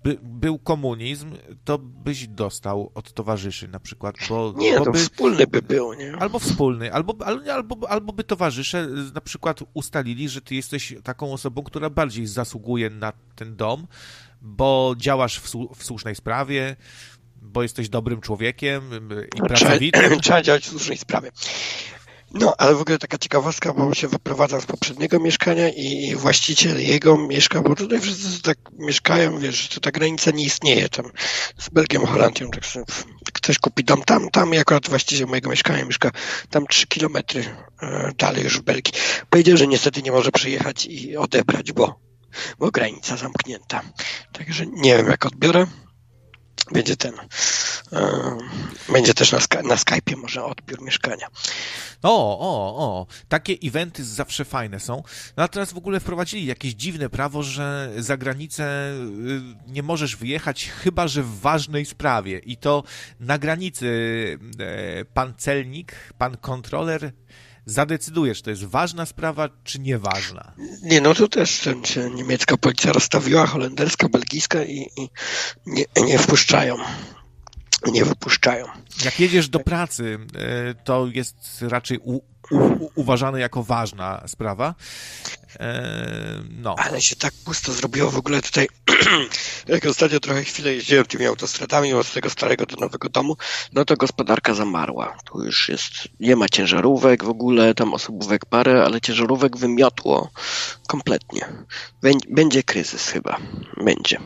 by, 0.04 0.18
był 0.24 0.60
komunizm, 0.60 1.32
to 1.64 1.78
byś 1.78 2.28
dostał 2.28 2.92
od 2.96 3.14
towarzyszy 3.14 3.68
na 3.68 3.80
przykład, 3.80 4.16
bo, 4.30 4.54
Nie, 4.58 4.78
bo 4.78 4.86
to 4.86 4.92
by, 4.92 5.00
wspólny 5.00 5.48
by 5.48 5.62
był, 5.62 5.94
nie? 5.94 6.16
albo 6.16 6.40
wspólny, 6.40 6.94
albo, 6.94 7.16
albo, 7.26 7.54
albo, 7.54 7.90
albo 7.90 8.14
by 8.14 8.24
towarzysze 8.24 8.84
y, 8.84 9.14
na 9.14 9.22
przykład 9.22 9.60
ustalili, 9.74 10.30
że 10.30 10.42
ty 10.42 10.56
jesteś 10.56 10.96
taką 11.04 11.34
osobą, 11.34 11.64
która 11.64 11.90
bardziej 11.90 12.28
zasługuje 12.28 12.90
na 12.90 13.14
ten 13.36 13.56
dom, 13.56 13.88
bo 14.42 14.96
działasz 14.98 15.40
w, 15.40 15.52
w 15.76 15.84
słusznej 15.84 16.16
sprawie, 16.16 16.76
bo 17.42 17.64
jesteś 17.64 17.90
dobrym 17.90 18.22
człowiekiem 18.22 19.12
y, 19.12 19.28
i 19.36 19.40
No, 19.40 19.46
pracowitym. 19.46 20.02
Trzeba, 20.02 20.22
trzeba 20.24 20.42
działać 20.42 20.64
w 20.64 20.70
słusznej 20.70 20.98
sprawie. 20.98 21.32
No, 22.34 22.54
ale 22.58 22.76
w 22.76 22.82
ogóle 22.82 22.98
taka 22.98 23.18
ciekawostka, 23.18 23.74
bo 23.74 23.94
się 23.94 24.08
wyprowadzam 24.08 24.62
z 24.62 24.66
poprzedniego 24.66 25.20
mieszkania 25.20 25.70
i 25.70 26.16
właściciel 26.16 26.82
jego 26.82 27.18
mieszka, 27.18 27.62
bo 27.62 27.76
tutaj 27.76 28.02
wszyscy 28.02 28.42
tak 28.42 28.58
mieszkają, 28.80 29.40
wiesz, 29.40 29.74
że 29.74 29.80
ta 29.80 29.92
granica 29.92 30.32
nie 30.32 30.44
istnieje 30.44 30.90
tam 30.90 31.12
z 31.58 31.70
Belgią, 31.70 32.06
Holandią, 32.06 32.50
tak 32.50 32.64
ktoś 33.34 33.60
kupi 33.60 33.84
dom 33.84 34.04
tam, 34.04 34.30
tam 34.30 34.54
i 34.54 34.58
akurat 34.58 34.90
właściciel 34.90 35.28
mojego 35.28 35.50
mieszkania 35.50 35.86
mieszka 35.86 36.12
tam 36.50 36.68
trzy 36.68 36.88
kilometry 36.88 37.46
e, 37.82 38.12
dalej 38.18 38.44
już 38.44 38.60
w 38.60 38.62
Belgii. 38.62 38.94
Powiedział, 39.30 39.58
że 39.58 39.68
niestety 39.68 40.02
nie 40.02 40.12
może 40.12 40.32
przyjechać 40.32 40.86
i 40.86 41.18
odebrać, 41.18 41.72
bo, 41.72 42.00
bo 42.60 42.72
granica 42.72 43.18
zamknięta. 43.18 43.82
Także 44.32 44.66
nie 44.66 44.98
wiem, 44.98 45.08
jak 45.08 45.26
odbiorę. 45.26 45.68
Będzie 46.72 46.98
ten. 46.98 47.14
e, 47.94 48.38
będzie 48.90 49.14
też 49.14 49.32
na, 49.32 49.40
na 49.64 49.76
Skype'ie 49.76 50.18
może 50.18 50.46
odbiór 50.46 50.82
mieszkania. 50.82 51.28
O, 52.04 52.40
o, 52.40 52.78
o. 52.78 53.08
Takie 53.30 53.58
eventy 53.64 54.06
zawsze 54.06 54.46
fajne 54.46 54.80
są. 54.80 55.04
No 55.38 55.44
a 55.44 55.48
teraz 55.48 55.74
w 55.74 55.78
ogóle 55.78 56.00
wprowadzili 56.00 56.46
jakieś 56.46 56.74
dziwne 56.74 57.10
prawo, 57.10 57.44
że 57.44 57.92
za 57.98 58.18
granicę 58.18 58.94
y, 59.68 59.72
nie 59.72 59.84
możesz 59.84 60.16
wyjechać, 60.16 60.70
chyba 60.84 61.08
że 61.08 61.24
w 61.24 61.40
ważnej 61.40 61.86
sprawie. 61.86 62.40
I 62.40 62.58
to 62.58 62.84
na 63.20 63.38
granicy 63.38 63.88
e, 64.60 65.06
pan 65.06 65.34
celnik, 65.38 65.96
pan 66.18 66.38
kontroler 66.38 67.12
zadecyduje, 67.66 68.36
czy 68.36 68.44
to 68.44 68.50
jest 68.50 68.64
ważna 68.64 69.06
sprawa, 69.06 69.50
czy 69.64 69.80
nieważna. 69.80 70.54
Nie, 70.84 71.02
no 71.02 71.14
to 71.14 71.28
też 71.28 71.68
się 71.84 72.10
niemiecka 72.10 72.58
policja 72.58 72.92
rozstawiła, 72.92 73.46
holenderska, 73.46 74.10
belgijska 74.10 74.64
i, 74.64 74.88
i 74.98 75.10
nie, 75.66 75.86
nie 76.06 76.20
wpuszczają. 76.20 76.78
Nie 77.92 78.06
wypuszczają. 78.06 78.66
Jak 79.06 79.20
jedziesz 79.20 79.50
do 79.50 79.60
pracy, 79.60 80.20
e, 80.36 80.74
to 80.84 81.08
jest 81.14 81.36
raczej 81.62 82.00
u, 82.52 82.58
u, 82.58 82.92
uważane 82.96 83.40
jako 83.40 83.64
ważna 83.64 84.24
sprawa. 84.28 84.76
E, 85.60 86.44
no. 86.50 86.76
Ale 86.78 87.02
się 87.02 87.16
tak 87.16 87.34
pusto 87.46 87.74
zrobiło 87.74 88.12
w 88.12 88.18
ogóle 88.18 88.42
tutaj. 88.42 88.68
Jak 89.68 89.86
ostatnio 89.86 90.20
trochę 90.20 90.44
chwilę 90.44 90.74
jeździłem 90.74 91.06
tymi 91.06 91.26
autostradami 91.26 91.94
od 91.94 92.12
tego 92.14 92.30
starego 92.30 92.66
do 92.66 92.76
nowego 92.76 93.10
domu, 93.10 93.38
no 93.74 93.86
to 93.86 93.96
gospodarka 93.98 94.54
zamarła. 94.54 95.18
Tu 95.26 95.44
już 95.44 95.70
jest, 95.70 95.92
nie 96.20 96.36
ma 96.36 96.50
ciężarówek 96.50 97.24
w 97.24 97.30
ogóle, 97.30 97.74
tam 97.74 97.94
osobówek 97.94 98.46
parę, 98.46 98.84
ale 98.84 99.02
ciężarówek 99.02 99.58
wymiotło 99.58 100.30
kompletnie. 100.88 101.46
Bę- 102.04 102.28
Będzie 102.30 102.64
kryzys 102.64 103.08
chyba. 103.08 103.38
Będzie. 103.78 104.20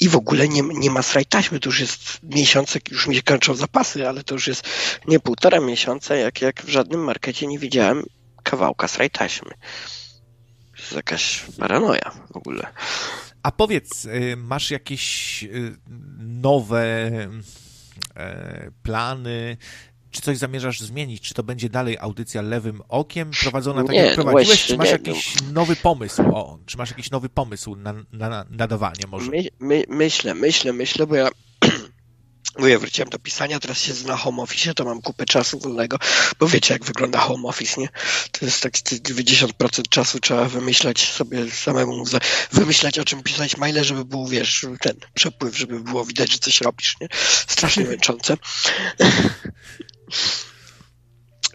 I 0.00 0.08
w 0.08 0.16
ogóle 0.16 0.48
nie, 0.48 0.62
nie 0.62 0.90
ma 0.90 1.02
sraj 1.02 1.26
taśmy, 1.26 1.60
to 1.60 1.68
już 1.68 1.80
jest 1.80 2.18
miesiące, 2.22 2.78
już 2.90 3.06
mi 3.06 3.16
się 3.16 3.22
kończą 3.22 3.54
zapasy, 3.54 4.08
ale 4.08 4.24
to 4.24 4.34
już 4.34 4.46
jest 4.46 4.68
nie 5.08 5.20
półtora 5.20 5.60
miesiąca, 5.60 6.16
jak, 6.16 6.42
jak 6.42 6.62
w 6.62 6.68
żadnym 6.68 7.04
markecie 7.04 7.37
nie 7.46 7.58
widziałem 7.58 8.02
kawałka 8.42 8.88
sraj 8.88 9.10
taśmy. 9.10 9.50
To 10.76 10.82
jest 10.82 10.92
jakaś 10.92 11.44
paranoja 11.58 12.10
w 12.32 12.36
ogóle. 12.36 12.66
A 13.42 13.52
powiedz, 13.52 14.04
y, 14.04 14.36
masz 14.36 14.70
jakieś 14.70 15.42
y, 15.44 15.76
nowe 16.18 17.08
e, 18.16 18.70
plany? 18.82 19.56
Czy 20.10 20.20
coś 20.20 20.38
zamierzasz 20.38 20.80
zmienić? 20.80 21.20
Czy 21.20 21.34
to 21.34 21.42
będzie 21.42 21.68
dalej 21.68 21.98
audycja 22.00 22.42
lewym 22.42 22.82
okiem 22.88 23.30
prowadzona 23.42 23.82
tak 23.82 23.92
Nie, 23.92 23.98
jak 23.98 24.16
no 24.16 24.24
prowadziłeś? 24.24 24.46
właśnie, 24.46 24.66
Czy 24.66 24.76
masz 24.78 24.86
nie, 24.86 24.92
jakiś 24.92 25.34
nowy 25.52 25.76
pomysł? 25.76 26.22
O, 26.22 26.58
czy 26.66 26.78
masz 26.78 26.90
jakiś 26.90 27.10
nowy 27.10 27.28
pomysł 27.28 27.76
na, 27.76 27.92
na, 27.92 28.28
na 28.28 28.44
nadawanie 28.50 29.06
może? 29.08 29.30
My, 29.30 29.48
my, 29.58 29.84
myślę, 29.88 30.34
myślę, 30.34 30.72
myślę, 30.72 31.06
bo 31.06 31.14
ja, 31.14 31.28
bo 32.58 32.66
ja 32.66 32.78
wróciłem 32.78 33.08
do 33.08 33.18
pisania, 33.18 33.60
teraz 33.60 33.80
siedzę 33.80 34.08
na 34.08 34.16
home 34.16 34.42
office, 34.42 34.74
to 34.74 34.84
mam 34.84 35.02
kupę 35.02 35.24
czasu 35.24 35.58
wolnego, 35.58 35.98
bo 36.38 36.48
wiecie 36.48 36.74
jak 36.74 36.84
wygląda 36.84 37.18
home 37.18 37.48
office, 37.48 37.80
nie? 37.80 37.88
To 38.32 38.44
jest 38.44 38.62
tak 38.62 38.72
90% 38.72 39.82
czasu 39.88 40.20
trzeba 40.20 40.44
wymyślać 40.44 41.12
sobie 41.12 41.50
samemu, 41.50 42.04
wymyślać 42.52 42.98
o 42.98 43.04
czym 43.04 43.22
pisać 43.22 43.56
maile, 43.56 43.84
żeby 43.84 44.04
był, 44.04 44.26
wiesz, 44.26 44.66
ten 44.80 44.96
przepływ, 45.14 45.58
żeby 45.58 45.80
było 45.80 46.04
widać, 46.04 46.32
że 46.32 46.38
coś 46.38 46.60
robisz, 46.60 46.96
nie? 47.00 47.08
Strasznie 47.46 47.84
męczące. 47.94 48.36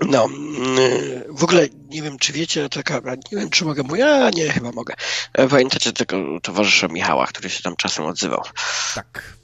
No, 0.02 0.30
w 1.30 1.44
ogóle 1.44 1.68
nie 1.88 2.02
wiem, 2.02 2.20
czy 2.20 2.34
wiecie, 2.34 2.70
taka, 2.70 3.02
nie 3.32 3.40
wiem, 3.40 3.50
czy 3.50 3.66
mogę 3.66 3.84
mówić, 3.84 4.04
a 4.06 4.30
nie, 4.30 4.52
chyba 4.52 4.72
mogę. 4.72 4.94
E, 5.34 5.48
Pamiętacie 5.48 5.94
tego 5.94 6.40
towarzysza 6.42 6.88
Michała, 6.88 7.28
który 7.28 7.50
się 7.50 7.64
tam 7.64 7.76
czasem 7.76 8.06
odzywał? 8.06 8.42
Tak. 8.96 9.43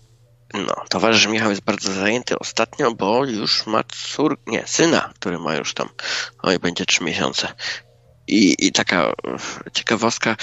No, 0.53 0.75
towarzysz 0.89 1.27
Michał 1.27 1.49
jest 1.49 1.61
bardzo 1.61 1.93
zajęty 1.93 2.39
ostatnio, 2.39 2.91
bo 2.91 3.25
już 3.25 3.65
ma 3.65 3.83
cór... 3.83 4.39
nie, 4.47 4.63
syna, 4.67 5.13
który 5.15 5.39
ma 5.39 5.55
już 5.55 5.73
tam, 5.73 5.89
oj, 6.41 6.59
będzie 6.59 6.85
trzy 6.85 7.03
miesiące. 7.03 7.53
I, 8.27 8.67
I 8.67 8.71
taka 8.71 9.03
e, 9.03 9.13
ciekawostka, 9.73 10.35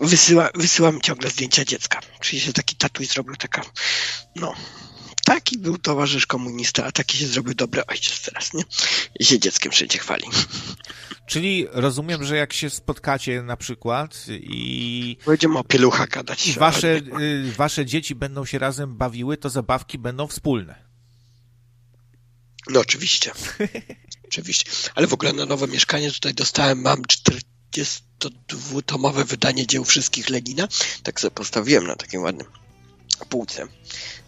wysyła, 0.00 0.50
wysyłam 0.54 1.00
ciągle 1.00 1.30
zdjęcia 1.30 1.64
dziecka. 1.64 2.00
Czyli 2.20 2.40
się 2.40 2.52
taki 2.52 2.76
tatuś 2.76 3.06
zrobił, 3.08 3.36
taka, 3.36 3.62
no, 4.36 4.54
taki 5.24 5.58
był 5.58 5.78
towarzysz 5.78 6.26
komunista, 6.26 6.84
a 6.84 6.92
taki 6.92 7.18
się 7.18 7.26
zrobił 7.26 7.54
dobry 7.54 7.86
ojciec 7.86 8.22
teraz, 8.22 8.54
nie? 8.54 8.62
I 9.20 9.24
się 9.24 9.38
dzieckiem 9.38 9.72
wszędzie 9.72 9.98
chwali. 9.98 10.24
Czyli 11.26 11.66
rozumiem, 11.70 12.24
że 12.24 12.36
jak 12.36 12.52
się 12.52 12.70
spotkacie 12.70 13.42
na 13.42 13.56
przykład 13.56 14.24
i, 14.28 15.16
Będziemy 15.26 15.58
o 15.58 15.64
pielucha 15.64 16.06
gadać. 16.06 16.48
i 16.48 16.52
wasze, 16.52 16.96
y, 17.20 17.52
wasze 17.56 17.86
dzieci 17.86 18.14
będą 18.14 18.44
się 18.44 18.58
razem 18.58 18.96
bawiły, 18.96 19.36
to 19.36 19.50
zabawki 19.50 19.98
będą 19.98 20.26
wspólne. 20.26 20.92
No 22.70 22.80
oczywiście. 22.80 23.32
oczywiście. 24.28 24.70
Ale 24.94 25.06
w 25.06 25.12
ogóle 25.12 25.32
na 25.32 25.46
nowe 25.46 25.68
mieszkanie 25.68 26.10
tutaj 26.10 26.34
dostałem, 26.34 26.80
mam 26.82 27.02
42-tomowe 27.02 29.24
wydanie 29.24 29.66
dzieł 29.66 29.84
wszystkich 29.84 30.30
Lenina. 30.30 30.68
Tak 31.02 31.20
sobie 31.20 31.30
postawiłem 31.30 31.86
na 31.86 31.96
takim 31.96 32.22
ładnym 32.22 32.46
półce. 33.28 33.66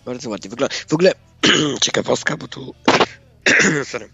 Bardzo 0.04 0.30
ładnie 0.30 0.50
wygląda. 0.50 0.74
W 0.88 0.92
ogóle 0.92 1.12
ciekawostka, 1.82 2.36
bo 2.36 2.48
tu 2.48 2.74
sorry. 3.90 4.10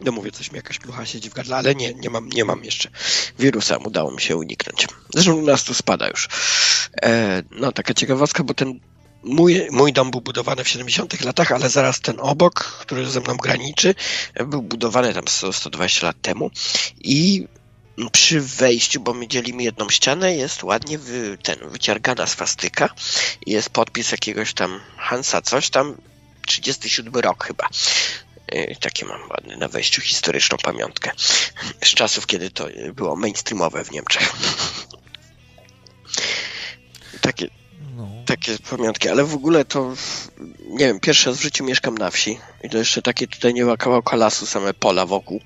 No 0.00 0.12
mówię, 0.12 0.30
coś 0.32 0.52
mi 0.52 0.56
jakaś 0.56 0.78
plucha 0.78 1.06
siedzi 1.06 1.30
w 1.30 1.34
gardle, 1.34 1.56
ale 1.56 1.74
nie, 1.74 1.94
nie 1.94 2.10
mam, 2.10 2.28
nie 2.28 2.44
mam 2.44 2.64
jeszcze 2.64 2.90
wirusa, 3.38 3.76
udało 3.76 4.10
mi 4.10 4.20
się 4.20 4.36
uniknąć. 4.36 4.86
Zresztą 5.14 5.34
u 5.34 5.42
nas 5.42 5.64
to 5.64 5.74
spada 5.74 6.08
już. 6.08 6.28
E, 7.02 7.42
no, 7.50 7.72
taka 7.72 7.94
ciekawostka, 7.94 8.44
bo 8.44 8.54
ten 8.54 8.80
mój, 9.22 9.68
mój 9.70 9.92
dom 9.92 10.10
był 10.10 10.20
budowany 10.20 10.64
w 10.64 10.68
70 10.68 11.24
latach, 11.24 11.52
ale 11.52 11.70
zaraz 11.70 12.00
ten 12.00 12.16
obok, 12.20 12.64
który 12.64 13.06
ze 13.06 13.20
mną 13.20 13.36
graniczy, 13.36 13.94
był 14.46 14.62
budowany 14.62 15.14
tam 15.14 15.28
100, 15.28 15.52
120 15.52 16.06
lat 16.06 16.16
temu 16.22 16.50
i 17.00 17.46
przy 18.12 18.40
wejściu, 18.40 19.00
bo 19.00 19.14
my 19.14 19.28
dzielimy 19.28 19.62
jedną 19.62 19.90
ścianę, 19.90 20.36
jest 20.36 20.62
ładnie 20.62 20.98
wy, 20.98 21.38
ten, 21.42 21.58
wyciargana 21.68 22.26
swastyka 22.26 22.88
i 23.46 23.50
jest 23.50 23.70
podpis 23.70 24.12
jakiegoś 24.12 24.54
tam 24.54 24.80
Hansa, 24.96 25.42
coś 25.42 25.70
tam, 25.70 25.96
37 26.46 27.14
rok 27.14 27.44
chyba. 27.44 27.68
Yy, 28.52 28.76
takie 28.80 29.06
mam 29.06 29.20
ładne 29.30 29.56
na 29.56 29.68
wejściu 29.68 30.00
historyczną 30.00 30.58
pamiątkę. 30.62 31.10
Z 31.84 31.88
czasów, 31.94 32.26
kiedy 32.26 32.50
to 32.50 32.66
było 32.94 33.16
mainstreamowe 33.16 33.84
w 33.84 33.90
Niemczech. 33.90 34.32
Takie, 37.20 37.48
No. 37.96 38.08
takie 38.26 38.58
pamiątki, 38.70 39.08
ale 39.08 39.24
w 39.24 39.34
ogóle 39.34 39.64
to 39.64 39.94
nie 40.68 40.86
wiem, 40.86 41.00
pierwszy 41.00 41.30
raz 41.30 41.38
w 41.38 41.42
życiu 41.42 41.64
mieszkam 41.64 41.98
na 41.98 42.10
wsi 42.10 42.38
i 42.64 42.70
to 42.70 42.78
jeszcze 42.78 43.02
takie 43.02 43.26
tutaj 43.26 43.54
nie 43.54 43.64
ma 43.64 43.76
kawałka 43.76 44.16
lasu, 44.16 44.46
same 44.46 44.74
pola 44.74 45.06
wokół. 45.06 45.40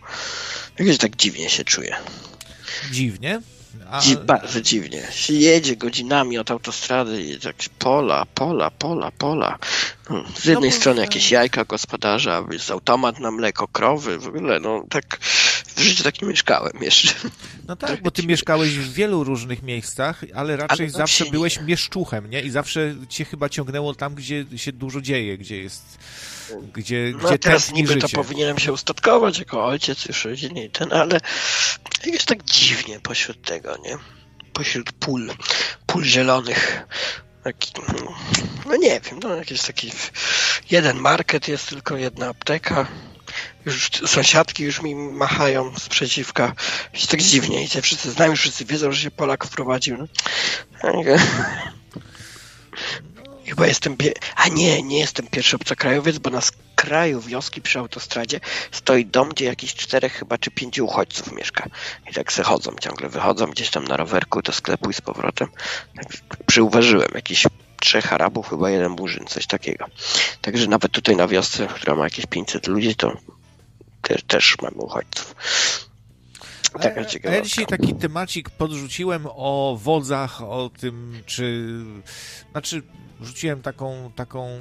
Jakoś 0.78 0.98
tak 0.98 1.16
dziwnie 1.16 1.50
się 1.50 1.64
czuję. 1.64 1.96
Dziwnie. 2.90 3.40
A, 3.90 4.00
bardzo 4.24 4.60
dziwnie. 4.60 5.02
Się 5.12 5.32
jedzie 5.34 5.76
godzinami 5.76 6.38
od 6.38 6.50
autostrady 6.50 7.22
i 7.22 7.40
tak 7.40 7.56
pola, 7.78 8.26
pola, 8.34 8.70
pola, 8.70 9.10
pola. 9.10 9.58
Hmm, 10.08 10.26
Z 10.36 10.44
jednej 10.44 10.70
bo- 10.70 10.76
strony 10.76 11.00
jakieś 11.00 11.30
jajka 11.30 11.64
gospodarza, 11.64 12.44
jest 12.50 12.70
automat 12.70 13.20
na 13.20 13.30
mleko, 13.30 13.68
krowy, 13.68 14.18
w 14.18 14.26
ogóle, 14.26 14.60
no 14.60 14.84
tak 14.90 15.04
w 15.76 15.80
życiu 15.80 16.04
tak 16.04 16.22
nie 16.22 16.28
mieszkałem 16.28 16.72
jeszcze. 16.80 17.14
no 17.68 17.76
tak, 17.76 17.88
trochę 17.88 18.02
bo 18.02 18.10
ty 18.10 18.22
mieszkałeś 18.26 18.70
w 18.78 18.92
wielu 18.92 19.24
różnych 19.24 19.62
miejscach, 19.62 20.20
ale 20.34 20.56
raczej 20.56 20.86
Ale 20.86 20.92
na 20.92 20.98
zawsze 20.98 21.14
wsi 21.14 21.24
nie. 21.24 21.30
byłeś 21.30 21.60
mieszczuchem, 21.60 22.30
nie? 22.30 22.40
I 22.42 22.50
zawsze 22.50 22.94
cię 23.08 23.24
chyba 23.24 23.48
ciągnęło 23.48 23.94
tam, 23.94 24.14
gdzie 24.14 24.44
się 24.56 24.72
dużo 24.72 25.00
dzieje, 25.00 25.38
gdzie 25.38 25.62
jest... 25.62 25.98
Gdzie, 26.74 27.12
No 27.22 27.28
gdzie 27.28 27.38
teraz 27.38 27.72
niby 27.72 27.94
to 27.96 28.00
życie. 28.00 28.16
powinienem 28.16 28.58
się 28.58 28.72
ustatkować 28.72 29.38
jako 29.38 29.64
ojciec 29.66 30.04
już 30.06 30.24
rodziny 30.24 30.64
i 30.64 30.70
ten, 30.70 30.92
ale 30.92 31.20
jest 32.04 32.26
tak 32.26 32.44
dziwnie 32.44 33.00
pośród 33.00 33.42
tego, 33.42 33.76
nie? 33.84 33.96
Pośród 34.52 34.92
pól, 34.92 35.30
pól 35.86 36.04
zielonych. 36.04 36.86
Taki, 37.44 37.72
no, 37.78 38.14
no 38.66 38.76
nie 38.76 39.00
wiem, 39.00 39.18
no 39.22 39.36
jakiś 39.36 39.62
taki 39.62 39.92
jeden 40.70 40.96
market 40.96 41.48
jest, 41.48 41.68
tylko 41.68 41.96
jedna 41.96 42.28
apteka. 42.28 42.86
Już 43.66 43.90
sąsiadki 44.06 44.62
już 44.62 44.82
mi 44.82 44.94
machają 44.94 45.72
sprzeciwka. 45.78 46.52
Jest 46.94 47.10
tak 47.10 47.22
dziwnie 47.22 47.64
i 47.64 47.68
te 47.68 47.82
wszyscy 47.82 48.10
znają, 48.10 48.36
wszyscy 48.36 48.64
wiedzą, 48.64 48.93
że 48.93 49.01
się 49.01 49.10
Polak 49.10 49.44
wprowadził. 49.44 49.97
No. 49.97 50.09
Chyba 53.47 53.66
jestem. 53.66 53.97
A 54.36 54.48
nie, 54.48 54.82
nie 54.82 54.98
jestem 54.98 55.26
pierwszy 55.26 55.56
obcokrajowiec, 55.56 56.18
bo 56.18 56.30
na 56.30 56.40
skraju 56.40 57.20
wioski 57.20 57.60
przy 57.60 57.78
autostradzie 57.78 58.40
stoi 58.70 59.06
dom, 59.06 59.28
gdzie 59.28 59.44
jakichś 59.44 59.74
czterech 59.74 60.12
chyba 60.12 60.39
czy 60.39 60.51
pięciu 60.51 60.84
uchodźców 60.84 61.32
mieszka. 61.32 61.68
I 62.10 62.14
tak 62.14 62.32
se 62.32 62.43
chodzą 62.43 62.72
ciągle, 62.80 63.09
wychodzą 63.09 63.47
gdzieś 63.47 63.70
tam 63.70 63.84
na 63.84 63.97
rowerku 63.97 64.43
do 64.43 64.52
sklepu 64.52 64.90
i 64.90 64.94
z 64.94 65.01
powrotem. 65.01 65.48
Tak 65.97 66.06
przyuważyłem 66.47 67.09
jakiś 67.14 67.47
trzech 67.80 68.12
Arabów, 68.12 68.48
chyba 68.48 68.70
jeden 68.70 68.93
Murzyn, 68.93 69.26
coś 69.26 69.47
takiego. 69.47 69.86
Także 70.40 70.66
nawet 70.66 70.93
tutaj 70.93 71.16
na 71.16 71.28
wiosce, 71.28 71.66
która 71.66 71.94
ma 71.94 72.05
jakieś 72.05 72.26
500 72.26 72.66
ludzi, 72.66 72.94
to 72.94 73.16
też, 74.02 74.22
też 74.22 74.56
mamy 74.62 74.76
uchodźców. 74.76 75.34
Taka 76.72 77.00
ja- 77.24 77.40
dzisiaj 77.40 77.66
taki 77.66 77.94
temacik 77.94 78.50
podrzuciłem 78.50 79.26
o 79.26 79.78
wodzach, 79.82 80.42
o 80.42 80.70
tym, 80.80 81.22
czy... 81.26 81.68
Znaczy, 82.52 82.82
rzuciłem 83.20 83.62
taką, 83.62 84.12
taką 84.16 84.60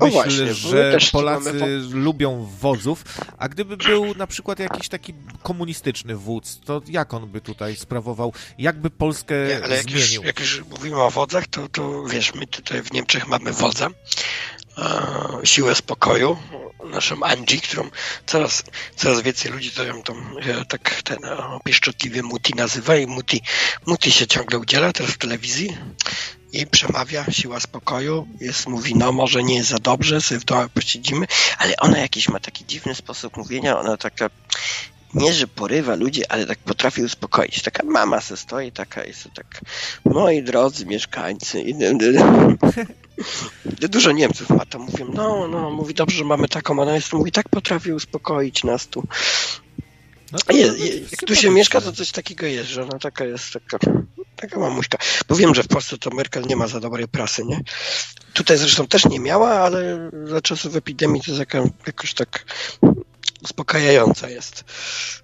O 0.00 0.04
myśl, 0.04 0.12
właśnie, 0.12 0.54
że 0.54 0.98
Polacy 1.12 1.80
lubią 1.90 2.44
wodzów, 2.60 3.04
a 3.38 3.48
gdyby 3.48 3.76
był 3.76 4.14
na 4.14 4.26
przykład 4.26 4.58
jakiś 4.58 4.88
taki 4.88 5.14
komunistyczny 5.42 6.16
wódz, 6.16 6.60
to 6.64 6.82
jak 6.88 7.14
on 7.14 7.28
by 7.28 7.40
tutaj 7.40 7.76
sprawował, 7.76 8.32
jakby 8.58 8.90
Polskę 8.90 9.34
Nie, 9.48 9.64
ale 9.64 9.76
jak 9.76 9.90
już, 9.90 10.02
zmienił? 10.02 10.22
jak 10.22 10.40
już 10.40 10.64
mówimy 10.70 11.02
o 11.02 11.10
wodzach, 11.10 11.46
to, 11.46 11.68
to 11.68 12.04
wiesz, 12.04 12.34
my 12.34 12.46
tutaj 12.46 12.82
w 12.82 12.92
Niemczech 12.92 13.28
mamy 13.28 13.52
wodza, 13.52 13.86
e, 13.86 13.92
siłę 15.44 15.74
spokoju, 15.74 16.36
naszą 16.84 17.22
Angie, 17.22 17.60
którą 17.60 17.90
coraz, 18.26 18.62
coraz 18.96 19.22
więcej 19.22 19.52
ludzi 19.52 19.70
to 19.70 19.84
ją 19.84 20.02
tą, 20.02 20.14
e, 20.38 20.64
tak 20.64 21.02
ten 21.02 21.24
e, 21.24 21.58
pieszczotliwie 21.64 22.22
Muti 22.22 22.54
nazywa 22.54 22.96
i 22.96 23.06
Muti, 23.06 23.42
Muti 23.86 24.12
się 24.12 24.26
ciągle 24.26 24.58
udziela 24.58 24.92
teraz 24.92 25.12
w 25.12 25.18
telewizji 25.18 25.76
i 26.52 26.66
przemawia, 26.66 27.24
siła 27.30 27.60
spokoju, 27.60 28.28
jest, 28.40 28.66
mówi, 28.66 28.94
no 28.96 29.12
może 29.12 29.42
nie 29.42 29.56
jest 29.56 29.68
za 29.68 29.78
dobrze, 29.78 30.20
sobie 30.20 30.40
w 30.40 30.44
domu 30.44 30.68
posiedzimy, 30.74 31.26
ale 31.58 31.76
ona 31.76 31.98
jakiś 31.98 32.28
ma 32.28 32.40
taki 32.40 32.66
dziwny 32.66 32.94
sposób 32.94 33.36
mówienia, 33.36 33.78
ona 33.78 33.96
taka 33.96 34.30
nie, 35.14 35.32
że 35.32 35.46
porywa 35.46 35.94
ludzi, 35.94 36.26
ale 36.26 36.46
tak 36.46 36.58
potrafi 36.58 37.02
uspokoić. 37.02 37.62
Taka 37.62 37.86
mama 37.86 38.20
se 38.20 38.36
stoi, 38.36 38.72
taka 38.72 39.04
jest 39.04 39.28
tak, 39.34 39.60
moi 40.04 40.42
drodzy 40.42 40.86
mieszkańcy. 40.86 41.60
I, 41.60 41.74
Dużo 43.88 44.12
Niemców 44.12 44.50
ma 44.50 44.66
to, 44.66 44.78
mówią, 44.78 45.10
no, 45.14 45.48
no, 45.48 45.70
mówi 45.70 45.94
dobrze, 45.94 46.16
że 46.16 46.24
mamy 46.24 46.48
taką, 46.48 46.78
ona 46.78 46.94
jest, 46.94 47.12
mówi, 47.12 47.32
tak 47.32 47.48
potrafi 47.48 47.92
uspokoić 47.92 48.64
nas 48.64 48.86
tu. 48.86 49.02
No 50.32 50.38
jak 50.56 51.20
tu 51.26 51.36
się 51.36 51.50
mieszka, 51.50 51.80
to 51.80 51.92
coś 51.92 52.10
takiego 52.10 52.46
jest, 52.46 52.68
że 52.68 52.82
ona 52.82 52.98
taka 52.98 53.24
jest, 53.24 53.52
taka, 53.52 53.78
taka 54.36 54.60
mamuśka. 54.60 54.98
Bo 55.28 55.36
wiem, 55.36 55.54
że 55.54 55.62
w 55.62 55.68
Polsce 55.68 55.98
to 55.98 56.10
Merkel 56.10 56.44
nie 56.46 56.56
ma 56.56 56.66
za 56.66 56.80
dobrej 56.80 57.08
prasy, 57.08 57.44
nie? 57.44 57.60
Tutaj 58.32 58.58
zresztą 58.58 58.86
też 58.86 59.04
nie 59.04 59.20
miała, 59.20 59.50
ale 59.50 60.10
za 60.24 60.40
czasów 60.40 60.76
epidemii 60.76 61.22
to 61.22 61.30
jest 61.30 61.38
jaka, 61.38 61.64
jakoś 61.86 62.14
tak 62.14 62.44
uspokajająca 63.44 64.28
jest 64.28 64.64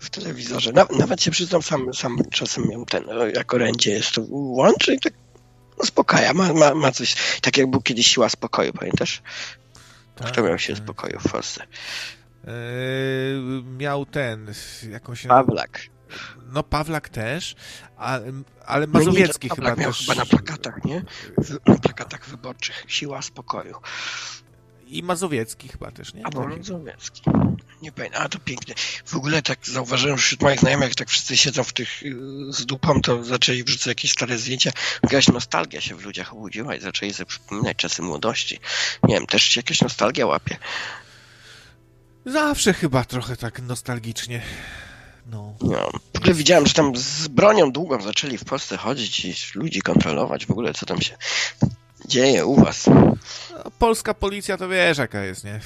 w 0.01 0.10
telewizorze. 0.10 0.72
Na, 0.72 0.86
nawet 0.98 1.22
się 1.22 1.30
przyznam, 1.30 1.62
sam, 1.62 1.94
sam 1.94 2.18
czasem 2.30 2.64
ją 2.70 2.84
ten, 2.84 3.09
o, 3.09 3.26
jak 3.26 3.55
orędzie 3.55 3.90
jest, 3.90 4.12
to 4.12 4.22
łączy 4.30 4.94
i 4.94 5.01
tak 5.01 5.12
uspokaja, 5.76 6.32
ma, 6.32 6.52
ma, 6.52 6.74
ma 6.74 6.92
coś, 6.92 7.16
tak 7.40 7.56
jak 7.56 7.66
był 7.70 7.80
kiedyś 7.80 8.06
siła 8.06 8.28
spokoju, 8.28 8.72
pamiętasz? 8.72 9.22
Tak. 10.16 10.32
Kto 10.32 10.42
miał 10.42 10.59
się 10.59 10.76
spokoju 10.76 11.20
w 11.20 11.32
Polsce? 11.32 11.62
Eee, 12.47 12.52
miał 13.78 14.06
ten, 14.06 14.52
jakąś... 14.90 15.26
Pawlak. 15.26 15.80
No 16.52 16.62
Pawlak 16.62 17.09
też, 17.09 17.55
a, 17.97 18.18
ale 18.66 18.86
No 18.86 18.98
nie, 18.98 19.06
Mazowiecki 19.06 19.48
chyba 19.48 19.56
Pawlak 19.56 19.78
miał 19.78 19.92
też. 19.92 20.01
chyba 20.01 20.14
na 20.14 20.26
plakatach, 20.26 20.84
nie? 20.84 21.05
Na 21.66 21.74
plakatach 21.78 22.26
wyborczych. 22.28 22.84
Siła 22.88 23.22
spokoju. 23.22 23.76
I 24.91 25.03
Mazowiecki 25.03 25.69
chyba 25.69 25.91
też, 25.91 26.15
nie? 26.15 26.27
Albo 26.27 26.49
Mazowiecki. 26.49 27.23
Nie 27.83 27.93
pamiętam, 27.93 28.23
a 28.23 28.29
to 28.29 28.39
pięknie. 28.39 28.75
W 29.05 29.15
ogóle 29.15 29.43
tak 29.43 29.59
zauważyłem 29.67 30.19
że 30.19 30.23
wśród 30.23 30.43
moich 30.43 30.61
znajomych, 30.61 30.89
jak 30.89 30.95
tak 30.95 31.09
wszyscy 31.09 31.37
siedzą 31.37 31.65
w 31.65 31.73
tych 31.73 32.03
y, 32.03 32.17
z 32.49 32.67
dupą, 32.67 33.03
to 33.03 33.25
zaczęli 33.25 33.65
wrzucać 33.65 33.87
jakieś 33.87 34.12
stare 34.12 34.39
zdjęcia. 34.39 34.71
Jakaś 35.03 35.29
nostalgia 35.29 35.81
się 35.81 35.97
w 35.97 36.05
ludziach 36.05 36.33
obudziła 36.33 36.75
i 36.75 36.81
zaczęli 36.81 37.12
sobie 37.12 37.27
przypominać 37.27 37.77
czasy 37.77 38.03
młodości. 38.03 38.59
Nie 39.03 39.15
wiem, 39.15 39.27
też 39.27 39.43
się 39.43 39.59
jakaś 39.59 39.81
nostalgia 39.81 40.27
łapie. 40.27 40.57
Zawsze 42.27 42.73
chyba 42.73 43.05
trochę 43.05 43.37
tak 43.37 43.62
nostalgicznie. 43.62 44.43
No. 45.27 45.55
No, 45.61 45.91
w 46.15 46.19
ogóle 46.19 46.35
widziałem, 46.35 46.67
że 46.67 46.75
tam 46.75 46.97
z 46.97 47.29
bronią 47.29 47.73
długą 47.73 48.03
zaczęli 48.03 48.39
w 48.39 48.45
Polsce 48.45 48.77
chodzić 48.77 49.25
i 49.25 49.35
ludzi 49.55 49.81
kontrolować. 49.81 50.47
W 50.47 50.51
ogóle 50.51 50.75
co 50.75 50.87
tam 50.87 51.01
się 51.01 51.17
dzieje 52.06 52.47
u 52.47 52.55
was? 52.64 52.89
A 53.64 53.70
Polska 53.78 54.14
policja 54.14 54.56
to 54.56 54.68
wiesz 54.68 54.98
jaka 54.98 55.20
jest, 55.24 55.44
nie? 55.44 55.60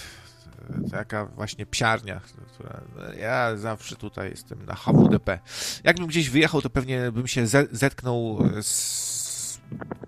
Taka 0.91 1.27
właśnie 1.27 1.67
psiarnia. 1.67 2.21
Która... 2.55 2.81
Ja 3.21 3.57
zawsze 3.57 3.97
tutaj 3.97 4.31
jestem 4.31 4.67
na 4.67 4.75
HWDP. 4.75 5.39
Jakbym 5.85 6.07
gdzieś 6.07 6.31
wyjechał, 6.31 6.63
to 6.63 6.71
pewnie 6.71 7.13
bym 7.13 7.27
się 7.27 7.47
ze- 7.47 7.67
zetknął 7.73 8.39
z 8.63 9.24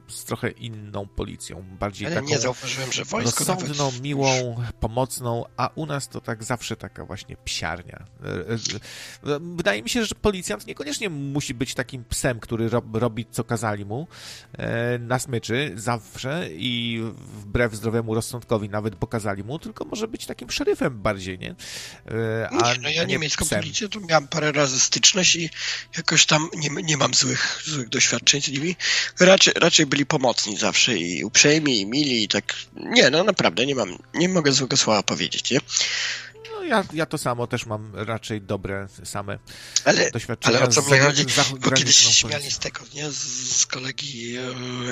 z 0.08 0.24
trochę 0.24 0.50
inną 0.50 1.06
policją, 1.06 1.64
bardziej 1.78 2.06
Ale 2.06 2.16
taką 2.16 2.28
nie 2.28 2.38
zauważyłem, 2.38 2.92
że 2.92 3.04
wojsko 3.04 3.44
rozsądną, 3.44 3.84
nawet... 3.84 4.02
miłą, 4.02 4.56
pomocną, 4.80 5.44
a 5.56 5.70
u 5.74 5.86
nas 5.86 6.08
to 6.08 6.20
tak 6.20 6.44
zawsze 6.44 6.76
taka 6.76 7.04
właśnie 7.04 7.36
psiarnia. 7.36 8.04
E, 8.24 8.28
e, 8.28 9.34
e, 9.34 9.40
Wydaje 9.40 9.82
mi 9.82 9.88
się, 9.88 10.04
że 10.04 10.14
policjant 10.14 10.66
niekoniecznie 10.66 11.10
musi 11.10 11.54
być 11.54 11.74
takim 11.74 12.04
psem, 12.04 12.40
który 12.40 12.68
rob, 12.68 12.84
robi 12.92 13.26
co 13.30 13.44
kazali 13.44 13.84
mu 13.84 14.06
na 15.00 15.18
smyczy 15.18 15.72
zawsze 15.76 16.48
i 16.50 17.00
wbrew 17.18 17.74
zdrowemu 17.74 18.14
rozsądkowi 18.14 18.68
nawet 18.68 18.96
pokazali 18.96 19.44
mu, 19.44 19.58
tylko 19.58 19.84
może 19.84 20.08
być 20.08 20.26
takim 20.26 20.50
szeryfem 20.50 21.02
bardziej, 21.02 21.38
nie? 21.38 21.54
Nie, 22.52 22.80
no 22.82 22.88
ja 22.88 23.02
a 23.02 23.04
niemiecką 23.04 23.44
psem. 23.44 23.60
policję 23.60 23.88
to 23.88 24.00
miałem 24.00 24.28
parę 24.28 24.52
razy 24.52 24.80
styczność 24.80 25.36
i 25.36 25.50
jakoś 25.96 26.26
tam 26.26 26.48
nie, 26.56 26.82
nie 26.82 26.96
mam 26.96 27.14
złych, 27.14 27.62
złych 27.64 27.88
doświadczeń 27.88 28.42
z 28.42 28.48
nimi. 28.48 28.76
Raczej, 29.20 29.45
raczej 29.54 29.86
byli 29.86 30.06
pomocni 30.06 30.56
zawsze 30.56 30.96
i 30.96 31.24
uprzejmi 31.24 31.80
i 31.80 31.86
mili 31.86 32.24
i 32.24 32.28
tak. 32.28 32.54
Nie, 32.74 33.10
no 33.10 33.24
naprawdę 33.24 33.66
nie 33.66 33.74
mam, 33.74 33.98
nie 34.14 34.28
mogę 34.28 34.52
złego 34.52 34.76
słowa 34.76 35.02
powiedzieć, 35.02 35.50
nie? 35.50 35.60
No, 36.52 36.62
ja, 36.62 36.84
ja 36.92 37.06
to 37.06 37.18
samo 37.18 37.46
też 37.46 37.66
mam 37.66 37.92
raczej 37.94 38.40
dobre 38.40 38.88
same 39.04 39.38
Ale, 39.84 40.10
doświadczenia 40.10 40.58
ale 40.58 40.66
o 40.66 40.70
co 40.70 40.82
z 40.82 40.90
mi 40.90 40.98
chodzi? 40.98 41.26
Bo 41.60 41.70
kiedyś 41.70 41.96
się 41.96 42.12
śmiali 42.12 42.50
z 42.50 42.58
tego, 42.58 42.80
nie? 42.94 43.10
Z, 43.10 43.16
z 43.56 43.66
kolegi, 43.66 44.36
e, 44.36 44.42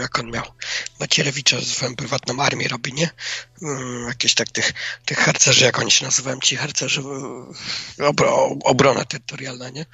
jak 0.01 0.18
on 0.18 0.31
miał, 0.31 0.44
Macierewicza, 1.01 1.60
swoją 1.60 1.97
prywatną 1.97 2.43
armię 2.43 2.68
robi, 2.68 2.93
nie? 2.93 3.10
Mm, 3.62 4.09
Jakieś 4.09 4.35
tak 4.35 4.51
tych, 4.51 4.72
tych 5.05 5.18
harcerzy, 5.18 5.64
jak 5.64 5.78
oni 5.78 5.90
się 5.90 6.05
nazywają, 6.05 6.40
ci 6.40 6.56
harcerzy, 6.56 7.02
e, 8.01 8.06
obro, 8.06 8.56
obrona 8.64 9.05
terytorialna, 9.05 9.70
nie? 9.70 9.86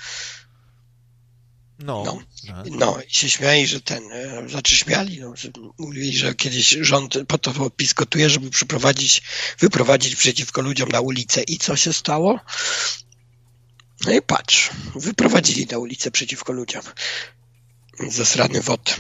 No, 1.83 2.03
No. 2.05 2.19
no. 2.45 2.65
No 2.71 2.99
i 3.09 3.15
się 3.15 3.31
śmiali, 3.31 3.67
że 3.67 3.81
ten, 3.81 4.13
e, 4.13 4.49
znaczy 4.49 4.77
śmiali, 4.77 5.21
no, 5.21 5.37
że 5.37 5.49
mówili, 5.79 6.17
że 6.17 6.35
kiedyś 6.35 6.69
rząd 6.81 7.15
po 7.29 7.39
to 7.39 7.51
bo 7.51 7.71
PiS 7.71 7.93
gotuje, 7.93 8.31
żeby 8.31 8.51
przyprowadzić, 8.51 9.23
wyprowadzić 9.59 10.17
przeciwko 10.17 10.61
ludziom 10.63 10.89
na 10.89 11.01
ulicę. 11.01 11.43
I 11.43 11.59
co 11.59 11.77
się 11.77 11.93
stało? 11.93 12.41
No 14.07 14.13
i 14.13 14.23
patrz, 14.23 14.71
wyprowadzili 14.95 15.67
na 15.67 15.79
ulicę 15.79 16.11
przeciwko 16.11 16.53
ludziom. 16.53 16.83
Zasrany 18.09 18.61
wod. 18.63 18.97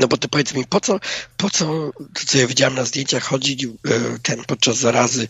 No 0.00 0.08
bo 0.08 0.16
ty 0.16 0.28
powiedz 0.28 0.54
mi, 0.54 0.66
po 0.66 0.80
co, 0.80 1.00
po 1.36 1.50
co, 1.50 1.92
to 2.14 2.20
co 2.26 2.38
ja 2.38 2.46
widziałem 2.46 2.74
na 2.74 2.84
zdjęciach, 2.84 3.24
chodzić 3.24 3.64
e, 3.64 3.68
ten 4.22 4.44
podczas 4.44 4.76
zarazy 4.76 5.28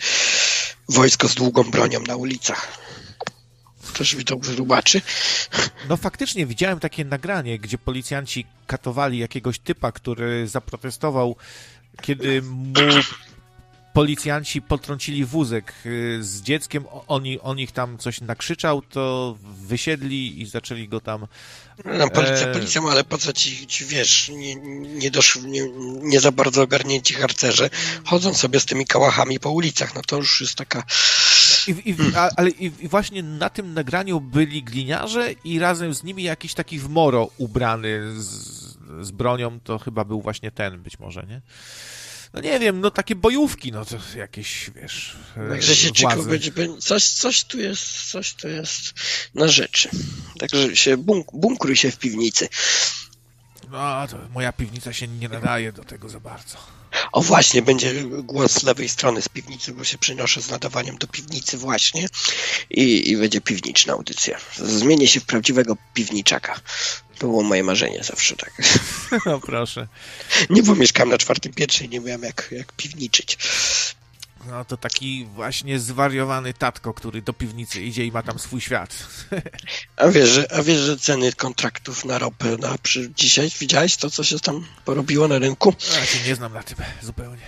wojsko 0.89 1.29
z 1.29 1.35
długą 1.35 1.63
bronią 1.71 2.01
na 2.01 2.17
ulicach? 2.17 2.79
Ktoś 3.95 4.15
mi 4.15 4.25
to 4.25 4.37
wytłumaczy? 4.37 5.03
No 5.89 5.97
faktycznie 5.97 6.47
widziałem 6.47 6.81
takie 6.81 7.05
nagranie, 7.05 7.59
gdzie 7.59 7.79
policjanci 7.79 8.47
katowali 8.67 9.19
jakiegoś 9.19 9.59
typa, 9.59 9.93
który 9.93 10.49
zaprotestował, 10.49 11.37
kiedy 12.03 12.43
mu 12.43 12.73
policjanci 13.93 14.63
potrącili 14.63 15.25
wózek 15.25 15.73
y, 15.87 16.19
z 16.25 16.43
dzieckiem, 16.43 16.87
o- 16.87 17.05
oni, 17.09 17.41
on 17.41 17.59
ich 17.59 17.73
tam 17.73 17.99
coś 17.99 18.21
nakrzyczał, 18.21 18.83
to 18.83 19.37
wysiedli 19.67 20.43
i 20.43 20.47
zaczęli 20.47 20.89
go 20.89 21.01
tam... 21.01 21.27
No, 21.85 22.11
policja 22.11 22.37
E, 22.49 22.53
policją, 22.53 22.91
ale 22.91 23.05
po 23.05 23.19
co 23.19 23.33
ci, 23.33 23.67
ci 23.67 23.85
wiesz, 23.85 24.29
nie, 24.29 24.55
nie, 24.55 25.11
dosz, 25.11 25.39
nie, 25.43 25.69
nie 26.03 26.21
za 26.21 26.33
bardzo 26.33 26.63
ogarnięci 26.63 27.15
harcerze 27.15 27.71
chodzą 28.05 28.35
sobie 28.35 28.61
z 28.61 28.65
tymi 28.65 28.87
kałachami 28.87 29.41
po 29.41 29.51
ulicach, 29.51 29.95
no 29.95 30.03
to 30.07 30.17
już 30.17 30.41
jest 30.41 30.55
taka... 30.55 30.83
I, 31.69 31.91
i, 31.91 31.97
a, 32.17 32.31
ale 32.37 32.51
i, 32.51 32.73
i 32.81 32.89
właśnie 32.89 33.23
na 33.23 33.51
tym 33.51 33.75
nagraniu 33.75 34.21
byli 34.21 34.63
gliniarze 34.63 35.33
i 35.33 35.59
razem 35.59 35.95
z 35.95 36.03
nimi 36.03 36.23
jakiś 36.23 36.55
taki 36.55 36.79
w 36.79 36.89
moro 36.89 37.31
ubrany 37.39 38.01
z, 38.23 38.29
z 39.01 39.11
bronią, 39.11 39.61
to 39.61 39.79
chyba 39.79 40.05
był 40.05 40.21
właśnie 40.23 40.51
ten 40.51 40.83
być 40.83 40.99
może, 40.99 41.27
nie? 41.29 41.41
No 42.35 42.41
nie 42.41 42.59
wiem, 42.59 42.81
no 42.81 42.91
takie 42.91 43.15
bojówki, 43.15 43.73
no 43.73 43.85
to 43.85 43.97
jakieś, 44.17 44.71
wiesz, 44.75 45.17
e, 45.37 45.49
Także 45.49 45.77
się 45.77 45.91
władzy. 46.01 46.29
będzie- 46.29 46.53
coś, 46.81 47.09
coś 47.09 47.45
tu 47.45 47.61
jest, 47.61 48.11
coś 48.11 48.35
tu 48.35 48.49
jest 48.49 48.93
na 49.35 49.49
rzeczy. 49.49 49.89
Także 50.39 50.77
się 50.77 50.97
bunk, 50.97 51.27
bunkruj 51.33 51.77
się 51.77 51.91
w 51.91 51.99
piwnicy. 51.99 52.49
No, 53.71 54.07
to 54.09 54.19
moja 54.35 54.53
piwnica 54.53 54.93
się 54.93 55.09
nie 55.09 55.29
nadaje 55.29 55.73
do 55.73 55.85
tego 55.85 56.09
za 56.09 56.21
bardzo. 56.21 56.57
O 57.13 57.23
właśnie, 57.23 57.63
będzie 57.63 58.05
głos 58.05 58.53
z 58.53 58.63
lewej 58.63 58.89
strony 58.89 59.23
z 59.23 59.29
piwnicy, 59.29 59.73
bo 59.73 59.85
się 59.85 59.99
przynoszę 59.99 60.43
z 60.43 60.51
nadawaniem 60.51 60.99
do 60.99 61.07
piwnicy 61.07 61.59
właśnie 61.59 62.07
i, 62.71 63.11
i 63.11 63.17
będzie 63.17 63.41
piwniczna 63.41 63.93
audycja. 63.93 64.39
Zmienię 64.57 65.09
się 65.09 65.21
w 65.21 65.25
prawdziwego 65.25 65.77
piwniczaka. 65.95 66.61
To 67.19 67.27
było 67.27 67.43
moje 67.43 67.65
marzenie 67.65 68.05
zawsze 68.05 68.37
tak. 68.37 68.53
No 69.27 69.41
proszę. 69.41 69.89
Nie, 70.51 70.63
bo 70.63 70.75
na 71.07 71.19
czwartym 71.19 71.53
piętrze 71.53 71.85
i 71.85 71.89
nie 71.89 72.01
miałem 72.01 72.23
jak, 72.23 72.49
jak 72.51 72.73
piwniczyć. 72.73 73.39
No 74.49 74.65
to 74.65 74.77
taki 74.77 75.25
właśnie 75.25 75.79
zwariowany 75.79 76.55
tatko, 76.55 76.95
który 76.95 77.23
do 77.23 77.33
piwnicy 77.33 77.83
idzie 77.83 78.05
i 78.05 78.13
ma 78.13 78.23
tam 78.23 78.39
swój 78.39 78.61
świat. 78.61 79.07
A 79.97 80.09
wiesz, 80.09 80.29
że, 80.29 80.53
a 80.53 80.63
wiesz, 80.63 80.79
że 80.79 80.99
ceny 80.99 81.33
kontraktów 81.33 82.05
na 82.05 82.19
ropę 82.19 82.57
na, 82.57 82.79
przy, 82.79 83.13
dzisiaj 83.17 83.51
widziałeś 83.61 83.97
to, 83.97 84.11
co 84.11 84.25
się 84.25 84.41
tam 84.41 84.67
porobiło 84.85 85.29
na 85.29 85.39
rynku? 85.39 85.75
Ja 85.95 86.07
się 86.07 86.29
nie 86.29 86.35
znam 86.35 86.53
na 86.53 86.63
tym 86.63 86.77
zupełnie. 87.03 87.43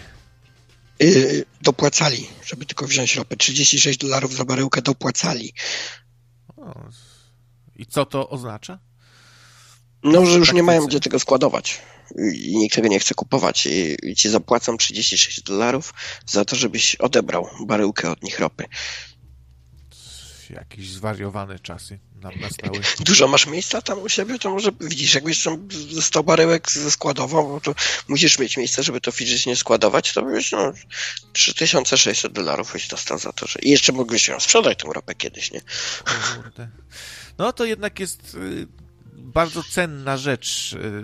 Yy, 0.98 1.44
dopłacali, 1.62 2.28
żeby 2.46 2.66
tylko 2.66 2.86
wziąć 2.86 3.16
ropę. 3.16 3.36
36 3.36 3.98
dolarów 3.98 4.34
za 4.34 4.44
baryłkę 4.44 4.82
dopłacali. 4.82 5.52
O, 6.56 6.88
I 7.76 7.86
co 7.86 8.06
to 8.06 8.30
oznacza? 8.30 8.78
No, 10.02 10.26
że 10.26 10.38
już 10.38 10.52
nie 10.52 10.62
mają 10.62 10.86
gdzie 10.86 11.00
tego 11.00 11.18
składować. 11.18 11.80
I 12.34 12.56
nikt 12.56 12.74
tego 12.74 12.88
nie 12.88 12.98
chce 12.98 13.14
kupować. 13.14 13.66
I, 13.66 13.96
i 14.02 14.16
ci 14.16 14.28
zapłacą 14.28 14.76
36 14.76 15.42
dolarów 15.42 15.94
za 16.26 16.44
to, 16.44 16.56
żebyś 16.56 16.94
odebrał 16.94 17.48
baryłkę 17.66 18.10
od 18.10 18.22
nich 18.22 18.38
ropy. 18.38 18.64
Jakieś 20.50 20.90
zwariowane 20.90 21.58
czasy 21.58 21.98
nam 22.20 22.40
nastały. 22.40 22.80
Dużo 23.06 23.28
masz 23.28 23.46
miejsca 23.46 23.82
tam 23.82 23.98
u 23.98 24.08
siebie, 24.08 24.38
to 24.38 24.50
może 24.50 24.70
widzisz, 24.80 25.14
jakbyś 25.14 25.42
tam 25.42 25.68
ze 25.90 26.02
100 26.02 26.22
baryłek 26.22 26.70
ze 26.70 26.90
składował, 26.90 27.48
bo 27.48 27.60
to 27.60 27.74
musisz 28.08 28.38
mieć 28.38 28.56
miejsce, 28.56 28.82
żeby 28.82 29.00
to 29.00 29.12
fizycznie 29.12 29.56
składować, 29.56 30.12
to 30.12 30.22
byś 30.22 30.52
no 30.52 30.72
3600 31.32 32.32
dolarów 32.32 32.72
byś 32.72 32.88
dostał 32.88 33.18
za 33.18 33.32
to, 33.32 33.46
że 33.46 33.58
i 33.62 33.70
jeszcze 33.70 33.92
mógłbyś 33.92 34.28
ją 34.28 34.40
sprzedać 34.40 34.78
tą 34.78 34.92
ropę 34.92 35.14
kiedyś, 35.14 35.52
nie? 35.52 35.60
No 37.38 37.52
to 37.52 37.64
jednak 37.64 38.00
jest 38.00 38.34
y, 38.34 38.66
bardzo 39.16 39.62
cenna 39.62 40.16
rzecz 40.16 40.72
y, 40.72 41.02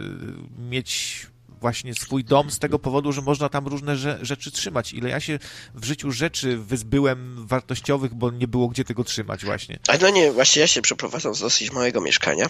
mieć 0.58 1.26
właśnie 1.60 1.94
swój 1.94 2.24
dom 2.24 2.50
z 2.50 2.58
tego 2.58 2.78
powodu, 2.78 3.12
że 3.12 3.20
można 3.22 3.48
tam 3.48 3.66
różne 3.66 3.94
rze- 3.96 4.18
rzeczy 4.22 4.50
trzymać. 4.50 4.92
Ile 4.92 5.08
ja 5.10 5.20
się 5.20 5.38
w 5.74 5.84
życiu 5.84 6.12
rzeczy 6.12 6.56
wyzbyłem 6.56 7.46
wartościowych, 7.46 8.14
bo 8.14 8.30
nie 8.30 8.48
było 8.48 8.68
gdzie 8.68 8.84
tego 8.84 9.04
trzymać 9.04 9.44
właśnie. 9.44 9.78
Ale 9.88 9.98
no 9.98 10.10
nie, 10.10 10.32
właśnie 10.32 10.60
ja 10.60 10.66
się 10.66 10.82
przeprowadzam 10.82 11.34
z 11.34 11.40
dosyć 11.40 11.72
małego 11.72 12.00
mieszkania. 12.00 12.46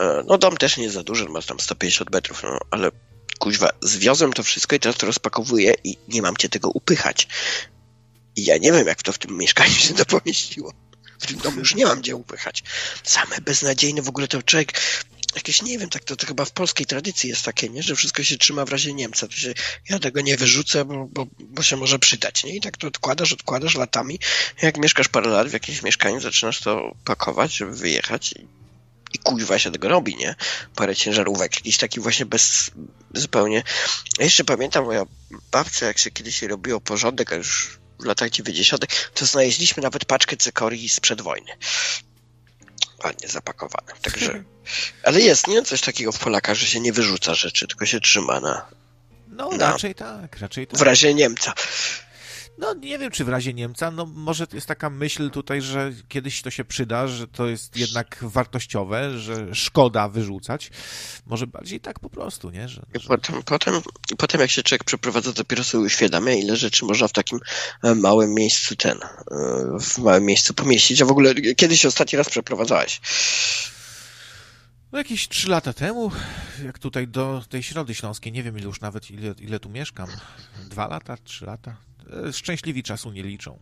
E, 0.00 0.22
No 0.26 0.38
dom 0.38 0.56
też 0.56 0.76
nie 0.76 0.82
jest 0.82 0.94
za 0.94 1.02
duży, 1.02 1.28
ma 1.28 1.42
tam 1.42 1.60
150 1.60 2.12
metrów, 2.12 2.42
no 2.42 2.58
ale 2.70 2.90
kuźwa, 3.38 3.70
zwiozłem 3.82 4.32
to 4.32 4.42
wszystko 4.42 4.76
i 4.76 4.80
teraz 4.80 4.96
to 4.96 5.06
rozpakowuję 5.06 5.74
i 5.84 5.96
nie 6.08 6.22
mam 6.22 6.36
cię 6.36 6.48
tego 6.48 6.70
upychać. 6.70 7.28
I 8.36 8.44
ja 8.44 8.56
nie 8.58 8.72
wiem, 8.72 8.86
jak 8.86 9.02
to 9.02 9.12
w 9.12 9.18
tym 9.18 9.38
mieszkaniu 9.38 9.70
się 9.70 9.94
to 9.94 10.04
pomieściło. 10.04 10.72
Tym 11.26 11.38
domu 11.38 11.58
już 11.58 11.74
nie 11.74 11.86
mam 11.86 12.00
gdzie 12.00 12.16
upychać. 12.16 12.62
Same 13.02 13.40
beznadziejne, 13.40 14.02
w 14.02 14.08
ogóle 14.08 14.28
to 14.28 14.42
człowiek 14.42 14.72
jakieś, 15.34 15.62
nie 15.62 15.78
wiem, 15.78 15.90
tak 15.90 16.04
to, 16.04 16.16
to 16.16 16.26
chyba 16.26 16.44
w 16.44 16.50
polskiej 16.50 16.86
tradycji 16.86 17.30
jest 17.30 17.42
takie, 17.42 17.68
nie, 17.68 17.82
że 17.82 17.96
wszystko 17.96 18.22
się 18.22 18.38
trzyma 18.38 18.64
w 18.64 18.68
razie 18.68 18.94
Niemca. 18.94 19.28
To 19.28 19.32
się, 19.32 19.54
ja 19.88 19.98
tego 19.98 20.20
nie 20.20 20.36
wyrzucę, 20.36 20.84
bo, 20.84 21.08
bo, 21.10 21.26
bo 21.40 21.62
się 21.62 21.76
może 21.76 21.98
przydać, 21.98 22.44
nie? 22.44 22.56
I 22.56 22.60
tak 22.60 22.76
to 22.76 22.86
odkładasz, 22.86 23.32
odkładasz 23.32 23.74
latami. 23.74 24.18
Jak 24.62 24.76
mieszkasz 24.76 25.08
parę 25.08 25.30
lat 25.30 25.48
w 25.48 25.52
jakimś 25.52 25.82
mieszkaniu, 25.82 26.20
zaczynasz 26.20 26.60
to 26.60 26.96
pakować, 27.04 27.56
żeby 27.56 27.76
wyjechać 27.76 28.34
i, 29.12 29.18
kuźwa 29.18 29.58
się 29.58 29.72
tego 29.72 29.88
robi, 29.88 30.16
nie? 30.16 30.34
Parę 30.74 30.96
ciężarówek, 30.96 31.56
jakiś 31.56 31.76
taki 31.76 32.00
właśnie 32.00 32.26
bez, 32.26 32.70
zupełnie. 33.14 33.62
Ja 34.18 34.24
jeszcze 34.24 34.44
pamiętam 34.44 34.84
moja 34.84 35.04
babcia, 35.50 35.86
jak 35.86 35.98
się 35.98 36.10
kiedyś 36.10 36.42
robiło 36.42 36.80
porządek, 36.80 37.32
a 37.32 37.36
już 37.36 37.78
w 37.98 38.04
latach 38.04 38.30
90., 38.30 38.86
to 39.14 39.26
znaleźliśmy 39.26 39.82
nawet 39.82 40.04
paczkę 40.04 40.36
cykorii 40.36 40.88
sprzed 40.88 41.20
wojny. 41.20 41.52
Ładnie 43.04 43.28
zapakowane. 43.28 43.92
Także. 44.02 44.44
Ale 45.04 45.20
jest, 45.20 45.46
nie? 45.48 45.62
Coś 45.62 45.80
takiego 45.80 46.12
w 46.12 46.18
Polakach, 46.18 46.56
że 46.56 46.66
się 46.66 46.80
nie 46.80 46.92
wyrzuca 46.92 47.34
rzeczy, 47.34 47.66
tylko 47.68 47.86
się 47.86 48.00
trzyma 48.00 48.40
na. 48.40 48.66
No, 49.28 49.50
No. 49.52 49.58
raczej 49.70 49.94
tak, 49.94 50.38
raczej 50.38 50.66
tak. 50.66 50.78
W 50.78 50.82
razie 50.82 51.14
Niemca. 51.14 51.52
No 52.58 52.74
nie 52.74 52.98
wiem, 52.98 53.10
czy 53.10 53.24
w 53.24 53.28
razie 53.28 53.54
Niemca, 53.54 53.90
no 53.90 54.06
może 54.06 54.46
jest 54.52 54.66
taka 54.66 54.90
myśl 54.90 55.30
tutaj, 55.30 55.62
że 55.62 55.92
kiedyś 56.08 56.42
to 56.42 56.50
się 56.50 56.64
przyda, 56.64 57.06
że 57.06 57.28
to 57.28 57.46
jest 57.46 57.76
jednak 57.76 58.18
wartościowe, 58.22 59.18
że 59.18 59.54
szkoda 59.54 60.08
wyrzucać. 60.08 60.70
Może 61.26 61.46
bardziej 61.46 61.80
tak 61.80 62.00
po 62.00 62.10
prostu, 62.10 62.50
nie? 62.50 62.68
Że, 62.68 62.82
że... 62.94 63.08
potem, 63.08 63.42
potem, 63.42 63.74
potem 64.18 64.40
jak 64.40 64.50
się 64.50 64.62
człowiek 64.62 64.84
przeprowadza, 64.84 65.32
dopiero 65.32 65.64
sobie 65.64 65.84
uświadamia, 65.84 66.32
ile 66.32 66.56
rzeczy 66.56 66.84
można 66.84 67.08
w 67.08 67.12
takim 67.12 67.38
e, 67.82 67.94
małym 67.94 68.34
miejscu 68.34 68.76
ten, 68.76 68.98
e, 69.02 69.08
w 69.80 69.98
małym 69.98 70.24
miejscu 70.24 70.54
pomieścić. 70.54 71.02
A 71.02 71.04
w 71.04 71.10
ogóle 71.10 71.34
kiedy 71.34 71.76
się 71.76 71.88
ostatni 71.88 72.16
raz 72.16 72.28
przeprowadzałeś? 72.28 73.00
No 74.92 74.98
jakieś 74.98 75.28
trzy 75.28 75.50
lata 75.50 75.72
temu, 75.72 76.10
jak 76.64 76.78
tutaj 76.78 77.08
do 77.08 77.44
tej 77.48 77.62
Środy 77.62 77.94
Śląskiej, 77.94 78.32
nie 78.32 78.42
wiem 78.42 78.58
ile 78.58 78.66
już 78.66 78.80
nawet, 78.80 79.10
ile, 79.10 79.34
ile 79.38 79.60
tu 79.60 79.68
mieszkam, 79.68 80.08
dwa 80.70 80.88
lata, 80.88 81.16
trzy 81.16 81.46
lata, 81.46 81.76
szczęśliwi 82.32 82.82
czasu 82.82 83.12
nie 83.12 83.22
liczą. 83.22 83.58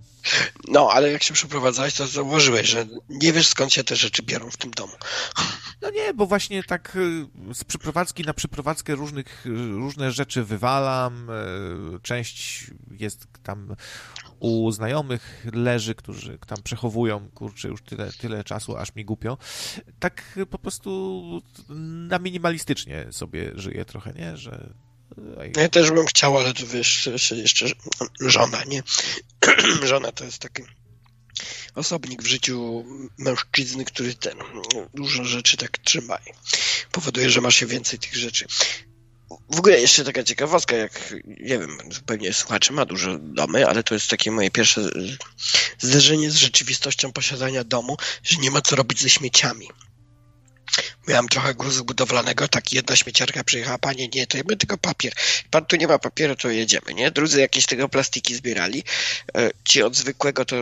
No, 0.68 0.90
ale 0.92 1.12
jak 1.12 1.22
się 1.22 1.34
przeprowadzałeś, 1.34 1.94
to 1.94 2.06
zauważyłeś, 2.06 2.68
że 2.68 2.86
nie 3.08 3.32
wiesz 3.32 3.46
skąd 3.46 3.72
się 3.72 3.84
te 3.84 3.96
rzeczy 3.96 4.22
biorą 4.22 4.50
w 4.50 4.56
tym 4.56 4.70
domu. 4.70 4.92
No 5.82 5.90
nie, 5.90 6.14
bo 6.14 6.26
właśnie 6.26 6.62
tak 6.62 6.96
e, 7.50 7.54
z 7.54 7.64
przyprowadzki 7.64 8.22
na 8.22 8.34
przyprowadzkę 8.34 8.94
różnych, 8.94 9.44
różne 9.70 10.12
rzeczy 10.12 10.44
wywalam. 10.44 11.30
E, 11.30 11.98
część 12.02 12.66
jest 12.90 13.26
tam 13.42 13.76
u 14.40 14.70
znajomych 14.70 15.46
leży, 15.52 15.94
którzy 15.94 16.38
tam 16.46 16.62
przechowują, 16.62 17.28
kurczę, 17.34 17.68
już 17.68 17.82
tyle, 17.82 18.12
tyle 18.12 18.44
czasu, 18.44 18.76
aż 18.76 18.94
mi 18.94 19.04
głupio. 19.04 19.38
Tak 20.00 20.38
po 20.50 20.58
prostu 20.58 21.22
na 22.08 22.18
minimalistycznie 22.18 23.06
sobie 23.10 23.52
żyję 23.54 23.84
trochę, 23.84 24.12
nie? 24.12 24.36
Że 24.36 24.74
ja 25.56 25.68
też 25.68 25.90
bym 25.90 26.06
chciał, 26.06 26.38
ale 26.38 26.54
to 26.54 26.66
wiesz, 26.66 27.10
jeszcze 27.30 27.66
żona, 28.20 28.64
nie? 28.64 28.82
żona 29.88 30.12
to 30.12 30.24
jest 30.24 30.38
taki 30.38 30.62
osobnik 31.74 32.22
w 32.22 32.26
życiu 32.26 32.84
mężczyzny, 33.18 33.84
który 33.84 34.14
ten 34.14 34.38
dużo 34.94 35.24
rzeczy 35.24 35.56
tak 35.56 35.78
trzyma 35.78 36.16
i 36.16 36.30
powoduje, 36.92 37.30
że 37.30 37.40
ma 37.40 37.50
się 37.50 37.66
więcej 37.66 37.98
tych 37.98 38.16
rzeczy. 38.16 38.46
W 39.50 39.58
ogóle 39.58 39.80
jeszcze 39.80 40.04
taka 40.04 40.22
ciekawostka, 40.22 40.76
jak 40.76 41.14
nie 41.24 41.58
wiem, 41.58 41.78
pewnie 42.06 42.32
słuchacze 42.32 42.72
ma 42.72 42.84
dużo 42.84 43.18
domy, 43.18 43.68
ale 43.68 43.82
to 43.82 43.94
jest 43.94 44.10
takie 44.10 44.30
moje 44.30 44.50
pierwsze 44.50 44.90
zderzenie 45.78 46.30
z 46.30 46.36
rzeczywistością 46.36 47.12
posiadania 47.12 47.64
domu, 47.64 47.96
że 48.22 48.36
nie 48.36 48.50
ma 48.50 48.60
co 48.60 48.76
robić 48.76 49.00
ze 49.00 49.10
śmieciami. 49.10 49.68
Miałem 51.08 51.28
trochę 51.28 51.54
gruzu 51.54 51.84
budowlanego, 51.84 52.48
tak 52.48 52.72
jedna 52.72 52.96
śmieciarka 52.96 53.44
przyjechała, 53.44 53.78
panie, 53.78 54.08
nie, 54.14 54.26
to 54.26 54.36
jemy 54.36 54.56
tylko 54.56 54.78
papier. 54.78 55.12
Pan 55.50 55.66
tu 55.66 55.76
nie 55.76 55.86
ma 55.88 55.98
papieru, 55.98 56.36
to 56.36 56.50
jedziemy, 56.50 56.94
nie? 56.94 57.10
Drudzy 57.10 57.40
jakieś 57.40 57.66
tego 57.66 57.88
plastiki 57.88 58.34
zbierali. 58.34 58.84
E, 59.36 59.50
ci 59.64 59.82
od 59.82 59.96
zwykłego 59.96 60.44
to 60.44 60.56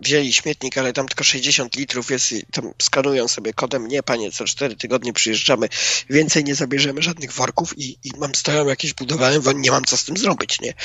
wzięli 0.00 0.32
śmietnik, 0.32 0.78
ale 0.78 0.92
tam 0.92 1.08
tylko 1.08 1.24
60 1.24 1.76
litrów 1.76 2.10
jest 2.10 2.32
i 2.32 2.42
tam 2.52 2.72
skanują 2.82 3.28
sobie 3.28 3.52
kodem, 3.52 3.88
nie 3.88 4.02
panie, 4.02 4.32
co 4.32 4.44
4 4.44 4.76
tygodnie 4.76 5.12
przyjeżdżamy, 5.12 5.68
więcej 6.10 6.44
nie 6.44 6.54
zabierzemy 6.54 7.02
żadnych 7.02 7.32
worków 7.32 7.78
i, 7.78 7.98
i 8.04 8.10
mam 8.18 8.34
stoją 8.34 8.66
jakieś 8.66 8.94
budowlane, 8.94 9.40
bo 9.40 9.52
nie 9.52 9.70
mam 9.70 9.84
co 9.84 9.96
z 9.96 10.04
tym 10.04 10.16
zrobić, 10.16 10.60
nie? 10.60 10.74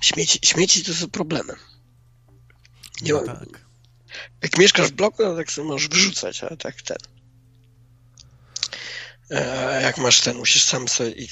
Śmieci, 0.00 0.38
śmieci 0.44 0.84
to 0.84 0.94
są 0.94 1.10
problemem. 1.10 1.56
Nie 3.02 3.12
no 3.12 3.22
mam, 3.26 3.36
tak. 3.36 3.71
Jak 4.42 4.58
mieszkasz 4.58 4.86
w 4.86 4.92
bloku, 4.92 5.16
to 5.16 5.36
tak 5.36 5.52
sobie 5.52 5.68
możesz 5.68 5.88
wyrzucać, 5.88 6.44
ale 6.44 6.56
tak 6.56 6.82
ten. 6.82 6.96
E, 9.30 9.82
jak 9.82 9.98
masz 9.98 10.20
ten, 10.20 10.36
musisz 10.36 10.62
sam 10.64 10.88
sobie 10.88 11.10
i... 11.10 11.28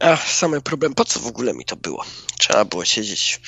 Ach, 0.00 0.30
same 0.30 0.60
problem. 0.60 0.94
Po 0.94 1.04
co 1.04 1.20
w 1.20 1.26
ogóle 1.26 1.54
mi 1.54 1.64
to 1.64 1.76
było? 1.76 2.04
Trzeba 2.38 2.64
było 2.64 2.84
siedzieć, 2.84 3.40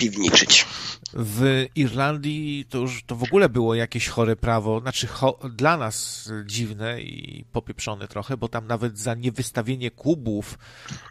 piwniczyć. 0.00 0.66
W 1.14 1.66
Irlandii 1.74 2.64
to 2.68 2.78
już 2.78 3.02
to 3.04 3.16
w 3.16 3.22
ogóle 3.22 3.48
było 3.48 3.74
jakieś 3.74 4.08
chore 4.08 4.36
prawo, 4.36 4.80
znaczy 4.80 5.06
cho, 5.06 5.38
dla 5.54 5.76
nas 5.76 6.28
dziwne 6.46 7.00
i 7.00 7.44
popieprzone 7.52 8.08
trochę, 8.08 8.36
bo 8.36 8.48
tam 8.48 8.66
nawet 8.66 8.98
za 8.98 9.14
niewystawienie 9.14 9.90
kubów 9.90 10.58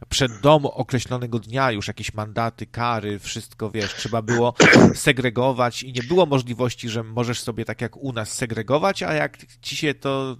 przed 0.10 0.32
dom 0.42 0.66
określonego 0.66 1.40
dnia 1.40 1.72
już 1.72 1.88
jakieś 1.88 2.14
mandaty, 2.14 2.66
kary, 2.66 3.20
wszystko 3.20 3.72
wiesz, 3.72 3.96
trzeba 3.96 4.22
było 4.22 4.54
segregować 4.96 5.84
i 5.84 5.94
nie 5.94 6.04
było 6.04 6.26
możliwości, 6.26 6.90
że 6.90 7.04
możesz 7.04 7.42
sobie 7.42 7.66
tak 7.66 7.82
jak 7.82 7.98
u 7.98 8.14
nas 8.14 8.34
segregować, 8.34 9.04
a 9.04 9.14
jak 9.14 9.38
ci 9.62 9.76
się 9.76 9.94
to 9.94 10.38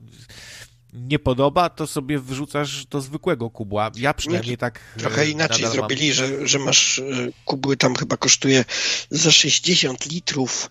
nie 0.94 1.20
podoba, 1.20 1.70
to 1.70 1.88
sobie 1.88 2.20
wrzucasz 2.20 2.86
do 2.86 3.02
zwykłego 3.02 3.50
kubła. 3.50 3.92
Ja 3.96 4.14
przynajmniej 4.14 4.52
nie, 4.52 4.58
tak. 4.58 4.80
Trochę 4.98 5.22
e, 5.22 5.30
inaczej 5.30 5.68
zrobili, 5.68 6.08
mam... 6.08 6.16
że, 6.16 6.48
że 6.48 6.60
masz 6.60 7.00
e, 7.00 7.04
kubły 7.46 7.78
tam 7.78 7.96
chyba 7.96 8.18
kosztuje 8.18 8.66
za 9.10 9.32
60 9.32 10.12
litrów 10.12 10.70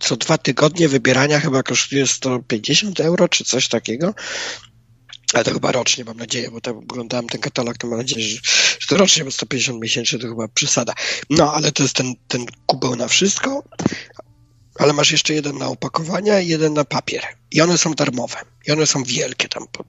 co 0.00 0.16
dwa 0.16 0.38
tygodnie 0.38 0.88
wybierania 0.88 1.40
chyba 1.40 1.62
kosztuje 1.62 2.06
150 2.06 3.00
euro 3.00 3.28
czy 3.28 3.44
coś 3.44 3.68
takiego. 3.68 4.14
Ale 5.32 5.44
to 5.44 5.52
chyba 5.52 5.72
rocznie, 5.72 6.04
mam 6.04 6.16
nadzieję, 6.16 6.50
bo 6.50 6.60
tak 6.60 6.76
oglądałem 6.76 7.28
ten 7.28 7.40
katalog, 7.40 7.78
to 7.78 7.86
mam 7.86 7.98
nadzieję, 7.98 8.26
że, 8.28 8.40
że 8.80 8.86
to 8.88 8.96
rocznie, 8.96 9.24
bo 9.24 9.30
150 9.30 9.82
miesięcznie 9.82 10.18
to 10.18 10.28
chyba 10.28 10.48
przesada. 10.48 10.92
No, 11.30 11.52
ale 11.52 11.72
to 11.72 11.82
jest 11.82 11.94
ten, 11.94 12.14
ten 12.28 12.46
kubeł 12.66 12.96
na 12.96 13.08
wszystko, 13.08 13.62
ale 14.80 14.92
masz 14.92 15.12
jeszcze 15.12 15.34
jeden 15.34 15.58
na 15.58 15.66
opakowania 15.66 16.40
i 16.40 16.48
jeden 16.48 16.74
na 16.74 16.84
papier. 16.84 17.22
I 17.50 17.60
one 17.60 17.78
są 17.78 17.94
darmowe. 17.94 18.36
I 18.66 18.72
one 18.72 18.86
są 18.86 19.04
wielkie, 19.04 19.48
tam 19.48 19.66
po 19.72 19.84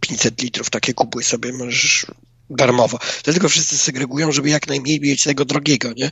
500 0.00 0.42
litrów, 0.42 0.70
takie 0.70 0.94
kupuj 0.94 1.24
sobie, 1.24 1.52
możesz 1.52 2.06
darmowo. 2.50 2.98
Dlatego 3.24 3.48
wszyscy 3.48 3.78
segregują, 3.78 4.32
żeby 4.32 4.50
jak 4.50 4.66
najmniej 4.66 5.00
mieć 5.00 5.22
tego 5.22 5.44
drogiego, 5.44 5.92
nie? 5.92 6.10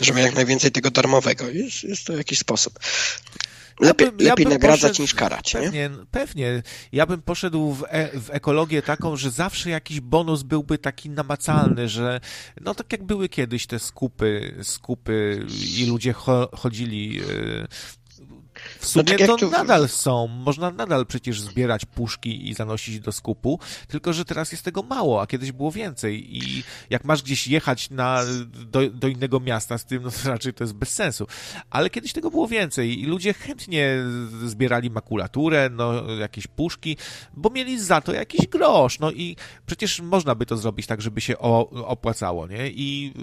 Żeby 0.00 0.20
jak 0.20 0.34
najwięcej 0.34 0.72
tego 0.72 0.90
darmowego. 0.90 1.50
Jest, 1.50 1.84
jest 1.84 2.04
to 2.04 2.12
jakiś 2.12 2.38
sposób. 2.38 2.78
Lepiej, 3.82 4.06
ja 4.06 4.12
bym, 4.12 4.26
lepiej 4.26 4.44
ja 4.44 4.50
nagradzać 4.50 4.80
poszedł, 4.80 5.02
niż 5.02 5.14
karać. 5.14 5.52
Pewnie, 5.52 5.80
nie? 5.80 5.90
pewnie. 6.10 6.62
Ja 6.92 7.06
bym 7.06 7.22
poszedł 7.22 7.72
w, 7.72 7.84
e, 7.88 8.20
w, 8.20 8.30
ekologię 8.30 8.82
taką, 8.82 9.16
że 9.16 9.30
zawsze 9.30 9.70
jakiś 9.70 10.00
bonus 10.00 10.42
byłby 10.42 10.78
taki 10.78 11.10
namacalny, 11.10 11.88
że 11.88 12.20
no 12.60 12.74
tak 12.74 12.92
jak 12.92 13.04
były 13.04 13.28
kiedyś 13.28 13.66
te 13.66 13.78
skupy, 13.78 14.54
skupy 14.62 15.46
i 15.78 15.86
ludzie 15.86 16.12
cho, 16.12 16.48
chodzili 16.56 17.20
e, 17.20 17.24
w 18.78 18.86
sumie 18.86 19.04
tak 19.04 19.26
to 19.26 19.50
nadal 19.50 19.88
są. 19.88 20.26
Można 20.26 20.70
nadal 20.70 21.06
przecież 21.06 21.40
zbierać 21.40 21.84
puszki 21.84 22.48
i 22.48 22.54
zanosić 22.54 23.00
do 23.00 23.12
skupu, 23.12 23.58
tylko 23.88 24.12
że 24.12 24.24
teraz 24.24 24.52
jest 24.52 24.64
tego 24.64 24.82
mało, 24.82 25.22
a 25.22 25.26
kiedyś 25.26 25.52
było 25.52 25.72
więcej. 25.72 26.36
I 26.36 26.62
jak 26.90 27.04
masz 27.04 27.22
gdzieś 27.22 27.48
jechać 27.48 27.90
na, 27.90 28.20
do, 28.46 28.90
do 28.90 29.08
innego 29.08 29.40
miasta 29.40 29.78
z 29.78 29.84
tym, 29.84 30.02
no 30.02 30.10
to 30.10 30.28
raczej 30.28 30.54
to 30.54 30.64
jest 30.64 30.74
bez 30.74 30.88
sensu. 30.88 31.26
Ale 31.70 31.90
kiedyś 31.90 32.12
tego 32.12 32.30
było 32.30 32.48
więcej 32.48 33.00
i 33.00 33.06
ludzie 33.06 33.34
chętnie 33.34 33.98
zbierali 34.44 34.90
makulaturę, 34.90 35.70
no 35.70 36.12
jakieś 36.12 36.46
puszki, 36.46 36.96
bo 37.34 37.50
mieli 37.50 37.80
za 37.80 38.00
to 38.00 38.12
jakiś 38.12 38.46
grosz. 38.46 38.98
No 38.98 39.12
i 39.12 39.36
przecież 39.66 40.00
można 40.00 40.34
by 40.34 40.46
to 40.46 40.56
zrobić 40.56 40.86
tak, 40.86 41.02
żeby 41.02 41.20
się 41.20 41.38
o, 41.38 41.70
opłacało, 41.86 42.46
nie? 42.46 42.70
I, 42.70 43.14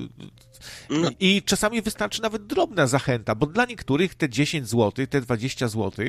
no. 0.89 1.09
I 1.19 1.43
czasami 1.43 1.81
wystarczy 1.81 2.21
nawet 2.21 2.45
drobna 2.45 2.87
zachęta, 2.87 3.35
bo 3.35 3.45
dla 3.45 3.65
niektórych 3.65 4.15
te 4.15 4.29
10 4.29 4.69
zł, 4.69 5.07
te 5.07 5.21
20 5.37 5.67
zł 5.67 6.05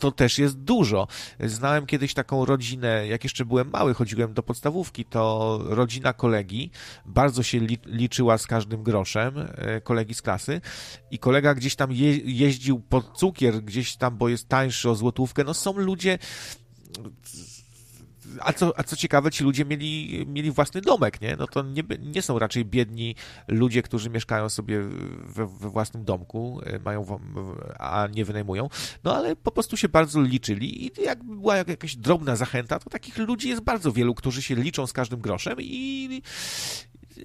to 0.00 0.12
też 0.12 0.38
jest 0.38 0.58
dużo. 0.58 1.08
Znałem 1.40 1.86
kiedyś 1.86 2.14
taką 2.14 2.44
rodzinę, 2.44 3.06
jak 3.06 3.24
jeszcze 3.24 3.44
byłem 3.44 3.70
mały, 3.70 3.94
chodziłem 3.94 4.34
do 4.34 4.42
podstawówki, 4.42 5.04
to 5.04 5.58
rodzina 5.64 6.12
kolegi 6.12 6.70
bardzo 7.06 7.42
się 7.42 7.60
liczyła 7.86 8.38
z 8.38 8.46
każdym 8.46 8.82
groszem, 8.82 9.34
e, 9.38 9.80
kolegi 9.80 10.14
z 10.14 10.22
klasy 10.22 10.60
i 11.10 11.18
kolega 11.18 11.54
gdzieś 11.54 11.76
tam 11.76 11.92
je, 11.92 12.16
jeździł 12.16 12.80
po 12.80 13.02
cukier, 13.02 13.62
gdzieś 13.62 13.96
tam, 13.96 14.18
bo 14.18 14.28
jest 14.28 14.48
tańszy 14.48 14.90
o 14.90 14.94
złotówkę. 14.94 15.44
No 15.44 15.54
są 15.54 15.72
ludzie 15.78 16.18
a 18.40 18.52
co, 18.52 18.78
a 18.78 18.82
co 18.82 18.96
ciekawe, 18.96 19.30
ci 19.30 19.44
ludzie 19.44 19.64
mieli, 19.64 20.24
mieli 20.26 20.50
własny 20.50 20.80
domek, 20.80 21.20
nie? 21.20 21.36
No 21.36 21.46
to 21.46 21.62
nie, 21.62 21.82
nie 22.00 22.22
są 22.22 22.38
raczej 22.38 22.64
biedni 22.64 23.14
ludzie, 23.48 23.82
którzy 23.82 24.10
mieszkają 24.10 24.48
sobie 24.48 24.82
we, 25.24 25.46
we 25.46 25.70
własnym 25.70 26.04
domku, 26.04 26.60
e, 26.64 26.78
mają, 26.78 27.20
a 27.78 28.08
nie 28.14 28.24
wynajmują, 28.24 28.68
no 29.04 29.16
ale 29.16 29.36
po 29.36 29.50
prostu 29.50 29.76
się 29.76 29.88
bardzo 29.88 30.22
liczyli 30.22 30.86
i 30.86 30.90
jakby 31.04 31.36
była 31.36 31.56
jakaś 31.56 31.96
drobna 31.96 32.36
zachęta, 32.36 32.78
to 32.78 32.90
takich 32.90 33.18
ludzi 33.18 33.48
jest 33.48 33.62
bardzo 33.62 33.92
wielu, 33.92 34.14
którzy 34.14 34.42
się 34.42 34.54
liczą 34.54 34.86
z 34.86 34.92
każdym 34.92 35.20
groszem 35.20 35.56
i, 35.60 36.22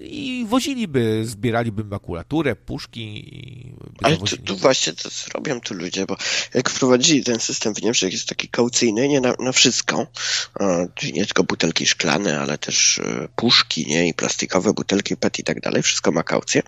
i 0.00 0.46
woziliby, 0.48 1.22
zbieraliby 1.24 1.84
makulaturę, 1.84 2.56
puszki 2.56 3.34
i 3.36 3.74
Ale 4.02 4.16
tu, 4.16 4.36
tu, 4.36 4.56
właśnie 4.56 4.92
to 4.92 5.08
robią 5.34 5.60
tu 5.60 5.74
ludzie, 5.74 6.06
bo 6.06 6.16
jak 6.54 6.70
wprowadzili 6.70 7.24
ten 7.24 7.40
system 7.40 7.74
w 7.74 7.82
Niemczech 7.82 8.12
jest 8.12 8.28
taki 8.28 8.48
kaucyjny, 8.48 9.08
nie 9.08 9.20
na, 9.20 9.34
na 9.38 9.52
wszystko, 9.52 10.06
czyli 10.94 11.12
nie 11.12 11.26
tylko 11.26 11.44
butelki 11.44 11.86
szklane, 11.86 12.40
ale 12.40 12.58
też 12.58 12.98
e, 12.98 13.28
puszki, 13.36 13.86
nie, 13.86 14.08
i 14.08 14.14
plastikowe 14.14 14.72
butelki 14.72 15.16
PET 15.16 15.38
i 15.38 15.44
tak 15.44 15.60
dalej, 15.60 15.82
wszystko 15.82 16.12
ma 16.12 16.22
kaucję. 16.22 16.62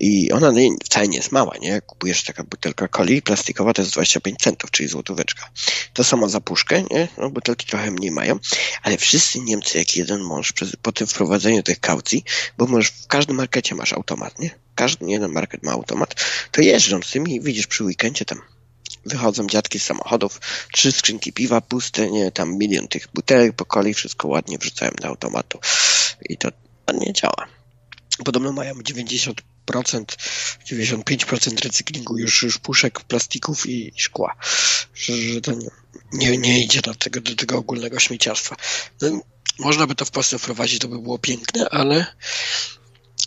I 0.00 0.32
ona 0.32 0.50
nie, 0.50 0.68
wcale 0.84 1.08
nie 1.08 1.16
jest 1.16 1.32
mała, 1.32 1.54
nie, 1.60 1.80
kupujesz 1.80 2.24
taka 2.24 2.44
butelka 2.44 2.88
coli 2.88 3.22
plastikowa 3.22 3.72
to 3.72 3.82
jest 3.82 3.92
25 3.92 4.38
centów, 4.38 4.70
czyli 4.70 4.88
złotóweczka. 4.88 5.50
To 5.92 6.04
samo 6.04 6.28
za 6.28 6.40
puszkę, 6.40 6.82
nie, 6.90 7.08
no, 7.18 7.30
butelki 7.30 7.66
trochę 7.66 7.90
mniej 7.90 8.10
mają, 8.10 8.38
ale 8.82 8.96
wszyscy 8.96 9.40
Niemcy, 9.40 9.78
jak 9.78 9.96
jeden 9.96 10.20
mąż, 10.20 10.52
po 10.82 10.92
tym 10.92 11.06
wprowadzeniu 11.06 11.62
tych 11.62 11.80
kaucji, 11.80 12.24
bo 12.58 12.66
możesz, 12.66 12.88
w 12.88 13.06
każdym 13.06 13.36
markecie 13.36 13.74
masz 13.74 13.92
automat, 13.92 14.38
nie? 14.38 14.50
Każdy 14.74 15.06
jeden 15.10 15.32
market 15.32 15.62
ma 15.62 15.72
automat, 15.72 16.14
to 16.52 16.62
jeżdżą 16.62 17.02
z 17.02 17.10
tym 17.10 17.28
i 17.28 17.40
widzisz 17.40 17.66
przy 17.66 17.84
weekendzie 17.84 18.24
tam 18.24 18.40
wychodzą 19.06 19.46
dziadki 19.46 19.80
z 19.80 19.84
samochodów, 19.84 20.40
trzy 20.72 20.92
skrzynki 20.92 21.32
piwa 21.32 21.60
puste, 21.60 22.10
nie, 22.10 22.32
tam 22.32 22.58
milion 22.58 22.88
tych 22.88 23.08
butelek 23.14 23.52
po 23.52 23.64
kolei, 23.64 23.94
wszystko 23.94 24.28
ładnie 24.28 24.58
wrzucają 24.58 24.90
do 25.00 25.08
automatu 25.08 25.58
i 26.28 26.36
to 26.36 26.48
ładnie 26.88 27.12
działa. 27.12 27.46
Podobno 28.24 28.52
mają 28.52 28.82
90 28.82 29.42
95% 29.66 31.64
recyklingu 31.64 32.18
już, 32.18 32.42
już 32.42 32.58
puszek, 32.58 33.00
plastików 33.00 33.66
i, 33.66 33.92
szkła. 33.96 34.34
Że, 34.94 35.16
że 35.16 35.40
to 35.40 35.52
nie, 35.52 35.70
nie, 36.12 36.38
nie 36.38 36.64
idzie 36.64 36.80
do 36.80 36.94
tego, 36.94 37.20
do 37.20 37.34
tego 37.34 37.58
ogólnego 37.58 38.00
śmieciarstwa. 38.00 38.56
No, 39.02 39.20
można 39.58 39.86
by 39.86 39.94
to 39.94 40.04
w 40.04 40.10
Polsce 40.10 40.38
wprowadzić, 40.38 40.78
to 40.78 40.88
by 40.88 40.98
było 40.98 41.18
piękne, 41.18 41.68
ale, 41.70 42.06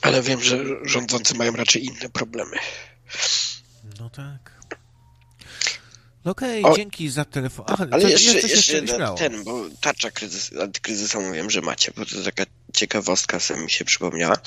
ale 0.02 0.22
wiem, 0.22 0.44
że 0.44 0.64
rządzący 0.84 1.36
mają 1.36 1.52
raczej 1.52 1.86
inne 1.86 2.10
problemy. 2.10 2.58
No 4.00 4.10
tak. 4.10 4.58
Okej, 6.28 6.64
okay, 6.64 6.76
dzięki 6.76 7.10
za 7.10 7.26
telefon. 7.26 7.66
Aha, 7.70 7.88
ale 7.92 8.02
co, 8.02 8.10
jeszcze, 8.10 8.32
jeszcze, 8.32 8.78
jeszcze 8.78 9.16
ten, 9.18 9.44
bo 9.44 9.66
tarcza 9.82 10.12
kryzys, 10.12 10.52
antykryzysa 10.62 11.20
mówiłem, 11.20 11.50
że 11.50 11.62
macie, 11.62 11.92
bo 11.96 12.06
to 12.06 12.24
taka 12.24 12.44
ciekawostka 12.74 13.40
sobie 13.40 13.60
mi 13.60 13.72
się 13.72 13.86
przypomniała. 13.86 14.38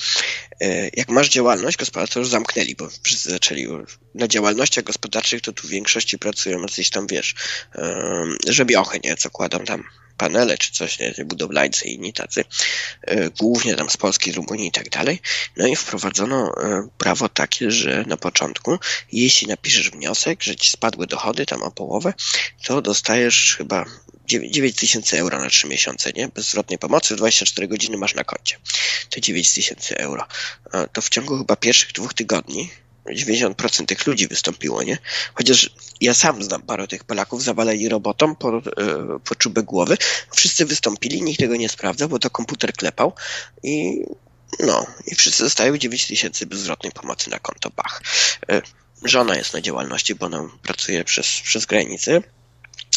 E, 0.61 0.89
jak 0.93 1.09
masz 1.09 1.29
działalność 1.29 1.77
gospodarczą, 1.77 2.13
to 2.13 2.19
już 2.19 2.29
zamknęli, 2.29 2.75
bo 2.75 2.89
wszyscy 3.03 3.29
zaczęli 3.29 3.67
na 4.15 4.27
działalnościach 4.27 4.83
gospodarczych, 4.83 5.41
to 5.41 5.53
tu 5.53 5.67
w 5.67 5.69
większości 5.69 6.19
pracują 6.19 6.61
jacyś 6.61 6.89
tam, 6.89 7.07
wiesz, 7.07 7.35
żebiochy, 8.47 8.99
nie, 9.03 9.15
co 9.15 9.29
kładą 9.29 9.59
tam 9.59 9.83
panele 10.21 10.57
czy 10.57 10.71
coś, 10.71 10.99
nie, 10.99 11.25
budowlańcy 11.25 11.87
i 11.87 11.93
inni 11.93 12.13
tacy, 12.13 12.43
e, 13.01 13.29
głównie 13.29 13.75
tam 13.75 13.89
z 13.89 13.97
Polski, 13.97 14.31
z 14.31 14.35
Rumunii 14.35 14.67
i 14.67 14.71
tak 14.71 14.89
dalej. 14.89 15.19
No 15.57 15.67
i 15.67 15.75
wprowadzono 15.75 16.51
e, 16.63 16.87
prawo 16.97 17.29
takie, 17.29 17.71
że 17.71 18.03
na 18.07 18.17
początku, 18.17 18.79
jeśli 19.11 19.47
napiszesz 19.47 19.91
wniosek, 19.91 20.43
że 20.43 20.55
ci 20.55 20.69
spadły 20.69 21.07
dochody 21.07 21.45
tam 21.45 21.63
o 21.63 21.71
połowę, 21.71 22.13
to 22.63 22.81
dostajesz 22.81 23.55
chyba 23.57 23.85
9 24.27 24.75
tysięcy 24.75 25.19
euro 25.19 25.39
na 25.39 25.49
3 25.49 25.67
miesiące, 25.67 26.11
nie? 26.15 26.27
Bez 26.27 26.49
zwrotnej 26.49 26.79
pomocy, 26.79 27.15
24 27.15 27.67
godziny 27.67 27.97
masz 27.97 28.15
na 28.15 28.23
koncie. 28.23 28.57
To 29.09 29.19
9 29.19 29.53
tysięcy 29.53 29.97
euro. 29.97 30.27
To 30.93 31.01
w 31.01 31.09
ciągu 31.09 31.37
chyba 31.37 31.55
pierwszych 31.55 31.91
dwóch 31.91 32.13
tygodni 32.13 32.69
90% 33.05 33.85
tych 33.85 34.07
ludzi 34.07 34.27
wystąpiło, 34.27 34.83
nie? 34.83 34.97
Chociaż 35.33 35.69
ja 36.01 36.13
sam 36.13 36.43
znam 36.43 36.61
parę 36.61 36.87
tych 36.87 37.03
Polaków, 37.03 37.43
zawaleni 37.43 37.89
robotą 37.89 38.35
po, 38.35 38.57
e, 38.57 38.61
po 39.25 39.35
czubek 39.35 39.65
głowy. 39.65 39.97
Wszyscy 40.35 40.65
wystąpili, 40.65 41.21
nikt 41.21 41.39
tego 41.39 41.55
nie 41.55 41.69
sprawdza, 41.69 42.07
bo 42.07 42.19
to 42.19 42.29
komputer 42.29 42.73
klepał 42.73 43.13
i 43.63 44.03
no, 44.59 44.85
i 45.07 45.15
wszyscy 45.15 45.43
dostają 45.43 45.77
9 45.77 46.07
tysięcy 46.07 46.45
bezwzrotnej 46.45 46.91
pomocy 46.91 47.29
na 47.29 47.39
konto 47.39 47.69
Bach. 47.69 48.01
E, 48.49 48.61
żona 49.03 49.35
jest 49.35 49.53
na 49.53 49.61
działalności, 49.61 50.15
bo 50.15 50.25
ona 50.25 50.49
pracuje 50.61 51.03
przez, 51.03 51.27
przez 51.43 51.65
granicę 51.65 52.21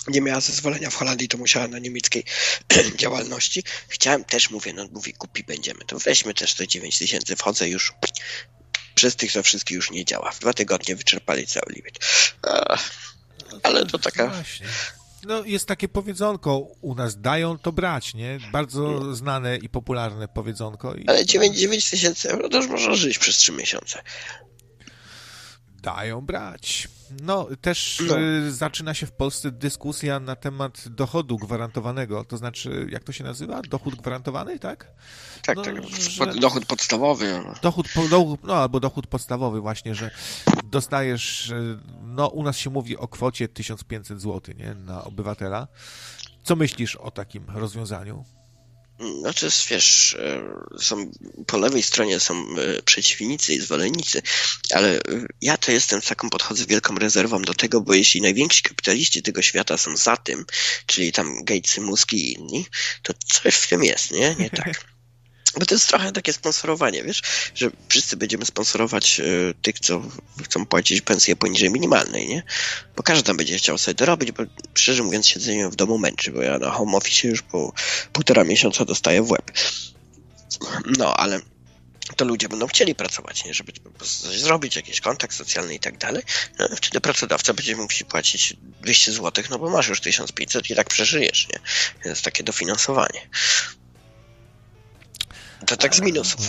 nie 0.08 0.20
miała 0.20 0.40
zezwolenia 0.40 0.90
w 0.90 0.94
Holandii, 0.94 1.28
to 1.28 1.38
musiała 1.38 1.68
na 1.68 1.78
niemieckiej 1.78 2.24
działalności. 3.00 3.64
Chciałem 3.88 4.24
też, 4.24 4.50
mówię, 4.50 4.72
no 4.72 4.86
mówi, 4.92 5.12
kupi 5.12 5.44
będziemy, 5.44 5.84
to 5.84 5.98
weźmy 5.98 6.34
też 6.34 6.54
te 6.54 6.68
9 6.68 6.98
tysięcy, 6.98 7.36
wchodzę 7.36 7.68
już 7.68 7.92
przez 8.94 9.16
tych 9.16 9.32
to 9.32 9.42
wszystkich 9.42 9.74
już 9.74 9.90
nie 9.90 10.04
działa. 10.04 10.30
W 10.30 10.38
dwa 10.38 10.52
tygodnie 10.52 10.96
wyczerpali 10.96 11.46
cały 11.46 11.72
limit. 11.72 11.98
Ale 13.62 13.86
to 13.86 13.98
taka... 13.98 14.26
Właśnie. 14.26 14.66
No, 15.24 15.44
jest 15.44 15.66
takie 15.66 15.88
powiedzonko 15.88 16.58
u 16.80 16.94
nas, 16.94 17.20
dają 17.20 17.58
to 17.58 17.72
brać, 17.72 18.14
nie? 18.14 18.38
Bardzo 18.52 19.14
znane 19.14 19.56
i 19.56 19.68
popularne 19.68 20.28
powiedzonko. 20.28 20.94
I... 20.94 21.08
Ale 21.08 21.26
9, 21.26 21.58
9 21.58 21.90
tysięcy 21.90 22.30
euro 22.30 22.48
to 22.48 22.56
już 22.56 22.66
można 22.66 22.94
żyć 22.94 23.18
przez 23.18 23.36
3 23.36 23.52
miesiące. 23.52 24.02
Dają 25.82 26.20
brać. 26.20 26.88
No, 27.22 27.46
też 27.60 28.02
no. 28.08 28.20
Y, 28.20 28.52
zaczyna 28.52 28.94
się 28.94 29.06
w 29.06 29.12
Polsce 29.12 29.50
dyskusja 29.50 30.20
na 30.20 30.36
temat 30.36 30.88
dochodu 30.88 31.36
gwarantowanego. 31.36 32.24
To 32.24 32.36
znaczy, 32.36 32.86
jak 32.90 33.04
to 33.04 33.12
się 33.12 33.24
nazywa? 33.24 33.62
Dochód 33.62 33.94
gwarantowany, 33.94 34.58
tak? 34.58 34.90
Tak, 35.42 35.56
no, 35.56 35.62
tak. 35.62 35.86
Że... 35.86 36.26
Dochód 36.26 36.66
podstawowy. 36.66 37.42
No. 37.46 37.54
Dochód, 37.62 37.86
no, 38.42 38.54
albo 38.54 38.80
dochód 38.80 39.06
podstawowy 39.06 39.60
właśnie, 39.60 39.94
że 39.94 40.10
dostajesz, 40.64 41.50
y, 41.50 41.78
no 42.02 42.28
u 42.28 42.42
nas 42.42 42.56
się 42.56 42.70
mówi 42.70 42.96
o 42.96 43.08
kwocie 43.08 43.48
1500 43.48 44.20
zł, 44.20 44.54
nie? 44.58 44.74
Na 44.74 45.04
obywatela. 45.04 45.68
Co 46.42 46.56
myślisz 46.56 46.96
o 46.96 47.10
takim 47.10 47.44
rozwiązaniu? 47.48 48.24
Znaczy, 49.20 49.48
wiesz, 49.70 50.16
e, 50.18 50.42
są, 50.80 51.10
po 51.46 51.58
lewej 51.58 51.82
stronie 51.82 52.20
są 52.20 52.34
e, 52.34 52.82
przeciwnicy 52.82 53.54
i 53.54 53.60
zwolennicy, 53.60 54.22
ale 54.70 54.96
e, 54.96 55.00
ja 55.40 55.56
to 55.56 55.72
jestem 55.72 56.02
z 56.02 56.06
taką 56.06 56.30
podchodzę 56.30 56.66
wielką 56.66 56.94
rezerwą 56.94 57.42
do 57.42 57.54
tego, 57.54 57.80
bo 57.80 57.94
jeśli 57.94 58.20
najwięksi 58.20 58.62
kapitaliści 58.62 59.22
tego 59.22 59.42
świata 59.42 59.78
są 59.78 59.96
za 59.96 60.16
tym, 60.16 60.46
czyli 60.86 61.12
tam 61.12 61.44
Gatesy, 61.44 61.80
Muski 61.80 62.16
i 62.16 62.32
inni, 62.32 62.66
to 63.02 63.14
coś 63.26 63.54
w 63.54 63.68
tym 63.68 63.84
jest, 63.84 64.10
nie? 64.10 64.36
Nie 64.38 64.50
tak. 64.64 64.93
Bo 65.58 65.66
to 65.66 65.74
jest 65.74 65.88
trochę 65.88 66.12
takie 66.12 66.32
sponsorowanie, 66.32 67.02
wiesz, 67.02 67.22
że 67.54 67.70
wszyscy 67.88 68.16
będziemy 68.16 68.44
sponsorować 68.44 69.20
y, 69.20 69.54
tych, 69.62 69.80
co 69.80 70.02
chcą 70.44 70.66
płacić 70.66 71.00
pensję 71.00 71.36
poniżej 71.36 71.70
minimalnej, 71.70 72.28
nie? 72.28 72.42
Bo 72.96 73.02
każdy 73.02 73.24
tam 73.24 73.36
będzie 73.36 73.56
chciał 73.56 73.78
sobie 73.78 73.94
dorobić, 73.94 74.32
bo 74.32 74.42
szczerze 74.74 75.02
mówiąc 75.02 75.26
siedzenie 75.26 75.68
w 75.68 75.76
domu 75.76 75.98
męczy, 75.98 76.32
bo 76.32 76.42
ja 76.42 76.58
na 76.58 76.70
home 76.70 76.96
office 76.96 77.28
już 77.28 77.42
po 77.42 77.72
półtora 78.12 78.44
miesiąca 78.44 78.84
dostaję 78.84 79.22
w 79.22 79.30
łeb. 79.30 79.52
No, 80.98 81.16
ale 81.16 81.40
to 82.16 82.24
ludzie 82.24 82.48
będą 82.48 82.66
chcieli 82.66 82.94
pracować, 82.94 83.44
nie? 83.44 83.54
żeby 83.54 83.72
coś 83.98 84.40
zrobić, 84.40 84.76
jakiś 84.76 85.00
kontakt 85.00 85.36
socjalny 85.36 85.74
i 85.74 85.80
tak 85.80 85.98
dalej. 85.98 86.22
No, 86.58 86.68
wtedy 86.76 87.00
pracodawca 87.00 87.54
będzie 87.54 87.76
mógł 87.76 87.92
ci 87.92 88.04
płacić 88.04 88.56
200 88.82 89.12
zł, 89.12 89.44
no 89.50 89.58
bo 89.58 89.70
masz 89.70 89.88
już 89.88 90.00
1500 90.00 90.70
i 90.70 90.74
tak 90.74 90.88
przeżyjesz, 90.88 91.48
nie? 91.48 91.58
Jest 92.10 92.22
takie 92.22 92.42
dofinansowanie. 92.42 93.28
To 95.66 95.76
tak 95.76 95.94
z 95.94 96.00
minusów. 96.00 96.40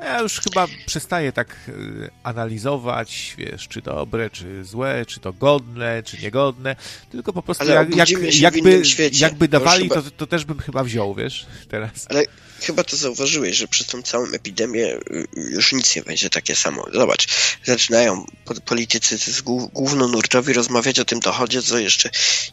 Ja 0.00 0.20
już 0.20 0.40
chyba 0.40 0.66
przestaję 0.86 1.32
tak 1.32 1.56
y, 1.68 2.10
analizować, 2.22 3.34
wiesz, 3.38 3.68
czy 3.68 3.82
dobre, 3.82 4.30
czy 4.30 4.64
złe, 4.64 5.06
czy 5.06 5.20
to 5.20 5.32
godne, 5.32 6.02
czy 6.02 6.18
niegodne, 6.18 6.76
tylko 7.10 7.32
po 7.32 7.42
prostu 7.42 7.64
jak, 7.64 7.96
jak, 7.96 8.08
jakby, 8.32 8.82
jakby 9.12 9.48
dawali, 9.48 9.88
to, 9.88 10.02
to 10.02 10.26
też 10.26 10.44
bym 10.44 10.58
chyba 10.58 10.84
wziął, 10.84 11.14
wiesz, 11.14 11.46
teraz. 11.68 12.06
Ale 12.08 12.24
chyba 12.60 12.84
to 12.84 12.96
zauważyłeś, 12.96 13.56
że 13.56 13.68
przez 13.68 13.86
tą 13.86 14.02
całą 14.02 14.26
epidemię 14.26 14.86
y, 14.86 15.26
już 15.34 15.72
nic 15.72 15.96
nie 15.96 16.02
będzie 16.02 16.30
takie 16.30 16.56
samo. 16.56 16.84
Zobacz, 16.92 17.26
zaczynają 17.64 18.26
politycy 18.64 19.18
z 19.18 19.40
głównonurtowi 19.72 20.52
rozmawiać 20.52 20.98
o 20.98 21.04
tym 21.04 21.20
dochodzie, 21.20 21.62
co 21.62 21.78
jeszcze 21.78 22.10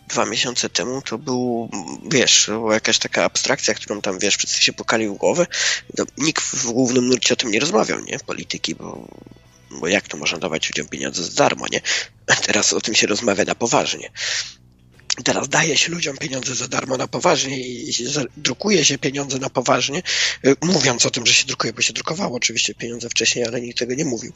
dwa 0.08 0.26
miesiące 0.26 0.70
temu 0.70 1.02
to 1.02 1.18
był, 1.18 1.70
wiesz, 2.12 2.46
była 2.48 2.74
jakaś 2.74 3.00
taka 3.00 3.24
abstrakcja, 3.24 3.74
którą 3.74 4.02
tam, 4.02 4.20
wiesz, 4.20 4.36
wszyscy 4.38 4.64
się 4.64 4.74
pokali 4.74 5.08
w 5.08 5.14
głowę. 5.14 5.48
No, 5.98 6.06
nikt 6.18 6.44
w 6.44 6.72
głównym 6.72 7.08
nurcie 7.08 7.33
o 7.34 7.36
tym 7.36 7.52
nie 7.52 7.60
rozmawiał, 7.60 8.00
nie? 8.00 8.20
Polityki, 8.20 8.76
bo 8.76 9.08
bo 9.80 9.88
jak 9.88 10.08
to 10.08 10.18
można 10.18 10.38
dawać 10.38 10.70
ludziom 10.70 10.88
pieniądze 10.88 11.24
za 11.24 11.32
darmo, 11.32 11.66
nie? 11.72 11.82
Teraz 12.48 12.74
o 12.74 12.82
tym 12.82 12.96
się 12.96 13.08
rozmawia 13.08 13.44
na 13.44 13.56
poważnie. 13.56 14.12
Teraz 15.24 15.50
daje 15.50 15.78
się 15.78 15.92
ludziom 15.92 16.18
pieniądze 16.18 16.56
za 16.56 16.68
darmo 16.68 16.98
na 16.98 17.08
poważnie 17.08 17.60
i 17.60 17.94
drukuje 18.38 18.86
się 18.86 18.98
pieniądze 18.98 19.40
na 19.40 19.50
poważnie, 19.50 20.02
y, 20.46 20.56
mówiąc 20.62 21.06
o 21.06 21.10
tym, 21.10 21.26
że 21.26 21.34
się 21.34 21.46
drukuje, 21.46 21.74
bo 21.74 21.82
się 21.82 21.94
drukowało 21.94 22.36
oczywiście 22.38 22.76
pieniądze 22.76 23.10
wcześniej, 23.10 23.46
ale 23.46 23.62
nikt 23.62 23.80
tego 23.80 23.94
nie 23.94 24.06
mówił. 24.06 24.34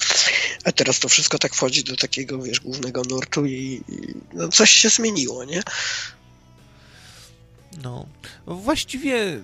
A 0.64 0.72
teraz 0.72 1.00
to 1.00 1.10
wszystko 1.10 1.40
tak 1.40 1.56
wchodzi 1.56 1.84
do 1.84 1.96
takiego, 1.96 2.42
wiesz, 2.42 2.60
głównego 2.60 3.02
nurtu 3.02 3.46
i, 3.46 3.84
i 3.90 4.14
no 4.34 4.48
coś 4.50 4.72
się 4.72 4.90
zmieniło, 4.90 5.46
nie? 5.46 5.64
No, 7.84 8.06
właściwie 8.48 9.40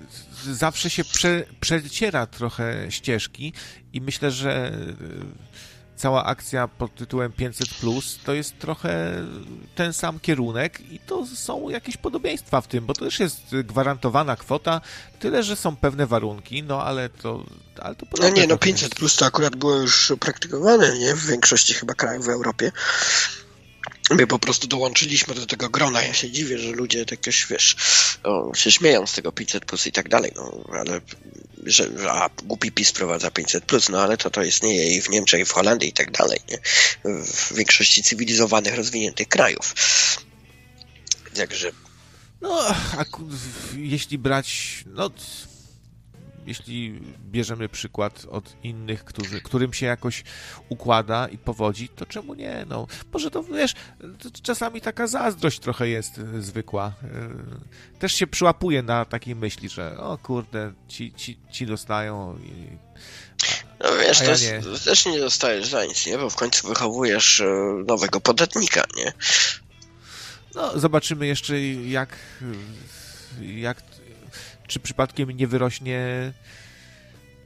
zawsze 0.51 0.89
się 0.89 1.03
prze, 1.03 1.43
przeciera 1.59 2.27
trochę 2.27 2.91
ścieżki 2.91 3.53
i 3.93 4.01
myślę, 4.01 4.31
że 4.31 4.71
cała 5.95 6.25
akcja 6.25 6.67
pod 6.67 6.95
tytułem 6.95 7.31
500 7.31 7.69
plus 7.69 8.19
to 8.25 8.33
jest 8.33 8.59
trochę 8.59 9.15
ten 9.75 9.93
sam 9.93 10.19
kierunek 10.19 10.91
i 10.91 10.99
to 10.99 11.25
są 11.25 11.69
jakieś 11.69 11.97
podobieństwa 11.97 12.61
w 12.61 12.67
tym, 12.67 12.85
bo 12.85 12.93
to 12.93 13.05
też 13.05 13.19
jest 13.19 13.41
gwarantowana 13.63 14.35
kwota, 14.35 14.81
tyle, 15.19 15.43
że 15.43 15.55
są 15.55 15.75
pewne 15.75 16.07
warunki, 16.07 16.63
no 16.63 16.83
ale 16.83 17.09
to 17.09 17.43
ale 17.81 17.95
to 17.95 18.05
No 18.19 18.29
nie, 18.29 18.47
no 18.47 18.57
500 18.57 18.95
plus 18.95 19.15
to 19.15 19.25
akurat 19.25 19.55
było 19.55 19.75
już 19.75 20.13
praktykowane, 20.19 20.99
nie? 20.99 21.15
W 21.15 21.25
większości 21.25 21.73
chyba 21.73 21.93
krajów 21.93 22.25
w 22.25 22.29
Europie. 22.29 22.71
My 24.09 24.27
po 24.27 24.39
prostu 24.39 24.67
dołączyliśmy 24.67 25.35
do 25.35 25.45
tego 25.45 25.69
grona. 25.69 26.01
Ja 26.01 26.13
się 26.13 26.31
dziwię, 26.31 26.59
że 26.59 26.71
ludzie 26.71 27.05
tak 27.05 27.11
jakoś, 27.19 27.47
wiesz, 27.47 27.75
o, 28.23 28.51
się 28.55 28.71
śmieją 28.71 29.07
z 29.07 29.13
tego 29.13 29.31
500 29.31 29.65
plus 29.65 29.87
i 29.87 29.91
tak 29.91 30.09
dalej, 30.09 30.31
no 30.35 30.63
ale 30.71 31.01
że 31.65 31.89
a, 32.09 32.29
głupi 32.43 32.71
PiS 32.71 32.91
prowadza 32.91 33.31
500 33.31 33.65
plus, 33.65 33.89
no 33.89 34.01
ale 34.01 34.17
to 34.17 34.29
to 34.29 34.43
istnieje 34.43 34.95
i 34.95 35.01
w 35.01 35.09
Niemczech, 35.09 35.41
i 35.41 35.45
w 35.45 35.51
Holandii 35.51 35.89
i 35.89 35.93
tak 35.93 36.11
dalej, 36.11 36.39
nie? 36.49 36.59
W 37.25 37.53
większości 37.53 38.03
cywilizowanych, 38.03 38.75
rozwiniętych 38.75 39.27
krajów. 39.27 39.75
Także. 41.35 41.71
No, 42.41 42.59
a 42.97 43.05
jeśli 43.75 44.17
brać, 44.17 44.77
no 44.85 45.09
jeśli 46.45 47.01
bierzemy 47.31 47.69
przykład 47.69 48.25
od 48.31 48.55
innych, 48.63 49.03
którzy, 49.03 49.41
którym 49.41 49.73
się 49.73 49.85
jakoś 49.85 50.23
układa 50.69 51.27
i 51.27 51.37
powodzi, 51.37 51.89
to 51.89 52.05
czemu 52.05 52.33
nie? 52.33 52.65
No, 52.69 52.87
może 53.13 53.31
to, 53.31 53.43
wiesz, 53.43 53.73
to 53.99 54.29
czasami 54.43 54.81
taka 54.81 55.07
zazdrość 55.07 55.59
trochę 55.59 55.87
jest 55.87 56.17
e, 56.17 56.41
zwykła. 56.41 56.93
E, 57.95 57.99
też 57.99 58.13
się 58.13 58.27
przyłapuje 58.27 58.83
na 58.83 59.05
takiej 59.05 59.35
myśli, 59.35 59.69
że 59.69 59.97
o 59.97 60.17
kurde, 60.17 60.73
ci, 60.87 61.13
ci, 61.13 61.39
ci 61.51 61.65
dostają 61.65 62.37
i... 62.37 62.77
No 63.79 63.89
wiesz, 63.95 64.21
ja 64.21 64.29
jest, 64.29 64.43
nie. 64.43 64.79
też 64.85 65.05
nie 65.05 65.19
dostajesz 65.19 65.67
za 65.67 65.85
nic, 65.85 66.05
nie? 66.05 66.17
Bo 66.17 66.29
w 66.29 66.35
końcu 66.35 66.67
wychowujesz 66.67 67.39
e, 67.39 67.45
nowego 67.87 68.21
podatnika, 68.21 68.83
nie? 68.97 69.13
No, 70.55 70.79
zobaczymy 70.79 71.27
jeszcze 71.27 71.61
jak, 71.61 72.17
jak 73.41 73.81
czy 74.73 74.79
przypadkiem 74.79 75.31
nie 75.31 75.47
wyrośnie 75.47 76.31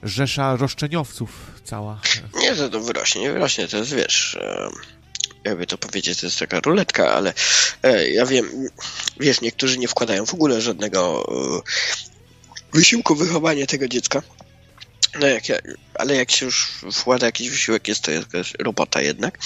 rzesza 0.04 0.56
roszczeniowców 0.56 1.30
cała. 1.64 2.02
Nie, 2.40 2.56
to, 2.56 2.70
to 2.70 2.80
wyrośnie, 2.80 3.22
nie 3.22 3.32
wyrośnie, 3.32 3.68
to 3.68 3.78
jest, 3.78 3.94
wiesz, 3.94 4.36
e, 4.42 4.70
jakby 5.44 5.68
to 5.68 5.78
powiedzieć, 5.78 6.20
to 6.20 6.28
jest 6.28 6.40
taka 6.40 6.60
ruletka, 6.60 7.14
ale 7.14 7.34
e, 7.84 8.10
ja 8.10 8.26
wiem, 8.26 8.70
wiesz, 9.20 9.42
niektórzy 9.42 9.78
nie 9.78 9.88
wkładają 9.88 10.26
w 10.26 10.34
ogóle 10.34 10.62
żadnego 10.62 11.30
e, 11.32 11.62
wysiłku 12.74 13.16
w 13.16 13.20
wychowanie 13.20 13.68
tego 13.68 13.88
dziecka. 13.88 14.22
No 15.20 15.28
jak 15.28 15.50
ja, 15.50 15.58
ale 15.96 16.16
jak 16.16 16.32
się 16.32 16.46
już 16.46 16.68
wkłada 16.94 17.26
jakiś 17.26 17.50
wysiłek, 17.50 17.88
jest 17.88 18.02
to 18.02 18.12
jakaś 18.12 18.54
robota 18.60 19.02
jednak. 19.02 19.38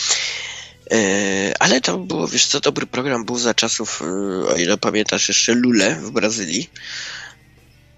Ale 1.59 1.81
to 1.81 1.97
było, 1.97 2.27
wiesz 2.27 2.45
co, 2.45 2.59
dobry 2.59 2.85
program 2.85 3.25
był 3.25 3.37
za 3.39 3.53
czasów, 3.53 4.01
o 4.47 4.55
ile 4.55 4.77
pamiętasz, 4.77 5.27
jeszcze 5.27 5.53
Lule 5.53 5.95
w 5.95 6.11
Brazylii. 6.11 6.69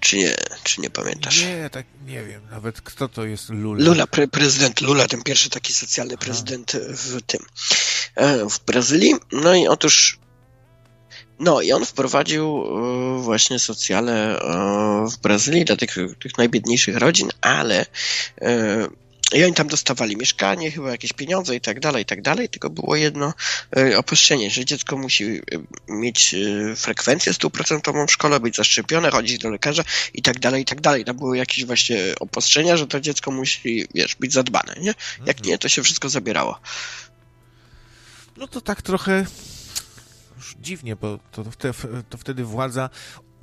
Czy 0.04 0.18
nie, 0.18 0.36
czy 0.64 0.82
nie 0.82 0.90
pamiętasz? 0.90 1.42
Nie, 1.42 1.70
tak 1.70 1.86
nie 2.08 2.24
wiem 2.24 2.42
nawet 2.52 2.82
kto 2.82 3.08
to 3.08 3.26
jest 3.26 3.50
Lula. 3.50 3.86
Lula, 3.86 4.08
pre, 4.08 4.28
prezydent 4.28 4.82
Lula, 4.82 5.08
ten 5.08 5.24
pierwszy 5.24 5.50
taki 5.50 5.74
socjalny 5.74 6.14
Aha. 6.14 6.26
prezydent 6.26 6.72
w 6.74 7.22
tym, 7.22 7.46
e, 8.16 8.50
w 8.50 8.60
Brazylii. 8.66 9.16
No 9.32 9.56
i 9.56 9.68
otóż, 9.68 10.20
no 11.40 11.62
i 11.62 11.72
on 11.72 11.86
wprowadził 11.86 12.64
e, 13.18 13.22
właśnie 13.22 13.60
socjale 13.60 14.40
e, 14.40 15.08
w 15.10 15.18
Brazylii 15.18 15.66
dla 15.66 15.76
tych, 15.76 15.96
tych 16.20 16.38
najbiedniejszych 16.38 16.98
rodzin, 16.98 17.30
ale 17.42 17.86
i 19.34 19.43
oni 19.43 19.53
tam 19.53 19.68
dostawali 19.68 20.18
mieszkanie, 20.18 20.72
chyba 20.72 20.91
jakieś 20.91 21.14
pieniądze 21.14 21.55
i 21.55 21.61
tak 21.61 21.80
dalej, 21.80 22.03
i 22.03 22.05
tak 22.05 22.22
dalej, 22.22 22.49
tylko 22.49 22.69
było 22.69 22.95
jedno 22.95 23.34
e, 23.77 23.97
opuszczenie, 23.97 24.49
że 24.49 24.65
dziecko 24.65 24.97
musi 24.97 25.23
e, 25.23 25.41
mieć 25.88 26.34
e, 26.34 26.76
frekwencję 26.76 27.34
stuprocentową 27.34 28.07
w 28.07 28.11
szkole, 28.11 28.39
być 28.39 28.55
zaszczepione, 28.55 29.11
chodzić 29.11 29.38
do 29.38 29.49
lekarza 29.49 29.84
i 30.14 30.22
tak 30.22 30.39
dalej, 30.39 30.61
i 30.61 30.65
tak 30.65 30.81
dalej. 30.81 31.05
Tam 31.05 31.18
były 31.18 31.38
jakieś 31.38 31.65
właśnie 31.65 31.97
obostrzenia, 32.19 32.77
że 32.77 32.88
to 32.88 32.99
dziecko 32.99 33.31
musi, 33.31 33.88
wiesz, 33.95 34.15
być 34.15 34.34
zadbane, 34.34 34.76
nie? 34.80 34.93
Jak 35.26 35.38
Mhm. 35.38 35.45
nie, 35.45 35.57
to 35.57 35.69
się 35.69 35.84
wszystko 35.84 36.10
zabierało. 36.10 36.60
No 38.38 38.47
to 38.47 38.61
tak 38.61 38.81
trochę 38.81 39.26
dziwnie, 40.60 40.95
bo 40.95 41.19
to, 41.31 41.43
to, 41.43 41.73
to 42.10 42.18
wtedy 42.18 42.43
władza 42.43 42.89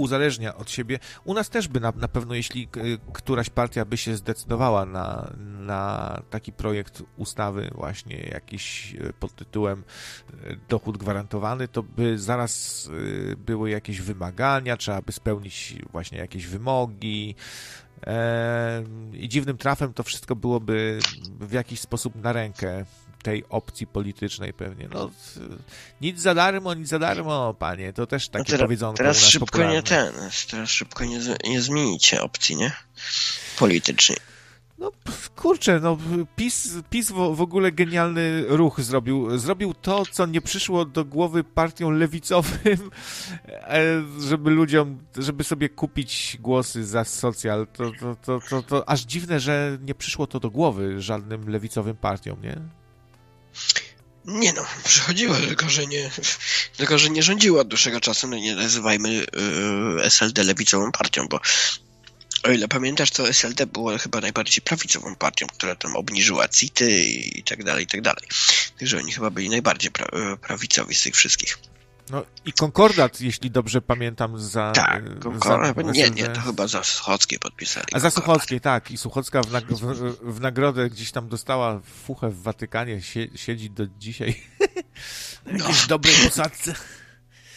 uzależnia 0.00 0.56
od 0.56 0.70
siebie. 0.70 0.98
U 1.24 1.34
nas 1.34 1.50
też 1.50 1.68
by 1.68 1.80
na, 1.80 1.92
na 1.96 2.08
pewno, 2.08 2.34
jeśli 2.34 2.68
któraś 3.12 3.50
partia 3.50 3.84
by 3.84 3.96
się 3.96 4.16
zdecydowała 4.16 4.86
na, 4.86 5.32
na 5.38 6.22
taki 6.30 6.52
projekt 6.52 7.02
ustawy 7.16 7.70
właśnie 7.74 8.16
jakiś 8.16 8.94
e, 8.94 9.12
pod 9.12 9.34
tytułem 9.34 9.84
e, 10.30 10.56
dochód 10.68 10.98
gwarantowany, 10.98 11.68
to 11.68 11.82
by 11.82 12.18
zaraz 12.18 12.88
e, 13.32 13.36
były 13.36 13.70
jakieś 13.70 14.00
wymagania, 14.00 14.76
trzeba 14.76 15.02
by 15.02 15.12
spełnić 15.12 15.74
właśnie 15.92 16.18
jakieś 16.18 16.46
wymogi. 16.46 17.34
I 19.12 19.28
dziwnym 19.28 19.56
trafem 19.56 19.92
to 19.94 20.02
wszystko 20.02 20.36
byłoby 20.36 20.98
w 21.40 21.52
jakiś 21.52 21.80
sposób 21.80 22.14
na 22.14 22.32
rękę 22.32 22.84
tej 23.22 23.44
opcji 23.48 23.86
politycznej 23.86 24.52
pewnie. 24.52 24.88
No, 24.94 25.10
nic 26.00 26.20
za 26.20 26.34
darmo, 26.34 26.74
nic 26.74 26.88
za 26.88 26.98
darmo, 26.98 27.54
panie. 27.54 27.92
To 27.92 28.06
też 28.06 28.28
takie 28.28 28.38
No 28.38 28.44
teraz, 28.44 28.60
powiedzonko 28.60 28.96
teraz 28.96 29.18
szybko 29.18 29.46
popularne. 29.46 29.74
nie 29.74 29.82
ten, 29.82 30.12
teraz 30.50 30.70
szybko 30.70 31.04
nie, 31.04 31.20
nie 31.44 31.60
zmienicie 31.60 32.22
opcji, 32.22 32.56
nie? 32.56 32.72
Politycznej. 33.58 34.18
No 34.80 34.92
kurczę, 35.36 35.80
no 35.80 35.98
PiS, 36.36 36.74
PiS 36.90 37.10
w, 37.10 37.40
ogóle 37.40 37.72
genialny 37.72 38.44
ruch 38.48 38.80
zrobił. 38.80 39.38
Zrobił 39.38 39.74
to, 39.74 40.02
co 40.12 40.26
nie 40.26 40.40
przyszło 40.40 40.84
do 40.84 41.04
głowy 41.04 41.44
partiom 41.44 41.98
lewicowym, 41.98 42.50
e, 43.46 44.02
żeby 44.20 44.50
ludziom, 44.50 44.98
żeby 45.16 45.44
sobie 45.44 45.68
kupić 45.68 46.38
głosy 46.40 46.84
za 46.84 47.04
socjal. 47.04 47.66
To, 47.66 47.92
to, 48.00 48.16
to, 48.16 48.40
to, 48.50 48.62
to 48.62 48.88
aż 48.88 49.00
dziwne, 49.00 49.40
że 49.40 49.78
nie 49.82 49.94
przyszło 49.94 50.26
to 50.26 50.40
do 50.40 50.50
głowy 50.50 51.02
żadnym 51.02 51.48
lewicowym 51.48 51.96
partiom, 51.96 52.42
nie? 52.42 52.79
Nie 54.30 54.52
no, 54.52 54.66
przychodziło, 54.84 55.36
tylko 55.36 55.70
że 55.70 55.86
nie, 55.86 56.10
tylko 56.76 56.98
że 56.98 57.10
nie 57.10 57.22
rządziło 57.22 57.60
od 57.60 57.68
dłuższego 57.68 58.00
czasu, 58.00 58.28
no 58.28 58.36
nie 58.36 58.54
nazywajmy 58.54 59.12
yy, 59.12 60.04
SLD 60.04 60.44
lewicową 60.44 60.92
partią, 60.92 61.28
bo 61.28 61.40
o 62.42 62.50
ile 62.50 62.68
pamiętasz, 62.68 63.10
to 63.10 63.28
SLD 63.28 63.66
było 63.66 63.98
chyba 63.98 64.20
najbardziej 64.20 64.62
prawicową 64.62 65.16
partią, 65.16 65.46
która 65.46 65.74
tam 65.74 65.96
obniżyła 65.96 66.48
CIT-y 66.48 67.02
i 67.02 67.42
tak 67.42 67.64
dalej, 67.64 67.84
i 67.84 67.86
tak 67.86 68.00
dalej. 68.00 68.28
Także 68.78 68.98
oni 68.98 69.12
chyba 69.12 69.30
byli 69.30 69.50
najbardziej 69.50 69.90
pra, 69.90 70.06
yy, 70.18 70.36
prawicowi 70.36 70.94
z 70.94 71.02
tych 71.02 71.16
wszystkich. 71.16 71.58
No 72.10 72.24
i 72.44 72.52
Konkordat, 72.52 73.20
jeśli 73.20 73.50
dobrze 73.50 73.82
pamiętam, 73.82 74.40
za... 74.40 74.72
Tak, 74.74 75.06
e, 75.06 75.10
Konkordat- 75.10 75.86
za 75.86 75.92
nie, 75.92 76.10
nie, 76.10 76.28
to 76.28 76.40
chyba 76.40 76.66
za 76.66 76.84
Schockiej 76.84 77.38
podpisali. 77.38 77.86
A 77.92 77.98
za. 77.98 78.10
Suchockiej, 78.10 78.60
tak. 78.60 78.90
I 78.90 78.96
Suchocka 78.98 79.42
w, 79.42 79.50
nag- 79.50 79.74
w, 79.74 80.34
w 80.36 80.40
nagrodę 80.40 80.90
gdzieś 80.90 81.12
tam 81.12 81.28
dostała 81.28 81.80
fuchę 82.06 82.30
w 82.30 82.42
Watykanie, 82.42 82.96
sie- 83.00 83.36
siedzi 83.36 83.70
do 83.70 83.86
dzisiaj. 83.98 84.34
No. 85.46 85.58
jakiejś 85.58 85.86
dobrej 85.86 86.14
posadce. 86.14 86.74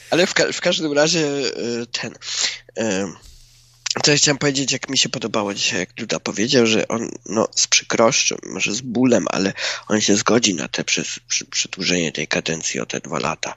Ale 0.09 0.27
w, 0.27 0.33
ka- 0.33 0.51
w 0.53 0.61
każdym 0.61 0.93
razie 0.93 1.27
y, 1.27 1.85
ten. 1.91 2.13
Y, 2.79 3.13
co 4.03 4.11
ja 4.11 4.17
chciałem 4.17 4.37
powiedzieć, 4.37 4.71
jak 4.71 4.89
mi 4.89 4.97
się 4.97 5.09
podobało 5.09 5.53
dzisiaj, 5.53 5.79
jak 5.79 5.93
Duda 5.93 6.19
powiedział, 6.19 6.65
że 6.65 6.87
on 6.87 7.09
no, 7.25 7.47
z 7.55 7.67
przykrością, 7.67 8.35
może 8.45 8.73
z 8.73 8.81
bólem, 8.81 9.25
ale 9.29 9.53
on 9.87 10.01
się 10.01 10.15
zgodzi 10.15 10.55
na 10.55 10.67
te 10.67 10.83
przy, 10.83 11.03
przedłużenie 11.49 12.11
tej 12.11 12.27
kadencji 12.27 12.79
o 12.79 12.85
te 12.85 12.99
dwa 12.99 13.19
lata, 13.19 13.55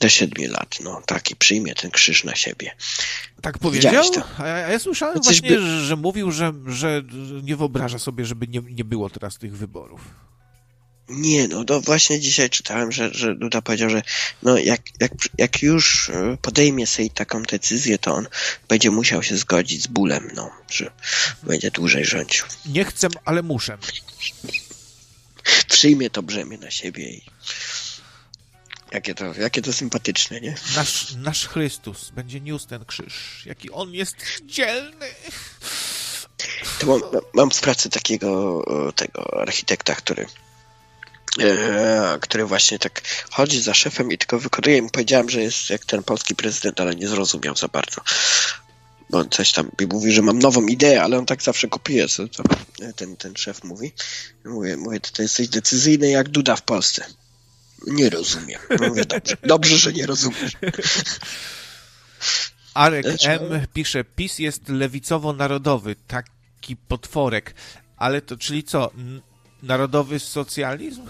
do 0.00 0.08
siedmiu 0.08 0.50
lat. 0.50 0.78
No, 0.84 1.02
taki 1.06 1.36
przyjmie 1.36 1.74
ten 1.74 1.90
krzyż 1.90 2.24
na 2.24 2.34
siebie. 2.34 2.70
Tak 3.42 3.58
powiedział? 3.58 3.94
A 4.38 4.46
ja, 4.46 4.58
ja 4.58 4.78
słyszałem 4.78 5.20
coś 5.20 5.40
właśnie, 5.40 5.56
by- 5.56 5.80
że, 5.80 5.96
mówił, 5.96 6.32
że, 6.32 6.52
że 6.66 7.02
nie 7.42 7.56
wyobraża 7.56 7.98
sobie, 7.98 8.24
żeby 8.24 8.48
nie, 8.48 8.60
nie 8.70 8.84
było 8.84 9.10
teraz 9.10 9.38
tych 9.38 9.56
wyborów. 9.56 10.00
Nie, 11.08 11.48
no 11.48 11.64
to 11.64 11.80
właśnie 11.80 12.20
dzisiaj 12.20 12.50
czytałem, 12.50 12.92
że, 12.92 13.14
że 13.14 13.34
Duda 13.34 13.62
powiedział, 13.62 13.90
że 13.90 14.02
no 14.42 14.58
jak, 14.58 14.80
jak, 15.00 15.12
jak 15.38 15.62
już 15.62 16.08
y, 16.08 16.38
podejmie 16.42 16.86
sobie 16.86 17.10
taką 17.10 17.42
decyzję, 17.42 17.98
to 17.98 18.14
on 18.14 18.26
będzie 18.68 18.90
musiał 18.90 19.22
się 19.22 19.36
zgodzić 19.36 19.82
z 19.82 19.86
bólem, 19.86 20.30
no, 20.34 20.50
że 20.70 20.90
będzie 21.42 21.70
dłużej 21.70 22.04
rządził. 22.04 22.44
Nie 22.66 22.84
chcę, 22.84 23.08
ale 23.24 23.42
muszę. 23.42 23.78
przyjmie 25.68 26.10
to 26.10 26.22
brzemię 26.22 26.58
na 26.58 26.70
siebie 26.70 27.10
i 27.10 27.22
jakie 28.94 29.14
to, 29.14 29.34
jakie 29.34 29.62
to 29.62 29.72
sympatyczne, 29.72 30.40
nie? 30.40 30.54
Nasz, 30.76 31.14
nasz 31.14 31.48
Chrystus 31.48 32.10
będzie 32.10 32.40
niósł 32.40 32.66
ten 32.66 32.84
krzyż. 32.84 33.42
Jaki 33.46 33.70
on 33.70 33.94
jest 33.94 34.16
dzielny. 34.46 35.06
To 36.78 36.86
mam, 36.86 37.00
mam 37.34 37.50
w 37.50 37.60
pracy 37.60 37.90
takiego 37.90 38.62
tego 38.96 39.40
architekta, 39.40 39.94
który 39.94 40.26
e, 41.40 42.18
który 42.20 42.44
właśnie 42.44 42.78
tak 42.78 43.02
chodzi 43.30 43.62
za 43.62 43.74
szefem 43.74 44.12
i 44.12 44.18
tylko 44.18 44.38
wykonuje. 44.38 44.82
Mu 44.82 44.90
powiedziałem, 44.90 45.30
że 45.30 45.42
jest 45.42 45.70
jak 45.70 45.84
ten 45.84 46.02
polski 46.02 46.34
prezydent, 46.34 46.80
ale 46.80 46.94
nie 46.94 47.08
zrozumiał 47.08 47.56
za 47.56 47.68
bardzo. 47.68 48.00
Bo 49.10 49.18
on 49.18 49.30
coś 49.30 49.52
tam 49.52 49.70
i 49.80 49.86
mówi, 49.86 50.12
że 50.12 50.22
mam 50.22 50.38
nową 50.38 50.66
ideę, 50.66 51.02
ale 51.02 51.18
on 51.18 51.26
tak 51.26 51.42
zawsze 51.42 51.68
kopiuje, 51.68 52.08
co 52.08 52.24
ten, 52.96 53.16
ten 53.16 53.36
szef 53.36 53.64
mówi. 53.64 53.92
Mówię, 54.44 54.76
mówię, 54.76 55.00
to 55.00 55.22
jesteś 55.22 55.48
decyzyjny 55.48 56.10
jak 56.10 56.28
Duda 56.28 56.56
w 56.56 56.62
Polsce. 56.62 57.04
Nie 57.86 58.10
rozumiem. 58.10 58.60
Mówię, 58.88 59.04
dobrze, 59.04 59.36
dobrze, 59.42 59.76
że 59.76 59.92
nie 59.92 60.06
rozumiesz. 60.06 60.52
Arek 62.74 63.06
M. 63.24 63.66
pisze, 63.74 64.04
PiS 64.04 64.38
jest 64.38 64.68
lewicowo-narodowy, 64.68 65.96
taki 66.08 66.76
potworek. 66.76 67.54
Ale 67.96 68.22
to, 68.22 68.36
czyli 68.36 68.64
co, 68.64 68.90
narodowy 69.62 70.18
socjalizm? 70.18 71.02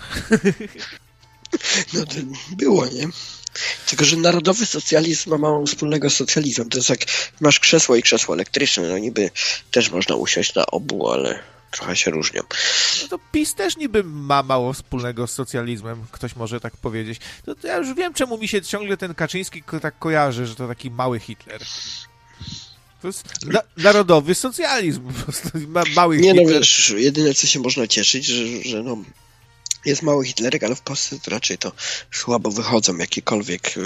No 1.93 2.07
to 2.07 2.15
było, 2.57 2.87
nie? 2.87 3.09
Tylko, 3.87 4.05
że 4.05 4.17
narodowy 4.17 4.67
socjalizm 4.67 5.31
ma 5.31 5.39
mało 5.39 5.67
wspólnego 5.67 6.11
z 6.11 6.17
socjalizmem. 6.17 6.69
To 6.69 6.79
jest 6.79 6.89
jak 6.89 7.01
masz 7.41 7.61
krzesło 7.61 7.97
i 7.97 8.03
krzesło 8.03 8.35
elektryczne. 8.35 8.89
No 8.89 8.99
niby 8.99 9.31
też 9.71 9.91
można 9.91 10.15
usiąść 10.15 10.55
na 10.55 10.67
obu, 10.67 11.11
ale 11.11 11.39
trochę 11.75 11.97
się 11.97 12.11
różnią. 12.11 12.43
No 13.03 13.09
to 13.09 13.19
PiS 13.33 13.55
też 13.55 13.77
niby 13.77 14.05
ma 14.05 14.43
mało 14.43 14.73
wspólnego 14.73 15.27
z 15.27 15.33
socjalizmem, 15.33 16.05
ktoś 16.13 16.37
może 16.37 16.61
tak 16.61 16.77
powiedzieć. 16.77 17.21
To, 17.45 17.55
to 17.55 17.67
ja 17.67 17.77
już 17.77 17.95
wiem, 17.95 18.15
czemu 18.15 18.39
mi 18.39 18.49
się 18.49 18.63
ciągle 18.63 18.97
ten 18.97 19.15
Kaczyński 19.15 19.63
tak 19.83 19.99
kojarzy, 19.99 20.47
że 20.47 20.55
to 20.55 20.69
taki 20.69 20.91
mały 20.91 21.21
Hitler. 21.21 21.61
To 23.03 23.09
jest 23.09 23.45
na, 23.45 23.61
narodowy 23.77 24.35
socjalizm, 24.35 25.13
po 25.13 25.23
prostu 25.23 25.49
ma, 25.69 25.83
mały 25.97 26.17
Nie 26.17 26.35
no, 26.35 26.41
Hitler. 26.41 26.59
wiesz, 26.59 26.95
jedyne 26.97 27.35
co 27.35 27.47
się 27.47 27.61
można 27.61 27.87
cieszyć, 27.87 28.27
że, 28.27 28.63
że 28.71 28.83
no, 28.83 28.97
jest 29.85 30.03
mały 30.03 30.27
Hitlerek, 30.27 30.65
ale 30.65 30.75
w 30.75 30.81
Polsce 30.81 31.19
to 31.19 31.31
raczej 31.31 31.59
to 31.59 31.73
słabo 32.13 32.51
wychodzą 32.51 32.97
jakiekolwiek 32.97 33.77
yy, 33.77 33.85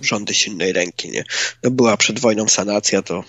rządy 0.00 0.34
silnej 0.34 0.72
ręki, 0.72 1.10
nie? 1.10 1.24
No 1.62 1.70
była 1.70 1.96
przed 1.96 2.18
wojną 2.18 2.48
sanacja, 2.48 3.02
to 3.02 3.24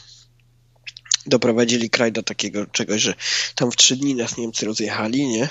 doprowadzili 1.26 1.90
kraj 1.90 2.12
do 2.12 2.24
takiego 2.24 2.66
czegoś, 2.66 3.02
że 3.02 3.14
tam 3.56 3.72
w 3.72 3.76
trzy 3.76 3.96
dni 3.96 4.16
nas 4.16 4.38
Niemcy 4.38 4.66
rozjechali, 4.66 5.28
nie? 5.28 5.50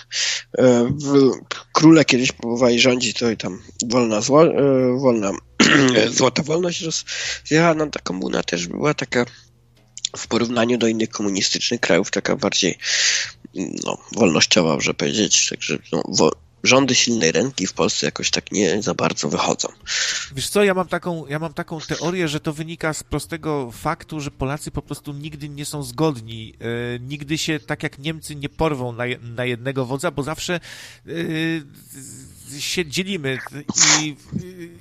E, 0.58 0.90
króle 1.72 2.04
kiedyś 2.04 2.32
próbowali 2.32 2.80
rządzić, 2.80 3.18
to 3.18 3.30
i 3.30 3.36
tam 3.36 3.62
wolna, 3.86 4.20
zło, 4.20 4.46
e, 4.46 4.98
wolna 4.98 5.32
złota 6.16 6.42
wolność 6.42 6.82
rozjechała 6.82 7.74
nam 7.74 7.90
ta 7.90 8.00
komuna 8.00 8.42
też 8.42 8.66
była 8.66 8.94
taka 8.94 9.26
w 10.16 10.26
porównaniu 10.26 10.78
do 10.78 10.86
innych 10.86 11.08
komunistycznych 11.08 11.80
krajów 11.80 12.10
taka 12.10 12.36
bardziej 12.36 12.78
no, 13.54 13.98
wolnościowa, 14.12 14.74
może 14.74 14.94
powiedzieć. 14.94 15.48
Także 15.50 15.78
no, 15.92 16.02
rządy 16.64 16.94
silnej 16.94 17.32
ręki 17.32 17.66
w 17.66 17.72
Polsce 17.72 18.06
jakoś 18.06 18.30
tak 18.30 18.52
nie 18.52 18.82
za 18.82 18.94
bardzo 18.94 19.28
wychodzą. 19.28 19.68
Wiesz 20.34 20.48
co, 20.48 20.64
ja 20.64 20.74
mam 20.74 20.88
taką, 20.88 21.26
ja 21.26 21.38
mam 21.38 21.54
taką 21.54 21.80
teorię, 21.80 22.28
że 22.28 22.40
to 22.40 22.52
wynika 22.52 22.92
z 22.92 23.02
prostego 23.02 23.70
faktu, 23.72 24.20
że 24.20 24.30
Polacy 24.30 24.70
po 24.70 24.82
prostu 24.82 25.12
nigdy 25.12 25.48
nie 25.48 25.64
są 25.64 25.82
zgodni. 25.82 26.54
E, 26.60 26.98
nigdy 26.98 27.38
się 27.38 27.60
tak 27.60 27.82
jak 27.82 27.98
Niemcy 27.98 28.36
nie 28.36 28.48
porwą 28.48 28.92
na, 28.92 29.04
na 29.20 29.44
jednego 29.44 29.86
wodza, 29.86 30.10
bo 30.10 30.22
zawsze 30.22 30.60
e, 32.54 32.60
się 32.60 32.86
dzielimy 32.86 33.38
i, 34.00 34.16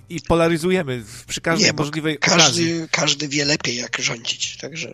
i 0.09 0.21
polaryzujemy 0.21 1.03
przy 1.27 1.41
każdej 1.41 1.67
nie, 1.67 1.73
możliwej 1.73 2.17
każdy, 2.17 2.41
okazji. 2.41 2.87
Każdy 2.91 3.27
wie 3.27 3.45
lepiej, 3.45 3.75
jak 3.75 3.97
rządzić, 3.99 4.57
także... 4.57 4.93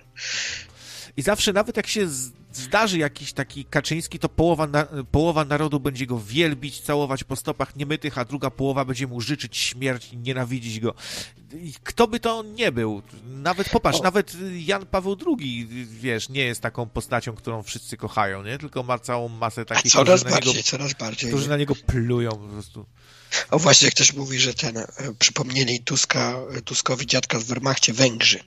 I 1.18 1.22
zawsze, 1.22 1.54
nawet 1.54 1.78
jak 1.78 1.88
się 1.88 2.08
zdarzy 2.54 2.98
jakiś 2.98 3.34
taki 3.34 3.66
Kaczyński, 3.66 4.20
to 4.20 4.30
połowa, 4.30 4.68
na, 4.68 4.88
połowa 5.12 5.46
narodu 5.46 5.80
będzie 5.80 6.06
go 6.06 6.20
wielbić, 6.20 6.82
całować 6.82 7.24
po 7.24 7.36
stopach 7.36 7.76
niemytych, 7.76 8.18
a 8.18 8.26
druga 8.26 8.50
połowa 8.50 8.86
będzie 8.86 9.08
mu 9.08 9.22
życzyć 9.22 9.58
śmierć 9.58 10.14
i 10.14 10.18
nienawidzić 10.18 10.80
go. 10.80 10.94
Kto 11.84 12.08
by 12.08 12.20
to 12.20 12.44
nie 12.44 12.72
był? 12.72 13.02
Nawet, 13.28 13.70
popatrz, 13.70 14.00
o. 14.00 14.04
nawet 14.04 14.38
Jan 14.54 14.86
Paweł 14.86 15.18
II, 15.28 15.68
wiesz, 15.86 16.30
nie 16.30 16.44
jest 16.44 16.62
taką 16.62 16.90
postacią, 16.90 17.36
którą 17.36 17.64
wszyscy 17.64 17.98
kochają, 17.98 18.44
nie? 18.44 18.58
Tylko 18.58 18.84
ma 18.84 19.00
całą 19.00 19.30
masę 19.30 19.66
takich, 19.66 19.92
coraz 19.92 20.22
którzy, 20.22 20.36
bardziej, 20.36 20.54
na 20.54 20.58
niego, 20.58 20.70
coraz 20.70 20.94
bardziej, 20.94 21.30
którzy 21.30 21.50
na 21.50 21.58
niego 21.58 21.76
plują 21.76 22.32
po 22.32 22.48
prostu. 22.48 22.86
O 23.52 23.60
właśnie, 23.60 23.92
ktoś 23.92 24.14
mówi, 24.14 24.40
że 24.40 24.54
ten, 24.54 24.78
e, 24.78 24.88
przypomnieli 25.20 25.80
Tuska, 25.80 26.36
Tuskowi 26.66 27.08
dziadka 27.08 27.40
w 27.40 27.44
Wehrmachcie 27.44 27.94
Węgrzy. 27.94 28.40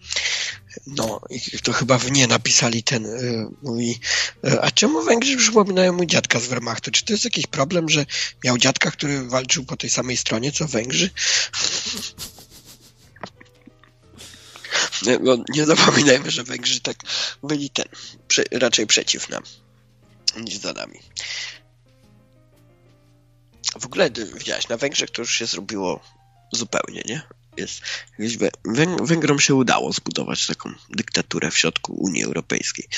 No, 0.87 1.21
i 1.31 1.59
to 1.63 1.73
chyba 1.73 1.99
w 1.99 2.13
nie 2.13 2.27
napisali 2.27 2.83
ten, 2.83 3.07
e, 3.07 3.51
mówi, 3.63 4.01
e, 4.45 4.61
a 4.63 4.71
czemu 4.71 5.03
Węgrzy 5.03 5.37
przypominają 5.37 5.93
mu 5.93 6.05
dziadka 6.05 6.41
z 6.41 6.47
Wehrmachtu? 6.47 6.91
Czy 6.91 7.05
to 7.05 7.13
jest 7.13 7.25
jakiś 7.25 7.47
problem, 7.47 7.89
że 7.89 8.07
miał 8.45 8.59
dziadka, 8.59 8.91
który 8.91 9.23
walczył 9.23 9.65
po 9.65 9.77
tej 9.77 9.91
samej 9.91 10.17
stronie, 10.17 10.53
co 10.53 10.69
Węgrzy? 10.69 11.11
No, 15.21 15.37
nie 15.49 15.67
zapominajmy, 15.67 16.31
że 16.31 16.45
Węgrzy 16.45 16.81
tak 16.81 16.97
byli 17.43 17.71
ten, 17.71 17.87
raczej 18.53 18.87
przeciw 18.87 19.29
nam 19.29 19.43
niż 20.37 20.57
za 20.57 20.73
nami. 20.73 20.99
W 23.81 23.87
ogóle 23.87 24.11
widziałeś, 24.35 24.69
na 24.69 24.77
Węgrzech 24.77 25.11
to 25.11 25.23
już 25.23 25.35
się 25.35 25.47
zrobiło 25.47 26.01
zupełnie, 26.53 27.03
nie? 27.09 27.23
Jest, 27.57 27.81
Węgrom 29.03 29.41
się 29.41 29.55
udało 29.55 29.93
zbudować 29.93 30.47
taką 30.47 30.73
dyktaturę 30.91 31.51
w 31.51 31.59
środku 31.59 31.93
Unii 31.95 32.25
Europejskiej. 32.25 32.89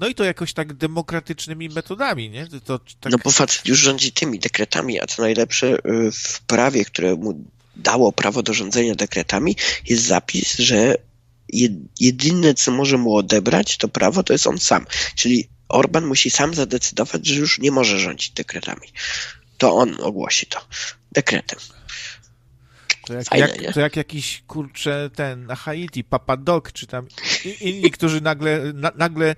No 0.00 0.08
i 0.08 0.14
to 0.14 0.24
jakoś 0.24 0.52
tak 0.52 0.72
demokratycznymi 0.72 1.68
metodami, 1.68 2.30
nie? 2.30 2.46
To, 2.64 2.78
tak... 2.78 3.12
No 3.12 3.18
bo 3.24 3.30
facet 3.30 3.66
już 3.66 3.78
rządzi 3.78 4.12
tymi 4.12 4.38
dekretami, 4.38 5.00
a 5.00 5.06
co 5.06 5.22
najlepsze 5.22 5.66
y, 5.66 6.12
w 6.12 6.40
prawie, 6.40 6.84
które 6.84 7.14
mu 7.14 7.44
dało 7.76 8.12
prawo 8.12 8.42
do 8.42 8.54
rządzenia 8.54 8.94
dekretami, 8.94 9.56
jest 9.86 10.04
zapis, 10.04 10.58
że 10.58 10.94
jedyne, 12.00 12.54
co 12.54 12.70
może 12.70 12.98
mu 12.98 13.16
odebrać 13.16 13.76
to 13.76 13.88
prawo, 13.88 14.22
to 14.22 14.32
jest 14.32 14.46
on 14.46 14.58
sam. 14.58 14.86
Czyli 15.16 15.48
Orban 15.68 16.06
musi 16.06 16.30
sam 16.30 16.54
zadecydować, 16.54 17.26
że 17.26 17.34
już 17.34 17.58
nie 17.58 17.70
może 17.70 17.98
rządzić 17.98 18.30
dekretami 18.30 18.88
to 19.58 19.74
on 19.74 19.96
ogłosi 20.00 20.46
to 20.46 20.60
dekretem. 21.12 21.58
To 23.06 23.14
jak, 23.14 23.24
Fajne, 23.24 23.48
jak, 23.62 23.74
to 23.74 23.80
jak 23.80 23.96
jakiś, 23.96 24.42
kurczę, 24.46 25.10
ten 25.14 25.46
na 25.46 25.56
Haiti, 25.56 26.04
Papadok, 26.04 26.72
czy 26.72 26.86
tam 26.86 27.06
inni, 27.60 27.90
którzy 27.90 28.20
nagle, 28.20 28.60
na, 28.74 28.92
nagle 28.94 29.34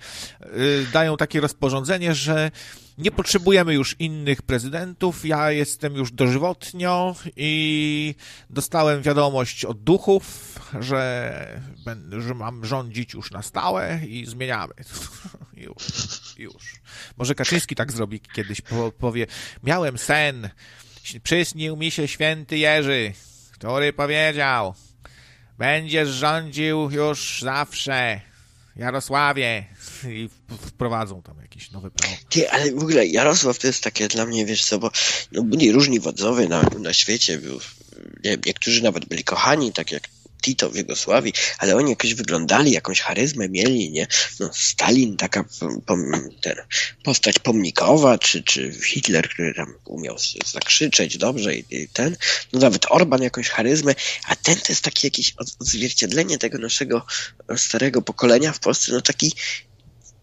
y, 0.56 0.86
dają 0.92 1.16
takie 1.16 1.40
rozporządzenie, 1.40 2.14
że 2.14 2.50
nie 2.98 3.10
potrzebujemy 3.10 3.74
już 3.74 3.96
innych 3.98 4.42
prezydentów, 4.42 5.24
ja 5.24 5.50
jestem 5.50 5.94
już 5.94 6.12
dożywotnio 6.12 7.16
i 7.36 8.14
dostałem 8.50 9.02
wiadomość 9.02 9.64
od 9.64 9.82
duchów, 9.82 10.24
że, 10.80 11.60
że 12.18 12.34
mam 12.34 12.64
rządzić 12.64 13.14
już 13.14 13.30
na 13.30 13.42
stałe 13.42 14.00
i 14.06 14.26
zmieniamy. 14.26 14.74
już, 15.56 15.74
już. 16.38 16.74
Może 17.16 17.34
Kaczyński 17.34 17.74
tak 17.74 17.92
zrobi 17.92 18.20
kiedyś, 18.20 18.60
powie, 18.98 19.26
miałem 19.62 19.98
sen, 19.98 20.50
przysnił 21.22 21.76
mi 21.76 21.90
się 21.90 22.08
święty 22.08 22.58
Jerzy, 22.58 23.12
który 23.52 23.92
powiedział, 23.92 24.74
będziesz 25.58 26.08
rządził 26.08 26.90
już 26.90 27.42
zawsze, 27.42 28.20
Jarosławie 28.76 29.64
i 30.08 30.28
wprowadzą 30.66 31.22
tam 31.22 31.40
jakieś 31.42 31.70
nowe 31.70 31.90
prawo. 31.90 32.16
Ty, 32.28 32.50
ale 32.50 32.72
w 32.72 32.78
ogóle 32.78 33.06
Jarosław 33.06 33.58
to 33.58 33.66
jest 33.66 33.84
takie 33.84 34.08
dla 34.08 34.26
mnie, 34.26 34.46
wiesz 34.46 34.64
co, 34.64 34.78
bo 34.78 34.90
no, 35.32 35.42
byli 35.42 35.72
różni 35.72 36.00
wodzowie 36.00 36.48
na, 36.48 36.62
na 36.62 36.92
świecie, 36.92 37.38
był, 37.38 37.60
nie, 38.24 38.38
niektórzy 38.46 38.82
nawet 38.82 39.04
byli 39.04 39.24
kochani, 39.24 39.72
tak 39.72 39.92
jak 39.92 40.08
Tito 40.44 40.70
w 40.70 40.76
Jugosławii, 40.76 41.32
ale 41.58 41.76
oni 41.76 41.90
jakoś 41.90 42.14
wyglądali, 42.14 42.72
jakąś 42.72 43.00
charyzmę 43.00 43.48
mieli, 43.48 43.90
nie? 43.90 44.06
No, 44.40 44.50
Stalin, 44.54 45.16
taka 45.16 45.44
pom, 45.86 46.12
ten, 46.40 46.56
postać 47.04 47.38
pomnikowa, 47.38 48.18
czy, 48.18 48.42
czy 48.42 48.72
Hitler, 48.72 49.28
który 49.28 49.54
tam 49.54 49.74
umiał 49.84 50.16
zakrzyczeć 50.46 51.18
dobrze 51.18 51.56
i, 51.56 51.64
i, 51.70 51.88
ten, 51.88 52.16
no 52.52 52.60
nawet 52.60 52.86
Orban 52.90 53.22
jakąś 53.22 53.48
charyzmę, 53.48 53.94
a 54.26 54.36
ten 54.36 54.56
to 54.56 54.66
jest 54.68 54.84
takie 54.84 55.06
jakieś 55.06 55.34
odzwierciedlenie 55.60 56.38
tego 56.38 56.58
naszego 56.58 57.06
starego 57.56 58.02
pokolenia 58.02 58.52
w 58.52 58.60
Polsce, 58.60 58.92
no 58.92 59.00
taki 59.00 59.32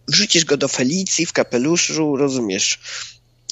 wrzucisz 0.08 0.44
go 0.44 0.56
do 0.56 0.68
Felicji 0.68 1.26
w 1.26 1.32
kapeluszu, 1.32 2.16
rozumiesz, 2.16 2.78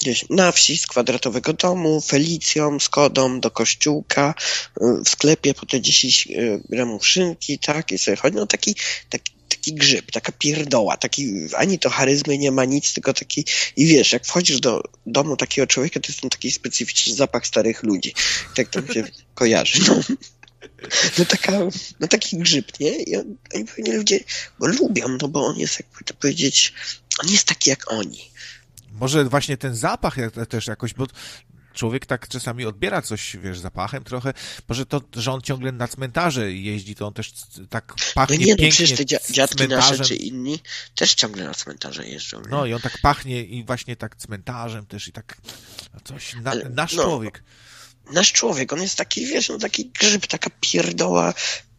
gdzieś 0.00 0.24
na 0.30 0.52
wsi 0.52 0.78
z 0.78 0.86
kwadratowego 0.86 1.52
domu, 1.52 2.00
Felicją, 2.00 2.80
z 2.80 2.88
kodą 2.88 3.40
do 3.40 3.50
kościółka, 3.50 4.34
y, 4.82 5.04
w 5.04 5.08
sklepie 5.08 5.54
po 5.54 5.66
te 5.66 5.80
10 5.80 6.26
y, 6.26 6.62
gramów 6.68 7.06
szynki, 7.06 7.58
tak, 7.58 7.92
i 7.92 7.98
sobie 7.98 8.16
chodzi, 8.16 8.36
no 8.36 8.46
taki, 8.46 8.74
taki, 9.10 9.32
taki 9.48 9.74
grzyb, 9.74 10.10
taka 10.10 10.32
pierdoła, 10.32 10.96
taki, 10.96 11.32
ani 11.56 11.78
to 11.78 11.90
charyzmy 11.90 12.38
nie 12.38 12.50
ma 12.50 12.64
nic, 12.64 12.92
tylko 12.92 13.12
taki, 13.12 13.44
i 13.76 13.86
wiesz, 13.86 14.12
jak 14.12 14.26
wchodzisz 14.26 14.60
do 14.60 14.82
domu 15.06 15.36
takiego 15.36 15.66
człowieka, 15.66 16.00
to 16.00 16.08
jest 16.08 16.20
ten 16.20 16.30
taki 16.30 16.52
specyficzny 16.52 17.14
zapach 17.14 17.46
starych 17.46 17.82
ludzi, 17.82 18.14
tak 18.54 18.68
to 18.68 18.92
się 18.92 19.04
kojarzy, 19.34 19.80
no. 19.88 20.00
No, 21.18 21.24
taka, 21.24 21.52
no 22.00 22.08
taki 22.08 22.38
grzyb, 22.38 22.80
nie? 22.80 23.02
I 23.02 23.16
on, 23.16 23.36
oni 23.54 23.64
pewnie 23.64 23.96
ludzie 23.96 24.20
go 24.60 24.66
lubią, 24.66 25.08
no 25.08 25.28
bo 25.28 25.46
on 25.46 25.58
jest, 25.58 25.80
jakby 25.80 26.04
to 26.04 26.14
powiedzieć, 26.14 26.72
on 27.22 27.32
jest 27.32 27.44
taki 27.44 27.70
jak 27.70 27.92
oni. 27.92 28.30
Może 28.92 29.24
właśnie 29.24 29.56
ten 29.56 29.74
zapach 29.74 30.16
też 30.48 30.66
jakoś, 30.66 30.94
bo 30.94 31.06
człowiek 31.74 32.06
tak 32.06 32.28
czasami 32.28 32.66
odbiera 32.66 33.02
coś, 33.02 33.36
wiesz, 33.42 33.58
zapachem 33.58 34.04
trochę. 34.04 34.32
Może 34.68 34.86
to, 34.86 35.00
że 35.16 35.32
on 35.32 35.40
ciągle 35.40 35.72
na 35.72 35.88
cmentarze 35.88 36.52
jeździ, 36.52 36.94
to 36.94 37.06
on 37.06 37.14
też 37.14 37.32
tak 37.70 37.94
pachnie 38.14 38.38
no 38.38 38.44
nie, 38.44 38.52
no 38.52 38.70
przecież 38.70 38.98
te 38.98 39.32
dziadki 39.32 39.68
nasze 39.68 40.04
czy 40.04 40.16
inni 40.16 40.58
też 40.94 41.14
ciągle 41.14 41.44
na 41.44 41.54
cmentarze 41.54 42.08
jeżdżą. 42.08 42.40
Nie? 42.40 42.48
No 42.48 42.66
i 42.66 42.74
on 42.74 42.80
tak 42.80 42.98
pachnie 43.02 43.42
i 43.44 43.64
właśnie 43.64 43.96
tak 43.96 44.16
cmentarzem 44.16 44.86
też 44.86 45.08
i 45.08 45.12
tak 45.12 45.36
coś, 46.04 46.34
na, 46.34 46.50
Ale, 46.50 46.68
nasz 46.68 46.94
no, 46.94 47.02
człowiek. 47.02 47.42
Nasz 48.12 48.32
człowiek, 48.32 48.72
on 48.72 48.82
jest 48.82 48.96
taki, 48.96 49.26
wiesz, 49.26 49.48
no 49.48 49.58
taki 49.58 49.90
grzyb, 50.00 50.26
taka 50.26 50.50
pierdoła, 50.60 51.34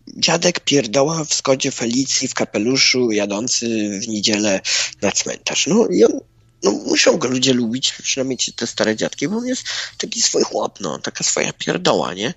dziadek 0.08 0.60
pierdoła 0.60 1.26
w 1.26 1.34
Skodzie 1.34 1.72
Felicji 1.72 2.28
w 2.28 2.34
kapeluszu 2.34 3.12
jadący 3.12 4.00
w 4.04 4.08
niedzielę 4.08 4.62
na 5.02 5.12
cmentarz. 5.12 5.68
No 5.68 5.88
i 5.88 6.04
on 6.04 6.12
no 6.64 6.72
muszą 6.72 7.18
go 7.18 7.28
ludzie 7.28 7.54
lubić, 7.54 7.94
przynajmniej 8.02 8.38
te 8.56 8.68
stare 8.68 8.96
dziadki, 8.96 9.28
bo 9.28 9.38
on 9.38 9.46
jest 9.46 9.68
taki 9.98 10.22
swój 10.22 10.44
chłop, 10.44 10.80
no, 10.80 11.00
taka 11.00 11.24
swoja 11.24 11.54
pierdoła, 11.54 12.14
nie? 12.14 12.34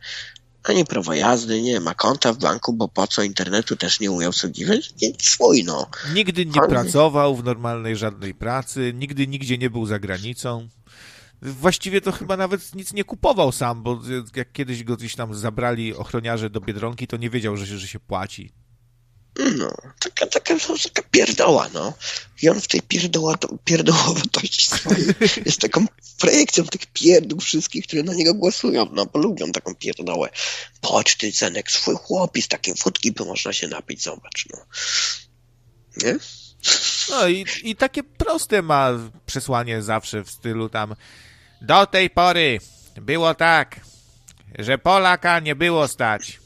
Ani 0.64 0.84
prawo 0.84 1.14
jazdy, 1.14 1.62
nie 1.62 1.80
ma 1.80 1.94
konta 1.94 2.32
w 2.32 2.38
banku, 2.38 2.72
bo 2.72 2.88
po 2.88 3.06
co 3.06 3.22
internetu 3.22 3.76
też 3.76 4.00
nie 4.00 4.10
umiał 4.10 4.30
obsługiwać, 4.30 4.94
nie 5.02 5.12
swój, 5.18 5.64
no. 5.64 5.86
Nigdy 6.14 6.46
nie 6.46 6.60
pracował 6.68 7.36
w 7.36 7.44
normalnej 7.44 7.96
żadnej 7.96 8.34
pracy, 8.34 8.92
nigdy 8.94 9.26
nigdzie 9.26 9.58
nie 9.58 9.70
był 9.70 9.86
za 9.86 9.98
granicą. 9.98 10.68
Właściwie 11.42 12.00
to 12.00 12.12
chyba 12.12 12.36
nawet 12.36 12.74
nic 12.74 12.92
nie 12.92 13.04
kupował 13.04 13.52
sam, 13.52 13.82
bo 13.82 14.00
jak 14.36 14.52
kiedyś 14.52 14.84
go 14.84 14.96
gdzieś 14.96 15.14
tam 15.16 15.34
zabrali 15.34 15.94
ochroniarze 15.94 16.50
do 16.50 16.60
Biedronki, 16.60 17.06
to 17.06 17.16
nie 17.16 17.30
wiedział, 17.30 17.56
że 17.56 17.66
się, 17.66 17.78
że 17.78 17.88
się 17.88 18.00
płaci. 18.00 18.52
No, 19.56 19.76
taka, 20.00 20.26
taka, 20.26 20.54
taka 20.82 21.02
pierdoła, 21.10 21.68
no. 21.74 21.92
I 22.42 22.48
on 22.48 22.60
w 22.60 22.68
tej 22.68 22.80
pierdołowatości 23.64 24.66
swojej 24.70 25.06
jest 25.46 25.60
taką 25.60 25.86
projekcją 26.18 26.64
tych 26.64 26.86
pierdół 26.86 27.40
wszystkich, 27.40 27.86
które 27.86 28.02
na 28.02 28.14
niego 28.14 28.34
głosują, 28.34 28.88
no, 28.92 29.06
bo 29.06 29.18
lubią 29.18 29.52
taką 29.52 29.74
pierdołę. 29.74 30.28
Chodź 30.82 31.16
ty, 31.16 31.32
Zenek, 31.32 31.70
swój 31.70 31.94
chłopis, 31.94 32.48
takiej 32.48 32.74
wódki 32.74 33.12
by 33.12 33.24
można 33.24 33.52
się 33.52 33.68
napić, 33.68 34.02
zobacz, 34.02 34.46
no. 34.52 34.58
Nie? 35.96 36.18
No 37.10 37.28
i, 37.28 37.46
i 37.62 37.76
takie 37.76 38.02
proste 38.02 38.62
ma 38.62 38.90
przesłanie 39.26 39.82
zawsze 39.82 40.24
w 40.24 40.30
stylu 40.30 40.68
tam 40.68 40.94
do 41.60 41.86
tej 41.86 42.10
pory 42.10 42.58
było 42.96 43.34
tak, 43.34 43.80
że 44.58 44.78
Polaka 44.78 45.40
nie 45.40 45.54
było 45.54 45.88
stać. 45.88 46.43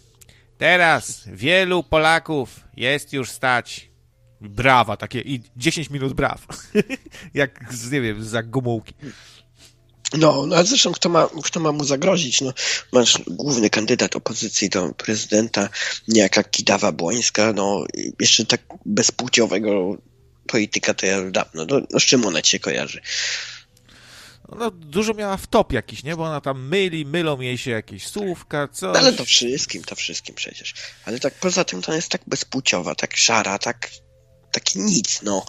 Teraz 0.58 1.22
wielu 1.26 1.82
Polaków 1.82 2.60
jest 2.76 3.12
już 3.12 3.30
stać. 3.30 3.88
Brawa, 4.40 4.96
takie 4.96 5.20
i 5.20 5.40
10 5.56 5.90
minut 5.90 6.12
braw. 6.12 6.46
Jak, 7.34 7.60
nie 7.92 8.00
wiem, 8.00 8.24
za 8.24 8.42
gumułki. 8.42 8.94
No, 10.18 10.46
no 10.46 10.56
ale 10.56 10.64
zresztą 10.64 10.92
kto 10.92 11.08
ma, 11.08 11.28
kto 11.44 11.60
ma 11.60 11.72
mu 11.72 11.84
zagrozić? 11.84 12.40
No, 12.40 12.52
masz 12.92 13.22
główny 13.26 13.70
kandydat 13.70 14.16
opozycji 14.16 14.68
do 14.68 14.88
prezydenta, 14.94 15.68
niejaka 16.08 16.44
Kidawa 16.44 16.92
Błońska, 16.92 17.52
no 17.52 17.84
jeszcze 18.20 18.46
tak 18.46 18.60
bezpłciowego 18.86 19.96
polityka 20.46 20.94
to 20.94 21.06
ja 21.06 21.30
dawno. 21.30 21.64
No, 21.64 21.80
no 21.90 22.00
z 22.00 22.02
czym 22.02 22.26
ona 22.26 22.42
ci 22.42 22.50
się 22.50 22.58
kojarzy? 22.58 23.00
No, 24.56 24.70
dużo 24.70 25.14
miała 25.14 25.36
w 25.36 25.46
top 25.46 25.72
jakiś, 25.72 26.02
nie? 26.02 26.16
Bo 26.16 26.24
ona 26.24 26.40
tam 26.40 26.68
myli, 26.68 27.06
mylą 27.06 27.40
jej 27.40 27.58
się 27.58 27.70
jakieś 27.70 28.06
słówka, 28.06 28.68
coś. 28.68 28.94
No, 28.94 28.98
ale 29.00 29.12
to 29.12 29.24
wszystkim, 29.24 29.84
to 29.84 29.94
wszystkim 29.94 30.34
przecież. 30.34 30.74
Ale 31.04 31.20
tak 31.20 31.34
poza 31.34 31.64
tym 31.64 31.82
to 31.82 31.94
jest 31.94 32.08
tak 32.08 32.22
bezpłciowa, 32.26 32.94
tak 32.94 33.16
szara, 33.16 33.58
tak 33.58 33.90
taki 34.52 34.78
nic, 34.78 35.22
no. 35.22 35.46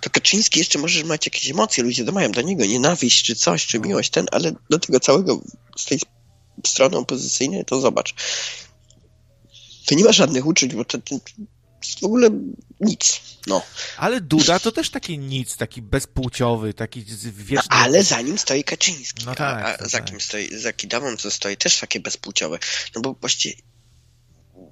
To 0.00 0.10
Kaczyński 0.10 0.58
jeszcze 0.58 0.78
możesz 0.78 1.04
mieć 1.04 1.26
jakieś 1.26 1.50
emocje, 1.50 1.84
ludzie 1.84 2.04
to 2.04 2.12
mają 2.12 2.32
do 2.32 2.42
niego 2.42 2.66
nienawiść, 2.66 3.24
czy 3.24 3.34
coś, 3.34 3.66
czy 3.66 3.80
miłość, 3.80 4.10
ten, 4.10 4.26
ale 4.32 4.52
do 4.70 4.78
tego 4.78 5.00
całego 5.00 5.40
z 5.78 5.84
tej 5.84 6.00
strony 6.66 6.96
opozycyjnej 6.96 7.64
to 7.64 7.80
zobacz. 7.80 8.14
To 9.86 9.94
nie 9.94 10.04
ma 10.04 10.12
żadnych 10.12 10.46
uczuć, 10.46 10.74
bo 10.74 10.84
to, 10.84 10.98
to 10.98 11.16
w 12.00 12.04
ogóle 12.04 12.30
nic, 12.80 13.20
no. 13.46 13.62
Ale 13.96 14.20
Duda 14.20 14.60
to 14.60 14.72
też 14.72 14.90
taki 14.90 15.18
nic, 15.18 15.56
taki 15.56 15.82
bezpłciowy, 15.82 16.74
taki 16.74 17.04
wieczny... 17.32 17.68
No, 17.70 17.76
ale 17.76 18.02
za 18.02 18.20
nim 18.20 18.38
stoi 18.38 18.64
Kaczyński, 18.64 19.24
No 19.26 19.34
tak, 19.34 19.64
a, 19.64 19.74
a 19.74 19.76
no 19.80 19.88
za 19.88 19.98
tak. 19.98 20.04
kim 20.04 20.20
stoi, 20.20 20.58
za 20.58 20.72
Kidawą 20.72 21.16
co 21.16 21.30
stoi, 21.30 21.56
też 21.56 21.80
takie 21.80 22.00
bezpłciowe. 22.00 22.58
No 22.94 23.00
bo 23.00 23.14
właściwie 23.20 23.54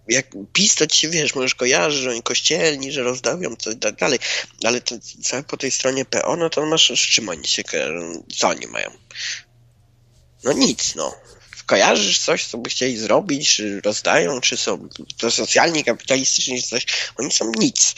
jak 0.09 0.27
PiS 0.53 0.75
to 0.75 0.87
ci 0.87 1.01
się, 1.01 1.09
wiesz, 1.09 1.35
możesz 1.35 1.55
kojarzyć, 1.55 2.01
że 2.01 2.11
oni 2.11 2.23
kościelni, 2.23 2.93
że 2.93 3.03
rozdawią 3.03 3.57
coś 3.57 3.75
i 3.75 3.79
tak 3.79 3.97
dalej, 3.97 4.19
ale 4.65 4.81
to 4.81 4.95
całe 5.23 5.43
po 5.43 5.57
tej 5.57 5.71
stronie 5.71 6.05
PO, 6.05 6.37
no 6.37 6.51
to 6.51 6.67
masz, 6.67 6.89
z 6.91 7.09
czym 7.09 7.29
oni 7.29 7.47
się 7.47 7.65
kojarzą, 7.65 8.25
co 8.37 8.49
oni 8.49 8.67
mają? 8.67 8.91
No 10.45 10.53
nic, 10.53 10.95
no. 10.95 11.15
Kojarzysz 11.69 12.19
coś, 12.19 12.47
co 12.47 12.59
by 12.59 12.71
chcieli 12.71 12.97
zrobić, 12.97 13.55
czy 13.55 13.81
rozdają, 13.81 14.41
czy 14.41 14.57
są 14.57 14.89
to 15.19 15.31
socjalni, 15.31 15.85
kapitalistyczni, 15.85 16.63
czy 16.63 16.69
coś, 16.69 16.87
oni 17.17 17.33
są 17.33 17.53
nic. 17.59 17.95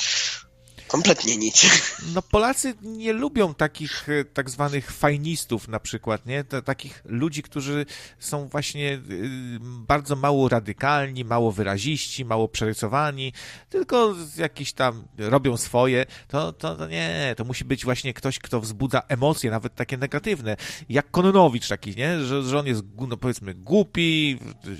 Kompletnie 0.90 1.36
nic. 1.36 1.66
No 2.14 2.22
Polacy 2.22 2.74
nie 2.82 3.12
lubią 3.12 3.54
takich 3.54 4.08
e, 4.08 4.24
tak 4.24 4.50
zwanych 4.50 4.92
fajnistów 4.92 5.68
na 5.68 5.80
przykład, 5.80 6.26
nie? 6.26 6.44
Takich 6.44 7.02
ludzi, 7.04 7.42
którzy 7.42 7.86
są 8.18 8.48
właśnie 8.48 8.92
y, 8.92 9.58
bardzo 9.60 10.16
mało 10.16 10.48
radykalni, 10.48 11.24
mało 11.24 11.52
wyraziści, 11.52 12.24
mało 12.24 12.48
przerysowani, 12.48 13.32
tylko 13.68 14.14
jakieś 14.36 14.72
tam 14.72 15.04
robią 15.18 15.56
swoje, 15.56 16.06
to, 16.28 16.52
to, 16.52 16.76
to 16.76 16.86
nie, 16.86 17.34
to 17.36 17.44
musi 17.44 17.64
być 17.64 17.84
właśnie 17.84 18.14
ktoś, 18.14 18.38
kto 18.38 18.60
wzbudza 18.60 19.02
emocje, 19.08 19.50
nawet 19.50 19.74
takie 19.74 19.96
negatywne, 19.96 20.56
jak 20.88 21.10
Kononowicz 21.10 21.68
taki, 21.68 21.96
nie? 21.96 22.20
Że, 22.20 22.42
że 22.42 22.58
on 22.58 22.66
jest, 22.66 22.82
no 23.08 23.16
powiedzmy, 23.16 23.54
głupi, 23.54 24.38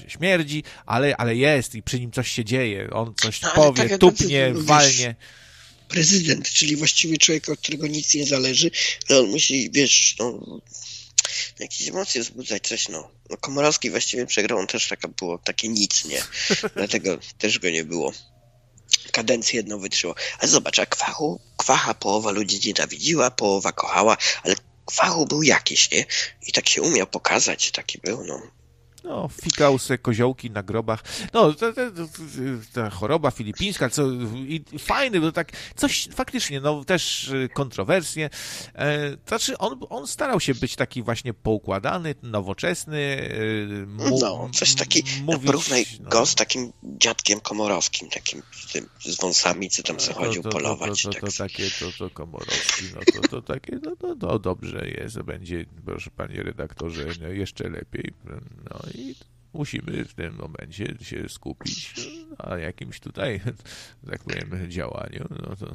śmierdzi, 0.08 0.62
ale, 0.86 1.16
ale 1.16 1.36
jest 1.36 1.74
i 1.74 1.82
przy 1.82 2.00
nim 2.00 2.10
coś 2.10 2.30
się 2.30 2.44
dzieje, 2.44 2.90
on 2.92 3.14
coś 3.14 3.42
No, 3.42 3.50
powie, 3.54 3.88
tak 3.88 3.98
tupnie, 3.98 4.52
wiesz, 4.54 4.64
walnie. 4.64 5.14
Prezydent, 5.90 6.50
czyli 6.50 6.76
właściwie 6.76 7.18
człowiek, 7.18 7.48
od 7.48 7.60
którego 7.60 7.86
nic 7.86 8.14
nie 8.14 8.26
zależy, 8.26 8.70
ale 9.08 9.20
on 9.20 9.30
musi, 9.30 9.70
wiesz, 9.72 10.16
no, 10.18 10.60
jakieś 11.58 11.88
emocje 11.88 12.22
wzbudzać, 12.22 12.68
coś, 12.68 12.88
no. 12.88 13.10
no 13.30 13.36
Komorowski 13.36 13.90
właściwie 13.90 14.26
przegrał, 14.26 14.58
on 14.58 14.66
też 14.66 14.88
taka 14.88 15.08
było, 15.08 15.38
takie 15.38 15.68
nic, 15.68 16.04
nie? 16.04 16.22
Dlatego 16.76 17.18
też 17.38 17.58
go 17.58 17.70
nie 17.70 17.84
było. 17.84 18.12
Kadencję 19.12 19.56
jedną 19.56 19.78
wytrzymał. 19.78 20.16
Ale 20.38 20.48
zobacz, 20.48 20.78
a 20.78 20.86
Kwachu, 20.86 21.40
Kwacha 21.56 21.94
połowa 21.94 22.30
ludzi 22.30 22.68
nienawidziła, 22.68 23.30
połowa 23.30 23.72
kochała, 23.72 24.16
ale 24.42 24.54
Kwachu 24.86 25.26
był 25.26 25.42
jakiś, 25.42 25.90
nie? 25.90 26.04
I 26.46 26.52
tak 26.52 26.68
się 26.68 26.82
umiał 26.82 27.06
pokazać, 27.06 27.70
taki 27.70 27.98
był, 27.98 28.24
no. 28.24 28.59
No, 29.04 29.28
fikał 29.42 29.78
se 29.78 29.98
koziołki 29.98 30.50
na 30.50 30.62
grobach. 30.62 31.04
No, 31.32 31.52
ta, 31.52 31.72
ta, 31.72 31.82
ta, 32.74 32.90
choroba 32.90 33.30
filipińska, 33.30 33.90
co 33.90 34.02
i 34.34 34.64
fajny, 34.78 35.20
bo 35.20 35.32
tak 35.32 35.52
coś 35.76 36.08
faktycznie, 36.14 36.60
no 36.60 36.84
też 36.84 37.28
y, 37.28 37.48
kontrowersje. 37.54 38.30
E, 38.74 39.10
to 39.10 39.28
znaczy, 39.28 39.58
on, 39.58 39.80
on 39.90 40.06
starał 40.06 40.40
się 40.40 40.54
być 40.54 40.76
taki 40.76 41.02
właśnie 41.02 41.34
poukładany, 41.34 42.14
nowoczesny. 42.22 42.98
y, 42.98 43.86
Mu, 43.86 44.20
No, 44.20 44.50
coś 44.54 44.74
taki, 44.74 45.02
no, 45.04 45.32
mówić, 45.32 45.46
porównaj 45.46 45.86
no, 46.00 46.10
go 46.10 46.26
z 46.26 46.34
takim 46.34 46.72
dziadkiem 46.82 47.40
komorowskim, 47.40 48.10
takim 48.10 48.42
z, 48.52 48.72
tym, 48.72 48.88
z 49.00 49.20
wąsami, 49.20 49.70
co 49.70 49.82
tam 49.82 50.00
sobie 50.00 50.18
chodził 50.18 50.42
to, 50.42 50.48
to, 50.48 50.58
polować. 50.58 51.02
To, 51.02 51.08
to, 51.08 51.20
tak. 51.20 51.30
to, 51.30 51.38
takie, 51.38 51.70
to, 51.70 51.92
to 51.98 52.10
Komorowski, 52.10 52.84
no 52.94 53.00
to, 53.22 53.28
to 53.28 53.42
takie, 53.42 53.78
no, 53.82 53.92
no, 54.02 54.14
no 54.14 54.38
dobrze 54.38 54.88
jest, 54.88 55.18
będzie, 55.22 55.66
proszę 55.84 56.10
panie 56.16 56.42
redaktorze, 56.42 57.06
no, 57.20 57.28
jeszcze 57.28 57.68
lepiej. 57.68 58.12
No 58.70 58.80
i 58.94 59.14
musimy 59.52 60.04
w 60.04 60.14
tym 60.14 60.36
momencie 60.36 60.94
się 61.02 61.28
skupić 61.28 61.94
na 62.38 62.58
jakimś 62.58 63.00
tutaj, 63.00 63.40
tak 64.10 64.24
powiem, 64.24 64.70
działaniu. 64.70 65.26
No 65.30 65.56
to, 65.56 65.74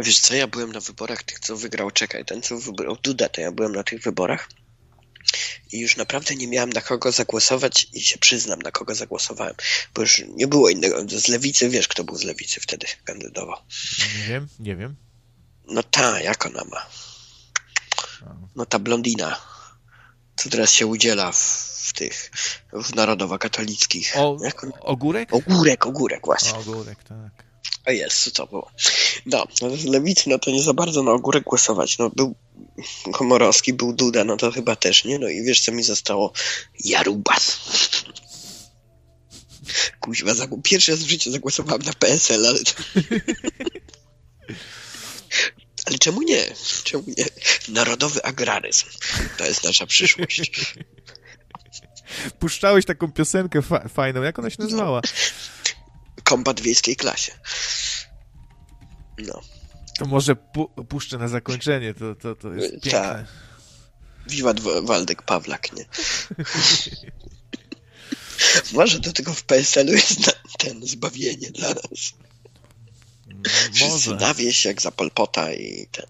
Wiesz 0.00 0.18
co, 0.18 0.34
ja 0.34 0.46
byłem 0.46 0.72
na 0.72 0.80
wyborach 0.80 1.22
tych, 1.22 1.38
co 1.40 1.56
wygrał, 1.56 1.90
czekaj, 1.90 2.24
ten 2.24 2.42
co 2.42 2.58
wybrał 2.58 2.96
Duda, 3.02 3.28
to 3.28 3.40
ja 3.40 3.52
byłem 3.52 3.72
na 3.72 3.82
tych 3.82 4.02
wyborach 4.02 4.48
i 5.72 5.78
już 5.78 5.96
naprawdę 5.96 6.34
nie 6.34 6.48
miałem 6.48 6.70
na 6.70 6.80
kogo 6.80 7.12
zagłosować 7.12 7.86
i 7.92 8.00
się 8.00 8.18
przyznam, 8.18 8.62
na 8.62 8.70
kogo 8.70 8.94
zagłosowałem, 8.94 9.54
bo 9.94 10.02
już 10.02 10.22
nie 10.34 10.46
było 10.46 10.68
innego. 10.68 11.08
Z 11.08 11.28
lewicy, 11.28 11.68
wiesz 11.68 11.88
kto 11.88 12.04
był 12.04 12.16
z 12.16 12.24
lewicy 12.24 12.60
wtedy 12.60 12.86
kandydował. 13.04 13.56
nie 14.18 14.28
wiem, 14.28 14.48
nie 14.58 14.76
wiem. 14.76 14.96
No 15.68 15.82
ta, 15.82 16.20
jak 16.20 16.46
ona 16.46 16.64
ma? 16.64 16.86
No 18.56 18.66
ta 18.66 18.78
blondina, 18.78 19.40
co 20.42 20.50
teraz 20.50 20.72
się 20.72 20.86
udziela 20.86 21.32
w, 21.32 21.38
w 21.88 21.92
tych, 21.92 22.30
w 22.72 22.94
narodowo-katolickich. 22.94 24.12
O, 24.16 24.36
ogórek? 24.80 25.34
Ogórek, 25.34 25.86
ogórek 25.86 26.26
właśnie. 26.26 26.54
O, 26.54 26.60
ogórek, 26.60 27.04
tak. 27.04 27.44
O 27.86 27.90
jest, 27.90 28.22
co 28.22 28.30
to 28.30 28.46
było. 28.46 28.70
No, 29.26 29.46
z 29.76 29.84
lewicy, 29.84 30.30
no 30.30 30.38
to 30.38 30.50
nie 30.50 30.62
za 30.62 30.74
bardzo 30.74 31.02
na 31.02 31.12
ogórek 31.12 31.44
głosować. 31.44 31.98
No 31.98 32.10
był 32.10 32.34
Komorowski, 33.12 33.72
był 33.72 33.92
Duda, 33.92 34.24
no 34.24 34.36
to 34.36 34.50
chyba 34.50 34.76
też, 34.76 35.04
nie? 35.04 35.18
No 35.18 35.28
i 35.28 35.42
wiesz, 35.42 35.60
co 35.60 35.72
mi 35.72 35.82
zostało? 35.82 36.32
Jarubas. 36.84 37.58
Kuźwa, 40.00 40.32
zagł- 40.32 40.62
pierwszy 40.62 40.92
raz 40.92 41.00
w 41.00 41.08
życiu 41.08 41.30
zagłosowałem 41.32 41.82
na 41.82 41.92
PSL, 41.92 42.46
ale 42.46 42.58
to... 42.58 42.72
Ale 45.86 45.98
czemu 45.98 46.22
nie? 46.22 46.44
Czemu 46.84 47.04
nie? 47.18 47.24
Narodowy 47.68 48.22
agraryzm. 48.24 48.86
To 49.38 49.44
jest 49.44 49.64
nasza 49.64 49.86
przyszłość. 49.86 50.50
Puszczałeś 52.40 52.84
taką 52.84 53.12
piosenkę 53.12 53.62
fa 53.62 53.88
fajną, 53.88 54.22
jak 54.22 54.38
ona 54.38 54.50
się 54.50 54.56
nazywała? 54.62 55.00
Kombat 56.24 56.60
w 56.60 56.64
wiejskiej 56.64 56.96
klasie. 56.96 57.32
No. 59.18 59.40
To 59.98 60.04
może 60.06 60.36
pu 60.36 60.68
puszczę 60.68 61.18
na 61.18 61.28
zakończenie, 61.28 61.94
to, 61.94 62.14
to, 62.14 62.34
to 62.34 62.52
jest 62.54 62.72
Tak. 62.74 62.82
piękne. 62.82 63.26
Wiwat 64.26 64.60
Wa- 64.60 64.82
Waldek 64.82 65.22
Pawlak, 65.22 65.72
nie? 65.72 65.84
Może 68.72 68.98
do 69.00 69.12
tego 69.12 69.34
w 69.34 69.42
PSL-u 69.44 69.92
jest 69.92 70.36
ten 70.58 70.86
zbawienie 70.86 71.50
dla 71.50 71.68
nas. 71.68 72.12
Wszyscy 73.72 74.10
na 74.14 74.34
wieś 74.34 74.64
jak 74.64 74.82
za 74.82 74.90
Polpota 74.90 75.52
i 75.52 75.86
ten. 75.92 76.06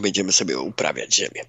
Będziemy 0.00 0.32
sobie 0.32 0.58
uprawiać 0.58 1.14
ziemię. 1.14 1.42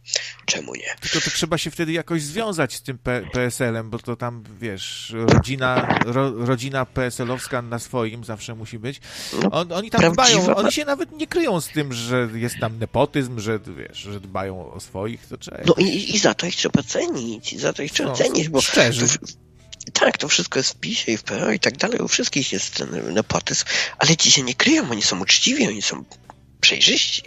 Czemu 0.45 0.75
nie? 0.75 0.95
Tylko 1.01 1.21
to 1.21 1.31
trzeba 1.31 1.57
się 1.57 1.71
wtedy 1.71 1.91
jakoś 1.91 2.21
związać 2.23 2.73
z 2.75 2.81
tym 2.81 2.97
PSL-em, 3.33 3.89
bo 3.89 3.99
to 3.99 4.15
tam, 4.15 4.43
wiesz, 4.61 5.13
rodzina, 5.15 5.99
ro, 6.05 6.31
rodzina 6.45 6.85
PSL-owska 6.85 7.61
na 7.61 7.79
swoim 7.79 8.23
zawsze 8.23 8.55
musi 8.55 8.79
być. 8.79 8.99
No, 9.43 9.51
On, 9.51 9.71
oni 9.71 9.89
tam 9.91 10.01
prawdziwa- 10.01 10.13
dbają, 10.13 10.55
oni 10.55 10.71
się 10.71 10.85
nawet 10.85 11.11
nie 11.11 11.27
kryją 11.27 11.61
z 11.61 11.67
tym, 11.67 11.93
że 11.93 12.29
jest 12.33 12.55
tam 12.59 12.79
nepotyzm, 12.79 13.39
że 13.39 13.59
wiesz, 13.77 13.97
że 13.97 14.19
dbają 14.19 14.71
o 14.73 14.79
swoich, 14.79 15.27
to 15.27 15.37
trzeba... 15.37 15.57
No 15.65 15.73
i, 15.77 16.15
i 16.15 16.19
za 16.19 16.33
to 16.33 16.45
ich 16.45 16.55
trzeba 16.55 16.83
cenić. 16.83 17.53
I 17.53 17.59
za 17.59 17.73
to 17.73 17.83
ich 17.83 17.91
trzeba 17.91 18.09
No, 18.09 18.15
cenić, 18.15 18.49
bo. 18.49 18.61
szczerzy. 18.61 19.07
To, 19.07 19.25
tak, 19.91 20.17
to 20.17 20.27
wszystko 20.27 20.59
jest 20.59 20.71
w 20.71 20.75
PiSie 20.75 21.11
i 21.11 21.17
w 21.17 21.23
PO 21.23 21.51
i 21.51 21.59
tak 21.59 21.77
dalej. 21.77 21.99
U 21.99 22.07
wszystkich 22.07 22.51
jest 22.51 22.75
ten 22.75 23.13
nepotyzm. 23.13 23.65
Ale 23.97 24.17
ci 24.17 24.31
się 24.31 24.43
nie 24.43 24.55
kryją, 24.55 24.91
oni 24.91 25.01
są 25.01 25.19
uczciwi, 25.21 25.67
oni 25.67 25.81
są 25.81 26.03
przejrzyści. 26.61 27.23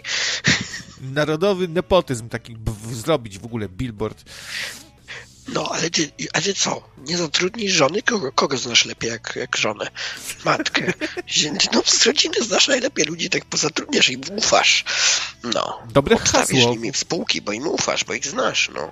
Narodowy 1.01 1.67
nepotyzm 1.67 2.29
taki 2.29 2.57
zrobić 2.91 3.39
w 3.39 3.45
ogóle 3.45 3.69
billboard. 3.69 4.23
No, 5.47 5.69
ale 5.71 5.89
ty, 5.89 6.11
ale 6.33 6.53
co? 6.53 6.89
Nie 6.97 7.17
zatrudnisz 7.17 7.73
żony? 7.73 8.01
Kogo, 8.01 8.31
kogo 8.31 8.57
znasz 8.57 8.85
lepiej 8.85 9.09
jak, 9.09 9.33
jak 9.35 9.57
żonę? 9.57 9.87
Matkę. 10.45 10.93
No, 11.73 11.81
z 11.85 12.05
rodziny 12.05 12.35
znasz 12.41 12.67
najlepiej 12.67 13.05
ludzi, 13.05 13.29
tak 13.29 13.45
pozatrudniasz 13.45 14.09
i 14.09 14.13
im 14.13 14.21
ufasz. 14.35 14.83
No. 15.43 15.79
Dobre 15.91 16.15
Obstawisz 16.15 16.59
hasło. 16.59 16.71
nimi 16.71 16.91
w 16.91 16.97
spółki, 16.97 17.41
bo 17.41 17.51
im 17.51 17.67
ufasz, 17.67 18.03
bo 18.03 18.13
ich 18.13 18.27
znasz, 18.27 18.71
no. 18.75 18.91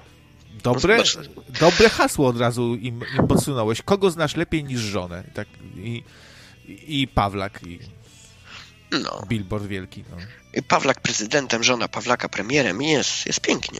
Dobre, 0.63 0.97
No, 0.97 1.43
dobre 1.59 1.89
hasło 1.89 2.27
od 2.27 2.37
razu 2.39 2.75
im, 2.75 3.01
im 3.19 3.27
podsunąłeś. 3.27 3.81
Kogo 3.81 4.11
znasz 4.11 4.35
lepiej 4.35 4.63
niż 4.63 4.79
żonę? 4.79 5.23
Tak, 5.33 5.47
i, 5.75 6.03
i 6.67 7.07
Pawlak, 7.07 7.59
i 7.67 7.79
No. 8.91 9.25
billboard 9.27 9.65
wielki. 9.65 10.03
No. 10.11 10.17
I 10.53 10.63
Pawlak 10.63 11.01
prezydentem, 11.01 11.63
żona 11.63 11.87
Pawlaka 11.87 12.29
premierem 12.29 12.81
jest, 12.81 13.25
jest 13.25 13.41
pięknie. 13.41 13.79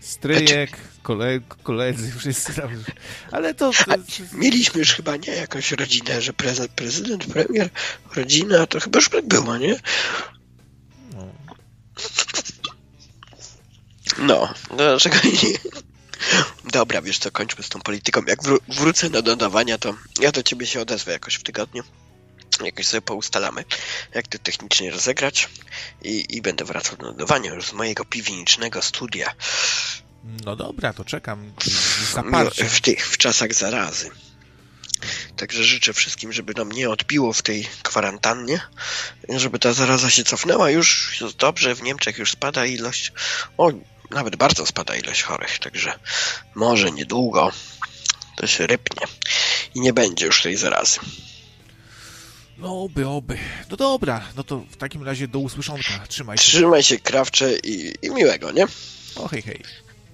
Stryjek, 0.00 0.70
kole, 1.02 1.40
koledzy, 1.62 2.12
wszyscy 2.18 2.54
tam. 2.54 2.68
Ale 3.32 3.54
to, 3.54 3.70
mieliśmy 4.32 4.78
już 4.78 4.94
chyba, 4.94 5.16
nie, 5.16 5.32
jakąś 5.32 5.72
rodzinę, 5.72 6.22
że 6.22 6.32
prezydent, 6.32 6.72
prezydent 6.72 7.26
premier, 7.26 7.70
rodzina, 8.16 8.66
to 8.66 8.80
chyba 8.80 8.98
już 8.98 9.08
tak 9.08 9.28
było, 9.28 9.56
nie? 9.56 9.76
no. 11.12 11.32
No, 14.18 14.54
dlaczego 14.76 15.16
nie? 15.24 15.58
Dobra, 16.72 17.02
wiesz 17.02 17.18
co, 17.18 17.30
kończmy 17.30 17.64
z 17.64 17.68
tą 17.68 17.80
polityką. 17.80 18.22
Jak 18.26 18.42
wró- 18.42 18.58
wrócę 18.68 19.10
do 19.10 19.22
dodawania, 19.22 19.78
to 19.78 19.94
ja 20.20 20.32
do 20.32 20.42
ciebie 20.42 20.66
się 20.66 20.80
odezwę 20.80 21.12
jakoś 21.12 21.34
w 21.34 21.42
tygodniu. 21.42 21.82
Jakoś 22.64 22.86
sobie 22.86 23.02
poustalamy, 23.02 23.64
jak 24.14 24.28
to 24.28 24.38
technicznie 24.38 24.90
rozegrać 24.90 25.48
i, 26.02 26.36
i 26.36 26.42
będę 26.42 26.64
wracał 26.64 26.96
do 26.96 27.06
dodawania 27.06 27.54
już 27.54 27.66
z 27.66 27.72
mojego 27.72 28.04
piwnicznego 28.04 28.82
studia 28.82 29.34
no 30.24 30.56
dobra, 30.56 30.92
to 30.92 31.04
czekam 31.04 31.52
z 31.64 32.14
no, 32.14 32.50
w 32.68 32.80
tych, 32.80 33.08
w 33.08 33.18
czasach 33.18 33.54
zarazy. 33.54 34.10
Także 35.36 35.64
życzę 35.64 35.92
wszystkim, 35.92 36.32
żeby 36.32 36.52
nam 36.56 36.72
nie 36.72 36.90
odbiło 36.90 37.32
w 37.32 37.42
tej 37.42 37.68
kwarantannie, 37.82 38.60
żeby 39.28 39.58
ta 39.58 39.72
zaraza 39.72 40.10
się 40.10 40.24
cofnęła. 40.24 40.70
Już 40.70 41.18
dobrze, 41.38 41.74
w 41.74 41.82
Niemczech 41.82 42.18
już 42.18 42.30
spada 42.30 42.66
ilość, 42.66 43.12
o, 43.56 43.70
nawet 44.10 44.36
bardzo 44.36 44.66
spada 44.66 44.96
ilość 44.96 45.22
chorych, 45.22 45.58
także 45.58 45.98
może 46.54 46.92
niedługo 46.92 47.52
to 48.36 48.46
się 48.46 48.66
rypnie 48.66 49.06
i 49.74 49.80
nie 49.80 49.92
będzie 49.92 50.26
już 50.26 50.42
tej 50.42 50.56
zarazy. 50.56 51.00
No 52.58 52.82
oby, 52.82 53.08
oby. 53.08 53.38
No 53.70 53.76
dobra, 53.76 54.22
no 54.36 54.44
to 54.44 54.58
w 54.70 54.76
takim 54.76 55.02
razie 55.02 55.28
do 55.28 55.38
usłyszonka. 55.38 56.06
Trzymaj 56.08 56.38
się. 56.38 56.44
Trzymaj 56.44 56.82
się 56.82 56.98
krawcze 56.98 57.56
i, 57.58 57.94
i 58.02 58.10
miłego, 58.10 58.52
nie? 58.52 58.66
O 59.16 59.28
hej, 59.28 59.42
hej. 59.42 59.62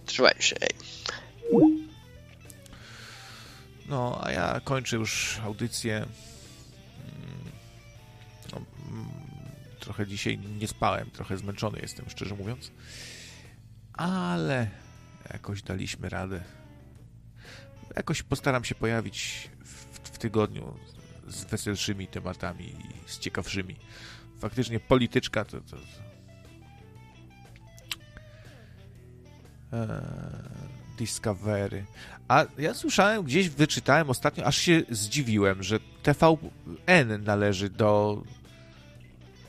Trzymaj 0.06 0.34
się, 0.38 0.56
ej. 0.60 0.70
No, 3.86 4.20
a 4.22 4.30
ja 4.32 4.60
kończę 4.64 4.96
już 4.96 5.38
audycję. 5.44 5.96
Mm, 5.96 6.06
No, 8.52 8.58
mm, 8.88 9.08
trochę 9.80 10.06
dzisiaj 10.06 10.38
nie 10.38 10.68
spałem, 10.68 11.10
trochę 11.10 11.36
zmęczony 11.36 11.78
jestem, 11.82 12.10
szczerze 12.10 12.34
mówiąc. 12.34 12.70
Ale 14.00 14.68
jakoś 15.32 15.62
daliśmy 15.62 16.08
radę. 16.08 16.40
Jakoś 17.96 18.22
postaram 18.22 18.64
się 18.64 18.74
pojawić 18.74 19.50
w, 19.64 19.98
w 20.08 20.18
tygodniu 20.18 20.74
z 21.28 21.44
weselszymi 21.44 22.06
tematami 22.06 22.64
i 22.64 23.10
z 23.10 23.18
ciekawszymi. 23.18 23.76
Faktycznie 24.38 24.80
polityczka 24.80 25.44
to... 25.44 25.60
to. 25.60 25.76
Eee, 29.72 29.90
Discovery. 30.98 31.84
A 32.28 32.44
ja 32.58 32.74
słyszałem, 32.74 33.22
gdzieś 33.22 33.48
wyczytałem 33.48 34.10
ostatnio, 34.10 34.44
aż 34.44 34.56
się 34.56 34.82
zdziwiłem, 34.90 35.62
że 35.62 35.80
TVN 36.02 37.24
należy 37.24 37.70
do 37.70 38.22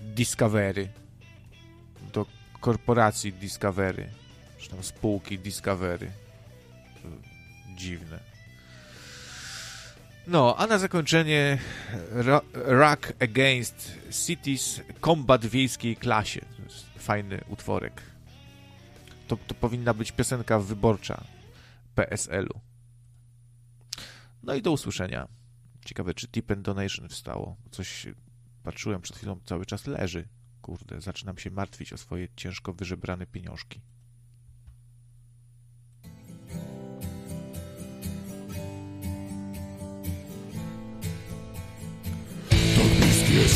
Discovery. 0.01 0.89
Do 2.13 2.25
korporacji 2.59 3.33
Discovery. 3.33 4.20
Czy 4.61 4.69
tam 4.69 4.83
spółki 4.83 5.39
Discovery. 5.39 6.11
Dziwne. 7.77 8.19
No, 10.27 10.55
a 10.57 10.67
na 10.67 10.77
zakończenie 10.79 11.57
Ro- 12.11 12.41
Rock 12.53 13.13
Against 13.19 13.91
Cities 14.25 14.81
Combat 15.01 15.45
w 15.45 15.49
wiejskiej 15.49 15.95
klasie. 15.95 16.41
Fajny 16.97 17.41
utworek. 17.47 18.01
To, 19.27 19.37
to 19.47 19.53
powinna 19.53 19.93
być 19.93 20.11
piosenka 20.11 20.59
wyborcza 20.59 21.23
PSL-u. 21.95 22.59
No 24.43 24.55
i 24.55 24.61
do 24.61 24.71
usłyszenia. 24.71 25.27
Ciekawe, 25.85 26.13
czy 26.13 26.27
Tip 26.27 26.51
and 26.51 26.61
Donation 26.61 27.09
wstało. 27.09 27.55
Coś 27.71 28.05
patrzyłem 28.63 29.01
przed 29.01 29.17
chwilą, 29.17 29.39
cały 29.45 29.65
czas 29.65 29.87
leży. 29.87 30.27
Kurde, 30.61 31.01
zaczynam 31.01 31.37
się 31.37 31.51
martwić 31.51 31.93
o 31.93 31.97
swoje 31.97 32.27
ciężko 32.35 32.73
wyżebrane 32.73 33.25
pieniążki. 33.25 33.81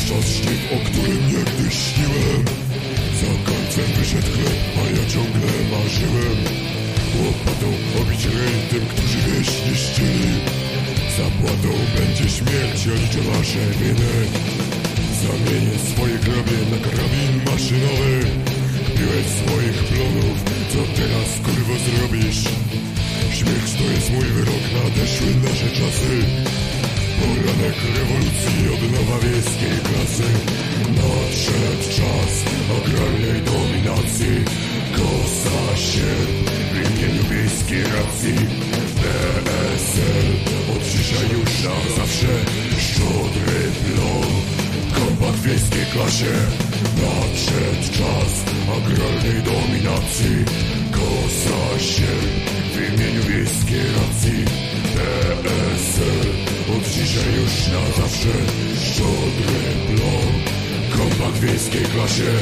Bliski 0.06 0.14
jest 0.14 0.26
czas 0.26 0.26
śnieg, 0.34 0.60
o 0.72 0.78
którym 0.86 1.20
niegdyś 1.32 1.74
śniłem 1.74 2.44
Za 3.20 3.32
końcem 3.50 3.88
wyszedł 3.98 4.32
chleb, 4.32 4.58
a 4.76 4.84
ja 4.96 5.04
ciągle 5.12 5.52
marzyłem. 5.72 6.38
Łopatą 7.20 7.68
obić 8.00 8.24
ryj 8.24 8.56
tym, 8.70 8.86
którzy 8.86 9.18
wieś 9.26 9.48
niszczyli 9.70 10.32
Zapłatą 11.18 11.70
będzie 11.96 12.28
śmierć, 12.36 12.86
ja 12.86 12.94
liczę 12.94 13.20
wasze 13.30 13.64
winy 13.80 14.16
Zamienię 15.22 15.78
swoje 15.90 16.18
grabie 16.18 16.58
na 16.70 16.78
karabin 16.84 17.34
maszynowy. 17.46 18.12
Piłeś 18.96 19.26
swoich 19.38 19.84
plonów, 19.84 20.38
co 20.72 20.78
teraz 20.96 21.28
kurwo 21.44 21.74
zrobisz? 21.86 22.42
Śmierć 23.38 23.70
to 23.78 23.84
jest 23.94 24.10
mój 24.12 24.24
wyrok, 24.24 24.64
nadeszły 24.74 25.30
nasze 25.44 25.70
czasy 25.70 26.65
Poranek 27.20 27.76
rewolucji 27.96 28.58
od 28.74 28.82
nowa 28.92 29.18
wiejskiej 29.18 29.76
klasy. 29.88 30.28
Nadszedł 30.98 31.84
czas 31.96 32.32
agrarnej 32.76 33.42
dominacji. 33.42 34.34
Kosa 34.96 35.76
się 35.76 36.10
w 36.72 36.76
imieniu 36.86 37.22
wiejskiej 37.30 37.82
racji. 37.82 38.36
PSL 39.00 40.26
od 40.72 40.82
dzisiaj 40.92 41.28
już 41.38 41.52
na 41.64 41.76
zawsze 41.96 42.32
Szczodry 42.78 43.60
plon. 43.84 44.32
Kombat 44.94 45.40
wiejskiej 45.40 45.86
klasie. 45.92 46.34
Nadszedł 47.02 47.86
czas 47.98 48.32
agrarnej 48.76 49.42
dominacji. 49.42 50.36
Kosa 50.92 51.78
się 51.92 52.12
w 52.72 52.76
imieniu 52.76 53.22
wiejskiej 53.22 53.84
racji. 53.98 54.44
PSL 54.94 56.55
od 56.74 56.84
dzisiaj 56.88 57.30
już 57.40 57.54
na 57.74 58.02
zawsze 58.02 58.32
Szczodry 58.84 59.62
plon 59.86 60.32
Kombat 60.96 61.38
wiejskiej 61.40 61.84
klasie. 61.92 62.32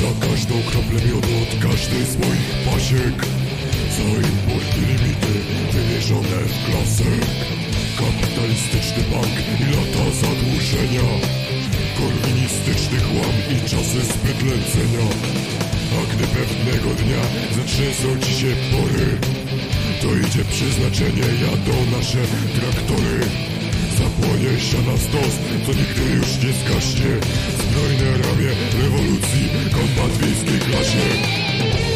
Za 0.00 0.26
każdą 0.26 0.54
kroplę 0.70 1.00
miodu 1.06 1.34
od 1.44 1.52
każdej 1.64 2.04
z 2.12 2.16
moich 2.22 2.50
pasiek. 2.66 3.16
Za 3.96 4.08
importy 4.32 4.80
limity 4.88 5.34
wymierzone 5.72 6.38
w 6.52 6.56
klasę 6.66 7.10
Kapitalistyczny 7.98 9.02
bank 9.10 9.36
i 9.60 9.64
lata 9.74 10.04
zadłużenia. 10.22 11.08
Korwinistyczny 11.98 12.98
chłam 13.06 13.36
i 13.54 13.56
czasy 13.70 14.00
zbyt 14.12 14.38
lecenia 14.50 15.06
A 15.98 16.14
gdy 16.14 16.24
pewnego 16.36 16.88
dnia 17.00 17.22
zatrzęsą 17.56 18.08
ci 18.26 18.32
się 18.40 18.52
pory 18.72 19.06
To 20.02 20.08
idzie 20.14 20.44
przeznaczenie, 20.44 21.26
jadą 21.42 21.96
nasze 21.96 22.18
traktory. 22.54 23.20
Zapłonie 23.98 24.60
siana 24.60 24.98
stos, 24.98 25.34
co 25.66 25.72
nigdy 25.72 26.16
już 26.16 26.44
nie 26.44 26.52
zgaśnie 26.52 27.12
Zbrojne 27.58 28.10
ramię 28.10 28.50
rewolucji, 28.82 29.48
kombat 29.72 30.10
w 30.10 30.18
wiejskiej 30.18 30.58
klasie 30.58 31.91